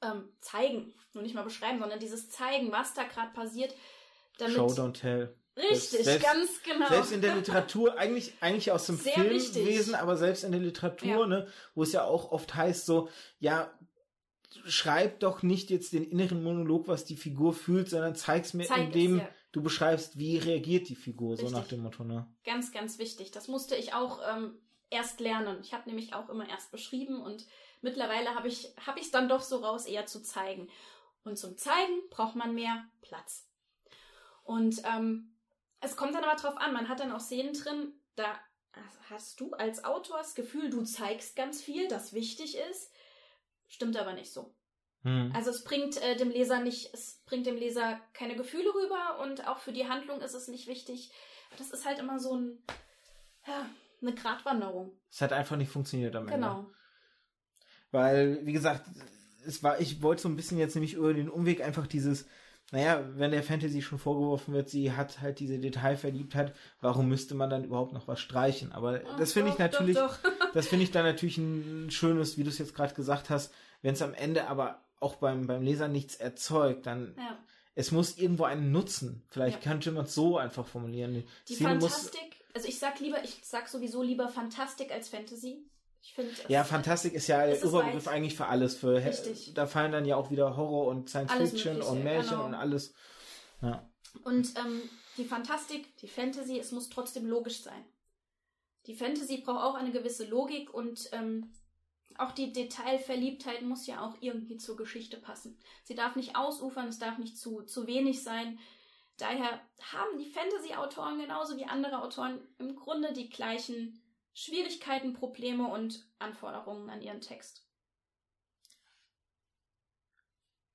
Ähm, 0.03 0.29
zeigen. 0.41 0.95
Nur 1.13 1.23
nicht 1.23 1.35
mal 1.35 1.45
beschreiben, 1.45 1.79
sondern 1.79 2.01
dieses 2.01 2.31
zeigen, 2.31 2.73
was 2.73 2.95
da 2.95 3.05
gerade 3.05 3.33
passiert. 3.33 3.75
Damit, 4.39 4.55
Show, 4.55 4.67
don't 4.67 4.99
tell. 4.99 5.35
Richtig, 5.57 6.05
selbst, 6.05 6.25
ganz 6.27 6.63
genau. 6.65 6.89
Selbst 6.89 7.13
in 7.13 7.21
der 7.21 7.37
Literatur, 7.37 7.97
eigentlich, 7.97 8.35
eigentlich 8.41 8.73
aus 8.73 8.87
dem 8.87 8.97
Sehr 8.97 9.13
Filmwesen, 9.13 9.67
wichtig. 9.67 9.97
aber 9.97 10.17
selbst 10.17 10.43
in 10.43 10.51
der 10.51 10.61
Literatur, 10.61 11.21
ja. 11.21 11.27
ne, 11.27 11.47
wo 11.77 11.85
es 11.85 11.93
ja 11.93 12.05
auch 12.05 12.33
oft 12.33 12.55
heißt 12.57 12.87
so, 12.87 13.09
ja, 13.39 13.73
schreib 14.65 15.21
doch 15.21 15.43
nicht 15.43 15.71
jetzt 15.71 15.93
den 15.93 16.05
inneren 16.05 16.43
Monolog, 16.43 16.89
was 16.89 17.05
die 17.05 17.17
Figur 17.17 17.53
fühlt, 17.53 17.89
sondern 17.89 18.17
zeig's 18.17 18.53
mir, 18.53 18.67
Zeig 18.67 18.87
indem 18.87 19.19
es, 19.19 19.23
ja. 19.23 19.29
du 19.53 19.63
beschreibst, 19.63 20.19
wie 20.19 20.39
reagiert 20.39 20.89
die 20.89 20.97
Figur, 20.97 21.33
Richtig. 21.33 21.49
so 21.49 21.57
nach 21.57 21.69
dem 21.69 21.81
Motto, 21.81 22.03
ne? 22.03 22.27
Ganz, 22.45 22.73
ganz 22.73 22.99
wichtig. 22.99 23.31
Das 23.31 23.47
musste 23.47 23.77
ich 23.77 23.95
auch 23.95 24.21
ähm, 24.29 24.59
erst 24.95 25.21
lernen. 25.21 25.59
Ich 25.63 25.75
habe 25.75 25.89
nämlich 25.89 26.15
auch 26.15 26.29
immer 26.29 26.49
erst 26.49 26.73
beschrieben 26.73 27.21
und 27.21 27.47
mittlerweile 27.83 28.35
habe 28.35 28.49
ich 28.49 28.73
habe 28.87 28.99
ich 28.99 29.07
es 29.07 29.11
dann 29.11 29.29
doch 29.29 29.43
so 29.43 29.59
raus, 29.59 29.87
eher 29.87 30.07
zu 30.07 30.23
zeigen. 30.23 30.71
Und 31.25 31.39
zum 31.39 31.57
Zeigen 31.57 32.09
braucht 32.11 32.37
man 32.37 32.55
mehr 32.55 32.85
Platz. 33.03 33.49
Und 34.43 34.83
ähm, 34.85 35.35
es 35.81 35.97
kommt 35.97 36.15
dann 36.15 36.25
aber 36.25 36.37
drauf 36.37 36.57
an, 36.57 36.73
man 36.73 36.89
hat 36.89 37.01
dann 37.01 37.13
auch 37.13 37.21
Szenen 37.21 37.55
drin, 37.55 37.93
da 38.15 38.39
hast 39.11 39.41
du 39.41 39.53
als 39.53 39.85
Autor 39.85 40.19
das 40.19 40.35
Gefühl, 40.35 40.71
du 40.71 40.83
zeigst 40.83 41.37
ganz 41.37 41.63
viel, 41.63 41.89
das 41.89 42.13
wichtig 42.13 42.57
ist. 42.71 42.93
Stimmt 43.69 43.97
aber 43.97 44.13
nicht 44.13 44.33
so. 44.33 44.55
Hm. 45.03 45.33
Also 45.35 45.51
es 45.51 45.65
bringt 45.65 46.01
äh, 46.03 46.17
dem 46.17 46.31
Leser 46.31 46.61
nicht, 46.61 46.93
es 46.93 47.23
bringt 47.27 47.47
dem 47.47 47.57
Leser 47.57 48.01
keine 48.13 48.37
Gefühle 48.37 48.75
rüber 48.75 49.21
und 49.23 49.47
auch 49.47 49.59
für 49.59 49.73
die 49.73 49.89
Handlung 49.89 50.21
ist 50.21 50.35
es 50.35 50.49
nicht 50.49 50.67
wichtig. 50.67 51.13
Das 51.59 51.71
ist 51.71 51.85
halt 51.85 51.99
immer 51.99 52.19
so 52.19 52.37
ein, 52.37 52.63
ja, 53.47 53.67
eine 54.01 54.15
Gratwanderung. 54.15 54.93
Es 55.11 55.21
hat 55.21 55.33
einfach 55.33 55.57
nicht 55.57 55.71
funktioniert 55.71 56.15
am 56.17 56.29
Ende. 56.29 56.35
Genau. 56.35 56.67
Weil, 57.91 58.45
wie 58.45 58.53
gesagt, 58.53 58.83
es 59.47 59.63
war, 59.63 59.81
ich 59.81 60.03
wollte 60.03 60.23
so 60.23 60.29
ein 60.29 60.37
bisschen 60.37 60.59
jetzt 60.59 60.75
nämlich 60.75 60.95
über 60.95 61.15
den 61.15 61.29
Umweg 61.29 61.63
einfach 61.63 61.87
dieses, 61.87 62.27
naja, 62.73 63.05
wenn 63.15 63.31
der 63.31 63.43
Fantasy 63.43 63.83
schon 63.83 63.99
vorgeworfen 63.99 64.55
wird, 64.55 64.69
sie 64.69 64.93
hat 64.93 65.21
halt 65.21 65.39
diese 65.39 65.59
Detailverliebtheit, 65.59 66.55
warum 66.81 67.09
müsste 67.09 67.35
man 67.35 67.51
dann 67.51 67.65
überhaupt 67.65 67.93
noch 67.93 68.09
was 68.09 68.21
streichen? 68.21 68.73
Aber 68.73 69.01
Ach, 69.07 69.17
das 69.17 69.33
finde 69.33 69.51
ich 69.51 69.59
natürlich, 69.59 69.97
doch, 69.97 70.17
doch. 70.23 70.31
das 70.55 70.67
finde 70.67 70.85
ich 70.85 70.91
dann 70.91 71.05
natürlich 71.05 71.39
ein 71.39 71.91
schönes, 71.91 72.37
wie 72.39 72.43
du 72.43 72.49
es 72.49 72.59
jetzt 72.59 72.75
gerade 72.75 72.95
gesagt 72.95 73.31
hast, 73.31 73.53
wenn 73.83 73.95
es 73.95 74.03
am 74.03 74.15
Ende 74.15 74.49
aber 74.49 74.81
auch 74.99 75.17
beim, 75.17 75.47
beim 75.47 75.63
Leser 75.63 75.89
nichts 75.89 76.17
erzeugt, 76.17 76.87
dann 76.87 77.15
ja. 77.19 77.39
es 77.75 77.93
muss 77.93 78.17
irgendwo 78.17 78.45
einen 78.45 78.73
Nutzen. 78.73 79.23
Vielleicht 79.29 79.65
ja. 79.65 79.71
könnte 79.71 79.93
man 79.93 80.07
es 80.07 80.15
so 80.15 80.39
einfach 80.39 80.67
formulieren. 80.67 81.15
Die, 81.15 81.27
die 81.49 81.57
Fantastik, 81.63 82.34
also 82.55 82.69
ich 82.69 82.79
sag 82.79 83.01
lieber, 83.01 83.23
ich 83.25 83.41
sag 83.43 83.69
sowieso 83.69 84.03
lieber 84.03 84.29
Fantastik 84.29 84.93
als 84.93 85.09
Fantasy. 85.09 85.69
Ich 86.01 86.13
finde. 86.13 86.33
Ja, 86.49 86.65
Fantastik 86.65 87.15
ist 87.15 87.27
ja 87.27 87.47
der 87.47 87.73
weit. 87.73 88.09
eigentlich 88.09 88.37
für 88.37 88.47
alles. 88.47 88.77
Für, 88.77 89.05
Richtig. 89.05 89.55
Da 89.55 89.67
fallen 89.67 89.91
dann 89.91 90.05
ja 90.05 90.17
auch 90.17 90.31
wieder 90.31 90.57
Horror 90.57 90.89
und 90.89 91.09
Science 91.09 91.33
Alles 91.33 91.51
Fiction 91.51 91.75
Mögliche, 91.75 91.93
und 91.93 92.05
Märchen 92.05 92.31
genau. 92.31 92.45
und 92.45 92.55
alles. 92.55 92.95
Ja. 93.63 93.91
Und 94.23 94.57
ähm, 94.59 94.83
die 95.17 95.25
Fantastik, 95.25 95.97
die 95.97 96.09
Fantasy, 96.09 96.59
es 96.59 96.73
muss 96.73 96.91
trotzdem 96.91 97.27
logisch 97.27 97.63
sein. 97.63 97.85
Die 98.87 98.95
Fantasy 98.95 99.39
braucht 99.39 99.65
auch 99.65 99.75
eine 99.75 99.93
gewisse 99.93 100.27
Logik 100.27 100.73
und 100.73 101.09
ähm, 101.13 101.55
auch 102.17 102.33
die 102.33 102.53
Detailverliebtheit 102.53 103.63
muss 103.63 103.87
ja 103.87 104.05
auch 104.07 104.15
irgendwie 104.21 104.59
zur 104.59 104.77
Geschichte 104.77 105.17
passen. 105.17 105.59
Sie 105.83 105.95
darf 105.95 106.17
nicht 106.17 106.37
ausufern, 106.37 106.89
es 106.89 106.99
darf 106.99 107.19
nicht 107.19 107.39
zu, 107.39 107.63
zu 107.63 107.87
wenig 107.87 108.23
sein. 108.23 108.59
Daher 109.19 109.61
haben 109.93 110.19
die 110.19 110.31
Fantasy-Autoren 110.31 111.19
genauso 111.21 111.57
wie 111.57 111.65
andere 111.67 112.03
Autoren 112.03 112.41
im 112.59 112.75
Grunde 112.75 113.13
die 113.13 113.29
gleichen 113.29 114.01
Schwierigkeiten, 114.33 115.13
Probleme 115.13 115.69
und 115.69 116.09
Anforderungen 116.19 116.91
an 116.91 117.01
ihren 117.01 117.21
Text. 117.21 117.65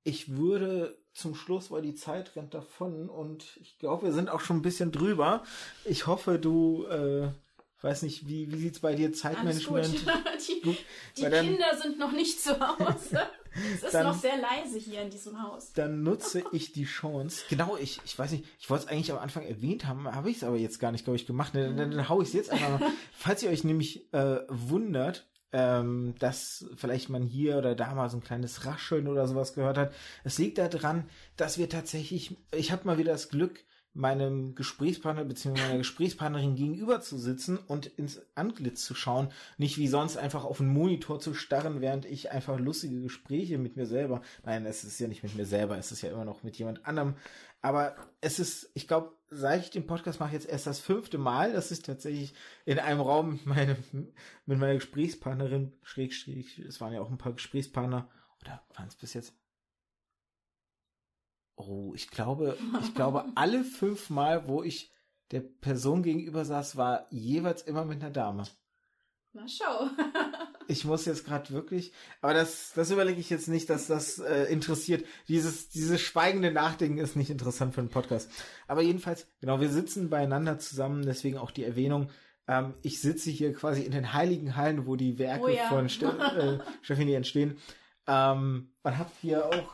Ich 0.04 0.36
würde 0.38 0.98
zum 1.14 1.36
Schluss, 1.36 1.70
weil 1.70 1.82
die 1.82 1.96
Zeit 1.96 2.36
rennt 2.36 2.54
davon 2.54 3.10
und 3.10 3.58
ich 3.58 3.78
glaube, 3.78 4.06
wir 4.08 4.14
sind 4.14 4.30
auch 4.30 4.40
schon 4.40 4.58
ein 4.58 4.62
bisschen 4.62 4.92
drüber. 4.92 5.44
Ich 5.84 6.08
hoffe, 6.08 6.40
du, 6.40 6.86
äh, 6.86 7.30
weiß 7.82 8.04
nicht, 8.04 8.26
wie, 8.28 8.52
wie 8.52 8.58
sieht 8.58 8.76
es 8.76 8.80
bei 8.80 8.96
dir 8.96 9.08
Alles 9.08 9.20
Zeitmanagement? 9.20 9.92
gut. 10.06 10.14
die 10.48 10.62
Gut, 10.62 10.78
die 11.18 11.22
dann- 11.24 11.46
Kinder 11.46 11.76
sind 11.76 12.00
noch 12.00 12.12
nicht 12.14 12.42
zu 12.42 12.58
Hause. 12.60 13.30
Es 13.76 13.84
ist 13.84 13.94
Dann- 13.94 14.08
noch 14.08 14.20
sehr 14.20 14.38
leise 14.38 14.78
hier 14.78 15.02
in 15.02 15.10
diesem 15.10 15.42
Haus. 15.42 15.74
Dann 15.74 16.04
nutze 16.04 16.44
ich 16.52 16.72
die 16.72 16.86
Chance. 16.86 17.44
Genau, 17.50 17.78
ich, 17.78 18.00
ich 18.06 18.18
weiß 18.18 18.32
nicht, 18.32 18.46
ich 18.60 18.70
wollte 18.70 18.86
es 18.86 18.90
eigentlich 18.92 19.12
am 19.12 19.18
Anfang 19.20 19.44
erwähnt 19.44 19.86
haben, 19.86 20.08
habe 20.14 20.30
ich 20.30 20.38
es 20.38 20.44
aber 20.44 20.58
jetzt 20.58 20.80
gar 20.80 20.92
nicht, 20.92 21.04
glaube 21.04 21.18
ich, 21.18 21.26
gemacht. 21.26 21.54
Dann, 21.56 21.78
dann, 21.78 21.92
dann 21.92 22.10
hau 22.10 22.22
ich 22.22 22.30
es 22.30 22.34
jetzt 22.34 22.52
einfach 22.52 22.80
mal. 22.80 22.92
Falls 23.14 23.44
ihr 23.44 23.50
euch 23.50 23.64
nämlich 23.64 24.14
äh, 24.14 24.42
wundert, 24.48 25.28
ähm, 25.52 26.14
dass 26.20 26.66
vielleicht 26.76 27.10
man 27.10 27.24
hier 27.24 27.58
oder 27.58 27.74
da 27.76 27.94
mal 27.96 28.10
so 28.10 28.18
ein 28.18 28.24
kleines 28.24 28.66
Rascheln 28.66 29.08
oder 29.08 29.28
sowas 29.28 29.54
gehört 29.54 29.78
hat. 29.78 29.94
Es 30.24 30.38
liegt 30.38 30.58
daran, 30.60 31.10
dass 31.38 31.58
wir 31.58 31.70
tatsächlich, 31.70 32.38
ich 32.56 32.72
habe 32.72 32.86
mal 32.86 32.98
wieder 32.98 33.14
das 33.14 33.30
Glück, 33.30 33.64
meinem 34.00 34.56
Gesprächspartner 34.56 35.26
bzw. 35.26 35.62
meiner 35.62 35.78
Gesprächspartnerin 35.78 36.56
gegenüber 36.56 37.02
zu 37.02 37.18
sitzen 37.18 37.58
und 37.58 37.86
ins 37.86 38.22
Antlitz 38.34 38.86
zu 38.86 38.96
schauen, 38.96 39.28
nicht 39.58 39.78
wie 39.78 39.90
sonst 39.90 40.16
einfach 40.18 40.46
auf 40.46 40.58
den 40.58 40.70
Monitor 40.70 41.20
zu 41.20 41.34
starren, 41.34 41.82
während 41.82 42.06
ich 42.06 42.32
einfach 42.32 42.58
lustige 42.60 43.02
Gespräche 43.02 43.58
mit 43.58 43.76
mir 43.76 43.86
selber, 43.86 44.22
nein, 44.46 44.66
es 44.66 44.86
ist 44.86 45.00
ja 45.00 45.08
nicht 45.10 45.24
mit 45.24 45.36
mir 45.36 45.46
selber, 45.46 45.78
es 45.78 45.92
ist 45.92 46.02
ja 46.02 46.12
immer 46.12 46.24
noch 46.24 46.44
mit 46.44 46.58
jemand 46.58 46.86
anderem, 46.86 47.16
aber 47.62 47.96
es 48.22 48.40
ist, 48.40 48.72
ich 48.74 48.88
glaube, 48.88 49.12
seit 49.30 49.64
ich 49.64 49.70
den 49.70 49.86
Podcast 49.86 50.22
mache, 50.22 50.34
jetzt 50.34 50.48
erst 50.48 50.66
das 50.66 50.80
fünfte 50.80 51.18
Mal, 51.18 51.52
dass 51.52 51.72
ich 51.72 51.82
tatsächlich 51.82 52.34
in 52.66 52.80
einem 52.80 53.02
Raum 53.02 53.32
mit, 53.34 53.46
meine, 53.46 53.76
mit 54.46 54.60
meiner 54.60 54.76
Gesprächspartnerin, 54.76 55.74
Schrägstrich, 55.84 56.58
es 56.60 56.80
waren 56.80 56.94
ja 56.94 57.02
auch 57.02 57.10
ein 57.10 57.18
paar 57.18 57.34
Gesprächspartner, 57.34 58.10
oder 58.42 58.64
waren 58.76 58.88
es 58.88 58.96
bis 58.96 59.14
jetzt? 59.14 59.34
Oh, 61.60 61.92
ich 61.94 62.10
glaube, 62.10 62.58
ich 62.82 62.96
glaube, 62.96 63.26
alle 63.36 63.66
fünf 63.66 64.10
Mal, 64.10 64.48
wo 64.48 64.64
ich 64.64 64.94
der 65.32 65.42
Person 65.42 66.04
gegenüber 66.04 66.46
saß, 66.46 66.78
war 66.78 67.06
jeweils 67.10 67.62
immer 67.64 67.84
mit 67.84 68.02
einer 68.02 68.12
Dame. 68.12 68.44
Na 69.34 69.48
schau. 69.48 69.90
Ich 70.72 70.86
muss 70.86 71.06
jetzt 71.06 71.26
gerade 71.26 71.50
wirklich, 71.50 71.94
aber 72.22 72.36
das, 72.36 72.74
das 72.76 72.92
überlege 72.92 73.20
ich 73.20 73.32
jetzt 73.32 73.48
nicht, 73.48 73.72
dass 73.72 73.88
das 73.88 74.20
äh, 74.20 74.44
interessiert. 74.54 75.04
Dieses, 75.28 75.70
dieses 75.70 76.00
schweigende 76.00 76.52
Nachdenken 76.52 77.00
ist 77.00 77.16
nicht 77.16 77.32
interessant 77.32 77.74
für 77.74 77.82
einen 77.82 77.90
Podcast. 77.90 78.30
Aber 78.68 78.84
jedenfalls, 78.84 79.26
genau, 79.42 79.60
wir 79.62 79.70
sitzen 79.70 80.12
beieinander 80.12 80.60
zusammen, 80.60 81.04
deswegen 81.04 81.40
auch 81.40 81.50
die 81.50 81.64
Erwähnung. 81.64 82.12
Ähm, 82.48 82.76
ich 82.84 83.02
sitze 83.02 83.32
hier 83.32 83.52
quasi 83.54 83.82
in 83.82 83.94
den 83.94 84.14
heiligen 84.14 84.56
Hallen, 84.56 84.86
wo 84.86 84.96
die 84.96 85.18
Werke 85.18 85.46
Oh 85.46 85.48
ja. 85.48 85.70
von 85.70 85.90
Ste 85.90 86.62
äh, 86.88 87.14
entstehen. 87.16 87.58
Ähm, 88.06 88.72
man 88.84 88.98
hat 89.00 89.10
hier 89.22 89.48
auch 89.48 89.74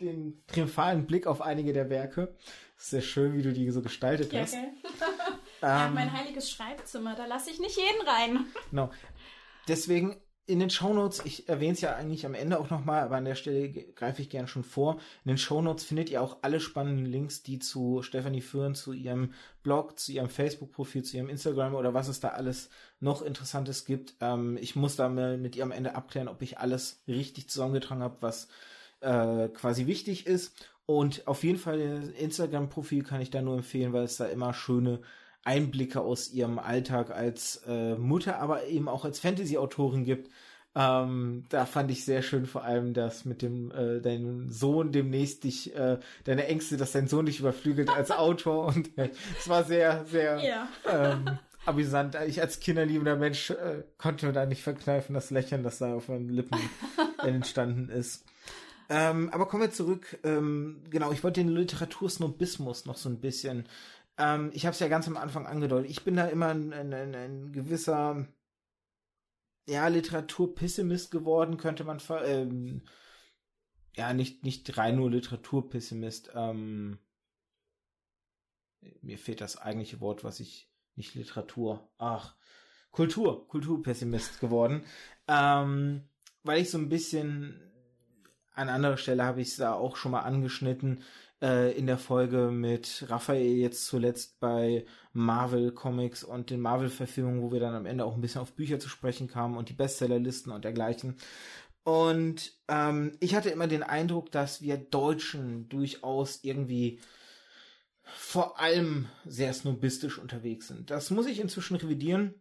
den 0.00 0.42
triumphalen 0.46 1.06
Blick 1.06 1.26
auf 1.26 1.40
einige 1.40 1.72
der 1.72 1.88
Werke. 1.90 2.34
Ist 2.78 2.90
sehr 2.90 3.00
schön, 3.02 3.34
wie 3.36 3.42
du 3.42 3.52
die 3.52 3.70
so 3.70 3.80
gestaltet 3.82 4.32
Ja, 4.32 4.40
hast. 4.42 4.52
gell? 4.52 4.68
ja, 5.62 5.86
Ähm, 5.86 5.94
mein 5.94 6.12
heiliges 6.12 6.50
Schreibzimmer, 6.50 7.14
da 7.16 7.26
lasse 7.26 7.50
ich 7.50 7.58
nicht 7.60 7.76
jeden 7.76 8.06
rein. 8.06 8.44
Genau. 8.70 8.90
Deswegen 9.68 10.16
in 10.48 10.60
den 10.60 10.70
Shownotes, 10.70 11.22
ich 11.24 11.48
erwähne 11.48 11.72
es 11.72 11.80
ja 11.80 11.96
eigentlich 11.96 12.24
am 12.24 12.34
Ende 12.34 12.60
auch 12.60 12.70
nochmal, 12.70 13.02
aber 13.02 13.16
an 13.16 13.24
der 13.24 13.34
Stelle 13.34 13.68
greife 13.68 14.22
ich 14.22 14.30
gern 14.30 14.46
schon 14.46 14.62
vor. 14.62 15.00
In 15.24 15.30
den 15.30 15.38
Shownotes 15.38 15.82
findet 15.84 16.08
ihr 16.08 16.22
auch 16.22 16.36
alle 16.42 16.60
spannenden 16.60 17.04
Links, 17.06 17.42
die 17.42 17.58
zu 17.58 18.02
Stefanie 18.02 18.42
führen, 18.42 18.76
zu 18.76 18.92
ihrem 18.92 19.32
Blog, 19.64 19.98
zu 19.98 20.12
ihrem 20.12 20.28
Facebook-Profil, 20.28 21.02
zu 21.02 21.16
ihrem 21.16 21.30
Instagram 21.30 21.74
oder 21.74 21.94
was 21.94 22.06
es 22.06 22.20
da 22.20 22.28
alles 22.28 22.68
noch 23.00 23.22
Interessantes 23.22 23.84
gibt. 23.86 24.14
Ähm, 24.20 24.56
ich 24.60 24.76
muss 24.76 24.94
da 24.94 25.08
mal 25.08 25.36
mit 25.36 25.56
ihr 25.56 25.64
am 25.64 25.72
Ende 25.72 25.96
abklären, 25.96 26.28
ob 26.28 26.40
ich 26.42 26.58
alles 26.58 27.02
richtig 27.08 27.48
zusammengetragen 27.50 28.04
habe, 28.04 28.18
was 28.20 28.46
äh, 29.00 29.48
quasi 29.48 29.86
wichtig 29.86 30.26
ist. 30.26 30.54
Und 30.86 31.26
auf 31.26 31.42
jeden 31.42 31.58
Fall 31.58 31.78
das 31.78 32.08
Instagram-Profil 32.10 33.02
kann 33.02 33.20
ich 33.20 33.30
da 33.30 33.42
nur 33.42 33.56
empfehlen, 33.56 33.92
weil 33.92 34.04
es 34.04 34.16
da 34.18 34.26
immer 34.26 34.54
schöne 34.54 35.00
Einblicke 35.44 36.00
aus 36.00 36.30
ihrem 36.32 36.58
Alltag 36.58 37.10
als 37.10 37.62
äh, 37.66 37.94
Mutter, 37.96 38.38
aber 38.40 38.66
eben 38.66 38.88
auch 38.88 39.04
als 39.04 39.18
Fantasy-Autorin 39.20 40.04
gibt. 40.04 40.30
Ähm, 40.74 41.44
da 41.48 41.64
fand 41.64 41.90
ich 41.90 42.04
sehr 42.04 42.20
schön 42.22 42.44
vor 42.46 42.62
allem 42.62 42.92
das 42.92 43.24
mit 43.24 43.40
dem 43.40 43.70
äh, 43.70 44.00
deinem 44.00 44.50
Sohn 44.50 44.92
demnächst 44.92 45.44
dich 45.44 45.74
äh, 45.74 45.98
deine 46.24 46.46
Ängste, 46.48 46.76
dass 46.76 46.92
dein 46.92 47.08
Sohn 47.08 47.24
dich 47.26 47.40
überflügelt 47.40 47.88
als 47.88 48.10
Autor 48.16 48.66
und 48.66 48.96
äh, 48.98 49.08
es 49.38 49.48
war 49.48 49.64
sehr 49.64 50.04
sehr 50.04 50.38
Ja. 50.44 50.68
ähm, 50.86 51.38
amüsant. 51.64 52.16
Ich 52.26 52.42
als 52.42 52.60
kinderliebender 52.60 53.16
Mensch 53.16 53.50
äh, 53.50 53.84
konnte 53.96 54.32
da 54.34 54.44
nicht 54.44 54.62
verkneifen 54.62 55.14
das 55.14 55.30
Lächeln, 55.30 55.62
das 55.62 55.78
da 55.78 55.94
auf 55.94 56.08
meinen 56.08 56.28
Lippen 56.28 56.58
entstanden 57.24 57.88
ist. 57.88 58.24
Ähm, 58.88 59.30
aber 59.30 59.46
kommen 59.46 59.62
wir 59.62 59.70
zurück. 59.70 60.18
Ähm, 60.22 60.82
genau, 60.90 61.12
ich 61.12 61.24
wollte 61.24 61.40
den 61.40 61.48
Literatursnobismus 61.54 62.86
noch 62.86 62.96
so 62.96 63.08
ein 63.08 63.20
bisschen. 63.20 63.68
Ähm, 64.18 64.50
ich 64.54 64.66
habe 64.66 64.74
es 64.74 64.80
ja 64.80 64.88
ganz 64.88 65.08
am 65.08 65.16
Anfang 65.16 65.46
angedeutet. 65.46 65.90
Ich 65.90 66.04
bin 66.04 66.16
da 66.16 66.26
immer 66.26 66.48
ein, 66.48 66.72
ein, 66.72 66.92
ein, 66.92 67.52
gewisser 67.52 68.26
ja, 69.68 69.88
Literaturpessimist 69.88 71.10
geworden, 71.10 71.56
könnte 71.56 71.84
man 71.84 72.00
ähm, 72.24 72.82
ja, 73.96 74.12
nicht, 74.12 74.44
nicht 74.44 74.76
rein 74.76 74.96
nur 74.96 75.10
Literaturpessimist. 75.10 76.30
Ähm, 76.34 76.98
mir 79.02 79.18
fehlt 79.18 79.40
das 79.40 79.56
eigentliche 79.56 80.00
Wort, 80.00 80.22
was 80.22 80.38
ich 80.38 80.70
nicht 80.94 81.14
Literatur, 81.14 81.90
ach, 81.98 82.36
Kultur, 82.90 83.48
Kulturpessimist 83.48 84.40
geworden. 84.40 84.84
Ähm, 85.26 86.08
weil 86.44 86.62
ich 86.62 86.70
so 86.70 86.78
ein 86.78 86.88
bisschen 86.88 87.65
an 88.56 88.68
anderer 88.68 88.96
Stelle 88.96 89.24
habe 89.24 89.40
ich 89.40 89.48
es 89.48 89.56
da 89.56 89.74
auch 89.74 89.96
schon 89.96 90.12
mal 90.12 90.20
angeschnitten 90.20 91.02
äh, 91.42 91.76
in 91.76 91.86
der 91.86 91.98
Folge 91.98 92.50
mit 92.50 93.04
Raphael 93.08 93.56
jetzt 93.56 93.86
zuletzt 93.86 94.40
bei 94.40 94.86
Marvel 95.12 95.72
Comics 95.72 96.24
und 96.24 96.50
den 96.50 96.60
Marvel 96.60 96.88
Verfilmungen, 96.88 97.42
wo 97.42 97.52
wir 97.52 97.60
dann 97.60 97.74
am 97.74 97.86
Ende 97.86 98.04
auch 98.04 98.14
ein 98.14 98.20
bisschen 98.20 98.40
auf 98.40 98.54
Bücher 98.54 98.78
zu 98.78 98.88
sprechen 98.88 99.28
kamen 99.28 99.56
und 99.56 99.68
die 99.68 99.74
Bestsellerlisten 99.74 100.52
und 100.52 100.64
dergleichen. 100.64 101.16
Und 101.84 102.52
ähm, 102.68 103.12
ich 103.20 103.34
hatte 103.34 103.50
immer 103.50 103.68
den 103.68 103.82
Eindruck, 103.82 104.32
dass 104.32 104.60
wir 104.60 104.76
Deutschen 104.76 105.68
durchaus 105.68 106.42
irgendwie 106.42 107.00
vor 108.02 108.58
allem 108.58 109.06
sehr 109.24 109.52
snobistisch 109.52 110.18
unterwegs 110.18 110.68
sind. 110.68 110.90
Das 110.90 111.10
muss 111.10 111.26
ich 111.26 111.40
inzwischen 111.40 111.76
revidieren. 111.76 112.34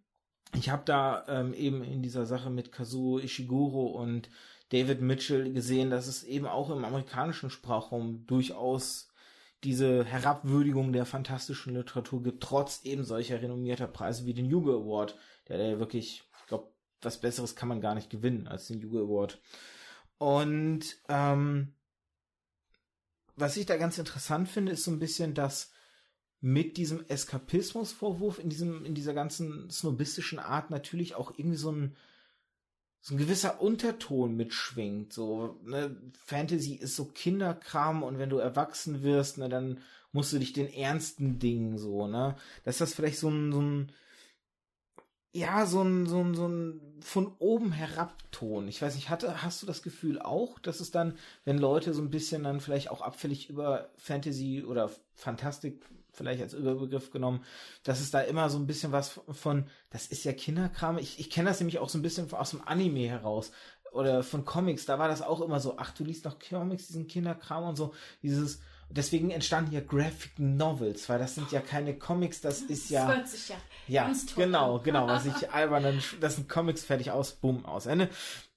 Ich 0.56 0.70
habe 0.70 0.84
da 0.86 1.26
ähm, 1.28 1.54
eben 1.54 1.84
in 1.84 2.02
dieser 2.02 2.26
Sache 2.26 2.50
mit 2.50 2.72
Kazuo 2.72 3.20
Ishiguro 3.20 3.88
und 3.88 4.30
David 4.70 5.02
Mitchell 5.02 5.54
gesehen, 5.54 5.90
dass 5.90 6.08
es 6.08 6.24
eben 6.24 6.46
auch 6.48 6.70
im 6.70 6.84
amerikanischen 6.84 7.50
Sprachraum 7.50 8.26
durchaus 8.26 9.10
diese 9.64 10.06
Herabwürdigung 10.06 10.94
der 10.94 11.06
fantastischen 11.06 11.76
Literatur 11.76 12.24
gibt, 12.24 12.44
trotz 12.44 12.84
eben 12.84 13.04
solcher 13.04 13.42
renommierter 13.42 13.88
Preise 13.88 14.26
wie 14.26 14.34
den 14.34 14.52
Hugo 14.52 14.76
Award, 14.76 15.18
der, 15.48 15.58
der 15.58 15.80
wirklich, 15.80 16.24
ich 16.42 16.48
glaube, 16.48 16.72
was 17.02 17.20
Besseres 17.20 17.56
kann 17.56 17.70
man 17.70 17.82
gar 17.82 17.96
nicht 17.96 18.10
gewinnen 18.10 18.48
als 18.48 18.68
den 18.68 18.84
Hugo 18.84 19.00
Award. 19.00 19.40
Und 20.18 20.98
ähm, 21.10 21.74
was 23.36 23.58
ich 23.58 23.66
da 23.66 23.78
ganz 23.78 23.98
interessant 23.98 24.48
finde, 24.48 24.72
ist 24.72 24.84
so 24.84 24.92
ein 24.92 25.00
bisschen, 25.00 25.34
dass 25.34 25.72
mit 26.42 26.78
diesem 26.78 27.04
Eskapismusvorwurf 27.08 28.40
in 28.40 28.50
diesem, 28.50 28.86
in 28.86 28.94
dieser 28.94 29.14
ganzen 29.14 29.70
snobistischen 29.70 30.38
Art 30.38 30.70
natürlich 30.70 31.16
auch 31.16 31.32
irgendwie 31.38 31.58
so 31.58 31.72
ein, 31.72 31.96
so 33.06 33.14
ein 33.14 33.20
gewisser 33.20 33.62
Unterton 33.62 34.36
mitschwingt. 34.36 35.14
So, 35.14 35.60
ne, 35.64 35.96
Fantasy 36.26 36.74
ist 36.74 36.96
so 36.96 37.06
Kinderkram 37.06 38.02
und 38.02 38.18
wenn 38.18 38.32
du 38.32 38.40
erwachsen 38.40 39.04
wirst, 39.04 39.38
ne, 39.38 39.48
dann 39.48 39.80
musst 40.12 40.34
du 40.34 40.40
dich 40.40 40.54
den 40.54 40.74
ernsten 40.74 41.38
Dingen 41.38 41.78
so, 41.78 42.08
ne? 42.08 42.36
Dass 42.64 42.80
das 42.80 42.96
vielleicht 42.96 43.20
so 43.20 43.30
ein, 43.30 43.52
so 43.52 43.62
ein 43.62 43.92
ja, 45.34 45.68
so 45.68 45.84
ein, 45.84 46.08
so 46.08 46.20
ein, 46.20 46.34
so 46.34 46.48
ein 46.48 46.82
von 47.02 47.32
oben 47.38 47.74
herab 47.74 48.16
Ton. 48.32 48.68
Ich 48.68 48.82
weiß 48.82 48.96
nicht, 48.96 49.12
hatte, 49.12 49.44
hast 49.44 49.62
du 49.62 49.68
das 49.68 49.84
Gefühl 49.84 50.20
auch, 50.20 50.58
dass 50.58 50.80
es 50.80 50.90
dann, 50.90 51.16
wenn 51.44 51.60
Leute 51.60 51.94
so 51.94 52.02
ein 52.02 52.10
bisschen 52.10 52.44
dann 52.44 52.60
vielleicht 52.60 52.90
auch 52.90 53.02
abfällig 53.02 53.52
über 53.52 53.92
Fantasy 53.98 54.64
oder 54.64 54.90
Fantastik, 55.14 55.86
vielleicht 56.16 56.42
als 56.42 56.54
Überbegriff 56.54 57.12
genommen, 57.12 57.44
dass 57.84 58.00
es 58.00 58.12
da 58.12 58.22
immer 58.22 58.50
so 58.50 58.58
ein 58.58 58.68
bisschen 58.68 58.92
was 58.92 59.20
von, 59.30 59.68
das 59.90 60.08
ist 60.08 60.24
ja 60.24 60.34
Kinderkram. 60.34 60.98
Ich, 60.98 61.20
ich 61.20 61.30
kenne 61.30 61.50
das 61.50 61.60
nämlich 61.60 61.80
auch 61.80 61.90
so 61.90 61.98
ein 61.98 62.02
bisschen 62.02 62.32
aus 62.34 62.52
dem 62.52 62.62
Anime 62.66 63.08
heraus 63.08 63.52
oder 63.92 64.24
von 64.24 64.46
Comics. 64.46 64.86
Da 64.86 65.00
war 65.00 65.08
das 65.08 65.22
auch 65.22 65.42
immer 65.42 65.60
so, 65.60 65.78
ach, 65.78 65.92
du 65.92 66.04
liest 66.04 66.26
noch 66.26 66.38
Comics, 66.40 66.88
diesen 66.88 67.08
Kinderkram 67.08 67.64
und 67.64 67.76
so, 67.76 67.94
dieses, 68.22 68.60
deswegen 68.90 69.32
entstanden 69.32 69.72
ja 69.72 69.82
Graphic 69.82 70.38
Novels, 70.38 71.08
weil 71.10 71.20
das 71.20 71.36
sind 71.36 71.52
ja 71.52 71.62
keine 71.62 71.98
Comics, 71.98 72.42
das 72.42 72.62
ist 72.62 72.90
ja. 72.90 73.08
Das 73.08 73.16
hört 73.16 73.28
sich 73.28 73.50
ja. 73.50 73.56
Ja, 73.88 74.12
genau, 74.36 74.80
genau, 74.80 75.08
was 75.08 75.26
ich 75.26 75.50
albern, 75.54 75.84
dann, 75.84 76.04
das 76.20 76.36
sind 76.36 76.50
Comics 76.50 76.84
fertig 76.84 77.12
aus, 77.12 77.34
bumm, 77.34 77.66
aus 77.66 77.86
Ende. 77.86 78.10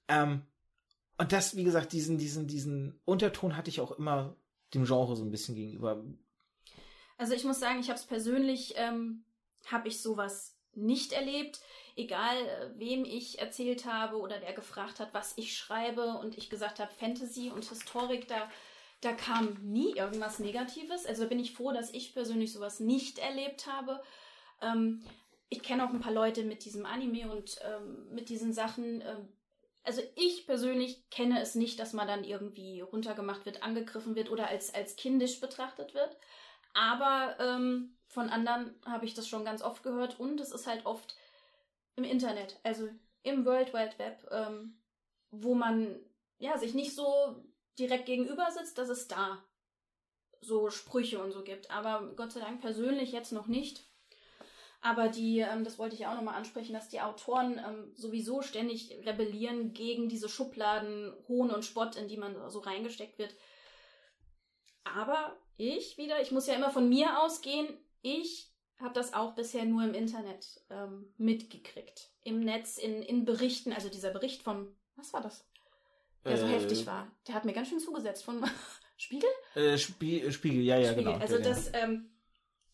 Ähm, 0.07 0.41
und 1.17 1.31
das, 1.33 1.55
wie 1.55 1.63
gesagt, 1.63 1.91
diesen, 1.91 2.17
diesen, 2.17 2.47
diesen 2.47 2.99
Unterton 3.05 3.57
hatte 3.57 3.69
ich 3.69 3.81
auch 3.81 3.91
immer 3.91 4.35
dem 4.73 4.85
Genre 4.85 5.15
so 5.15 5.23
ein 5.23 5.31
bisschen 5.31 5.55
gegenüber. 5.55 6.03
Also 7.19 7.33
ich 7.33 7.43
muss 7.43 7.59
sagen, 7.59 7.81
ich 7.81 7.89
habe 7.89 7.99
es 7.99 8.05
persönlich, 8.05 8.75
ähm, 8.77 9.25
habe 9.65 9.89
ich 9.89 10.01
sowas 10.01 10.57
nicht 10.73 11.11
erlebt. 11.11 11.59
Egal, 11.97 12.37
äh, 12.37 12.79
wem 12.79 13.03
ich 13.03 13.39
erzählt 13.39 13.85
habe 13.85 14.15
oder 14.19 14.39
der 14.39 14.53
gefragt 14.53 15.01
hat, 15.01 15.13
was 15.13 15.33
ich 15.35 15.57
schreibe 15.57 16.17
und 16.17 16.37
ich 16.37 16.49
gesagt 16.49 16.79
habe, 16.79 16.93
Fantasy 16.97 17.51
und 17.53 17.65
Historik, 17.65 18.29
da, 18.29 18.49
da 19.01 19.11
kam 19.11 19.57
nie 19.61 19.97
irgendwas 19.97 20.39
Negatives. 20.39 21.05
Also 21.05 21.27
bin 21.27 21.39
ich 21.39 21.51
froh, 21.51 21.73
dass 21.73 21.93
ich 21.93 22.13
persönlich 22.13 22.53
sowas 22.53 22.79
nicht 22.79 23.19
erlebt 23.19 23.67
habe. 23.67 24.01
Ähm, 24.61 25.03
ich 25.49 25.61
kenne 25.61 25.85
auch 25.85 25.89
ein 25.89 25.99
paar 25.99 26.13
Leute 26.13 26.43
mit 26.43 26.63
diesem 26.63 26.85
Anime 26.85 27.29
und 27.29 27.59
ähm, 27.65 28.07
mit 28.13 28.29
diesen 28.29 28.53
Sachen. 28.53 29.01
Ähm, 29.01 29.27
also 29.83 30.01
ich 30.15 30.47
persönlich 30.47 31.09
kenne 31.09 31.41
es 31.41 31.53
nicht, 31.53 31.81
dass 31.81 31.91
man 31.91 32.07
dann 32.07 32.23
irgendwie 32.23 32.79
runtergemacht 32.79 33.45
wird, 33.45 33.61
angegriffen 33.61 34.15
wird 34.15 34.31
oder 34.31 34.47
als, 34.47 34.73
als 34.73 34.95
kindisch 34.95 35.41
betrachtet 35.41 35.93
wird. 35.93 36.15
Aber 36.79 37.35
ähm, 37.39 37.93
von 38.07 38.29
anderen 38.29 38.73
habe 38.85 39.03
ich 39.03 39.13
das 39.13 39.27
schon 39.27 39.43
ganz 39.43 39.61
oft 39.61 39.83
gehört 39.83 40.17
und 40.17 40.39
es 40.39 40.53
ist 40.53 40.65
halt 40.65 40.85
oft 40.85 41.17
im 41.97 42.05
Internet, 42.05 42.57
also 42.63 42.87
im 43.21 43.45
World 43.45 43.73
Wide 43.73 43.95
Web, 43.97 44.25
ähm, 44.31 44.79
wo 45.29 45.55
man 45.55 45.99
ja 46.37 46.57
sich 46.57 46.73
nicht 46.73 46.95
so 46.95 47.43
direkt 47.77 48.05
gegenüber 48.05 48.49
sitzt, 48.51 48.77
dass 48.77 48.87
es 48.87 49.09
da 49.09 49.43
so 50.39 50.69
Sprüche 50.69 51.21
und 51.21 51.33
so 51.33 51.43
gibt. 51.43 51.69
Aber 51.69 52.13
Gott 52.15 52.31
sei 52.31 52.39
Dank 52.39 52.61
persönlich 52.61 53.11
jetzt 53.11 53.33
noch 53.33 53.47
nicht. 53.47 53.85
Aber 54.79 55.09
die, 55.09 55.39
ähm, 55.39 55.65
das 55.65 55.77
wollte 55.77 55.95
ich 55.95 56.01
ja 56.01 56.11
auch 56.11 56.15
nochmal 56.15 56.35
ansprechen, 56.35 56.71
dass 56.71 56.87
die 56.87 57.01
Autoren 57.01 57.59
ähm, 57.59 57.91
sowieso 57.97 58.41
ständig 58.41 58.91
rebellieren 59.05 59.73
gegen 59.73 60.07
diese 60.07 60.29
Schubladen 60.29 61.13
Hohn 61.27 61.51
und 61.51 61.65
Spott, 61.65 61.97
in 61.97 62.07
die 62.07 62.15
man 62.15 62.49
so 62.49 62.59
reingesteckt 62.59 63.19
wird. 63.19 63.35
Aber 64.85 65.35
ich 65.59 65.97
wieder, 65.97 66.21
ich 66.21 66.31
muss 66.31 66.47
ja 66.47 66.55
immer 66.55 66.71
von 66.71 66.87
mir 66.87 67.19
ausgehen, 67.21 67.67
ich 68.01 68.49
habe 68.79 68.93
das 68.93 69.13
auch 69.13 69.35
bisher 69.35 69.65
nur 69.65 69.83
im 69.83 69.93
Internet 69.93 70.61
ähm, 70.69 71.13
mitgekriegt. 71.17 72.09
Im 72.23 72.39
Netz, 72.39 72.77
in, 72.77 73.01
in 73.01 73.25
Berichten, 73.25 73.73
also 73.73 73.89
dieser 73.89 74.09
Bericht 74.09 74.41
vom, 74.41 74.67
was 74.95 75.11
war 75.11 75.21
das? 75.21 75.45
Der 76.23 76.37
so 76.37 76.45
äh, 76.45 76.49
heftig 76.49 76.87
war. 76.87 77.11
Der 77.27 77.35
hat 77.35 77.45
mir 77.45 77.53
ganz 77.53 77.67
schön 77.67 77.79
zugesetzt. 77.79 78.23
Von 78.23 78.43
Spiegel? 78.97 79.29
Äh, 79.55 79.77
Spie 79.77 80.31
Spiegel, 80.31 80.63
ja, 80.63 80.77
ja, 80.77 80.91
Spiegel. 80.93 81.13
genau. 81.13 81.17
Also 81.21 81.39
das, 81.39 81.71
ähm, 81.73 82.09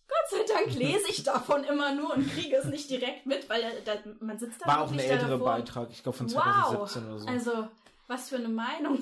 Gott 0.07 0.29
sei 0.29 0.53
Dank 0.53 0.75
lese 0.75 1.09
ich 1.09 1.23
davon 1.23 1.63
immer 1.63 1.95
nur 1.95 2.13
und 2.13 2.31
kriege 2.31 2.55
es 2.55 2.65
nicht 2.65 2.89
direkt 2.89 3.25
mit, 3.25 3.49
weil 3.49 3.63
da, 3.83 3.95
man 4.19 4.37
sitzt 4.37 4.61
da 4.61 4.67
War 4.67 4.81
auch 4.81 4.91
ein 4.91 4.99
älterer 4.99 5.39
Beitrag, 5.39 5.89
ich 5.91 6.03
glaube 6.03 6.17
von 6.17 6.29
2017 6.29 7.03
wow. 7.03 7.09
oder 7.09 7.19
so. 7.19 7.27
Also, 7.27 7.67
was 8.07 8.29
für 8.29 8.37
eine 8.37 8.49
Meinung. 8.49 9.01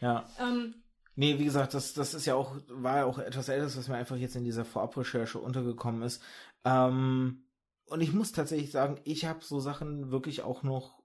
ja. 0.00 0.28
Ähm, 0.38 0.74
Nee, 1.16 1.38
wie 1.38 1.44
gesagt, 1.44 1.74
das, 1.74 1.92
das 1.94 2.12
ist 2.14 2.26
ja 2.26 2.34
auch, 2.34 2.56
war 2.68 2.98
ja 2.98 3.04
auch 3.04 3.18
etwas 3.18 3.48
älteres, 3.48 3.76
was 3.76 3.88
mir 3.88 3.96
einfach 3.96 4.16
jetzt 4.16 4.34
in 4.36 4.44
dieser 4.44 4.64
Vorabrecherche 4.64 5.38
untergekommen 5.38 6.02
ist. 6.02 6.22
Ähm, 6.64 7.44
und 7.86 8.00
ich 8.00 8.12
muss 8.12 8.32
tatsächlich 8.32 8.72
sagen, 8.72 9.00
ich 9.04 9.24
habe 9.24 9.44
so 9.44 9.60
Sachen 9.60 10.10
wirklich 10.10 10.42
auch 10.42 10.62
noch, 10.62 11.02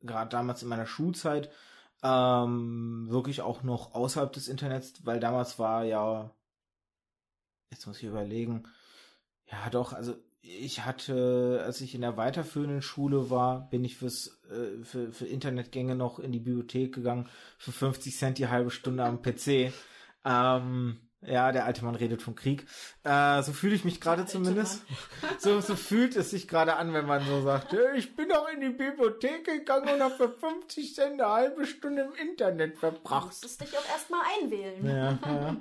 gerade 0.00 0.30
damals 0.30 0.62
in 0.62 0.68
meiner 0.68 0.86
Schulzeit, 0.86 1.50
ähm, 2.02 3.06
wirklich 3.10 3.42
auch 3.42 3.62
noch 3.62 3.94
außerhalb 3.94 4.32
des 4.32 4.48
Internets, 4.48 5.04
weil 5.06 5.20
damals 5.20 5.58
war 5.58 5.84
ja, 5.84 6.34
jetzt 7.70 7.86
muss 7.86 7.98
ich 7.98 8.04
überlegen, 8.04 8.64
ja 9.46 9.70
doch, 9.70 9.92
also 9.92 10.16
ich 10.42 10.84
hatte, 10.84 11.62
als 11.64 11.80
ich 11.80 11.94
in 11.94 12.00
der 12.00 12.16
weiterführenden 12.16 12.82
Schule 12.82 13.30
war, 13.30 13.68
bin 13.70 13.84
ich 13.84 13.96
fürs, 13.96 14.40
äh, 14.50 14.82
für, 14.84 15.12
für 15.12 15.26
Internetgänge 15.26 15.94
noch 15.94 16.18
in 16.18 16.32
die 16.32 16.40
Bibliothek 16.40 16.94
gegangen, 16.94 17.28
für 17.58 17.72
50 17.72 18.16
Cent 18.16 18.38
die 18.38 18.48
halbe 18.48 18.70
Stunde 18.70 19.04
am 19.04 19.22
PC. 19.22 19.72
Ähm, 20.24 21.00
ja, 21.22 21.52
der 21.52 21.66
alte 21.66 21.84
Mann 21.84 21.94
redet 21.94 22.22
vom 22.22 22.34
Krieg. 22.34 22.66
Äh, 23.04 23.42
so 23.42 23.52
fühle 23.52 23.74
ich 23.74 23.84
mich 23.84 24.00
gerade 24.00 24.24
zumindest. 24.24 24.82
So, 25.38 25.60
so 25.60 25.76
fühlt 25.76 26.16
es 26.16 26.30
sich 26.30 26.48
gerade 26.48 26.76
an, 26.76 26.94
wenn 26.94 27.06
man 27.06 27.24
so 27.26 27.42
sagt, 27.42 27.76
ich 27.94 28.16
bin 28.16 28.32
auch 28.32 28.48
in 28.48 28.60
die 28.62 28.70
Bibliothek 28.70 29.44
gegangen 29.44 29.94
und 29.94 30.02
habe 30.02 30.14
für 30.14 30.30
50 30.30 30.94
Cent 30.94 31.20
eine 31.20 31.30
halbe 31.30 31.66
Stunde 31.66 32.02
im 32.02 32.28
Internet 32.28 32.78
verbracht. 32.78 33.24
Du 33.24 33.26
musstest 33.26 33.60
dich 33.60 33.76
auch 33.76 33.88
erstmal 33.90 34.22
einwählen. 34.40 34.86
Ja, 34.86 35.18
ja. 35.26 35.56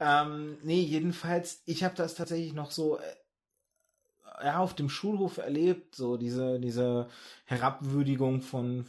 ähm, 0.22 0.56
nee, 0.62 0.80
jedenfalls, 0.80 1.62
ich 1.66 1.84
habe 1.84 1.94
das 1.94 2.14
tatsächlich 2.14 2.54
noch 2.54 2.70
so 2.70 2.98
äh, 2.98 3.02
ja, 4.44 4.58
auf 4.58 4.74
dem 4.74 4.88
Schulhof 4.88 5.38
erlebt, 5.38 5.94
so 5.94 6.16
diese, 6.16 6.58
diese 6.60 7.08
Herabwürdigung 7.44 8.40
von, 8.40 8.86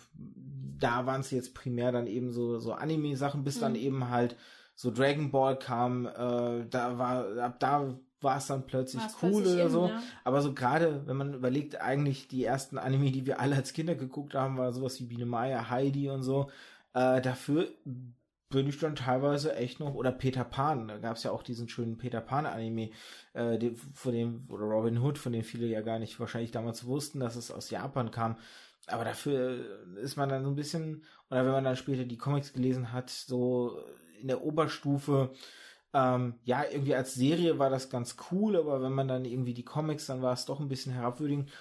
da 0.80 1.06
waren 1.06 1.22
es 1.22 1.32
jetzt 1.32 1.54
primär 1.54 1.92
dann 1.92 2.08
eben 2.08 2.32
so, 2.32 2.60
so 2.60 2.74
Anime-Sachen, 2.74 3.44
bis 3.44 3.58
mhm. 3.58 3.62
dann 3.62 3.76
eben 3.76 4.10
halt 4.10 4.36
so 4.76 4.92
Dragon 4.92 5.32
Ball 5.32 5.58
kam, 5.58 6.06
äh, 6.06 6.66
da 6.70 6.98
war, 6.98 7.38
ab 7.38 7.60
da 7.60 7.96
war 8.24 8.38
es 8.38 8.48
dann 8.48 8.66
plötzlich 8.66 9.04
War's 9.04 9.18
cool 9.22 9.32
plötzlich 9.42 9.54
oder 9.56 9.70
so. 9.70 9.88
ja. 9.88 10.02
Aber 10.24 10.42
so 10.42 10.54
gerade, 10.54 11.06
wenn 11.06 11.18
man 11.18 11.34
überlegt, 11.34 11.82
eigentlich 11.82 12.28
die 12.28 12.44
ersten 12.44 12.78
Anime, 12.78 13.12
die 13.12 13.26
wir 13.26 13.40
alle 13.40 13.58
als 13.58 13.74
Kinder 13.74 13.96
geguckt 13.96 14.34
haben, 14.34 14.58
war 14.58 14.72
sowas 14.72 15.00
wie 15.00 15.06
Biene 15.06 15.26
Maya, 15.26 15.70
Heidi 15.70 16.10
und 16.10 16.24
so. 16.24 16.50
Äh, 16.94 17.22
dafür 17.22 17.68
bin 18.54 18.68
ich 18.68 18.80
dann 18.80 18.96
teilweise 18.96 19.56
echt 19.56 19.80
noch, 19.80 19.96
oder 19.96 20.12
Peter 20.12 20.44
Pan, 20.44 20.88
da 20.88 20.98
gab 21.00 21.18
es 21.18 21.24
ja 21.24 21.32
auch 21.32 21.44
diesen 21.44 21.68
schönen 21.68 21.98
Peter 21.98 22.22
Pan-Anime, 22.22 22.92
äh, 23.34 23.58
die, 23.58 23.76
von 23.94 24.14
dem, 24.14 24.46
oder 24.50 24.66
Robin 24.66 25.00
Hood, 25.00 25.18
von 25.18 25.34
dem 25.34 25.44
viele 25.44 25.68
ja 25.68 25.82
gar 25.82 26.00
nicht 26.00 26.20
wahrscheinlich 26.20 26.52
damals 26.52 26.86
wussten, 26.86 27.20
dass 27.20 27.36
es 27.36 27.52
aus 27.52 27.72
Japan 27.72 28.12
kam. 28.12 28.38
Aber 28.88 29.06
dafür 29.06 29.86
ist 29.98 30.18
man 30.18 30.30
dann 30.30 30.44
so 30.44 30.50
ein 30.50 30.56
bisschen, 30.56 31.04
oder 31.30 31.46
wenn 31.46 31.52
man 31.52 31.64
dann 31.64 31.76
später 31.76 32.06
die 32.06 32.18
Comics 32.18 32.54
gelesen 32.54 32.94
hat, 32.94 33.10
so 33.10 33.80
in 34.22 34.28
der 34.28 34.44
Oberstufe, 34.44 35.34
ähm, 35.94 36.36
ja, 36.44 36.64
irgendwie 36.64 36.96
als 36.96 37.16
Serie 37.16 37.60
war 37.60 37.70
das 37.70 37.90
ganz 37.90 38.18
cool, 38.32 38.56
aber 38.56 38.82
wenn 38.82 38.94
man 38.94 39.08
dann 39.08 39.26
irgendwie 39.26 39.54
die 39.54 39.66
Comics, 39.66 40.06
dann 40.06 40.22
war 40.22 40.34
es 40.34 40.46
doch 40.46 40.60
ein 40.60 40.70
bisschen 40.70 40.94
herabwürdigend. 40.94 41.52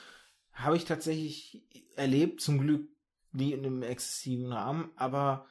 Habe 0.53 0.77
ich 0.77 0.85
tatsächlich 0.85 1.65
erlebt, 1.97 2.41
zum 2.41 2.59
Glück 2.59 2.89
nie 3.33 3.53
in 3.53 3.65
einem 3.65 3.83
exzessiven 3.83 4.53
Rahmen, 4.53 4.91
aber 4.97 5.47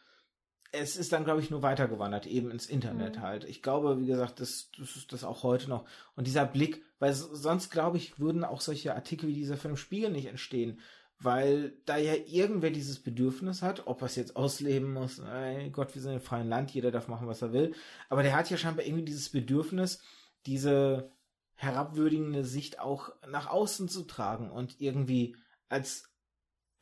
es 0.72 0.96
ist 0.96 1.12
dann, 1.12 1.26
glaube 1.26 1.42
ich, 1.42 1.50
nur 1.50 1.62
weitergewandert, 1.62 2.26
eben 2.26 2.50
ins 2.50 2.66
Internet 2.66 3.18
mhm. 3.18 3.22
halt. 3.22 3.44
Ich 3.44 3.62
glaube, 3.62 4.00
wie 4.00 4.08
gesagt, 4.08 4.40
das, 4.40 4.70
das 4.78 4.96
ist 4.96 5.12
das 5.12 5.24
auch 5.24 5.44
heute 5.44 5.70
noch. 5.70 5.86
Und 6.16 6.28
dieser 6.28 6.46
Blick, 6.46 6.84
weil 7.00 7.14
sonst, 7.14 7.72
glaube 7.72 7.98
ich, 7.98 8.20
würden 8.20 8.44
auch 8.44 8.62
solche 8.62 8.96
Artikel 8.96 9.28
wie 9.28 9.34
dieser 9.34 9.58
Film 9.58 9.76
Spiegel 9.76 10.12
nicht 10.12 10.28
entstehen. 10.28 10.80
Weil 11.20 11.74
da 11.86 11.98
ja 11.98 12.16
irgendwer 12.16 12.72
dieses 12.72 13.00
Bedürfnis 13.00 13.62
hat, 13.62 13.86
ob 13.86 14.02
er 14.02 14.08
es 14.08 14.16
jetzt 14.16 14.36
ausleben 14.36 14.92
muss, 14.92 15.20
ey 15.20 15.70
Gott, 15.70 15.94
wir 15.94 16.02
sind 16.02 16.14
im 16.14 16.22
freien 16.22 16.50
Land, 16.50 16.72
jeder 16.72 16.90
darf 16.90 17.08
machen, 17.08 17.28
was 17.28 17.44
er 17.44 17.54
will. 17.54 17.76
Aber 18.10 18.24
der 18.24 18.36
hat 18.36 18.50
ja 18.50 18.58
scheinbar 18.58 18.86
irgendwie 18.86 19.06
dieses 19.06 19.30
Bedürfnis, 19.30 20.02
diese 20.48 21.12
herabwürdigende 21.54 22.44
Sicht 22.44 22.80
auch 22.80 23.12
nach 23.28 23.48
außen 23.48 23.88
zu 23.88 24.04
tragen 24.04 24.50
und 24.50 24.82
irgendwie 24.82 25.36
als 25.70 26.11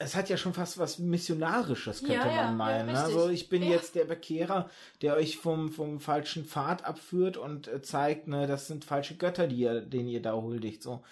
es 0.01 0.15
hat 0.15 0.29
ja 0.29 0.37
schon 0.37 0.53
fast 0.53 0.77
was 0.77 0.97
Missionarisches, 0.97 1.99
könnte 1.99 2.13
ja, 2.13 2.25
man 2.25 2.57
meinen. 2.57 2.95
Ja, 2.95 3.03
also 3.03 3.29
ich 3.29 3.49
bin 3.49 3.61
ja. 3.61 3.71
jetzt 3.71 3.95
der 3.95 4.05
Bekehrer, 4.05 4.69
der 5.01 5.15
euch 5.15 5.37
vom, 5.37 5.69
vom 5.69 5.99
falschen 5.99 6.45
Pfad 6.45 6.85
abführt 6.85 7.35
und 7.35 7.67
äh, 7.67 7.81
zeigt, 7.81 8.27
ne, 8.27 8.47
das 8.47 8.67
sind 8.67 8.85
falsche 8.85 9.17
Götter, 9.17 9.45
die 9.47 9.57
ihr, 9.57 9.81
denen 9.81 10.07
ihr 10.07 10.21
da 10.21 10.33
huldigt. 10.33 10.81
So. 10.81 11.03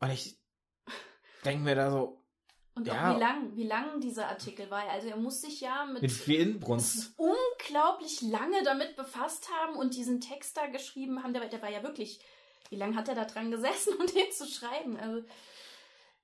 Und 0.00 0.10
ich 0.10 0.36
denke 1.44 1.62
mir 1.62 1.76
da 1.76 1.92
so. 1.92 2.20
Und 2.74 2.90
auch 2.90 3.14
wie 3.14 3.20
lang, 3.20 3.56
wie 3.56 3.68
lang 3.68 4.00
dieser 4.00 4.26
Artikel 4.26 4.68
war. 4.68 4.82
Also 4.90 5.06
er 5.06 5.16
muss 5.16 5.40
sich 5.40 5.60
ja 5.60 5.86
mit, 5.86 6.02
mit 6.02 6.10
viel 6.10 6.40
Inbrunst 6.40 7.14
unglaublich 7.16 8.20
lange 8.20 8.64
damit 8.64 8.96
befasst 8.96 9.48
haben 9.48 9.76
und 9.76 9.94
diesen 9.94 10.20
Text 10.20 10.56
da 10.56 10.66
geschrieben 10.66 11.22
haben. 11.22 11.32
Der, 11.34 11.46
der 11.46 11.62
war 11.62 11.70
ja 11.70 11.84
wirklich, 11.84 12.18
wie 12.68 12.76
lange 12.76 12.96
hat 12.96 13.08
er 13.08 13.14
da 13.14 13.26
dran 13.26 13.52
gesessen, 13.52 13.94
um 13.98 14.06
den 14.06 14.32
zu 14.32 14.44
schreiben? 14.48 14.96
Also 14.96 15.22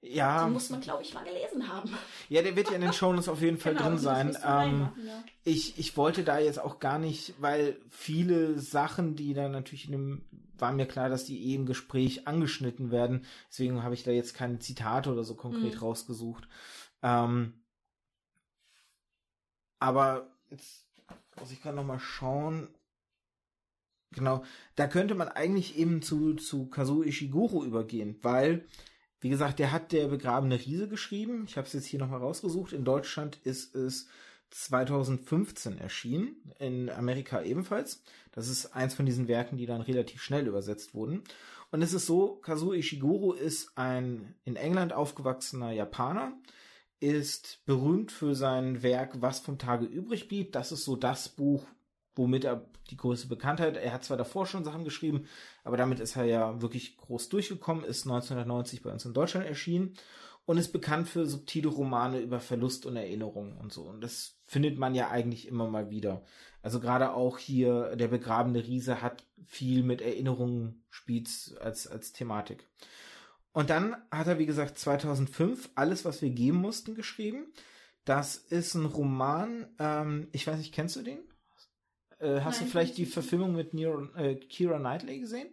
ja. 0.02 0.44
Den 0.44 0.52
muss 0.52 0.70
man, 0.70 0.80
glaube 0.80 1.02
ich, 1.02 1.12
mal 1.12 1.24
gelesen 1.24 1.68
haben. 1.68 1.90
Ja, 2.28 2.42
der 2.42 2.56
wird 2.56 2.70
ja 2.70 2.76
in 2.76 2.80
den 2.80 2.92
Shownotes 2.92 3.28
auf 3.28 3.42
jeden 3.42 3.58
Fall 3.58 3.74
genau, 3.76 3.90
drin 3.90 3.98
sein. 3.98 4.28
Ähm, 4.44 4.88
ja. 5.06 5.24
ich, 5.44 5.78
ich 5.78 5.96
wollte 5.96 6.24
da 6.24 6.38
jetzt 6.38 6.58
auch 6.58 6.78
gar 6.78 6.98
nicht, 6.98 7.34
weil 7.38 7.76
viele 7.90 8.58
Sachen, 8.58 9.14
die 9.14 9.34
da 9.34 9.48
natürlich 9.48 9.86
in 9.86 9.92
dem, 9.92 10.24
war 10.58 10.72
mir 10.72 10.86
klar, 10.86 11.08
dass 11.08 11.26
die 11.26 11.50
eh 11.50 11.54
im 11.54 11.66
Gespräch 11.66 12.26
angeschnitten 12.26 12.90
werden. 12.90 13.26
Deswegen 13.50 13.82
habe 13.82 13.94
ich 13.94 14.02
da 14.02 14.10
jetzt 14.10 14.34
keine 14.34 14.58
Zitate 14.58 15.12
oder 15.12 15.24
so 15.24 15.34
konkret 15.34 15.74
mhm. 15.74 15.80
rausgesucht. 15.80 16.48
Ähm, 17.02 17.54
aber 19.78 20.30
jetzt 20.50 20.86
muss 21.38 21.50
ich 21.50 21.62
gerade 21.62 21.76
noch 21.76 21.84
mal 21.84 21.98
schauen. 21.98 22.68
Genau, 24.12 24.42
da 24.74 24.88
könnte 24.88 25.14
man 25.14 25.28
eigentlich 25.28 25.78
eben 25.78 26.02
zu, 26.02 26.34
zu 26.34 26.68
Kazuo 26.68 27.02
Ishiguro 27.02 27.64
übergehen, 27.64 28.18
weil, 28.22 28.66
wie 29.20 29.28
gesagt, 29.28 29.58
der 29.58 29.72
hat 29.72 29.92
der 29.92 30.08
begrabene 30.08 30.58
Riese 30.58 30.88
geschrieben. 30.88 31.44
Ich 31.46 31.56
habe 31.56 31.66
es 31.66 31.72
jetzt 31.72 31.86
hier 31.86 31.98
nochmal 31.98 32.20
rausgesucht. 32.20 32.72
In 32.72 32.84
Deutschland 32.84 33.38
ist 33.44 33.74
es 33.74 34.08
2015 34.50 35.78
erschienen, 35.78 36.36
in 36.58 36.90
Amerika 36.90 37.42
ebenfalls. 37.42 38.02
Das 38.32 38.48
ist 38.48 38.74
eins 38.74 38.94
von 38.94 39.06
diesen 39.06 39.28
Werken, 39.28 39.56
die 39.56 39.66
dann 39.66 39.80
relativ 39.80 40.22
schnell 40.22 40.46
übersetzt 40.46 40.94
wurden. 40.94 41.22
Und 41.70 41.82
es 41.82 41.92
ist 41.92 42.06
so, 42.06 42.36
Kazuo 42.36 42.72
Ishiguro 42.72 43.32
ist 43.32 43.76
ein 43.76 44.34
in 44.44 44.56
England 44.56 44.92
aufgewachsener 44.92 45.70
Japaner, 45.70 46.32
ist 46.98 47.64
berühmt 47.64 48.10
für 48.10 48.34
sein 48.34 48.82
Werk 48.82 49.20
Was 49.20 49.40
vom 49.40 49.58
Tage 49.58 49.86
übrig 49.86 50.28
blieb. 50.28 50.52
Das 50.52 50.72
ist 50.72 50.84
so 50.84 50.96
das 50.96 51.28
Buch, 51.28 51.64
womit 52.16 52.44
er 52.44 52.66
die 52.90 52.96
größte 52.96 53.28
Bekanntheit, 53.28 53.76
er 53.76 53.92
hat 53.92 54.04
zwar 54.04 54.16
davor 54.16 54.46
schon 54.46 54.64
Sachen 54.64 54.84
geschrieben, 54.84 55.26
aber 55.64 55.76
damit 55.76 56.00
ist 56.00 56.16
er 56.16 56.24
ja 56.24 56.60
wirklich 56.60 56.96
groß 56.96 57.28
durchgekommen, 57.28 57.84
ist 57.84 58.04
1990 58.04 58.82
bei 58.82 58.90
uns 58.90 59.04
in 59.04 59.14
Deutschland 59.14 59.46
erschienen 59.46 59.94
und 60.44 60.58
ist 60.58 60.72
bekannt 60.72 61.08
für 61.08 61.26
subtile 61.26 61.68
Romane 61.68 62.18
über 62.18 62.40
Verlust 62.40 62.84
und 62.86 62.96
Erinnerung 62.96 63.56
und 63.58 63.72
so. 63.72 63.82
Und 63.82 64.00
das 64.00 64.40
findet 64.46 64.78
man 64.78 64.94
ja 64.94 65.08
eigentlich 65.08 65.46
immer 65.46 65.68
mal 65.68 65.90
wieder. 65.90 66.24
Also 66.62 66.80
gerade 66.80 67.12
auch 67.14 67.38
hier 67.38 67.94
der 67.96 68.08
begrabene 68.08 68.66
Riese 68.66 69.00
hat 69.00 69.24
viel 69.46 69.82
mit 69.82 70.00
Erinnerungen 70.00 70.82
spielt 70.90 71.28
als, 71.60 71.86
als 71.86 72.12
Thematik. 72.12 72.66
Und 73.52 73.70
dann 73.70 73.96
hat 74.10 74.26
er, 74.26 74.38
wie 74.38 74.46
gesagt, 74.46 74.78
2005 74.78 75.70
alles, 75.74 76.04
was 76.04 76.22
wir 76.22 76.30
geben 76.30 76.58
mussten, 76.58 76.94
geschrieben. 76.94 77.46
Das 78.04 78.36
ist 78.36 78.74
ein 78.74 78.86
Roman, 78.86 79.68
ähm, 79.78 80.28
ich 80.32 80.46
weiß 80.46 80.58
nicht, 80.58 80.74
kennst 80.74 80.96
du 80.96 81.02
den? 81.02 81.18
Äh, 82.20 82.40
hast 82.40 82.56
Nein, 82.56 82.66
du 82.66 82.70
vielleicht 82.70 82.98
die 82.98 83.06
Verfilmung 83.06 83.54
mit 83.54 83.74
Nero, 83.74 84.04
äh, 84.16 84.36
Kira 84.36 84.78
Knightley 84.78 85.20
gesehen? 85.20 85.48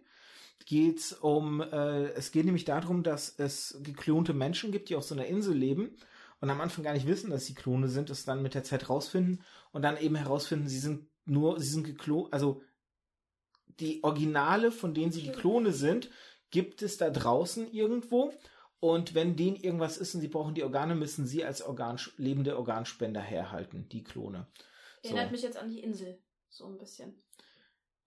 Geht's 0.66 1.12
um, 1.12 1.60
äh, 1.60 2.08
es 2.10 2.30
geht 2.30 2.44
nämlich 2.44 2.64
darum, 2.64 3.02
dass 3.02 3.38
es 3.38 3.80
geklonte 3.82 4.34
Menschen 4.34 4.70
gibt, 4.70 4.90
die 4.90 4.96
auf 4.96 5.04
so 5.04 5.14
einer 5.14 5.26
Insel 5.26 5.56
leben 5.56 5.96
und 6.40 6.50
am 6.50 6.60
Anfang 6.60 6.84
gar 6.84 6.92
nicht 6.92 7.06
wissen, 7.06 7.30
dass 7.30 7.46
sie 7.46 7.54
Klone 7.54 7.88
sind, 7.88 8.10
es 8.10 8.24
dann 8.24 8.42
mit 8.42 8.54
der 8.54 8.64
Zeit 8.64 8.90
rausfinden 8.90 9.42
und 9.72 9.82
dann 9.82 9.96
eben 9.96 10.14
herausfinden, 10.14 10.68
sie 10.68 10.78
sind 10.78 11.08
nur, 11.24 11.58
sie 11.58 11.70
sind 11.70 11.84
geklont, 11.84 12.32
also 12.32 12.60
die 13.80 14.02
Originale, 14.02 14.70
von 14.70 14.92
denen 14.92 15.12
sie 15.12 15.22
die 15.22 15.32
Klone 15.32 15.72
sind, 15.72 16.10
gibt 16.50 16.82
es 16.82 16.96
da 16.96 17.10
draußen 17.10 17.70
irgendwo. 17.72 18.32
Und 18.80 19.14
wenn 19.14 19.36
denen 19.36 19.56
irgendwas 19.56 19.98
ist 19.98 20.14
und 20.14 20.20
sie 20.20 20.28
brauchen 20.28 20.54
die 20.54 20.62
Organe, 20.62 20.94
müssen 20.94 21.26
sie 21.26 21.44
als 21.44 21.62
Organ, 21.62 21.98
lebende 22.16 22.56
Organspender 22.56 23.20
herhalten, 23.20 23.88
die 23.88 24.04
Klone. 24.04 24.46
Erinnert 25.02 25.26
so. 25.26 25.32
mich 25.32 25.42
jetzt 25.42 25.56
an 25.56 25.68
die 25.68 25.80
Insel. 25.80 26.18
So 26.48 26.66
ein 26.66 26.78
bisschen. 26.78 27.14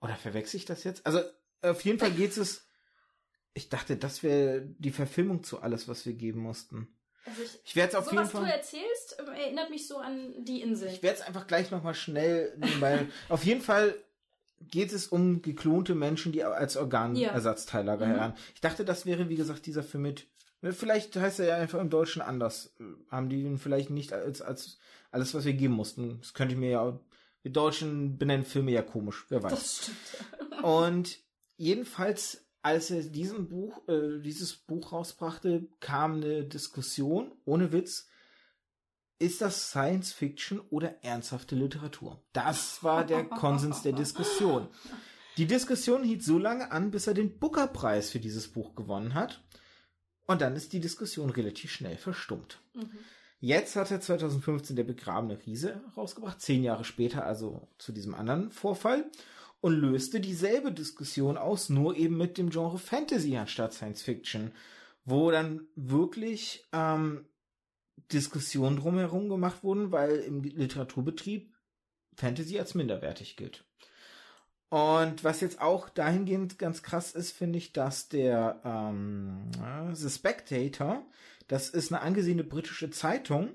Oder 0.01 0.15
verwechsel 0.15 0.57
ich 0.57 0.65
das 0.65 0.83
jetzt? 0.83 1.05
Also, 1.05 1.21
auf 1.61 1.81
jeden 1.81 1.99
Fall 1.99 2.11
geht 2.11 2.35
es. 2.37 2.67
Ich 3.53 3.69
dachte, 3.69 3.97
das 3.97 4.23
wäre 4.23 4.61
die 4.61 4.91
Verfilmung 4.91 5.43
zu 5.43 5.61
alles, 5.61 5.87
was 5.87 6.05
wir 6.05 6.13
geben 6.13 6.41
mussten. 6.41 6.87
Also 7.25 7.43
ich, 7.43 7.59
ich 7.63 7.75
werde 7.75 7.89
es 7.89 7.95
auf 7.95 8.05
so, 8.05 8.11
jeden 8.11 8.23
was 8.23 8.31
Fall. 8.31 8.43
Was 8.43 8.49
du 8.49 8.55
erzählst, 8.55 9.17
ähm, 9.19 9.33
erinnert 9.33 9.69
mich 9.69 9.87
so 9.87 9.97
an 9.97 10.43
die 10.43 10.61
Insel. 10.61 10.89
Ich 10.89 11.03
werde 11.03 11.19
es 11.19 11.25
einfach 11.25 11.47
gleich 11.47 11.69
nochmal 11.69 11.93
schnell 11.93 12.55
nehmen, 12.57 12.81
weil 12.81 13.09
auf 13.29 13.43
jeden 13.43 13.61
Fall 13.61 13.95
geht 14.59 14.93
es 14.93 15.07
um 15.07 15.41
geklonte 15.41 15.95
Menschen, 15.95 16.31
die 16.31 16.43
als 16.43 16.77
Organersatzteillager 16.77 18.07
ja. 18.07 18.27
mhm. 18.29 18.33
Ich 18.55 18.61
dachte, 18.61 18.85
das 18.85 19.05
wäre, 19.05 19.29
wie 19.29 19.35
gesagt, 19.35 19.65
dieser 19.65 19.83
Film 19.83 20.03
mit. 20.03 20.27
Vielleicht 20.61 21.15
heißt 21.15 21.39
er 21.39 21.47
ja 21.47 21.55
einfach 21.55 21.79
im 21.79 21.89
Deutschen 21.89 22.21
anders. 22.21 22.75
Haben 23.09 23.29
die 23.29 23.41
ihn 23.41 23.57
vielleicht 23.57 23.89
nicht 23.89 24.13
als, 24.13 24.41
als 24.41 24.77
alles, 25.09 25.33
was 25.33 25.45
wir 25.45 25.53
geben 25.53 25.73
mussten. 25.73 26.19
Das 26.19 26.35
könnte 26.35 26.53
ich 26.53 26.59
mir 26.59 26.69
ja 26.69 26.99
wir 27.41 27.51
Deutschen 27.51 28.17
benennen 28.17 28.45
Filme 28.45 28.71
ja 28.71 28.81
komisch, 28.81 29.25
wer 29.29 29.43
weiß. 29.43 29.51
Das 29.51 29.77
stimmt. 29.83 30.63
Und 30.63 31.19
jedenfalls, 31.57 32.45
als 32.61 32.91
er 32.91 33.01
diesen 33.03 33.49
Buch, 33.49 33.87
äh, 33.87 34.19
dieses 34.21 34.55
Buch 34.55 34.91
rausbrachte, 34.91 35.67
kam 35.79 36.15
eine 36.15 36.43
Diskussion, 36.43 37.31
ohne 37.45 37.71
Witz, 37.71 38.07
ist 39.17 39.41
das 39.41 39.69
Science 39.69 40.13
Fiction 40.13 40.59
oder 40.71 41.03
ernsthafte 41.03 41.55
Literatur? 41.55 42.23
Das 42.33 42.83
war 42.83 43.05
der 43.05 43.23
Konsens 43.25 43.83
der 43.83 43.93
Diskussion. 43.93 44.67
Die 45.37 45.45
Diskussion 45.45 46.03
hielt 46.03 46.23
so 46.23 46.37
lange 46.37 46.71
an, 46.71 46.91
bis 46.91 47.07
er 47.07 47.13
den 47.13 47.37
Booker-Preis 47.37 48.09
für 48.09 48.19
dieses 48.19 48.47
Buch 48.51 48.75
gewonnen 48.75 49.13
hat. 49.13 49.43
Und 50.25 50.41
dann 50.41 50.55
ist 50.55 50.73
die 50.73 50.79
Diskussion 50.79 51.29
relativ 51.29 51.71
schnell 51.71 51.97
verstummt. 51.97 52.61
Mhm. 52.73 52.97
Jetzt 53.43 53.75
hat 53.75 53.89
er 53.89 53.99
2015 53.99 54.75
der 54.75 54.83
begrabene 54.83 55.35
Riese 55.43 55.81
rausgebracht, 55.97 56.39
zehn 56.39 56.63
Jahre 56.63 56.83
später 56.83 57.25
also 57.25 57.67
zu 57.79 57.91
diesem 57.91 58.13
anderen 58.13 58.51
Vorfall 58.51 59.09
und 59.61 59.73
löste 59.73 60.19
dieselbe 60.19 60.71
Diskussion 60.71 61.37
aus, 61.37 61.69
nur 61.69 61.95
eben 61.95 62.17
mit 62.17 62.37
dem 62.37 62.51
Genre 62.51 62.77
Fantasy 62.77 63.35
anstatt 63.35 63.73
Science 63.73 64.03
Fiction, 64.03 64.51
wo 65.05 65.31
dann 65.31 65.67
wirklich 65.75 66.67
ähm, 66.71 67.25
Diskussionen 68.13 68.77
drumherum 68.77 69.27
gemacht 69.27 69.63
wurden, 69.63 69.91
weil 69.91 70.17
im 70.17 70.43
Literaturbetrieb 70.43 71.51
Fantasy 72.15 72.59
als 72.59 72.75
minderwertig 72.75 73.37
gilt. 73.37 73.65
Und 74.69 75.23
was 75.23 75.41
jetzt 75.41 75.59
auch 75.59 75.89
dahingehend 75.89 76.59
ganz 76.59 76.83
krass 76.83 77.13
ist, 77.13 77.31
finde 77.31 77.57
ich, 77.57 77.73
dass 77.73 78.07
der 78.07 78.61
ähm, 78.63 79.49
The 79.93 80.11
Spectator 80.11 81.03
das 81.47 81.69
ist 81.69 81.91
eine 81.91 82.01
angesehene 82.01 82.43
britische 82.43 82.89
Zeitung. 82.89 83.49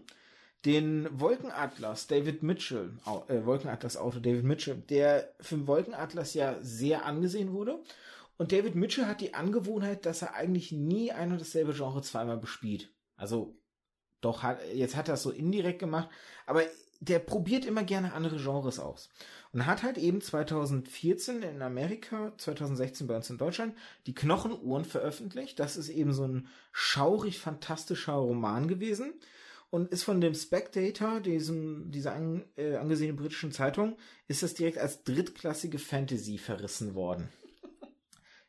Den 0.65 1.09
Wolkenatlas 1.21 2.07
David 2.07 2.43
Mitchell, 2.43 2.99
äh, 3.29 3.45
Wolkenatlas 3.45 3.97
Autor 3.97 4.21
David 4.21 4.45
Mitchell, 4.45 4.77
der 4.77 5.33
für 5.41 5.57
den 5.57 5.67
Wolkenatlas 5.67 6.35
ja 6.35 6.57
sehr 6.61 7.05
angesehen 7.05 7.53
wurde. 7.53 7.83
Und 8.37 8.53
David 8.53 8.75
Mitchell 8.75 9.07
hat 9.07 9.21
die 9.21 9.35
Angewohnheit, 9.35 10.07
dass 10.07 10.23
er 10.23 10.35
eigentlich 10.35 10.73
nie 10.73 11.13
ein 11.13 11.33
und 11.33 11.41
dasselbe 11.41 11.73
Genre 11.73 12.03
zweimal 12.03 12.37
bespielt. 12.37 12.93
Also, 13.17 13.57
doch, 14.21 14.43
hat, 14.43 14.59
jetzt 14.75 14.97
hat 14.97 15.09
er 15.09 15.15
es 15.15 15.23
so 15.23 15.31
indirekt 15.31 15.79
gemacht, 15.79 16.09
aber 16.47 16.63
der 17.09 17.19
probiert 17.19 17.65
immer 17.65 17.85
gerne 17.85 18.13
andere 18.13 18.37
Genres 18.37 18.79
aus. 18.79 19.11
Und 19.53 19.67
hat 19.67 19.83
halt 19.83 19.97
eben 19.97 20.21
2014 20.21 21.43
in 21.43 21.63
Amerika, 21.63 22.33
2016 22.37 23.07
bei 23.07 23.17
uns 23.17 23.31
in 23.31 23.39
Deutschland, 23.39 23.75
die 24.07 24.15
Knochenuhren 24.15 24.85
veröffentlicht. 24.85 25.59
Das 25.59 25.77
ist 25.77 25.89
eben 25.89 26.13
so 26.13 26.27
ein 26.27 26.49
schaurig 26.73 27.39
fantastischer 27.39 28.15
Roman 28.15 28.69
gewesen 28.69 29.15
und 29.71 29.91
ist 29.91 30.05
von 30.05 30.21
dem 30.21 30.35
Spectator, 30.35 31.21
diesem, 31.21 31.91
dieser 31.91 32.15
an, 32.15 32.45
äh, 32.57 32.77
angesehenen 32.77 33.17
britischen 33.17 33.53
Zeitung, 33.53 33.97
ist 34.29 34.43
das 34.43 34.55
direkt 34.55 34.79
als 34.79 35.05
drittklassige 35.05 35.79
Fantasy 35.79 36.39
verrissen 36.39 36.95
worden. 36.95 37.29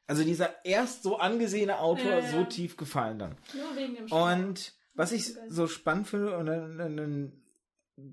Also 0.08 0.24
dieser 0.24 0.64
erst 0.64 1.04
so 1.04 1.18
angesehene 1.18 1.80
Autor 1.80 2.12
ja, 2.12 2.20
ja. 2.20 2.32
so 2.32 2.46
tief 2.46 2.78
gefallen 2.78 3.20
dann. 3.20 3.38
Nur 3.54 3.76
wegen 3.76 3.96
dem 3.96 4.12
Und 4.12 4.74
was 4.94 5.12
ich 5.12 5.36
so 5.50 5.68
spannend 5.68 6.08
finde, 6.08 6.38
und 6.38 6.46
dann, 6.46 6.78
dann, 6.78 6.98
dann 6.98 7.32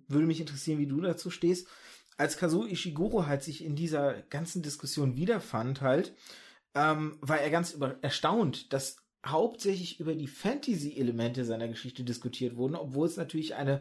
würde 0.09 0.27
mich 0.27 0.41
interessieren, 0.41 0.79
wie 0.79 0.87
du 0.87 1.01
dazu 1.01 1.31
stehst, 1.31 1.69
als 2.17 2.37
Kazuo 2.37 2.65
Ishiguro 2.65 3.27
halt 3.27 3.43
sich 3.43 3.65
in 3.65 3.77
dieser 3.77 4.23
ganzen 4.23 4.63
Diskussion 4.63 5.17
wiederfand 5.17 5.81
halt, 5.81 6.15
ähm, 6.75 7.19
war 7.21 7.41
er 7.41 7.51
ganz 7.51 7.73
über 7.73 7.97
erstaunt, 8.03 8.73
dass 8.73 8.97
hauptsächlich 9.27 10.01
über 10.01 10.15
die 10.15 10.27
Fantasy-Elemente 10.27 11.45
seiner 11.45 11.69
Geschichte 11.69 12.05
diskutiert 12.05 12.57
wurden, 12.57 12.75
obwohl 12.75 13.07
es 13.07 13.17
natürlich 13.17 13.55
eine 13.55 13.81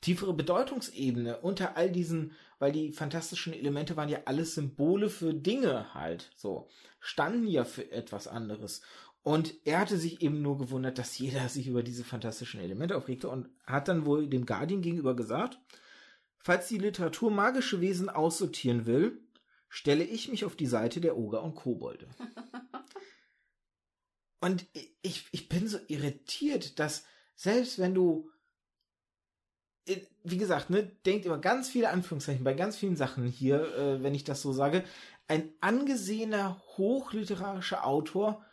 tiefere 0.00 0.32
Bedeutungsebene 0.32 1.38
unter 1.38 1.76
all 1.76 1.90
diesen, 1.90 2.32
weil 2.58 2.72
die 2.72 2.92
fantastischen 2.92 3.52
Elemente 3.52 3.96
waren 3.96 4.08
ja 4.08 4.20
alles 4.26 4.54
Symbole 4.54 5.10
für 5.10 5.34
Dinge 5.34 5.92
halt, 5.92 6.30
so, 6.36 6.68
standen 7.00 7.48
ja 7.48 7.64
für 7.64 7.90
etwas 7.90 8.28
anderes. 8.28 8.80
Und 9.28 9.54
er 9.66 9.80
hatte 9.80 9.98
sich 9.98 10.22
eben 10.22 10.40
nur 10.40 10.56
gewundert, 10.56 10.96
dass 10.96 11.18
jeder 11.18 11.50
sich 11.50 11.66
über 11.66 11.82
diese 11.82 12.02
fantastischen 12.02 12.60
Elemente 12.60 12.96
aufregte 12.96 13.28
und 13.28 13.50
hat 13.66 13.88
dann 13.88 14.06
wohl 14.06 14.26
dem 14.26 14.46
Guardian 14.46 14.80
gegenüber 14.80 15.14
gesagt, 15.14 15.58
Falls 16.38 16.68
die 16.68 16.78
Literatur 16.78 17.30
magische 17.30 17.80
Wesen 17.80 18.08
aussortieren 18.08 18.86
will, 18.86 19.20
stelle 19.68 20.04
ich 20.04 20.28
mich 20.28 20.44
auf 20.44 20.56
die 20.56 20.66
Seite 20.66 21.00
der 21.00 21.16
Oger 21.16 21.42
und 21.42 21.54
Kobolde. 21.54 22.08
und 24.40 24.66
ich, 25.02 25.26
ich 25.30 25.48
bin 25.48 25.68
so 25.68 25.78
irritiert, 25.88 26.78
dass 26.78 27.04
selbst 27.34 27.78
wenn 27.78 27.94
du, 27.94 28.30
wie 30.24 30.38
gesagt, 30.38 30.70
ne, 30.70 30.84
denkt 31.04 31.26
immer 31.26 31.38
ganz 31.38 31.68
viele 31.68 31.90
Anführungszeichen 31.90 32.44
bei 32.44 32.54
ganz 32.54 32.76
vielen 32.76 32.96
Sachen 32.96 33.26
hier, 33.26 33.74
äh, 33.76 34.02
wenn 34.02 34.14
ich 34.14 34.24
das 34.24 34.40
so 34.40 34.52
sage, 34.52 34.84
ein 35.26 35.52
angesehener, 35.60 36.62
hochliterarischer 36.78 37.84
Autor 37.84 38.44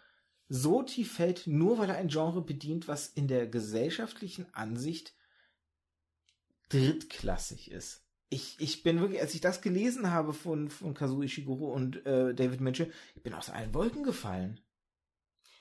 so 0.47 0.83
tief 0.83 1.13
fällt, 1.13 1.47
nur 1.47 1.77
weil 1.77 1.89
er 1.89 1.97
ein 1.97 2.07
Genre 2.07 2.41
bedient, 2.41 2.87
was 2.87 3.07
in 3.07 3.27
der 3.27 3.47
gesellschaftlichen 3.47 4.53
Ansicht 4.53 5.13
drittklassig 6.69 7.71
ist. 7.71 8.03
Ich, 8.29 8.59
ich 8.59 8.83
bin 8.83 8.99
wirklich, 8.99 9.21
als 9.21 9.33
ich 9.33 9.41
das 9.41 9.61
gelesen 9.61 10.11
habe 10.11 10.33
von, 10.33 10.69
von 10.69 10.93
Kazuo 10.93 11.21
Ishiguro 11.21 11.71
und 11.73 12.05
äh, 12.05 12.33
David 12.33 12.61
Mitchell, 12.61 12.91
ich 13.15 13.23
bin 13.23 13.33
aus 13.33 13.49
allen 13.49 13.73
Wolken 13.73 14.03
gefallen. 14.03 14.59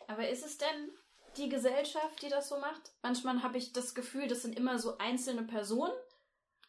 Aber 0.09 0.28
ist 0.28 0.44
es 0.44 0.59
denn 0.59 0.90
die 1.36 1.48
Gesellschaft, 1.48 2.23
die 2.23 2.28
das 2.28 2.48
so 2.48 2.59
macht? 2.59 2.94
Manchmal 3.02 3.43
habe 3.43 3.59
ich 3.59 3.73
das 3.73 3.94
Gefühl, 3.94 4.28
das 4.28 4.43
sind 4.43 4.56
immer 4.56 4.78
so 4.78 4.98
einzelne 4.98 5.43
Personen 5.44 5.93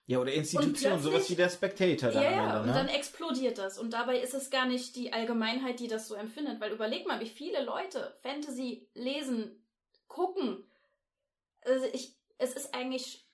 Ja, 0.07 0.19
oder 0.19 0.31
Institution, 0.33 1.01
sowas 1.01 1.29
wie 1.31 1.35
der 1.35 1.49
Spectator 1.49 2.11
dann 2.11 2.23
ja, 2.23 2.31
ja, 2.31 2.43
Ende, 2.43 2.53
ne? 2.53 2.61
und 2.61 2.75
dann 2.75 2.89
explodiert 2.89 3.57
das. 3.57 3.79
Und 3.79 3.91
dabei 3.91 4.19
ist 4.19 4.35
es 4.35 4.51
gar 4.51 4.67
nicht 4.67 4.95
die 4.95 5.11
Allgemeinheit, 5.11 5.79
die 5.79 5.87
das 5.87 6.07
so 6.07 6.13
empfindet. 6.13 6.59
Weil 6.59 6.71
überleg 6.71 7.07
mal, 7.07 7.19
wie 7.19 7.29
viele 7.29 7.63
Leute 7.63 8.15
Fantasy 8.21 8.87
lesen, 8.93 9.65
gucken. 10.07 10.63
Also 11.61 11.87
ich, 11.91 12.15
es 12.37 12.53
ist 12.53 12.75
eigentlich, 12.75 13.25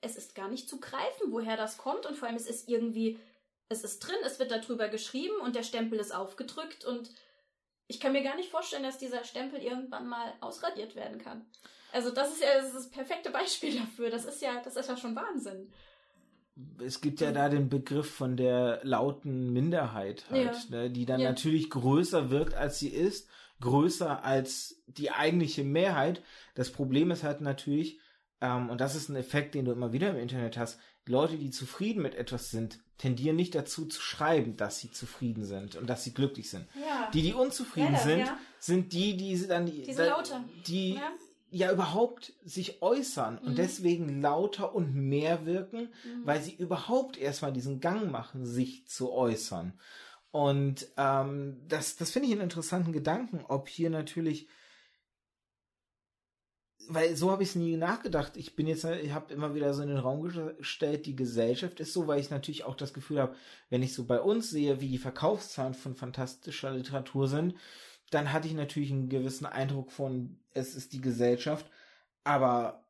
es 0.00 0.16
ist 0.16 0.34
gar 0.34 0.48
nicht 0.48 0.68
zu 0.68 0.80
greifen, 0.80 1.30
woher 1.30 1.56
das 1.56 1.78
kommt. 1.78 2.06
Und 2.06 2.16
vor 2.16 2.26
allem, 2.26 2.36
es 2.36 2.48
ist 2.48 2.68
irgendwie, 2.68 3.20
es 3.68 3.84
ist 3.84 4.00
drin, 4.00 4.16
es 4.24 4.40
wird 4.40 4.50
darüber 4.50 4.88
geschrieben 4.88 5.38
und 5.42 5.54
der 5.54 5.62
Stempel 5.62 6.00
ist 6.00 6.12
aufgedrückt. 6.12 6.84
Und 6.84 7.08
ich 7.86 8.00
kann 8.00 8.10
mir 8.10 8.24
gar 8.24 8.34
nicht 8.34 8.50
vorstellen, 8.50 8.82
dass 8.82 8.98
dieser 8.98 9.22
Stempel 9.22 9.62
irgendwann 9.62 10.08
mal 10.08 10.34
ausradiert 10.40 10.96
werden 10.96 11.22
kann. 11.22 11.48
Also 11.92 12.10
das 12.10 12.32
ist 12.32 12.42
ja 12.42 12.52
das, 12.56 12.66
ist 12.66 12.74
das 12.74 12.90
perfekte 12.90 13.30
Beispiel 13.30 13.78
dafür. 13.78 14.10
Das 14.10 14.24
ist 14.24 14.42
ja, 14.42 14.60
das 14.60 14.74
ist 14.74 14.88
ja 14.88 14.96
schon 14.96 15.14
Wahnsinn 15.14 15.72
es 16.84 17.00
gibt 17.00 17.20
ja 17.20 17.32
da 17.32 17.48
den 17.48 17.68
Begriff 17.68 18.10
von 18.10 18.36
der 18.36 18.80
lauten 18.82 19.52
Minderheit 19.52 20.24
halt, 20.30 20.70
ja. 20.70 20.76
ne, 20.76 20.90
die 20.90 21.04
dann 21.04 21.20
ja. 21.20 21.28
natürlich 21.28 21.68
größer 21.70 22.30
wirkt, 22.30 22.54
als 22.54 22.78
sie 22.78 22.88
ist, 22.88 23.28
größer 23.60 24.24
als 24.24 24.82
die 24.86 25.10
eigentliche 25.10 25.64
Mehrheit. 25.64 26.22
Das 26.54 26.70
Problem 26.70 27.10
ist 27.10 27.24
halt 27.24 27.40
natürlich, 27.40 27.98
ähm, 28.40 28.70
und 28.70 28.80
das 28.80 28.94
ist 28.94 29.08
ein 29.08 29.16
Effekt, 29.16 29.54
den 29.54 29.66
du 29.66 29.72
immer 29.72 29.92
wieder 29.92 30.10
im 30.10 30.16
Internet 30.16 30.56
hast, 30.56 30.78
Leute, 31.06 31.36
die 31.36 31.50
zufrieden 31.50 32.02
mit 32.02 32.14
etwas 32.14 32.50
sind, 32.50 32.80
tendieren 32.98 33.36
nicht 33.36 33.54
dazu 33.54 33.86
zu 33.86 34.00
schreiben, 34.00 34.56
dass 34.56 34.78
sie 34.78 34.90
zufrieden 34.90 35.44
sind 35.44 35.76
und 35.76 35.88
dass 35.88 36.02
sie 36.02 36.14
glücklich 36.14 36.50
sind. 36.50 36.66
Ja. 36.74 37.10
Die, 37.12 37.22
die 37.22 37.34
unzufrieden 37.34 37.92
ja, 37.92 37.98
sind, 37.98 38.32
sind 38.58 38.92
die, 38.92 39.16
die 39.16 39.46
dann 39.46 39.66
die, 39.66 39.82
Diese 39.82 40.06
Laute. 40.06 40.42
die 40.66 40.98
ja 41.50 41.72
überhaupt 41.72 42.32
sich 42.44 42.82
äußern 42.82 43.38
und 43.38 43.52
mhm. 43.52 43.56
deswegen 43.56 44.20
lauter 44.20 44.74
und 44.74 44.94
mehr 44.94 45.46
wirken, 45.46 45.92
mhm. 46.04 46.26
weil 46.26 46.42
sie 46.42 46.54
überhaupt 46.54 47.16
erstmal 47.16 47.52
diesen 47.52 47.80
Gang 47.80 48.10
machen, 48.10 48.44
sich 48.46 48.86
zu 48.86 49.12
äußern. 49.12 49.72
Und 50.32 50.88
ähm, 50.96 51.62
das, 51.68 51.96
das 51.96 52.10
finde 52.10 52.28
ich 52.28 52.32
einen 52.32 52.42
interessanten 52.42 52.92
Gedanken, 52.92 53.44
ob 53.48 53.68
hier 53.68 53.90
natürlich, 53.90 54.48
weil 56.88 57.16
so 57.16 57.30
habe 57.30 57.42
ich 57.42 57.50
es 57.50 57.54
nie 57.54 57.76
nachgedacht. 57.76 58.36
Ich 58.36 58.54
bin 58.54 58.66
jetzt, 58.66 58.84
ich 58.84 59.12
habe 59.12 59.32
immer 59.32 59.54
wieder 59.54 59.72
so 59.72 59.82
in 59.82 59.88
den 59.88 59.98
Raum 59.98 60.22
gestellt, 60.22 61.06
die 61.06 61.16
Gesellschaft 61.16 61.80
ist 61.80 61.92
so, 61.92 62.06
weil 62.06 62.20
ich 62.20 62.30
natürlich 62.30 62.64
auch 62.64 62.74
das 62.74 62.92
Gefühl 62.92 63.20
habe, 63.20 63.34
wenn 63.70 63.82
ich 63.82 63.94
so 63.94 64.04
bei 64.04 64.20
uns 64.20 64.50
sehe, 64.50 64.80
wie 64.80 64.88
die 64.88 64.98
Verkaufszahlen 64.98 65.74
von 65.74 65.94
fantastischer 65.94 66.72
Literatur 66.72 67.28
sind, 67.28 67.54
dann 68.10 68.32
hatte 68.32 68.48
ich 68.48 68.54
natürlich 68.54 68.92
einen 68.92 69.08
gewissen 69.08 69.46
Eindruck 69.46 69.90
von, 69.90 70.38
es 70.54 70.74
ist 70.74 70.92
die 70.92 71.00
Gesellschaft, 71.00 71.70
aber 72.24 72.84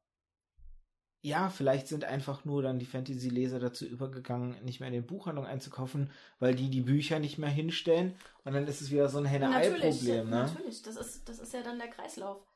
ja, 1.23 1.51
vielleicht 1.51 1.89
sind 1.89 2.05
einfach 2.05 2.45
nur 2.45 2.63
dann 2.63 2.79
die 2.79 2.87
Fantasy-Leser 2.87 3.59
dazu 3.59 3.85
übergegangen, 3.85 4.63
nicht 4.65 4.79
mehr 4.79 4.89
in 4.89 4.95
den 4.95 5.07
Buchhandlungen 5.07 5.51
einzukaufen, 5.51 6.13
weil 6.39 6.55
die 6.55 6.71
die 6.71 6.83
Bücher 6.83 7.19
nicht 7.19 7.37
mehr 7.37 7.51
hinstellen 7.51 8.15
und 8.45 8.53
dann 8.53 8.67
ist 8.67 8.81
es 8.81 8.91
wieder 8.91 9.09
so 9.09 9.19
ein 9.19 9.25
Henne-Ei-Problem. 9.25 10.31
Ne? 10.31 10.37
Natürlich, 10.37 10.83
das 10.83 10.97
ist, 10.97 11.29
das 11.29 11.41
ist 11.41 11.53
ja 11.53 11.63
dann 11.63 11.79
der 11.79 11.89
Kreislauf. 11.89 12.47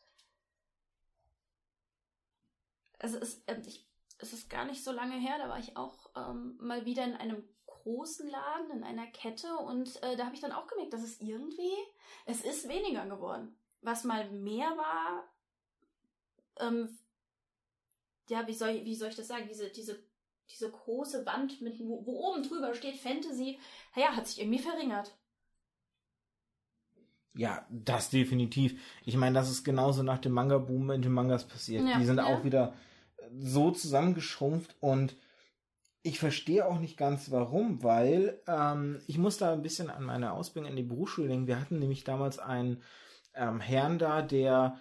Also 3.00 3.16
es 3.18 3.34
ist, 3.34 3.48
äh, 3.48 3.60
ich, 3.66 3.88
es 4.18 4.32
ist 4.32 4.50
gar 4.50 4.66
nicht 4.66 4.84
so 4.84 4.92
lange 4.92 5.18
her, 5.18 5.36
da 5.38 5.48
war 5.48 5.58
ich 5.58 5.76
auch 5.76 6.10
ähm, 6.14 6.56
mal 6.60 6.84
wieder 6.84 7.04
in 7.04 7.14
einem 7.14 7.42
großen 7.82 8.28
Laden, 8.28 8.70
in 8.70 8.84
einer 8.84 9.06
Kette 9.06 9.56
und 9.56 10.02
äh, 10.02 10.16
da 10.16 10.26
habe 10.26 10.34
ich 10.34 10.40
dann 10.40 10.52
auch 10.52 10.66
gemerkt, 10.66 10.92
dass 10.92 11.02
es 11.02 11.20
irgendwie, 11.20 11.72
es 12.26 12.42
ist 12.42 12.68
weniger 12.68 13.06
geworden. 13.06 13.56
Was 13.82 14.04
mal 14.04 14.30
mehr 14.30 14.68
war, 14.76 15.24
ähm, 16.60 16.98
ja, 18.28 18.46
wie 18.46 18.54
soll, 18.54 18.84
wie 18.84 18.94
soll 18.94 19.08
ich 19.08 19.16
das 19.16 19.28
sagen, 19.28 19.46
diese, 19.48 19.70
diese, 19.70 19.98
diese 20.50 20.70
große 20.70 21.24
Wand, 21.26 21.60
mit, 21.60 21.78
wo, 21.80 22.04
wo 22.04 22.30
oben 22.30 22.42
drüber 22.42 22.74
steht 22.74 22.96
Fantasy, 22.96 23.58
ja, 23.96 24.16
hat 24.16 24.26
sich 24.26 24.40
irgendwie 24.40 24.58
verringert. 24.58 25.16
Ja, 27.34 27.64
das 27.70 28.10
definitiv. 28.10 28.80
Ich 29.04 29.16
meine, 29.16 29.34
das 29.34 29.50
ist 29.50 29.64
genauso 29.64 30.02
nach 30.02 30.18
dem 30.18 30.32
Manga-Boom 30.32 30.90
in 30.90 31.02
den 31.02 31.12
Mangas 31.12 31.46
passiert. 31.46 31.86
Ja, 31.86 31.98
Die 31.98 32.04
sind 32.04 32.18
ja. 32.18 32.26
auch 32.26 32.44
wieder 32.44 32.74
so 33.38 33.70
zusammengeschrumpft 33.70 34.76
und 34.80 35.16
ich 36.02 36.18
verstehe 36.18 36.66
auch 36.66 36.78
nicht 36.78 36.96
ganz 36.96 37.30
warum, 37.30 37.82
weil 37.82 38.40
ähm, 38.46 39.00
ich 39.06 39.18
muss 39.18 39.36
da 39.36 39.52
ein 39.52 39.62
bisschen 39.62 39.90
an 39.90 40.04
meine 40.04 40.32
Ausbildung 40.32 40.70
in 40.70 40.76
die 40.76 40.82
Berufsschule 40.82 41.28
denken. 41.28 41.46
Wir 41.46 41.60
hatten 41.60 41.78
nämlich 41.78 42.04
damals 42.04 42.38
einen 42.38 42.82
ähm, 43.34 43.60
Herrn 43.60 43.98
da, 43.98 44.22
der 44.22 44.78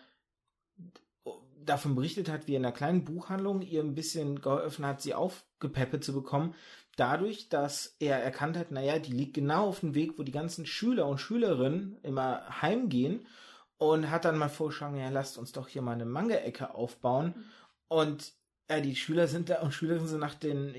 davon 1.66 1.96
berichtet 1.96 2.30
hat, 2.30 2.48
wie 2.48 2.54
er 2.54 2.60
in 2.60 2.66
einer 2.66 2.74
kleinen 2.74 3.04
Buchhandlung 3.04 3.62
ihr 3.62 3.82
ein 3.82 3.96
bisschen 3.96 4.42
geholfen 4.42 4.86
hat, 4.86 5.02
sie 5.02 5.14
aufgepäppelt 5.14 6.04
zu 6.04 6.14
bekommen. 6.14 6.56
Dadurch, 6.96 7.50
dass 7.50 7.96
er 8.00 8.22
erkannt 8.22 8.58
hat, 8.58 8.72
naja, 8.72 9.00
die 9.00 9.12
liegt 9.12 9.36
genau 9.36 9.68
auf 9.68 9.82
dem 9.82 9.96
Weg, 9.96 10.18
wo 10.18 10.24
die 10.24 10.32
ganzen 10.32 10.66
Schüler 10.66 11.08
und 11.08 11.20
Schülerinnen 11.20 11.98
immer 12.02 12.62
heimgehen 12.62 13.28
und 13.78 14.10
hat 14.10 14.26
dann 14.26 14.38
mal 14.38 14.50
vorgeschlagen, 14.50 14.98
ja, 14.98 15.10
lasst 15.10 15.38
uns 15.38 15.52
doch 15.52 15.68
hier 15.68 15.82
mal 15.82 15.94
eine 15.94 16.06
Manga-Ecke 16.06 16.74
aufbauen. 16.74 17.34
Mhm. 17.36 17.44
Und 17.88 18.34
ja, 18.70 18.80
die 18.80 18.96
Schüler 18.96 19.28
sind 19.28 19.50
da 19.50 19.62
und 19.62 19.74
Schülerinnen 19.74 20.08
sind 20.08 20.20
nach 20.20 20.36
den, 20.36 20.74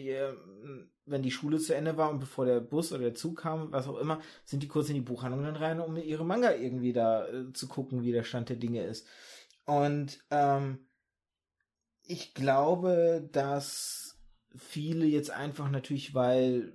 wenn 1.06 1.22
die 1.22 1.30
Schule 1.30 1.58
zu 1.58 1.74
Ende 1.74 1.96
war 1.96 2.10
und 2.10 2.20
bevor 2.20 2.46
der 2.46 2.60
Bus 2.60 2.92
oder 2.92 3.02
der 3.02 3.14
Zug 3.14 3.38
kam, 3.38 3.72
was 3.72 3.88
auch 3.88 3.98
immer, 3.98 4.20
sind 4.44 4.62
die 4.62 4.68
kurz 4.68 4.88
in 4.88 4.94
die 4.94 5.00
Buchhandlung 5.00 5.42
dann 5.42 5.56
rein, 5.56 5.80
um 5.80 5.96
ihre 5.96 6.24
Manga 6.24 6.54
irgendwie 6.54 6.92
da 6.92 7.26
äh, 7.26 7.52
zu 7.52 7.66
gucken, 7.68 8.02
wie 8.02 8.12
der 8.12 8.22
Stand 8.22 8.48
der 8.48 8.56
Dinge 8.56 8.84
ist. 8.84 9.06
Und 9.66 10.24
ähm, 10.30 10.86
ich 12.06 12.34
glaube, 12.34 13.28
dass 13.32 14.18
viele 14.56 15.06
jetzt 15.06 15.30
einfach 15.30 15.70
natürlich, 15.70 16.14
weil 16.14 16.72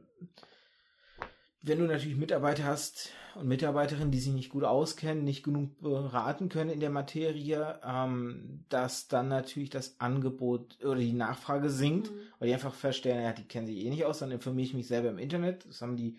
wenn 1.66 1.80
du 1.80 1.86
natürlich 1.86 2.16
Mitarbeiter 2.16 2.64
hast 2.64 3.10
und 3.34 3.48
Mitarbeiterinnen, 3.48 4.12
die 4.12 4.20
sich 4.20 4.34
nicht 4.34 4.52
gut 4.52 4.64
auskennen, 4.64 5.24
nicht 5.24 5.44
genug 5.44 5.82
beraten 5.82 6.48
können 6.48 6.70
in 6.70 6.80
der 6.80 6.92
Materie, 6.92 7.80
ähm, 7.84 8.64
dass 8.70 9.08
dann 9.08 9.30
natürlich 9.30 9.72
das 9.72 10.00
Angebot 10.00 10.78
oder 10.84 11.00
die 11.00 11.14
Nachfrage 11.14 11.72
sinkt, 11.72 12.12
mhm. 12.12 12.20
weil 12.38 12.48
die 12.50 12.54
einfach 12.54 12.74
feststellen, 12.74 13.24
ja, 13.24 13.34
die 13.34 13.48
kennen 13.48 13.66
sich 13.66 13.78
eh 13.78 13.90
nicht 13.90 14.06
aus, 14.06 14.20
dann 14.20 14.32
informiere 14.32 14.68
ich 14.68 14.74
mich 14.76 14.88
selber 14.88 15.10
im 15.10 15.18
Internet. 15.18 15.66
Das 15.68 15.82
haben 15.82 15.98
die 15.98 16.18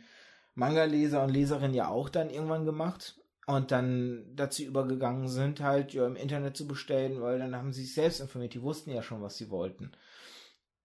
Manga-Leser 0.54 1.22
und 1.22 1.30
Leserinnen 1.30 1.74
ja 1.74 1.88
auch 1.88 2.08
dann 2.08 2.30
irgendwann 2.30 2.64
gemacht 2.64 3.20
und 3.46 3.70
dann 3.70 4.24
dazu 4.34 4.64
übergegangen 4.64 5.28
sind, 5.28 5.60
halt 5.60 5.94
ja 5.94 6.06
im 6.06 6.16
Internet 6.16 6.56
zu 6.56 6.66
bestellen, 6.66 7.20
weil 7.20 7.38
dann 7.38 7.54
haben 7.54 7.72
sie 7.72 7.84
sich 7.84 7.94
selbst 7.94 8.20
informiert, 8.20 8.54
die 8.54 8.62
wussten 8.62 8.90
ja 8.90 9.02
schon, 9.02 9.22
was 9.22 9.36
sie 9.36 9.50
wollten. 9.50 9.92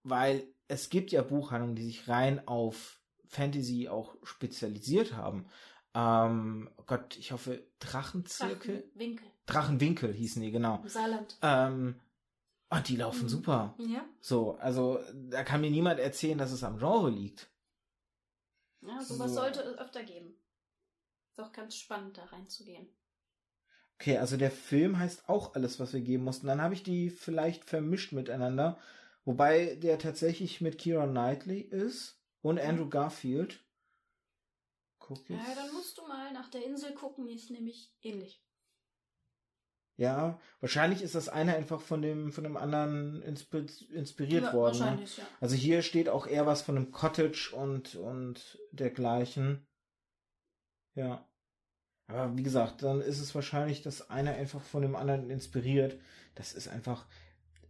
Weil 0.04 0.44
es 0.68 0.88
gibt 0.88 1.10
ja 1.10 1.22
Buchhandlungen, 1.22 1.74
die 1.74 1.84
sich 1.84 2.08
rein 2.08 2.46
auf 2.46 3.01
Fantasy 3.32 3.88
auch 3.88 4.14
spezialisiert 4.22 5.14
haben. 5.14 5.46
Ähm, 5.94 6.70
oh 6.76 6.84
Gott, 6.86 7.16
ich 7.16 7.32
hoffe, 7.32 7.66
Drachenzirkel? 7.78 8.82
Drachenwinkel. 8.82 9.26
Drachenwinkel 9.46 10.12
hießen 10.12 10.42
die, 10.42 10.50
genau. 10.50 10.80
Im 10.82 10.88
Saarland. 10.88 11.38
Ähm, 11.42 12.00
oh, 12.70 12.78
die 12.86 12.96
laufen 12.96 13.24
mhm. 13.24 13.28
super. 13.28 13.74
Ja. 13.78 14.04
So, 14.20 14.56
also 14.56 15.00
da 15.30 15.44
kann 15.44 15.62
mir 15.62 15.70
niemand 15.70 15.98
erzählen, 15.98 16.38
dass 16.38 16.52
es 16.52 16.62
am 16.62 16.78
Genre 16.78 17.10
liegt. 17.10 17.50
Ja, 18.82 19.00
sowas 19.00 19.30
so. 19.30 19.40
sollte 19.40 19.60
es 19.60 19.78
öfter 19.78 20.04
geben. 20.04 20.34
Ist 21.30 21.40
auch 21.40 21.52
ganz 21.52 21.76
spannend, 21.76 22.18
da 22.18 22.24
reinzugehen. 22.24 22.86
Okay, 23.98 24.18
also 24.18 24.36
der 24.36 24.50
Film 24.50 24.98
heißt 24.98 25.28
auch 25.28 25.54
alles, 25.54 25.80
was 25.80 25.92
wir 25.92 26.00
geben 26.00 26.24
mussten. 26.24 26.48
Dann 26.48 26.60
habe 26.60 26.74
ich 26.74 26.82
die 26.82 27.08
vielleicht 27.08 27.64
vermischt 27.64 28.12
miteinander. 28.12 28.78
Wobei 29.24 29.76
der 29.76 29.98
tatsächlich 29.98 30.60
mit 30.60 30.76
Kira 30.76 31.06
Knightley 31.06 31.60
ist 31.60 32.21
und 32.42 32.60
Andrew 32.60 32.88
Garfield. 32.88 33.64
Guck 34.98 35.28
jetzt. 35.30 35.40
Ja, 35.46 35.54
dann 35.54 35.72
musst 35.72 35.98
du 35.98 36.06
mal 36.06 36.32
nach 36.32 36.50
der 36.50 36.64
Insel 36.64 36.92
gucken, 36.94 37.26
die 37.26 37.34
ist 37.34 37.50
nämlich 37.50 37.92
ähnlich. 38.02 38.44
Ja, 39.96 40.40
wahrscheinlich 40.60 41.02
ist 41.02 41.14
das 41.14 41.28
eine 41.28 41.54
einfach 41.54 41.80
von 41.80 42.02
dem, 42.02 42.32
von 42.32 42.44
dem 42.44 42.56
anderen 42.56 43.22
inspiriert 43.22 44.44
ja, 44.44 44.52
worden. 44.52 44.78
Ne? 44.78 44.80
Wahrscheinlich, 44.80 45.16
ja. 45.18 45.24
Also 45.40 45.54
hier 45.54 45.82
steht 45.82 46.08
auch 46.08 46.26
eher 46.26 46.46
was 46.46 46.62
von 46.62 46.76
einem 46.76 46.92
Cottage 46.92 47.54
und, 47.54 47.94
und 47.96 48.58
dergleichen. 48.72 49.66
Ja. 50.94 51.28
Aber 52.08 52.36
wie 52.36 52.42
gesagt, 52.42 52.82
dann 52.82 53.00
ist 53.00 53.20
es 53.20 53.34
wahrscheinlich 53.34 53.82
das 53.82 54.10
eine 54.10 54.32
einfach 54.32 54.62
von 54.62 54.82
dem 54.82 54.96
anderen 54.96 55.30
inspiriert. 55.30 56.00
Das 56.34 56.52
ist 56.52 56.68
einfach, 56.68 57.06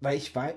weil 0.01 0.17
ich 0.17 0.35
weiß, 0.35 0.55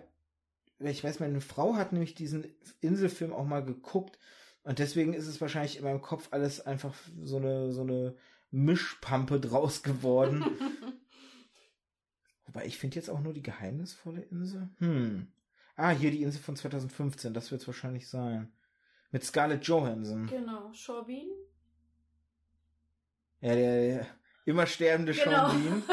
ich 0.80 1.04
weiß, 1.04 1.20
meine 1.20 1.42
Frau 1.42 1.76
hat 1.76 1.92
nämlich 1.92 2.16
diesen 2.16 2.46
Inselfilm 2.82 3.34
auch 3.34 3.46
mal 3.46 3.64
geguckt 3.64 4.18
und 4.64 4.80
deswegen 4.80 5.14
ist 5.14 5.28
es 5.28 5.40
wahrscheinlich 5.40 5.78
in 5.78 5.84
meinem 5.84 6.02
Kopf 6.02 6.30
alles 6.32 6.66
einfach 6.66 6.94
so 7.22 7.38
eine, 7.38 7.72
so 7.72 7.82
eine 7.82 8.16
Mischpampe 8.52 9.40
draus 9.40 9.84
geworden. 9.84 10.44
Wobei 12.46 12.66
ich 12.66 12.78
finde 12.78 12.96
jetzt 12.96 13.10
auch 13.10 13.20
nur 13.20 13.34
die 13.34 13.44
geheimnisvolle 13.44 14.22
Insel. 14.22 14.70
Hm. 14.80 15.28
Ah, 15.76 15.92
hier 15.92 16.12
die 16.12 16.24
Insel 16.24 16.42
von 16.42 16.56
2015, 16.56 17.34
das 17.34 17.52
wird 17.52 17.62
es 17.62 17.68
wahrscheinlich 17.68 18.08
sein. 18.08 18.52
Mit 19.12 19.24
Scarlett 19.24 19.66
Johansson. 19.66 20.28
Genau, 20.28 20.72
Shorbin. 20.74 21.30
Ja, 23.42 23.54
der, 23.54 23.88
der 23.88 24.08
immer 24.46 24.66
sterbende 24.66 25.14
genau. 25.14 25.50
Sean 25.50 25.84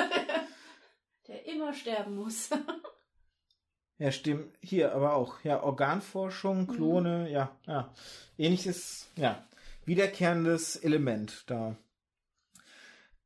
der 1.28 1.46
immer 1.46 1.72
sterben 1.72 2.16
muss. 2.16 2.50
Ja, 3.98 4.10
stimmt. 4.10 4.52
Hier 4.60 4.94
aber 4.94 5.14
auch. 5.14 5.42
Ja, 5.44 5.62
Organforschung, 5.62 6.66
Klone, 6.66 7.26
mhm. 7.26 7.26
ja, 7.26 7.56
ja. 7.66 7.92
Ähnliches, 8.38 9.08
ja. 9.16 9.44
Wiederkehrendes 9.84 10.76
Element 10.76 11.44
da. 11.46 11.76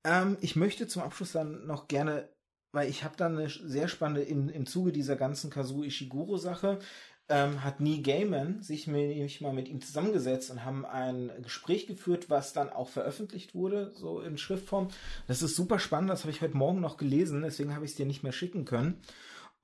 Ähm, 0.04 0.38
ich 0.40 0.56
möchte 0.56 0.86
zum 0.86 1.02
Abschluss 1.02 1.32
dann 1.32 1.66
noch 1.66 1.88
gerne, 1.88 2.28
weil 2.72 2.88
ich 2.88 3.04
habe 3.04 3.16
dann 3.16 3.36
eine 3.36 3.48
sehr 3.48 3.88
spannende, 3.88 4.22
in, 4.22 4.48
im 4.48 4.66
Zuge 4.66 4.92
dieser 4.92 5.16
ganzen 5.16 5.50
Kazuo 5.50 5.82
Ishiguro-Sache, 5.82 6.78
ähm, 7.28 7.64
hat 7.64 7.80
Nie 7.80 8.02
Gaiman 8.02 8.62
sich 8.62 8.86
nämlich 8.86 9.40
mal 9.40 9.52
mit 9.52 9.68
ihm 9.68 9.80
zusammengesetzt 9.80 10.50
und 10.50 10.64
haben 10.64 10.86
ein 10.86 11.32
Gespräch 11.42 11.86
geführt, 11.86 12.30
was 12.30 12.52
dann 12.52 12.70
auch 12.70 12.88
veröffentlicht 12.88 13.54
wurde, 13.54 13.92
so 13.94 14.20
in 14.20 14.38
Schriftform. 14.38 14.88
Das 15.26 15.42
ist 15.42 15.56
super 15.56 15.78
spannend, 15.78 16.10
das 16.10 16.22
habe 16.22 16.30
ich 16.30 16.40
heute 16.40 16.56
Morgen 16.56 16.80
noch 16.80 16.96
gelesen, 16.96 17.42
deswegen 17.42 17.74
habe 17.74 17.84
ich 17.84 17.92
es 17.92 17.96
dir 17.96 18.06
nicht 18.06 18.22
mehr 18.22 18.32
schicken 18.32 18.64
können. 18.64 19.00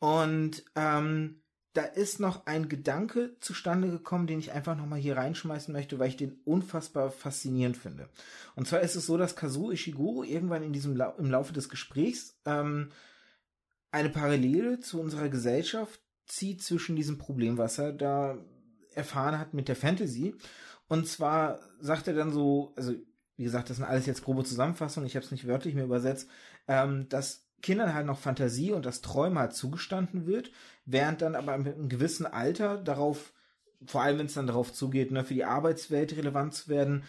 Und 0.03 0.65
ähm, 0.75 1.45
da 1.75 1.83
ist 1.83 2.19
noch 2.19 2.47
ein 2.47 2.69
Gedanke 2.69 3.37
zustande 3.39 3.89
gekommen, 3.89 4.27
den 4.27 4.41
ich 4.41 4.51
einfach 4.51 4.77
nochmal 4.77 4.99
hier 4.99 5.17
reinschmeißen 5.17 5.73
möchte, 5.73 6.01
weil 6.01 6.09
ich 6.09 6.17
den 6.17 6.41
unfassbar 6.45 7.13
faszinierend 7.13 7.77
finde. 7.77 8.09
Und 8.57 8.67
zwar 8.67 8.81
ist 8.81 8.97
es 8.97 9.07
so, 9.07 9.17
dass 9.17 9.37
Kazuo 9.37 9.71
Ishiguro 9.71 10.25
irgendwann 10.25 10.65
in 10.65 10.73
diesem 10.73 10.97
La 10.97 11.11
im 11.21 11.31
Laufe 11.31 11.53
des 11.53 11.69
Gesprächs 11.69 12.37
ähm, 12.47 12.91
eine 13.93 14.09
Parallele 14.09 14.81
zu 14.81 15.01
unserer 15.01 15.29
Gesellschaft 15.29 16.01
zieht 16.27 16.65
zwischen 16.65 16.97
diesem 16.97 17.19
Problem, 17.19 17.57
was 17.57 17.79
er 17.79 17.93
da 17.93 18.37
erfahren 18.95 19.39
hat 19.39 19.55
mit 19.55 19.69
der 19.69 19.77
Fantasy. 19.77 20.35
Und 20.89 21.07
zwar 21.07 21.61
sagt 21.79 22.09
er 22.09 22.15
dann 22.15 22.33
so, 22.33 22.73
also 22.75 22.93
wie 23.37 23.45
gesagt, 23.45 23.71
das 23.71 23.77
sind 23.77 23.87
alles 23.87 24.07
jetzt 24.07 24.25
grobe 24.25 24.43
Zusammenfassungen, 24.43 25.07
ich 25.07 25.15
habe 25.15 25.25
es 25.25 25.31
nicht 25.31 25.47
wörtlich 25.47 25.77
mehr 25.77 25.85
übersetzt, 25.85 26.29
ähm, 26.67 27.09
dass 27.09 27.52
Kindern 27.63 27.95
halt 27.95 28.07
noch 28.07 28.19
Fantasie 28.19 28.73
und 28.73 28.85
das 28.85 29.01
Träumen 29.01 29.39
halt 29.39 29.55
zugestanden 29.55 30.27
wird, 30.27 30.51
während 30.85 31.23
dann 31.23 31.37
aber 31.37 31.57
mit 31.59 31.77
einem 31.77 31.89
gewissen 31.89 32.27
Alter 32.27 32.77
darauf, 32.77 33.33
vor 33.87 34.03
allem 34.03 34.19
wenn 34.19 34.27
es 34.27 34.35
dann 34.35 34.47
darauf 34.47 34.73
zugeht, 34.73 35.11
ne, 35.11 35.25
für 35.25 35.35
die 35.35 35.45
Arbeitswelt 35.45 36.17
relevant 36.17 36.55
zu 36.55 36.69
werden, 36.69 37.05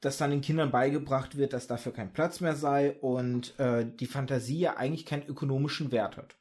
dass 0.00 0.18
dann 0.18 0.30
den 0.30 0.42
Kindern 0.42 0.70
beigebracht 0.70 1.36
wird, 1.36 1.54
dass 1.54 1.66
dafür 1.66 1.92
kein 1.92 2.12
Platz 2.12 2.40
mehr 2.40 2.56
sei 2.56 2.92
und 3.00 3.58
äh, 3.58 3.86
die 3.86 4.06
Fantasie 4.06 4.58
ja 4.58 4.76
eigentlich 4.76 5.06
keinen 5.06 5.26
ökonomischen 5.26 5.92
Wert 5.92 6.18
hat. 6.18 6.36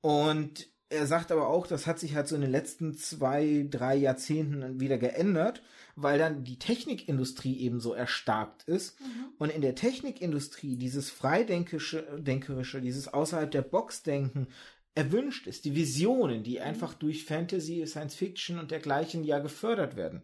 Und 0.00 0.68
er 0.88 1.06
sagt 1.06 1.30
aber 1.30 1.48
auch, 1.48 1.68
das 1.68 1.86
hat 1.86 2.00
sich 2.00 2.16
halt 2.16 2.26
so 2.26 2.34
in 2.34 2.40
den 2.40 2.50
letzten 2.50 2.94
zwei, 2.94 3.66
drei 3.70 3.94
Jahrzehnten 3.94 4.80
wieder 4.80 4.98
geändert, 4.98 5.62
weil 6.02 6.18
dann 6.18 6.44
die 6.44 6.58
Technikindustrie 6.58 7.58
eben 7.58 7.80
so 7.80 7.92
erstarkt 7.94 8.62
ist. 8.64 9.00
Mhm. 9.00 9.06
Und 9.38 9.50
in 9.50 9.62
der 9.62 9.74
Technikindustrie 9.74 10.76
dieses 10.76 11.10
Freidenkerische, 11.10 12.80
dieses 12.80 13.08
außerhalb 13.08 13.50
der 13.50 13.62
Box 13.62 14.02
denken 14.02 14.48
erwünscht 14.94 15.46
ist, 15.46 15.64
die 15.64 15.74
Visionen, 15.76 16.42
die 16.42 16.58
mhm. 16.58 16.64
einfach 16.64 16.94
durch 16.94 17.24
Fantasy, 17.24 17.86
Science 17.86 18.14
Fiction 18.14 18.58
und 18.58 18.70
dergleichen 18.70 19.24
ja 19.24 19.38
gefördert 19.38 19.96
werden. 19.96 20.22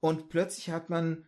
Und 0.00 0.28
plötzlich 0.28 0.70
hat 0.70 0.90
man 0.90 1.26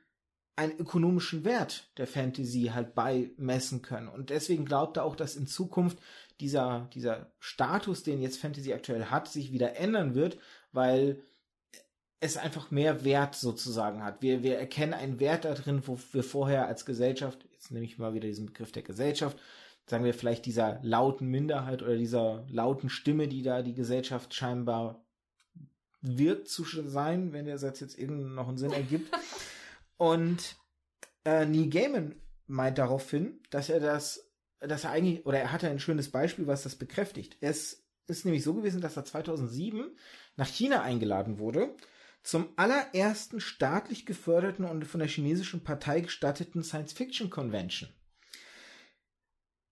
einen 0.56 0.78
ökonomischen 0.78 1.44
Wert 1.44 1.90
der 1.98 2.06
Fantasy 2.06 2.70
halt 2.72 2.94
beimessen 2.94 3.82
können. 3.82 4.08
Und 4.08 4.30
deswegen 4.30 4.64
glaubt 4.64 4.96
er 4.96 5.04
auch, 5.04 5.16
dass 5.16 5.36
in 5.36 5.46
Zukunft 5.46 5.98
dieser, 6.40 6.88
dieser 6.94 7.30
Status, 7.38 8.02
den 8.02 8.22
jetzt 8.22 8.40
Fantasy 8.40 8.72
aktuell 8.72 9.06
hat, 9.06 9.28
sich 9.28 9.52
wieder 9.52 9.76
ändern 9.76 10.14
wird, 10.14 10.38
weil 10.72 11.22
es 12.20 12.36
einfach 12.36 12.70
mehr 12.70 13.04
Wert 13.04 13.34
sozusagen 13.34 14.02
hat. 14.02 14.22
Wir, 14.22 14.42
wir 14.42 14.58
erkennen 14.58 14.94
einen 14.94 15.20
Wert 15.20 15.44
da 15.44 15.54
drin, 15.54 15.82
wo 15.84 15.98
wir 16.12 16.24
vorher 16.24 16.66
als 16.66 16.86
Gesellschaft, 16.86 17.46
jetzt 17.52 17.70
nehme 17.70 17.84
ich 17.84 17.98
mal 17.98 18.14
wieder 18.14 18.26
diesen 18.26 18.46
Begriff 18.46 18.72
der 18.72 18.82
Gesellschaft, 18.82 19.38
sagen 19.88 20.04
wir 20.04 20.14
vielleicht 20.14 20.46
dieser 20.46 20.80
lauten 20.82 21.28
Minderheit 21.28 21.82
oder 21.82 21.96
dieser 21.96 22.44
lauten 22.48 22.88
Stimme, 22.88 23.28
die 23.28 23.42
da 23.42 23.62
die 23.62 23.74
Gesellschaft 23.74 24.34
scheinbar 24.34 25.04
wird 26.00 26.48
zu 26.48 26.64
sein, 26.64 27.32
wenn 27.32 27.46
der 27.46 27.58
Satz 27.58 27.80
jetzt 27.80 27.98
eben 27.98 28.34
noch 28.34 28.48
einen 28.48 28.58
Sinn 28.58 28.72
ergibt. 28.72 29.14
Und 29.96 30.56
äh, 31.24 31.46
Neil 31.46 31.68
Gaiman 31.68 32.16
meint 32.46 32.78
daraufhin, 32.78 33.40
dass 33.50 33.68
er 33.68 33.80
das, 33.80 34.30
dass 34.60 34.84
er 34.84 34.90
eigentlich, 34.90 35.26
oder 35.26 35.38
er 35.38 35.52
hatte 35.52 35.68
ein 35.68 35.80
schönes 35.80 36.10
Beispiel, 36.10 36.46
was 36.46 36.62
das 36.62 36.76
bekräftigt. 36.76 37.36
Es 37.40 37.84
ist 38.06 38.24
nämlich 38.24 38.44
so 38.44 38.54
gewesen, 38.54 38.80
dass 38.80 38.96
er 38.96 39.04
2007 39.04 39.96
nach 40.36 40.48
China 40.48 40.82
eingeladen 40.82 41.38
wurde 41.38 41.74
zum 42.26 42.48
allerersten 42.56 43.40
staatlich 43.40 44.04
geförderten 44.04 44.64
und 44.64 44.84
von 44.84 44.98
der 44.98 45.08
chinesischen 45.08 45.62
Partei 45.62 46.00
gestatteten 46.00 46.64
Science-Fiction-Convention. 46.64 47.88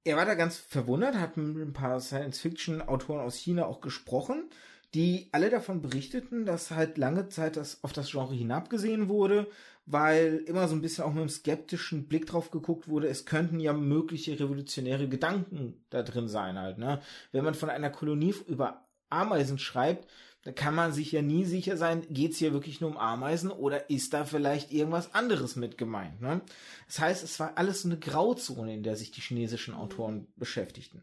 Er 0.04 0.16
war 0.16 0.24
da 0.24 0.34
ganz 0.34 0.58
verwundert, 0.58 1.16
hat 1.16 1.36
mit 1.36 1.66
ein 1.66 1.72
paar 1.72 1.98
Science-Fiction-Autoren 1.98 3.20
aus 3.20 3.36
China 3.36 3.66
auch 3.66 3.80
gesprochen, 3.80 4.50
die 4.94 5.30
alle 5.32 5.50
davon 5.50 5.82
berichteten, 5.82 6.46
dass 6.46 6.70
halt 6.70 6.96
lange 6.96 7.28
Zeit 7.28 7.56
das 7.56 7.82
auf 7.82 7.92
das 7.92 8.12
Genre 8.12 8.34
hinabgesehen 8.34 9.08
wurde, 9.08 9.50
weil 9.84 10.44
immer 10.46 10.68
so 10.68 10.76
ein 10.76 10.80
bisschen 10.80 11.02
auch 11.02 11.12
mit 11.12 11.22
einem 11.22 11.30
skeptischen 11.30 12.06
Blick 12.06 12.26
drauf 12.26 12.52
geguckt 12.52 12.86
wurde, 12.86 13.08
es 13.08 13.26
könnten 13.26 13.58
ja 13.58 13.72
mögliche 13.72 14.38
revolutionäre 14.38 15.08
Gedanken 15.08 15.84
da 15.90 16.04
drin 16.04 16.28
sein 16.28 16.56
halt, 16.56 16.78
ne? 16.78 17.02
Wenn 17.32 17.42
man 17.42 17.54
von 17.54 17.68
einer 17.68 17.90
Kolonie 17.90 18.34
über 18.46 18.86
Ameisen 19.10 19.58
schreibt, 19.58 20.08
da 20.44 20.52
kann 20.52 20.74
man 20.74 20.92
sich 20.92 21.10
ja 21.10 21.22
nie 21.22 21.44
sicher 21.44 21.76
sein, 21.76 22.06
geht's 22.10 22.38
hier 22.38 22.52
wirklich 22.52 22.80
nur 22.80 22.90
um 22.90 22.98
Ameisen 22.98 23.50
oder 23.50 23.88
ist 23.88 24.12
da 24.12 24.26
vielleicht 24.26 24.72
irgendwas 24.72 25.14
anderes 25.14 25.56
mit 25.56 25.78
gemeint. 25.78 26.20
Ne? 26.20 26.42
Das 26.86 26.98
heißt, 27.00 27.24
es 27.24 27.40
war 27.40 27.56
alles 27.56 27.82
so 27.82 27.88
eine 27.88 27.98
Grauzone, 27.98 28.74
in 28.74 28.82
der 28.82 28.96
sich 28.96 29.10
die 29.10 29.22
chinesischen 29.22 29.74
Autoren 29.74 30.26
beschäftigten. 30.36 31.02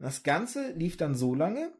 Das 0.00 0.24
Ganze 0.24 0.72
lief 0.72 0.96
dann 0.96 1.14
so 1.14 1.34
lange, 1.34 1.72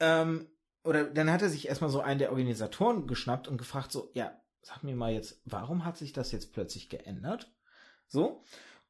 ähm, 0.00 0.46
oder 0.82 1.04
dann 1.04 1.30
hat 1.30 1.42
er 1.42 1.48
sich 1.48 1.68
erstmal 1.68 1.90
so 1.90 2.00
einen 2.00 2.18
der 2.18 2.30
Organisatoren 2.30 3.06
geschnappt 3.06 3.48
und 3.48 3.56
gefragt, 3.56 3.92
so, 3.92 4.10
ja, 4.14 4.40
sag 4.62 4.82
mir 4.82 4.96
mal 4.96 5.12
jetzt, 5.12 5.40
warum 5.44 5.84
hat 5.84 5.96
sich 5.96 6.12
das 6.12 6.32
jetzt 6.32 6.52
plötzlich 6.52 6.88
geändert? 6.88 7.52
So. 8.08 8.42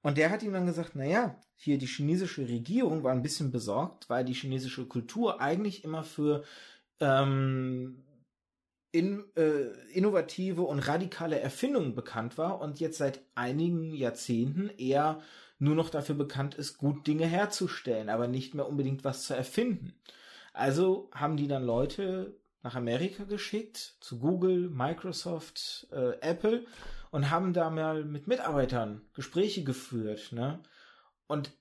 Und 0.03 0.19
der 0.19 0.31
hat 0.31 0.43
ihm 0.43 0.53
dann 0.53 0.67
gesagt, 0.67 0.95
naja, 0.95 1.41
hier 1.55 1.79
die 1.79 1.87
chinesische 1.87 2.49
Regierung 2.49 3.03
war 3.03 3.13
ein 3.13 3.23
bisschen 3.23 3.51
besorgt, 3.51 4.09
weil 4.09 4.25
die 4.25 4.35
chinesische 4.35 4.87
Kultur 4.87 5.41
eigentlich 5.41 5.85
immer 5.85 6.05
für 6.05 6.45
ähm, 7.01 8.05
in, 8.93 9.25
äh, 9.37 9.69
innovative 9.93 10.63
und 10.63 10.81
radikale 10.81 11.39
Erfindungen 11.39 11.95
bekannt 11.95 12.39
war 12.39 12.61
und 12.61 12.81
jetzt 12.81 12.99
seit 12.99 13.21
einigen 13.35 13.93
Jahrzehnten 13.95 14.71
eher 14.79 15.21
nur 15.59 15.75
noch 15.75 15.91
dafür 15.91 16.15
bekannt 16.15 16.55
ist, 16.55 16.79
gut 16.79 17.07
Dinge 17.07 17.27
herzustellen, 17.27 18.09
aber 18.09 18.29
nicht 18.29 18.55
mehr 18.55 18.69
unbedingt 18.69 19.05
was 19.05 19.25
zu 19.25 19.35
erfinden. 19.35 19.95
Also 20.53 21.11
haben 21.15 21.37
die 21.37 21.49
dann 21.49 21.65
Leute 21.65 22.37
nach 22.63 22.75
Amerika 22.75 23.25
geschickt, 23.25 23.97
zu 24.01 24.19
Google, 24.19 24.71
Microsoft, 24.71 25.87
äh, 25.93 26.19
Apple 26.21 26.65
und 27.11 27.31
haben 27.31 27.53
da 27.53 27.71
mal 27.71 28.05
mit 28.05 28.27
Mitarbeitern 28.27 29.03
Gespräche 29.15 29.63
geführt. 29.65 30.33
Ne? 30.33 30.61
Und 31.27 31.53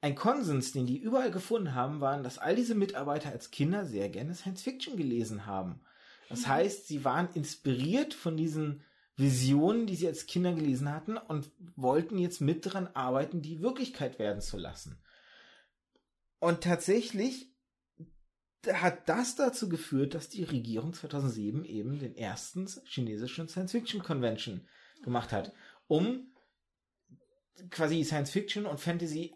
ein 0.00 0.14
Konsens, 0.14 0.72
den 0.72 0.86
die 0.86 0.98
überall 0.98 1.30
gefunden 1.30 1.74
haben, 1.74 2.00
waren, 2.00 2.22
dass 2.22 2.38
all 2.38 2.54
diese 2.54 2.74
Mitarbeiter 2.74 3.30
als 3.30 3.50
Kinder 3.50 3.84
sehr 3.84 4.08
gerne 4.08 4.34
Science 4.34 4.62
Fiction 4.62 4.96
gelesen 4.96 5.46
haben. 5.46 5.80
Das 6.28 6.42
mhm. 6.42 6.48
heißt, 6.48 6.86
sie 6.86 7.04
waren 7.04 7.28
inspiriert 7.34 8.14
von 8.14 8.36
diesen 8.36 8.82
Visionen, 9.16 9.86
die 9.86 9.96
sie 9.96 10.06
als 10.06 10.26
Kinder 10.26 10.52
gelesen 10.52 10.92
hatten 10.92 11.16
und 11.16 11.50
wollten 11.74 12.18
jetzt 12.18 12.40
mit 12.40 12.66
dran 12.66 12.88
arbeiten, 12.88 13.40
die 13.40 13.62
Wirklichkeit 13.62 14.18
werden 14.18 14.42
zu 14.42 14.58
lassen. 14.58 15.00
Und 16.38 16.62
tatsächlich 16.62 17.50
hat 18.70 19.08
das 19.08 19.36
dazu 19.36 19.68
geführt, 19.68 20.14
dass 20.14 20.28
die 20.28 20.44
Regierung 20.44 20.92
2007 20.92 21.64
eben 21.64 21.98
den 21.98 22.16
ersten 22.16 22.66
chinesischen 22.84 23.48
Science 23.48 23.72
Fiction 23.72 24.02
Convention 24.02 24.68
gemacht 25.02 25.32
hat, 25.32 25.52
um 25.86 26.32
quasi 27.70 28.04
Science 28.04 28.30
Fiction 28.30 28.66
und 28.66 28.80
Fantasy 28.80 29.35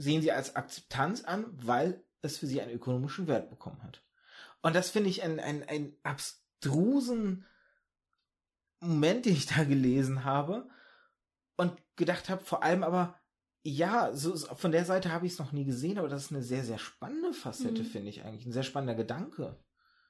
sehen 0.00 0.22
sie 0.22 0.32
als 0.32 0.56
Akzeptanz 0.56 1.24
an, 1.24 1.46
weil 1.52 2.02
es 2.22 2.38
für 2.38 2.46
sie 2.46 2.60
einen 2.60 2.72
ökonomischen 2.72 3.26
Wert 3.26 3.50
bekommen 3.50 3.82
hat. 3.82 4.02
Und 4.62 4.74
das 4.74 4.90
finde 4.90 5.10
ich 5.10 5.22
einen, 5.22 5.40
einen, 5.40 5.62
einen 5.64 5.96
abstrusen 6.02 7.46
Moment, 8.80 9.26
den 9.26 9.34
ich 9.34 9.46
da 9.46 9.64
gelesen 9.64 10.24
habe 10.24 10.68
und 11.56 11.72
gedacht 11.96 12.30
habe, 12.30 12.42
vor 12.42 12.62
allem 12.62 12.82
aber, 12.82 13.18
ja, 13.62 14.14
so, 14.14 14.34
von 14.36 14.72
der 14.72 14.86
Seite 14.86 15.12
habe 15.12 15.26
ich 15.26 15.32
es 15.32 15.38
noch 15.38 15.52
nie 15.52 15.64
gesehen, 15.64 15.98
aber 15.98 16.08
das 16.08 16.24
ist 16.24 16.32
eine 16.32 16.42
sehr, 16.42 16.64
sehr 16.64 16.78
spannende 16.78 17.34
Facette, 17.34 17.82
mhm. 17.82 17.86
finde 17.86 18.08
ich 18.08 18.24
eigentlich. 18.24 18.46
Ein 18.46 18.52
sehr 18.52 18.62
spannender 18.62 18.94
Gedanke. 18.94 19.54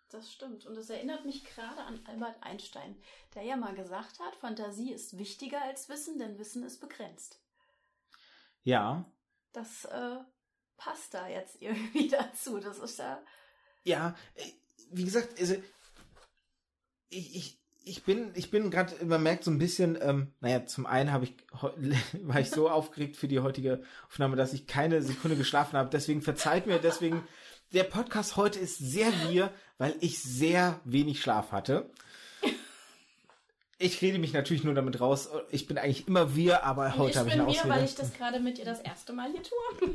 Das 0.08 0.32
stimmt. 0.32 0.66
Und 0.66 0.76
es 0.76 0.90
erinnert 0.90 1.24
mich 1.24 1.44
gerade 1.44 1.82
an 1.82 2.00
Albert 2.04 2.36
Einstein, 2.42 2.96
der 3.34 3.42
ja 3.42 3.56
mal 3.56 3.74
gesagt 3.74 4.20
hat, 4.20 4.36
Fantasie 4.36 4.92
ist 4.92 5.18
wichtiger 5.18 5.62
als 5.62 5.88
Wissen, 5.88 6.18
denn 6.18 6.38
Wissen 6.38 6.62
ist 6.62 6.80
begrenzt. 6.80 7.40
Ja, 8.62 9.10
das 9.52 9.84
äh, 9.86 10.16
passt 10.76 11.14
da 11.14 11.28
jetzt 11.28 11.56
irgendwie 11.60 12.08
dazu. 12.08 12.58
Das 12.58 12.78
ist 12.78 12.98
ja. 12.98 13.22
Ja, 13.84 14.16
äh, 14.34 14.42
wie 14.92 15.04
gesagt, 15.04 15.38
also 15.38 15.54
ich, 17.08 17.36
ich 17.36 17.60
ich 17.84 18.04
bin, 18.04 18.30
ich 18.34 18.50
bin 18.50 18.70
gerade, 18.70 19.04
man 19.04 19.22
merkt 19.22 19.44
so 19.44 19.50
ein 19.50 19.58
bisschen, 19.58 19.98
ähm, 20.00 20.32
naja, 20.40 20.66
zum 20.66 20.86
einen 20.86 21.12
habe 21.12 21.24
ich, 21.24 21.34
war 22.22 22.40
ich 22.40 22.50
so 22.50 22.68
aufgeregt 22.70 23.16
für 23.16 23.28
die 23.28 23.40
heutige 23.40 23.82
Aufnahme, 24.08 24.36
dass 24.36 24.52
ich 24.52 24.66
keine 24.66 25.02
Sekunde 25.02 25.36
geschlafen 25.36 25.76
habe. 25.76 25.90
Deswegen 25.90 26.22
verzeiht 26.22 26.66
mir, 26.66 26.78
deswegen, 26.78 27.26
der 27.72 27.84
Podcast 27.84 28.36
heute 28.36 28.58
ist 28.58 28.78
sehr 28.78 29.12
wir, 29.28 29.52
weil 29.78 29.94
ich 30.00 30.22
sehr 30.22 30.80
wenig 30.84 31.20
Schlaf 31.20 31.52
hatte. 31.52 31.90
Ich 33.82 34.02
rede 34.02 34.18
mich 34.18 34.34
natürlich 34.34 34.62
nur 34.62 34.74
damit 34.74 35.00
raus. 35.00 35.30
Ich 35.50 35.66
bin 35.66 35.78
eigentlich 35.78 36.06
immer 36.06 36.36
wir, 36.36 36.64
aber 36.64 36.98
heute 36.98 37.18
habe 37.18 37.28
ich 37.28 37.34
eine 37.34 37.46
Ausrede. 37.46 37.56
Ich 37.56 37.62
bin 37.62 37.70
wir, 37.70 37.76
weil 37.78 37.84
ich 37.86 37.94
das 37.94 38.12
gerade 38.12 38.38
mit 38.38 38.58
dir 38.58 38.66
das 38.66 38.78
erste 38.80 39.14
Mal 39.14 39.32
hier 39.32 39.42
tue. 39.42 39.94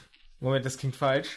Moment, 0.40 0.64
das 0.64 0.78
klingt 0.78 0.96
falsch. 0.96 1.36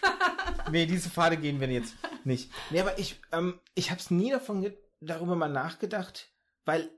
nee, 0.72 0.86
diese 0.86 1.10
Pfade 1.10 1.36
gehen 1.36 1.60
wir 1.60 1.70
jetzt 1.70 1.94
nicht. 2.24 2.50
Nee, 2.70 2.80
aber 2.80 2.98
ich, 3.00 3.20
ähm, 3.34 3.60
ich 3.76 3.92
habe 3.92 4.00
es 4.00 4.10
nie 4.12 4.32
davon 4.32 4.72
darüber 5.02 5.36
mal 5.36 5.50
nachgedacht, 5.50 6.32
weil 6.64 6.90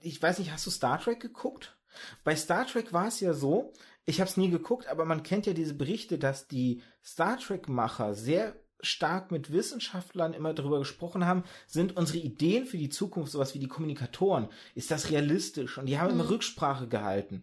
ich 0.00 0.22
weiß 0.22 0.38
nicht, 0.38 0.52
hast 0.52 0.64
du 0.66 0.70
Star 0.70 1.00
Trek 1.00 1.18
geguckt? 1.18 1.76
Bei 2.22 2.36
Star 2.36 2.64
Trek 2.64 2.92
war 2.92 3.08
es 3.08 3.18
ja 3.18 3.34
so, 3.34 3.72
ich 4.04 4.20
habe 4.20 4.30
es 4.30 4.36
nie 4.36 4.50
geguckt, 4.50 4.86
aber 4.86 5.04
man 5.04 5.24
kennt 5.24 5.46
ja 5.46 5.52
diese 5.52 5.74
Berichte, 5.74 6.16
dass 6.16 6.46
die 6.46 6.80
Star 7.04 7.38
Trek-Macher 7.38 8.14
sehr 8.14 8.54
stark 8.82 9.30
mit 9.30 9.52
Wissenschaftlern 9.52 10.34
immer 10.34 10.52
darüber 10.52 10.80
gesprochen 10.80 11.24
haben, 11.24 11.44
sind 11.66 11.96
unsere 11.96 12.18
Ideen 12.18 12.66
für 12.66 12.78
die 12.78 12.88
Zukunft, 12.90 13.32
sowas 13.32 13.54
wie 13.54 13.58
die 13.58 13.68
Kommunikatoren, 13.68 14.48
ist 14.74 14.90
das 14.90 15.10
realistisch? 15.10 15.78
Und 15.78 15.86
die 15.86 15.98
haben 15.98 16.14
mhm. 16.14 16.20
immer 16.20 16.30
Rücksprache 16.30 16.88
gehalten. 16.88 17.42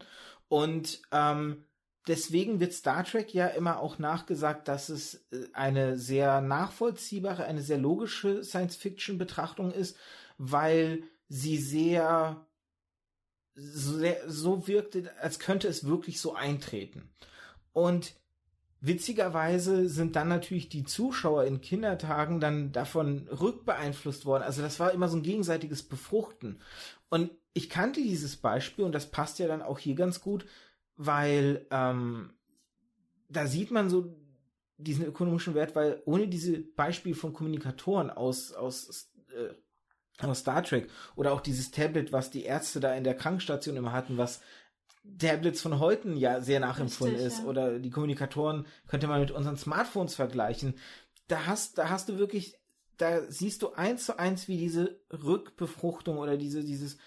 Und 0.49 1.01
ähm, 1.11 1.63
deswegen 2.07 2.59
wird 2.59 2.73
Star 2.73 3.03
Trek 3.03 3.33
ja 3.33 3.47
immer 3.47 3.79
auch 3.79 3.99
nachgesagt, 3.99 4.67
dass 4.67 4.89
es 4.89 5.25
äh, 5.31 5.47
eine 5.53 5.97
sehr 5.97 6.41
nachvollziehbare, 6.41 7.45
eine 7.45 7.61
sehr 7.61 7.77
logische 7.77 8.43
Science-Fiction-Betrachtung 8.43 9.71
ist, 9.71 9.97
weil 10.37 11.03
sie 11.29 11.57
sehr 11.57 12.45
so, 13.55 14.03
so 14.27 14.67
wirkte, 14.67 15.11
als 15.21 15.39
könnte 15.39 15.67
es 15.67 15.85
wirklich 15.85 16.19
so 16.19 16.33
eintreten. 16.33 17.09
Und 17.73 18.13
Witzigerweise 18.81 19.89
sind 19.89 20.15
dann 20.15 20.29
natürlich 20.29 20.69
die 20.69 20.85
Zuschauer 20.85 21.43
in 21.43 21.59
Kindertagen 21.59 22.39
dann 22.39 22.71
davon 22.71 23.27
rückbeeinflusst 23.27 24.25
worden. 24.25 24.43
Also 24.43 24.61
das 24.61 24.79
war 24.79 24.93
immer 24.93 25.09
so 25.09 25.17
ein 25.17 25.23
gegenseitiges 25.23 25.83
Befruchten. 25.83 26.59
Und 27.09 27.31
ich 27.53 27.69
kannte 27.69 28.01
dieses 28.01 28.37
Beispiel 28.37 28.85
und 28.85 28.93
das 28.93 29.11
passt 29.11 29.39
ja 29.39 29.47
dann 29.47 29.61
auch 29.61 29.79
hier 29.79 29.95
ganz 29.95 30.21
gut, 30.21 30.45
weil 30.95 31.65
ähm, 31.71 32.33
da 33.27 33.47
sieht 33.47 33.71
man 33.71 33.89
so 33.89 34.15
diesen 34.77 35.05
ökonomischen 35.05 35.55
Wert, 35.55 35.75
weil 35.75 36.01
ohne 36.05 36.27
diese 36.27 36.59
Beispiele 36.59 37.15
von 37.15 37.33
Kommunikatoren 37.33 38.09
aus, 38.09 38.53
aus, 38.53 39.11
äh, 39.35 40.25
aus 40.25 40.39
Star 40.39 40.63
Trek 40.63 40.89
oder 41.15 41.33
auch 41.33 41.41
dieses 41.41 41.71
Tablet, 41.71 42.13
was 42.13 42.31
die 42.31 42.43
Ärzte 42.43 42.79
da 42.79 42.95
in 42.95 43.03
der 43.03 43.15
Krankenstation 43.15 43.75
immer 43.75 43.91
hatten, 43.91 44.17
was 44.17 44.41
Tablets 45.17 45.61
von 45.61 45.79
heute 45.79 46.09
ja 46.13 46.41
sehr 46.41 46.59
nachempfunden 46.59 47.15
Richtig, 47.15 47.33
ist 47.33 47.43
ja. 47.43 47.45
oder 47.45 47.79
die 47.79 47.89
Kommunikatoren 47.89 48.65
könnte 48.87 49.07
man 49.07 49.21
mit 49.21 49.31
unseren 49.31 49.57
Smartphones 49.57 50.15
vergleichen. 50.15 50.75
Da 51.27 51.45
hast, 51.45 51.77
da 51.77 51.89
hast 51.89 52.09
du 52.09 52.17
wirklich, 52.17 52.57
da 52.97 53.21
siehst 53.29 53.61
du 53.61 53.73
eins 53.73 54.05
zu 54.05 54.17
eins, 54.17 54.47
wie 54.47 54.57
diese 54.57 54.99
Rückbefruchtung 55.11 56.17
oder 56.17 56.37
diese, 56.37 56.63
dieses 56.63 56.97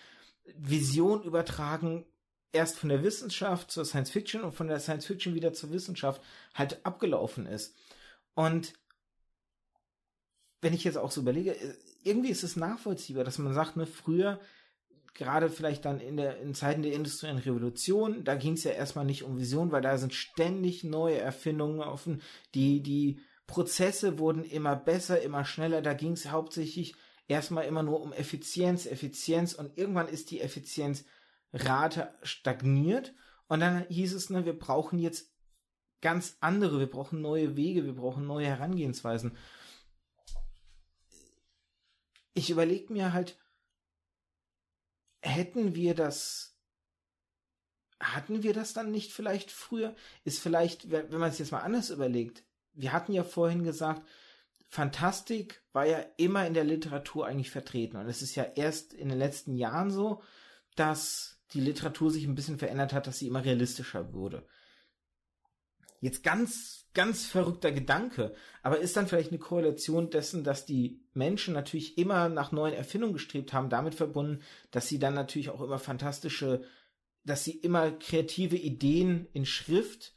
Vision 0.45 1.23
übertragen 1.23 2.07
erst 2.53 2.79
von 2.79 2.89
der 2.89 3.03
Wissenschaft 3.03 3.71
zur 3.71 3.85
Science 3.85 4.11
Fiction 4.11 4.43
und 4.43 4.53
von 4.53 4.69
der 4.69 4.81
Science 4.81 5.07
Fiction 5.07 5.35
wieder 5.35 5.53
zur 5.53 5.71
Wissenschaft 5.73 6.23
halt 6.55 6.85
abgelaufen 6.85 7.47
ist. 7.47 7.75
Und 8.35 8.75
wenn 10.61 10.75
ich 10.75 10.85
jetzt 10.85 10.99
auch 10.99 11.11
so 11.11 11.23
überlege, 11.23 11.57
irgendwie 12.05 12.31
ist 12.31 12.45
es 12.45 12.57
nachvollziehbar, 12.57 13.25
dass 13.25 13.39
man 13.39 13.55
sagt, 13.55 13.77
ne, 13.77 13.87
früher 13.87 14.39
gerade 15.15 15.49
vielleicht 15.51 15.85
dann 15.85 16.01
in 16.01 16.17
der 16.17 16.39
in 16.41 16.55
Zeiten 16.55 16.83
der 16.83 16.93
industriellen 16.93 17.39
Revolution, 17.39 18.25
da 18.25 18.35
ging 18.35 18.55
es 18.55 18.65
ja 18.65 18.73
erstmal 18.73 19.05
nicht 19.05 19.25
um 19.25 19.39
Vision, 19.39 19.73
weil 19.73 19.83
da 19.83 19.99
sind 19.99 20.15
ständig 20.15 20.85
neue 20.85 21.19
Erfindungen 21.19 21.81
offen. 21.81 22.23
Die 22.55 22.83
die 22.83 23.21
Prozesse 23.47 24.19
wurden 24.19 24.45
immer 24.45 24.77
besser, 24.77 25.21
immer 25.21 25.45
schneller. 25.45 25.83
Da 25.83 25.93
ging 25.95 26.13
es 26.13 26.31
hauptsächlich 26.31 26.95
erstmal 27.29 27.65
immer 27.65 27.83
nur 27.83 28.01
um 28.01 28.13
Effizienz, 28.13 28.87
Effizienz 28.87 29.55
und 29.55 29.77
irgendwann 29.77 30.09
ist 30.09 30.31
die 30.31 30.41
Effizienzrate 30.41 32.15
stagniert 32.23 33.15
und 33.49 33.61
dann 33.61 33.87
hieß 33.89 34.15
es, 34.15 34.31
ne, 34.31 34.45
wir 34.45 34.59
brauchen 34.59 34.99
jetzt 34.99 35.33
ganz 36.01 36.37
andere, 36.41 36.79
wir 36.79 36.91
brauchen 36.91 37.21
neue 37.21 37.57
Wege, 37.57 37.85
wir 37.85 37.95
brauchen 37.95 38.27
neue 38.27 38.47
Herangehensweisen. 38.47 39.37
Ich 42.35 42.51
überlege 42.51 42.93
mir 42.93 43.13
halt, 43.13 43.39
hätten 45.23 45.75
wir 45.75 45.95
das, 45.95 46.57
hatten 48.01 48.43
wir 48.43 48.53
das 48.53 48.75
dann 48.75 48.91
nicht 48.91 49.13
vielleicht 49.13 49.51
früher? 49.51 49.95
Ist 50.25 50.41
vielleicht, 50.41 50.91
wenn 50.91 51.19
man 51.19 51.31
es 51.31 51.39
jetzt 51.39 51.53
mal 51.53 51.61
anders 51.61 51.91
überlegt, 51.91 52.45
wir 52.75 52.93
hatten 52.93 53.13
ja 53.13 53.25
vorhin 53.25 53.65
gesagt, 53.65 54.07
Fantastik 54.69 55.63
war 55.73 55.85
ja 55.85 56.05
immer 56.17 56.47
in 56.47 56.55
der 56.55 56.65
Literatur 56.65 57.27
eigentlich 57.27 57.51
vertreten. 57.51 57.99
Und 57.99 58.09
es 58.09 58.23
ist 58.23 58.35
ja 58.35 58.45
erst 58.45 58.95
in 58.95 59.11
den 59.11 59.19
letzten 59.19 59.55
Jahren 59.55 59.91
so, 59.91 60.23
dass 60.77 61.39
die 61.53 61.61
Literatur 61.61 62.11
sich 62.11 62.25
ein 62.25 62.35
bisschen 62.35 62.59
verändert 62.59 62.93
hat, 62.95 63.07
dass 63.07 63.19
sie 63.19 63.27
immer 63.27 63.45
realistischer 63.45 64.15
wurde. 64.15 64.47
Jetzt 66.01 66.25
ganz, 66.25 66.82
ganz 66.95 67.27
verrückter 67.27 67.73
Gedanke, 67.73 68.35
aber 68.63 68.79
ist 68.79 68.97
dann 68.97 69.07
vielleicht 69.07 69.31
eine 69.31 69.39
Korrelation 69.39 70.11
dessen, 70.11 70.45
dass 70.45 70.67
die 70.67 71.01
Menschen 71.15 71.55
natürlich 71.55 71.97
immer 71.99 72.29
nach 72.29 72.53
neuen 72.53 72.75
Erfindungen 72.75 73.15
gestrebt 73.15 73.53
haben, 73.53 73.71
damit 73.71 73.95
verbunden, 73.95 74.43
dass 74.71 74.89
sie 74.89 74.99
dann 74.99 75.15
natürlich 75.15 75.51
auch 75.51 75.63
immer 75.63 75.79
fantastische, 75.79 76.63
dass 77.25 77.45
sie 77.45 77.53
immer 77.53 77.91
kreative 77.93 78.57
Ideen 78.57 79.27
in 79.33 79.47
Schrift 79.47 80.15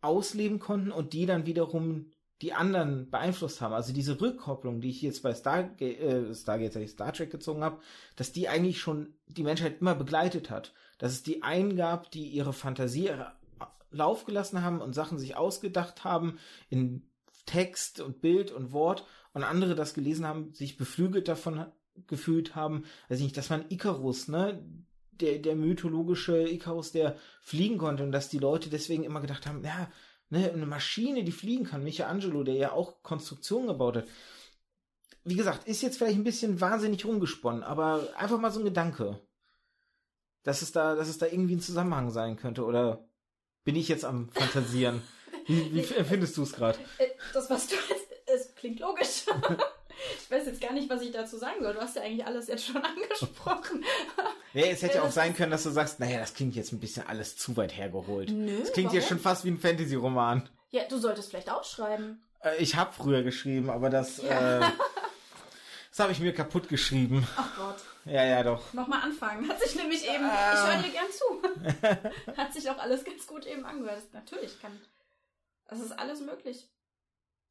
ausleben 0.00 0.58
konnten 0.58 0.92
und 0.92 1.12
die 1.12 1.26
dann 1.26 1.46
wiederum 1.46 2.10
die 2.42 2.52
anderen 2.52 3.08
beeinflusst 3.08 3.60
haben. 3.60 3.72
Also 3.72 3.92
diese 3.92 4.20
Rückkopplung, 4.20 4.80
die 4.80 4.90
ich 4.90 5.00
jetzt 5.00 5.22
bei 5.22 5.32
Star, 5.32 5.80
äh, 5.80 6.34
Stargate, 6.34 6.88
Star 6.88 7.12
Trek 7.12 7.30
gezogen 7.30 7.62
habe, 7.62 7.80
dass 8.16 8.32
die 8.32 8.48
eigentlich 8.48 8.80
schon 8.80 9.14
die 9.28 9.44
Menschheit 9.44 9.80
immer 9.80 9.94
begleitet 9.94 10.50
hat. 10.50 10.74
Dass 10.98 11.12
es 11.12 11.22
die 11.22 11.44
einen 11.44 11.76
gab, 11.76 12.10
die 12.10 12.26
ihre 12.26 12.52
Fantasie, 12.52 13.06
ihre 13.06 13.32
Lauf 13.92 14.24
gelassen 14.24 14.62
haben 14.62 14.80
und 14.80 14.94
Sachen 14.94 15.18
sich 15.18 15.36
ausgedacht 15.36 16.04
haben 16.04 16.38
in 16.68 17.08
Text 17.46 18.00
und 18.00 18.20
Bild 18.20 18.50
und 18.50 18.72
Wort 18.72 19.06
und 19.32 19.44
andere 19.44 19.74
das 19.74 19.94
gelesen 19.94 20.26
haben, 20.26 20.52
sich 20.54 20.76
beflügelt 20.76 21.28
davon 21.28 21.66
gefühlt 22.06 22.54
haben, 22.54 22.84
weiß 23.08 23.18
ich 23.18 23.24
nicht, 23.24 23.36
dass 23.36 23.50
man 23.50 23.66
Icarus, 23.68 24.28
ne, 24.28 24.64
der, 25.12 25.38
der 25.38 25.56
mythologische 25.56 26.48
Icarus, 26.48 26.92
der 26.92 27.16
fliegen 27.40 27.78
konnte 27.78 28.02
und 28.02 28.12
dass 28.12 28.28
die 28.28 28.38
Leute 28.38 28.70
deswegen 28.70 29.04
immer 29.04 29.20
gedacht 29.20 29.46
haben, 29.46 29.64
ja, 29.64 29.90
ne, 30.30 30.50
eine 30.50 30.66
Maschine, 30.66 31.24
die 31.24 31.32
fliegen 31.32 31.64
kann, 31.64 31.84
Michelangelo, 31.84 32.42
der 32.44 32.54
ja 32.54 32.72
auch 32.72 33.02
Konstruktionen 33.02 33.68
gebaut 33.68 33.96
hat. 33.96 34.08
Wie 35.24 35.36
gesagt, 35.36 35.68
ist 35.68 35.82
jetzt 35.82 35.98
vielleicht 35.98 36.16
ein 36.16 36.24
bisschen 36.24 36.60
wahnsinnig 36.60 37.04
rumgesponnen, 37.04 37.62
aber 37.62 38.08
einfach 38.16 38.40
mal 38.40 38.50
so 38.50 38.60
ein 38.60 38.64
Gedanke, 38.64 39.20
dass 40.42 40.62
es 40.62 40.72
da, 40.72 40.96
dass 40.96 41.08
es 41.08 41.18
da 41.18 41.26
irgendwie 41.26 41.54
ein 41.54 41.60
Zusammenhang 41.60 42.10
sein 42.10 42.36
könnte 42.36 42.64
oder 42.64 43.06
bin 43.64 43.76
ich 43.76 43.88
jetzt 43.88 44.04
am 44.04 44.28
Fantasieren? 44.30 45.02
Wie, 45.46 45.74
wie 45.74 45.94
empfindest 45.94 46.36
du 46.36 46.42
es 46.42 46.52
gerade? 46.52 46.78
Äh, 46.98 47.08
das, 47.32 47.50
was 47.50 47.66
du 47.66 47.74
jetzt, 47.74 48.06
es 48.26 48.54
klingt 48.54 48.80
logisch. 48.80 49.24
ich 50.22 50.30
weiß 50.30 50.46
jetzt 50.46 50.60
gar 50.60 50.72
nicht, 50.72 50.88
was 50.88 51.02
ich 51.02 51.10
dazu 51.10 51.36
sagen 51.36 51.62
soll. 51.62 51.74
Du 51.74 51.80
hast 51.80 51.96
ja 51.96 52.02
eigentlich 52.02 52.24
alles 52.24 52.48
jetzt 52.48 52.64
schon 52.64 52.76
angesprochen. 52.84 53.84
Nee, 54.54 54.70
es 54.70 54.82
hätte 54.82 54.98
ja 54.98 55.02
auch 55.02 55.10
sein 55.10 55.34
können, 55.34 55.50
dass 55.50 55.62
du 55.64 55.70
sagst, 55.70 56.00
naja, 56.00 56.18
das 56.18 56.34
klingt 56.34 56.54
jetzt 56.54 56.72
ein 56.72 56.80
bisschen 56.80 57.06
alles 57.06 57.36
zu 57.36 57.56
weit 57.56 57.76
hergeholt. 57.76 58.30
Nö, 58.30 58.60
das 58.60 58.72
klingt 58.72 58.88
warum? 58.88 58.98
jetzt 58.98 59.08
schon 59.08 59.18
fast 59.18 59.44
wie 59.44 59.50
ein 59.50 59.58
Fantasy-Roman. 59.58 60.48
Ja, 60.70 60.82
du 60.88 60.98
solltest 60.98 61.30
vielleicht 61.30 61.50
ausschreiben. 61.50 62.22
Äh, 62.42 62.56
ich 62.58 62.76
habe 62.76 62.92
früher 62.92 63.22
geschrieben, 63.22 63.70
aber 63.70 63.90
das, 63.90 64.18
ja. 64.18 64.58
äh, 64.58 64.70
das 65.90 65.98
habe 65.98 66.12
ich 66.12 66.20
mir 66.20 66.32
kaputt 66.32 66.68
geschrieben. 66.68 67.26
Ach 67.36 67.56
Gott. 67.56 67.76
Ja, 68.04 68.24
ja, 68.24 68.42
doch. 68.42 68.72
Nochmal 68.72 69.02
anfangen. 69.02 69.48
Hat 69.48 69.60
sich 69.60 69.76
nämlich 69.76 70.04
eben, 70.04 70.24
äh. 70.24 70.54
ich 70.54 70.60
höre 70.60 70.82
dir 70.82 70.90
gern 70.90 71.10
zu. 71.10 72.36
Hat 72.36 72.52
sich 72.52 72.68
auch 72.68 72.78
alles 72.78 73.04
ganz 73.04 73.26
gut 73.26 73.46
eben 73.46 73.64
angehört. 73.64 73.98
Das, 73.98 74.12
natürlich 74.12 74.60
kann, 74.60 74.72
das 75.68 75.80
ist 75.80 75.92
alles 75.92 76.20
möglich. 76.20 76.68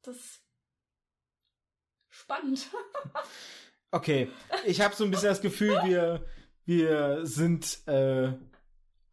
Das 0.02 0.16
ist 0.16 0.42
spannend. 2.10 2.66
okay, 3.90 4.28
ich 4.66 4.80
habe 4.80 4.94
so 4.94 5.04
ein 5.04 5.10
bisschen 5.10 5.28
das 5.28 5.40
Gefühl, 5.40 5.80
wir, 5.84 6.26
wir 6.66 7.24
sind 7.24 7.86
äh, 7.86 8.32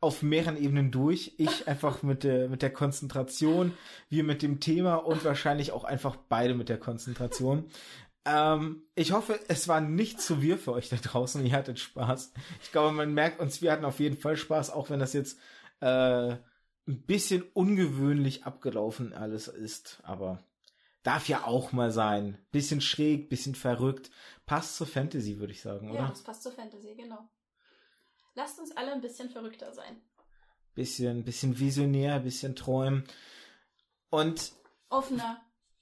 auf 0.02 0.22
mehreren 0.22 0.58
Ebenen 0.58 0.92
durch. 0.92 1.36
Ich 1.38 1.68
einfach 1.68 2.04
mit 2.04 2.24
der, 2.24 2.50
mit 2.50 2.62
der 2.62 2.72
Konzentration, 2.72 3.74
wir 4.10 4.24
mit 4.24 4.42
dem 4.42 4.60
Thema 4.60 4.96
und 4.96 5.24
wahrscheinlich 5.26 5.72
auch 5.72 5.84
einfach 5.84 6.16
beide 6.16 6.54
mit 6.54 6.70
der 6.70 6.80
Konzentration. 6.80 7.70
Ähm, 8.26 8.84
ich 8.96 9.12
hoffe, 9.12 9.40
es 9.48 9.68
war 9.68 9.82
nicht 9.82 10.22
zu 10.22 10.42
wir 10.42 10.58
für 10.58 10.74
euch 10.74 10.90
da 10.90 10.98
draußen. 10.98 11.46
Ihr 11.46 11.54
hattet 11.54 11.80
Spaß. 11.80 12.34
Ich 12.62 12.72
glaube, 12.72 12.92
man 12.94 13.14
merkt 13.14 13.40
uns, 13.40 13.62
wir 13.62 13.72
hatten 13.72 13.86
auf 13.86 14.00
jeden 14.00 14.18
Fall 14.18 14.38
Spaß, 14.38 14.72
auch 14.72 14.90
wenn 14.90 15.00
das 15.00 15.14
jetzt 15.14 15.40
äh, 15.80 16.32
ein 16.32 16.42
bisschen 17.06 17.44
ungewöhnlich 17.54 18.46
abgelaufen 18.46 19.14
alles 19.14 19.48
ist. 19.48 20.00
Aber 20.04 20.44
darf 21.04 21.28
ja 21.28 21.46
auch 21.46 21.72
mal 21.72 21.92
sein. 21.92 22.38
Bisschen 22.52 22.82
schräg, 22.82 23.30
bisschen 23.30 23.56
verrückt. 23.56 24.12
Passt 24.46 24.76
zur 24.76 24.88
Fantasy, 24.88 25.40
würde 25.40 25.54
ich 25.54 25.62
sagen, 25.62 25.90
oder? 25.90 26.00
Ja, 26.00 26.10
das 26.10 26.24
passt 26.24 26.44
zur 26.44 26.52
Fantasy, 26.52 26.96
genau. 26.96 27.30
Lasst 28.36 28.60
uns 28.60 28.76
alle 28.76 28.92
ein 28.92 29.02
bisschen 29.02 29.30
verrückter 29.30 29.74
sein. 29.74 30.02
Bisschen, 30.76 31.24
bisschen 31.24 31.60
visionär, 31.60 32.20
bisschen 32.20 32.56
träumen. 32.56 33.04
Und 34.10 34.54
Offener. 34.90 35.42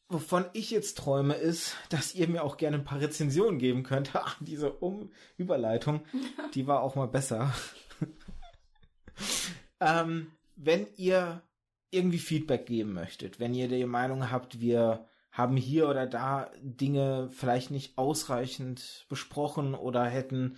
Wovon 0.10 0.46
ich 0.54 0.72
jetzt 0.72 0.98
träume, 0.98 1.34
ist, 1.34 1.76
dass 1.90 2.16
ihr 2.16 2.28
mir 2.28 2.44
auch 2.44 2.58
gerne 2.58 2.78
ein 2.78 2.86
paar 2.86 3.02
Rezensionen 3.02 3.60
geben 3.60 3.84
könnt. 3.84 4.16
Ach, 4.16 4.38
diese 4.42 4.72
um 4.72 5.12
Überleitung, 5.38 6.02
die 6.54 6.68
war 6.68 6.82
auch 6.82 6.96
mal 6.96 7.08
besser. 7.08 7.54
ähm, 9.80 10.32
wenn 10.56 10.88
ihr 10.96 11.42
irgendwie 11.90 12.20
Feedback 12.20 12.66
geben 12.66 12.94
möchtet, 12.94 13.40
wenn 13.40 13.54
ihr 13.54 13.68
die 13.68 13.86
Meinung 13.86 14.32
habt, 14.32 14.60
wir 14.60 15.08
haben 15.32 15.56
hier 15.56 15.88
oder 15.88 16.08
da 16.08 16.52
Dinge 16.62 17.30
vielleicht 17.32 17.72
nicht 17.72 17.98
ausreichend 17.98 19.06
besprochen 19.08 19.76
oder 19.76 20.06
hätten 20.06 20.58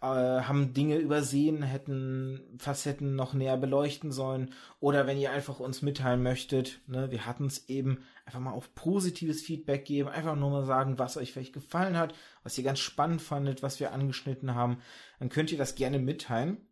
äh, 0.00 0.06
haben 0.42 0.72
Dinge 0.72 0.98
übersehen, 0.98 1.62
hätten 1.62 2.40
Facetten 2.58 3.16
noch 3.16 3.34
näher 3.34 3.56
beleuchten 3.56 4.12
sollen 4.12 4.52
oder 4.78 5.06
wenn 5.06 5.18
ihr 5.18 5.32
einfach 5.32 5.60
uns 5.60 5.82
mitteilen 5.82 6.22
möchtet, 6.22 6.80
ne, 6.86 7.10
wir 7.10 7.26
hatten 7.26 7.46
es 7.46 7.68
eben 7.68 8.04
einfach 8.24 8.40
mal 8.40 8.52
auf 8.52 8.74
positives 8.74 9.42
Feedback 9.42 9.84
geben, 9.84 10.08
einfach 10.08 10.36
nur 10.36 10.50
mal 10.50 10.64
sagen, 10.64 10.98
was 10.98 11.16
euch 11.16 11.32
vielleicht 11.32 11.52
gefallen 11.52 11.96
hat, 11.96 12.14
was 12.42 12.56
ihr 12.56 12.64
ganz 12.64 12.78
spannend 12.78 13.20
fandet, 13.20 13.62
was 13.62 13.80
wir 13.80 13.92
angeschnitten 13.92 14.54
haben, 14.54 14.78
dann 15.18 15.28
könnt 15.28 15.52
ihr 15.52 15.58
das 15.58 15.74
gerne 15.74 15.98
mitteilen 15.98 16.66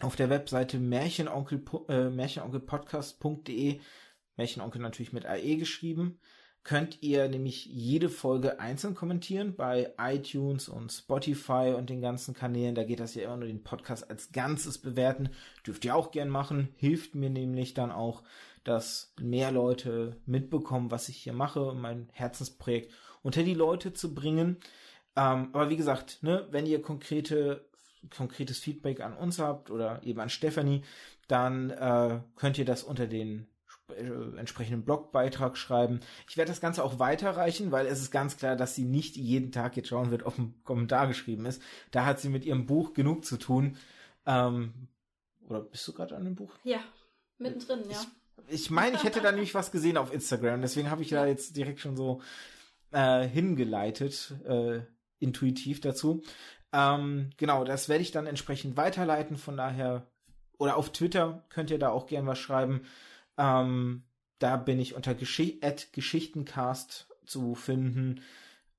auf 0.00 0.16
der 0.16 0.30
Webseite 0.30 0.78
Märchenonkel, 0.78 1.62
äh, 1.88 2.08
märchenonkelpodcast.de, 2.10 3.80
Märchenonkel 4.36 4.80
natürlich 4.80 5.12
mit 5.12 5.26
AE 5.26 5.56
geschrieben, 5.56 6.18
könnt 6.64 7.02
ihr 7.02 7.28
nämlich 7.28 7.66
jede 7.66 8.08
Folge 8.08 8.60
einzeln 8.60 8.94
kommentieren 8.94 9.56
bei 9.56 9.94
iTunes 9.98 10.68
und 10.68 10.92
Spotify 10.92 11.74
und 11.76 11.90
den 11.90 12.00
ganzen 12.00 12.34
Kanälen. 12.34 12.76
Da 12.76 12.84
geht 12.84 13.00
das 13.00 13.14
ja 13.14 13.24
immer 13.24 13.38
nur 13.38 13.48
den 13.48 13.64
Podcast 13.64 14.08
als 14.08 14.30
Ganzes 14.30 14.78
bewerten. 14.78 15.30
Dürft 15.66 15.84
ihr 15.84 15.96
auch 15.96 16.12
gern 16.12 16.28
machen. 16.28 16.68
Hilft 16.76 17.16
mir 17.16 17.30
nämlich 17.30 17.74
dann 17.74 17.90
auch, 17.90 18.22
dass 18.64 19.12
mehr 19.20 19.50
Leute 19.50 20.20
mitbekommen, 20.26 20.90
was 20.90 21.08
ich 21.08 21.16
hier 21.16 21.32
mache, 21.32 21.74
mein 21.74 22.08
Herzensprojekt 22.12 22.92
unter 23.22 23.42
die 23.42 23.54
Leute 23.54 23.92
zu 23.92 24.14
bringen. 24.14 24.58
Ähm, 25.16 25.50
aber 25.52 25.70
wie 25.70 25.76
gesagt, 25.76 26.22
ne, 26.22 26.46
wenn 26.50 26.66
ihr 26.66 26.82
konkrete 26.82 27.66
konkretes 28.10 28.58
Feedback 28.58 29.00
an 29.00 29.16
uns 29.16 29.38
habt 29.38 29.70
oder 29.70 30.02
eben 30.02 30.20
an 30.20 30.28
Stefanie, 30.28 30.82
dann 31.28 31.70
äh, 31.70 32.20
könnt 32.36 32.58
ihr 32.58 32.64
das 32.64 32.82
unter 32.82 33.06
den 33.06 33.46
äh, 33.90 34.38
entsprechenden 34.38 34.84
Blogbeitrag 34.84 35.56
schreiben. 35.56 36.00
Ich 36.28 36.36
werde 36.36 36.50
das 36.50 36.60
Ganze 36.60 36.82
auch 36.84 36.98
weiterreichen, 36.98 37.72
weil 37.72 37.86
es 37.86 38.00
ist 38.00 38.10
ganz 38.10 38.36
klar, 38.36 38.56
dass 38.56 38.74
sie 38.74 38.84
nicht 38.84 39.16
jeden 39.16 39.52
Tag 39.52 39.76
jetzt 39.76 39.88
schauen 39.88 40.10
wird, 40.10 40.24
ob 40.24 40.38
ein 40.38 40.54
Kommentar 40.64 41.06
geschrieben 41.06 41.46
ist. 41.46 41.62
Da 41.90 42.04
hat 42.04 42.20
sie 42.20 42.28
mit 42.28 42.44
ihrem 42.44 42.66
Buch 42.66 42.92
genug 42.92 43.24
zu 43.24 43.36
tun. 43.36 43.76
Ähm, 44.26 44.88
oder 45.48 45.60
bist 45.60 45.86
du 45.86 45.92
gerade 45.92 46.16
an 46.16 46.24
dem 46.24 46.34
Buch? 46.34 46.52
Ja, 46.64 46.80
mittendrin, 47.38 47.88
ja. 47.90 48.00
Ich 48.48 48.70
meine, 48.70 48.96
ich 48.96 49.04
hätte 49.04 49.20
da 49.20 49.30
nämlich 49.30 49.54
was 49.54 49.72
gesehen 49.72 49.96
auf 49.96 50.12
Instagram, 50.12 50.60
deswegen 50.60 50.90
habe 50.90 51.02
ich 51.02 51.08
da 51.08 51.26
jetzt 51.26 51.56
direkt 51.56 51.80
schon 51.80 51.96
so 51.96 52.20
äh, 52.92 53.26
hingeleitet, 53.26 54.34
äh, 54.46 54.80
intuitiv 55.18 55.80
dazu. 55.80 56.22
Ähm, 56.72 57.30
genau, 57.36 57.64
das 57.64 57.88
werde 57.88 58.02
ich 58.02 58.12
dann 58.12 58.26
entsprechend 58.26 58.76
weiterleiten. 58.76 59.36
Von 59.36 59.56
daher, 59.56 60.06
oder 60.58 60.76
auf 60.76 60.92
Twitter 60.92 61.44
könnt 61.48 61.70
ihr 61.70 61.78
da 61.78 61.90
auch 61.90 62.06
gern 62.06 62.26
was 62.26 62.38
schreiben. 62.38 62.82
Ähm, 63.36 64.04
da 64.38 64.56
bin 64.56 64.80
ich 64.80 64.94
unter 64.94 65.14
Gesch 65.14 65.42
Geschichtencast 65.92 67.08
zu 67.24 67.54
finden. 67.54 68.20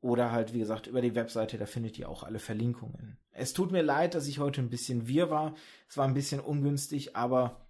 Oder 0.01 0.33
halt, 0.33 0.53
wie 0.53 0.59
gesagt, 0.59 0.87
über 0.87 1.01
die 1.01 1.15
Webseite, 1.15 1.57
da 1.57 1.65
findet 1.65 1.97
ihr 1.97 2.09
auch 2.09 2.23
alle 2.23 2.39
Verlinkungen. 2.39 3.17
Es 3.31 3.53
tut 3.53 3.71
mir 3.71 3.81
leid, 3.81 4.15
dass 4.15 4.27
ich 4.27 4.39
heute 4.39 4.59
ein 4.59 4.69
bisschen 4.69 5.07
wirr 5.07 5.29
war. 5.29 5.55
Es 5.87 5.95
war 5.95 6.05
ein 6.05 6.13
bisschen 6.13 6.41
ungünstig, 6.41 7.15
aber 7.15 7.62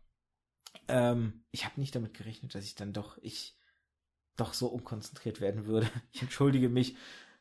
ähm, 0.87 1.43
ich 1.51 1.65
habe 1.65 1.79
nicht 1.79 1.95
damit 1.95 2.13
gerechnet, 2.13 2.55
dass 2.55 2.65
ich 2.65 2.75
dann 2.75 2.93
doch, 2.93 3.17
ich 3.21 3.57
doch 4.35 4.53
so 4.53 4.67
unkonzentriert 4.67 5.41
werden 5.41 5.65
würde. 5.65 5.89
Ich 6.11 6.21
entschuldige 6.21 6.69
mich 6.69 6.95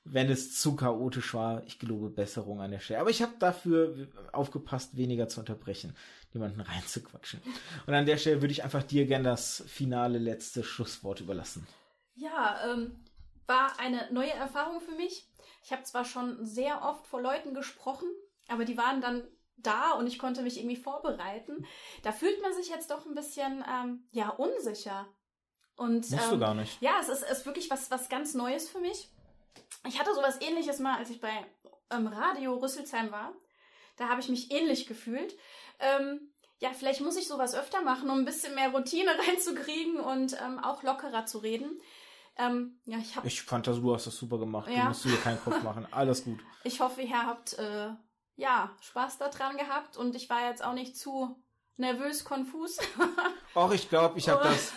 wenn 0.04 0.30
es 0.30 0.58
zu 0.58 0.74
chaotisch 0.76 1.34
war. 1.34 1.64
Ich 1.66 1.78
gelobe 1.78 2.10
Besserung 2.10 2.60
an 2.60 2.70
der 2.70 2.80
Stelle. 2.80 3.00
Aber 3.00 3.10
ich 3.10 3.22
habe 3.22 3.34
dafür 3.38 4.08
aufgepasst, 4.32 4.96
weniger 4.96 5.28
zu 5.28 5.40
unterbrechen, 5.40 5.96
jemanden 6.32 6.60
reinzuquatschen. 6.60 7.40
Und 7.86 7.94
an 7.94 8.06
der 8.06 8.16
Stelle 8.16 8.40
würde 8.42 8.52
ich 8.52 8.64
einfach 8.64 8.82
dir 8.82 9.06
gerne 9.06 9.24
das 9.24 9.62
finale 9.66 10.18
letzte 10.18 10.64
Schlusswort 10.64 11.20
überlassen. 11.20 11.66
Ja, 12.14 12.72
ähm, 12.72 13.04
war 13.46 13.78
eine 13.78 14.12
neue 14.12 14.32
Erfahrung 14.32 14.80
für 14.80 14.96
mich. 14.96 15.28
Ich 15.64 15.72
habe 15.72 15.84
zwar 15.84 16.04
schon 16.04 16.44
sehr 16.44 16.82
oft 16.82 17.06
vor 17.06 17.22
Leuten 17.22 17.54
gesprochen, 17.54 18.08
aber 18.48 18.64
die 18.64 18.76
waren 18.76 19.00
dann 19.00 19.22
da 19.56 19.92
und 19.92 20.06
ich 20.06 20.18
konnte 20.18 20.42
mich 20.42 20.58
irgendwie 20.58 20.76
vorbereiten. 20.76 21.66
Da 22.02 22.12
fühlt 22.12 22.40
man 22.42 22.52
sich 22.52 22.68
jetzt 22.68 22.90
doch 22.90 23.06
ein 23.06 23.14
bisschen 23.14 23.64
ähm, 23.68 24.06
ja 24.10 24.30
unsicher. 24.30 25.06
Und 25.76 26.10
Musst 26.10 26.12
ähm, 26.12 26.30
du 26.30 26.38
gar 26.38 26.54
nicht. 26.54 26.80
Ja, 26.80 26.98
es 27.00 27.08
ist, 27.08 27.22
ist 27.22 27.46
wirklich 27.46 27.70
was 27.70 27.90
was 27.90 28.08
ganz 28.08 28.34
Neues 28.34 28.68
für 28.68 28.80
mich. 28.80 29.08
Ich 29.86 29.98
hatte 29.98 30.14
sowas 30.14 30.40
ähnliches 30.40 30.78
mal, 30.78 30.98
als 30.98 31.10
ich 31.10 31.20
bei 31.20 31.32
ähm, 31.90 32.06
Radio 32.06 32.54
Rüsselsheim 32.54 33.10
war. 33.10 33.32
Da 33.96 34.08
habe 34.08 34.20
ich 34.20 34.28
mich 34.28 34.50
ähnlich 34.50 34.86
gefühlt. 34.86 35.36
Ähm, 35.78 36.32
ja, 36.58 36.70
vielleicht 36.72 37.00
muss 37.00 37.16
ich 37.16 37.26
sowas 37.26 37.54
öfter 37.54 37.82
machen, 37.82 38.08
um 38.08 38.18
ein 38.18 38.24
bisschen 38.24 38.54
mehr 38.54 38.70
Routine 38.70 39.10
reinzukriegen 39.28 39.98
und 39.98 40.36
ähm, 40.40 40.58
auch 40.60 40.82
lockerer 40.82 41.26
zu 41.26 41.38
reden. 41.38 41.80
Ähm, 42.36 42.80
ja, 42.86 42.98
ich, 42.98 43.16
hab, 43.16 43.24
ich 43.24 43.42
fand 43.42 43.66
das, 43.66 43.80
du 43.80 43.92
hast 43.92 44.06
das 44.06 44.16
super 44.16 44.38
gemacht. 44.38 44.70
Ja. 44.70 44.82
Du 44.82 44.88
musst 44.88 45.04
dir 45.04 45.16
keinen 45.16 45.40
Kopf 45.42 45.62
machen. 45.62 45.86
Alles 45.90 46.24
gut. 46.24 46.40
Ich 46.64 46.78
hoffe, 46.78 47.02
ihr 47.02 47.26
habt 47.26 47.54
äh, 47.54 47.88
ja 48.36 48.70
Spaß 48.80 49.18
daran 49.18 49.56
gehabt 49.56 49.96
und 49.96 50.14
ich 50.14 50.28
war 50.30 50.48
jetzt 50.48 50.64
auch 50.64 50.74
nicht 50.74 50.96
zu 50.96 51.36
nervös, 51.76 52.24
konfus. 52.24 52.78
Auch 53.54 53.72
ich 53.72 53.88
glaube, 53.88 54.18
ich 54.18 54.28
habe 54.28 54.44
das. 54.44 54.72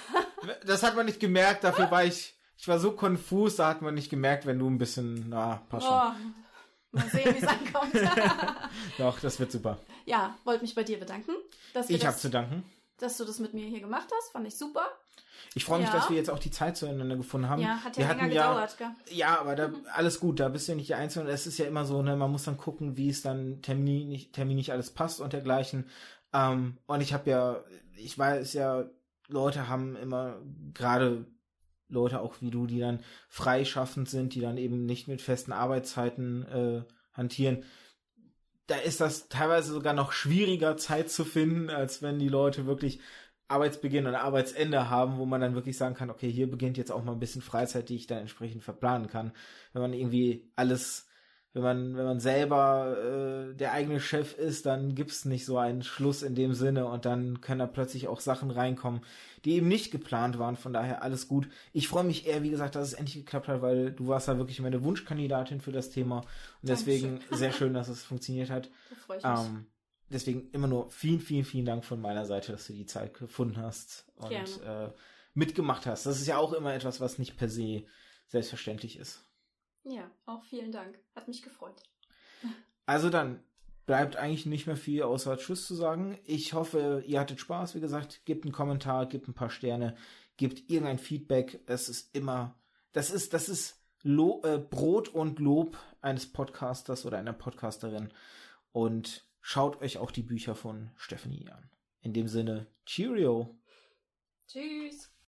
Das 0.65 0.83
hat 0.83 0.95
man 0.95 1.05
nicht 1.05 1.19
gemerkt. 1.19 1.63
Dafür 1.63 1.89
war 1.91 2.03
ich. 2.03 2.33
Ich 2.57 2.67
war 2.67 2.79
so 2.79 2.93
konfus, 2.93 3.57
da 3.57 3.67
hat 3.67 3.81
man 3.81 3.93
nicht 3.93 4.09
gemerkt, 4.09 4.45
wenn 4.45 4.59
du 4.59 4.69
ein 4.69 4.77
bisschen. 4.77 5.29
Na, 5.29 5.61
passt 5.69 5.85
schon. 5.85 5.93
oh, 5.93 6.97
mal 6.97 7.09
sehen, 7.09 7.35
wie 7.35 7.43
es 7.43 7.47
ankommt. 7.47 7.93
Doch, 8.97 9.19
das 9.19 9.39
wird 9.39 9.51
super. 9.51 9.77
ja, 10.05 10.37
wollte 10.45 10.63
mich 10.63 10.73
bei 10.73 10.83
dir 10.83 10.99
bedanken, 10.99 11.31
Ich 11.87 12.05
habe 12.05 12.17
zu 12.17 12.29
danken. 12.29 12.63
Dass 12.97 13.17
du 13.17 13.25
das 13.25 13.39
mit 13.39 13.53
mir 13.53 13.67
hier 13.67 13.79
gemacht 13.81 14.07
hast. 14.17 14.31
Fand 14.31 14.47
ich 14.47 14.57
super. 14.57 14.87
Ich 15.53 15.65
freue 15.65 15.79
mich, 15.79 15.87
Ja. 15.87 15.93
dass 15.93 16.09
wir 16.09 16.15
jetzt 16.17 16.29
auch 16.29 16.39
die 16.39 16.51
Zeit 16.51 16.77
zueinander 16.77 17.15
gefunden 17.15 17.49
haben. 17.49 17.61
Ja, 17.61 17.83
hat 17.83 17.97
wir 17.97 18.03
ja 18.03 18.11
länger 18.11 18.23
hatten 18.23 18.33
ja, 18.33 18.51
gedauert, 18.51 18.77
gell? 18.77 18.91
Ja, 19.09 19.39
aber 19.39 19.55
da, 19.55 19.71
alles 19.93 20.19
gut, 20.19 20.39
da 20.39 20.49
bist 20.49 20.67
du 20.67 20.73
ja 20.73 20.75
nicht 20.75 20.89
die 20.89 20.95
Einzige. 20.95 21.27
Es 21.27 21.47
ist 21.47 21.57
ja 21.57 21.65
immer 21.65 21.85
so, 21.85 22.01
ne, 22.01 22.15
man 22.15 22.31
muss 22.31 22.43
dann 22.43 22.57
gucken, 22.57 22.97
wie 22.97 23.09
es 23.09 23.21
dann 23.21 23.61
terminlich, 23.61 24.31
terminlich 24.31 24.71
alles 24.71 24.91
passt 24.91 25.21
und 25.21 25.33
dergleichen. 25.33 25.89
Ähm, 26.33 26.77
und 26.87 27.01
ich 27.01 27.13
habe 27.13 27.29
ja, 27.29 27.63
ich 27.95 28.17
weiß 28.17 28.53
ja, 28.53 28.85
Leute 29.27 29.67
haben 29.67 29.95
immer, 29.95 30.37
gerade 30.73 31.25
Leute 31.87 32.21
auch 32.21 32.35
wie 32.41 32.51
du, 32.51 32.65
die 32.67 32.79
dann 32.79 32.99
freischaffend 33.29 34.09
sind, 34.09 34.33
die 34.35 34.41
dann 34.41 34.57
eben 34.57 34.85
nicht 34.85 35.07
mit 35.07 35.21
festen 35.21 35.51
Arbeitszeiten 35.51 36.45
äh, 36.47 36.83
hantieren. 37.13 37.63
Da 38.67 38.77
ist 38.77 38.99
das 39.01 39.29
teilweise 39.29 39.73
sogar 39.73 39.93
noch 39.93 40.11
schwieriger, 40.11 40.77
Zeit 40.77 41.09
zu 41.11 41.23
finden, 41.23 41.69
als 41.69 42.01
wenn 42.01 42.19
die 42.19 42.29
Leute 42.29 42.65
wirklich 42.65 42.99
Arbeitsbeginn 43.47 44.07
und 44.07 44.15
Arbeitsende 44.15 44.89
haben, 44.89 45.17
wo 45.17 45.25
man 45.25 45.41
dann 45.41 45.53
wirklich 45.53 45.77
sagen 45.77 45.95
kann, 45.95 46.09
okay, 46.09 46.31
hier 46.31 46.49
beginnt 46.49 46.77
jetzt 46.77 46.91
auch 46.91 47.03
mal 47.03 47.11
ein 47.11 47.19
bisschen 47.19 47.43
Freizeit, 47.43 47.89
die 47.89 47.95
ich 47.95 48.07
dann 48.07 48.19
entsprechend 48.19 48.63
verplanen 48.63 49.07
kann. 49.07 49.33
Wenn 49.73 49.83
man 49.83 49.93
irgendwie 49.93 50.49
alles, 50.55 51.04
wenn 51.55 51.63
man, 51.63 51.95
wenn 51.95 52.03
man 52.03 52.19
selber 52.19 52.97
äh, 52.97 53.55
der 53.55 53.71
eigene 53.71 54.01
Chef 54.01 54.37
ist, 54.37 54.65
dann 54.65 54.93
gibt's 54.93 55.23
nicht 55.23 55.45
so 55.45 55.57
einen 55.57 55.83
Schluss 55.83 56.21
in 56.21 56.35
dem 56.35 56.53
Sinne 56.53 56.85
und 56.85 57.05
dann 57.05 57.39
können 57.39 57.59
da 57.59 57.65
plötzlich 57.65 58.09
auch 58.09 58.19
Sachen 58.19 58.51
reinkommen, 58.51 58.99
die 59.45 59.53
eben 59.53 59.69
nicht 59.69 59.89
geplant 59.89 60.37
waren. 60.37 60.57
Von 60.57 60.73
daher 60.73 61.01
alles 61.01 61.29
gut. 61.29 61.47
Ich 61.71 61.87
freue 61.87 62.03
mich 62.03 62.27
eher, 62.27 62.43
wie 62.43 62.49
gesagt, 62.49 62.75
dass 62.75 62.89
es 62.89 62.93
endlich 62.93 63.23
geklappt 63.23 63.47
hat, 63.47 63.61
weil 63.61 63.93
du 63.93 64.09
warst 64.09 64.27
da 64.27 64.37
wirklich 64.37 64.59
meine 64.59 64.83
Wunschkandidatin 64.83 65.61
für 65.61 65.71
das 65.71 65.91
Thema 65.91 66.17
und 66.17 66.27
deswegen 66.69 67.11
Dankeschön. 67.11 67.37
sehr 67.37 67.51
schön, 67.53 67.73
dass 67.73 67.87
es 67.87 68.03
funktioniert 68.03 68.49
hat. 68.49 68.69
Da 68.89 68.95
freue 68.97 69.17
ich 69.19 69.23
mich. 69.23 69.33
Ähm, 69.33 69.65
deswegen 70.09 70.49
immer 70.51 70.67
nur 70.67 70.91
vielen, 70.91 71.21
vielen, 71.21 71.45
vielen 71.45 71.65
Dank 71.65 71.85
von 71.85 72.01
meiner 72.01 72.25
Seite, 72.25 72.51
dass 72.51 72.67
du 72.67 72.73
die 72.73 72.85
Zeit 72.85 73.13
gefunden 73.13 73.61
hast 73.61 74.11
und 74.17 74.27
Gerne. 74.27 74.91
äh, 74.91 74.99
mitgemacht 75.33 75.85
hast. 75.85 76.05
Das 76.05 76.19
ist 76.19 76.27
ja 76.27 76.37
auch 76.37 76.51
immer 76.51 76.73
etwas, 76.73 76.99
was 76.99 77.17
nicht 77.17 77.37
per 77.37 77.47
se 77.47 77.83
selbstverständlich 78.27 78.99
ist. 78.99 79.24
Ja, 79.85 80.09
auch 80.25 80.43
vielen 80.43 80.71
Dank. 80.71 80.99
Hat 81.15 81.27
mich 81.27 81.41
gefreut. 81.41 81.81
Also 82.85 83.09
dann 83.09 83.43
bleibt 83.85 84.15
eigentlich 84.15 84.45
nicht 84.45 84.67
mehr 84.67 84.77
viel 84.77 85.03
außer 85.03 85.37
Tschüss 85.37 85.67
zu 85.67 85.75
sagen. 85.75 86.19
Ich 86.25 86.53
hoffe, 86.53 87.03
ihr 87.05 87.19
hattet 87.19 87.39
Spaß. 87.39 87.75
Wie 87.75 87.79
gesagt, 87.79 88.25
gebt 88.25 88.45
einen 88.45 88.51
Kommentar, 88.51 89.05
gebt 89.05 89.27
ein 89.27 89.33
paar 89.33 89.49
Sterne, 89.49 89.95
gebt 90.37 90.69
irgendein 90.69 90.99
Feedback. 90.99 91.61
Es 91.67 91.87
ist 91.87 92.15
immer, 92.15 92.55
das 92.93 93.11
ist, 93.11 93.33
das 93.33 93.47
ist 93.47 93.81
Lo 94.01 94.41
äh, 94.43 94.57
Brot 94.57 95.09
und 95.09 95.39
Lob 95.39 95.77
eines 96.01 96.31
Podcasters 96.31 97.05
oder 97.05 97.17
einer 97.17 97.33
Podcasterin. 97.33 98.11
Und 98.71 99.25
schaut 99.41 99.81
euch 99.81 99.97
auch 99.97 100.11
die 100.11 100.23
Bücher 100.23 100.55
von 100.55 100.91
Stephanie 100.95 101.49
an. 101.49 101.69
In 102.01 102.13
dem 102.13 102.27
Sinne, 102.27 102.67
Cheerio! 102.85 103.57
Tschüss. 104.47 105.14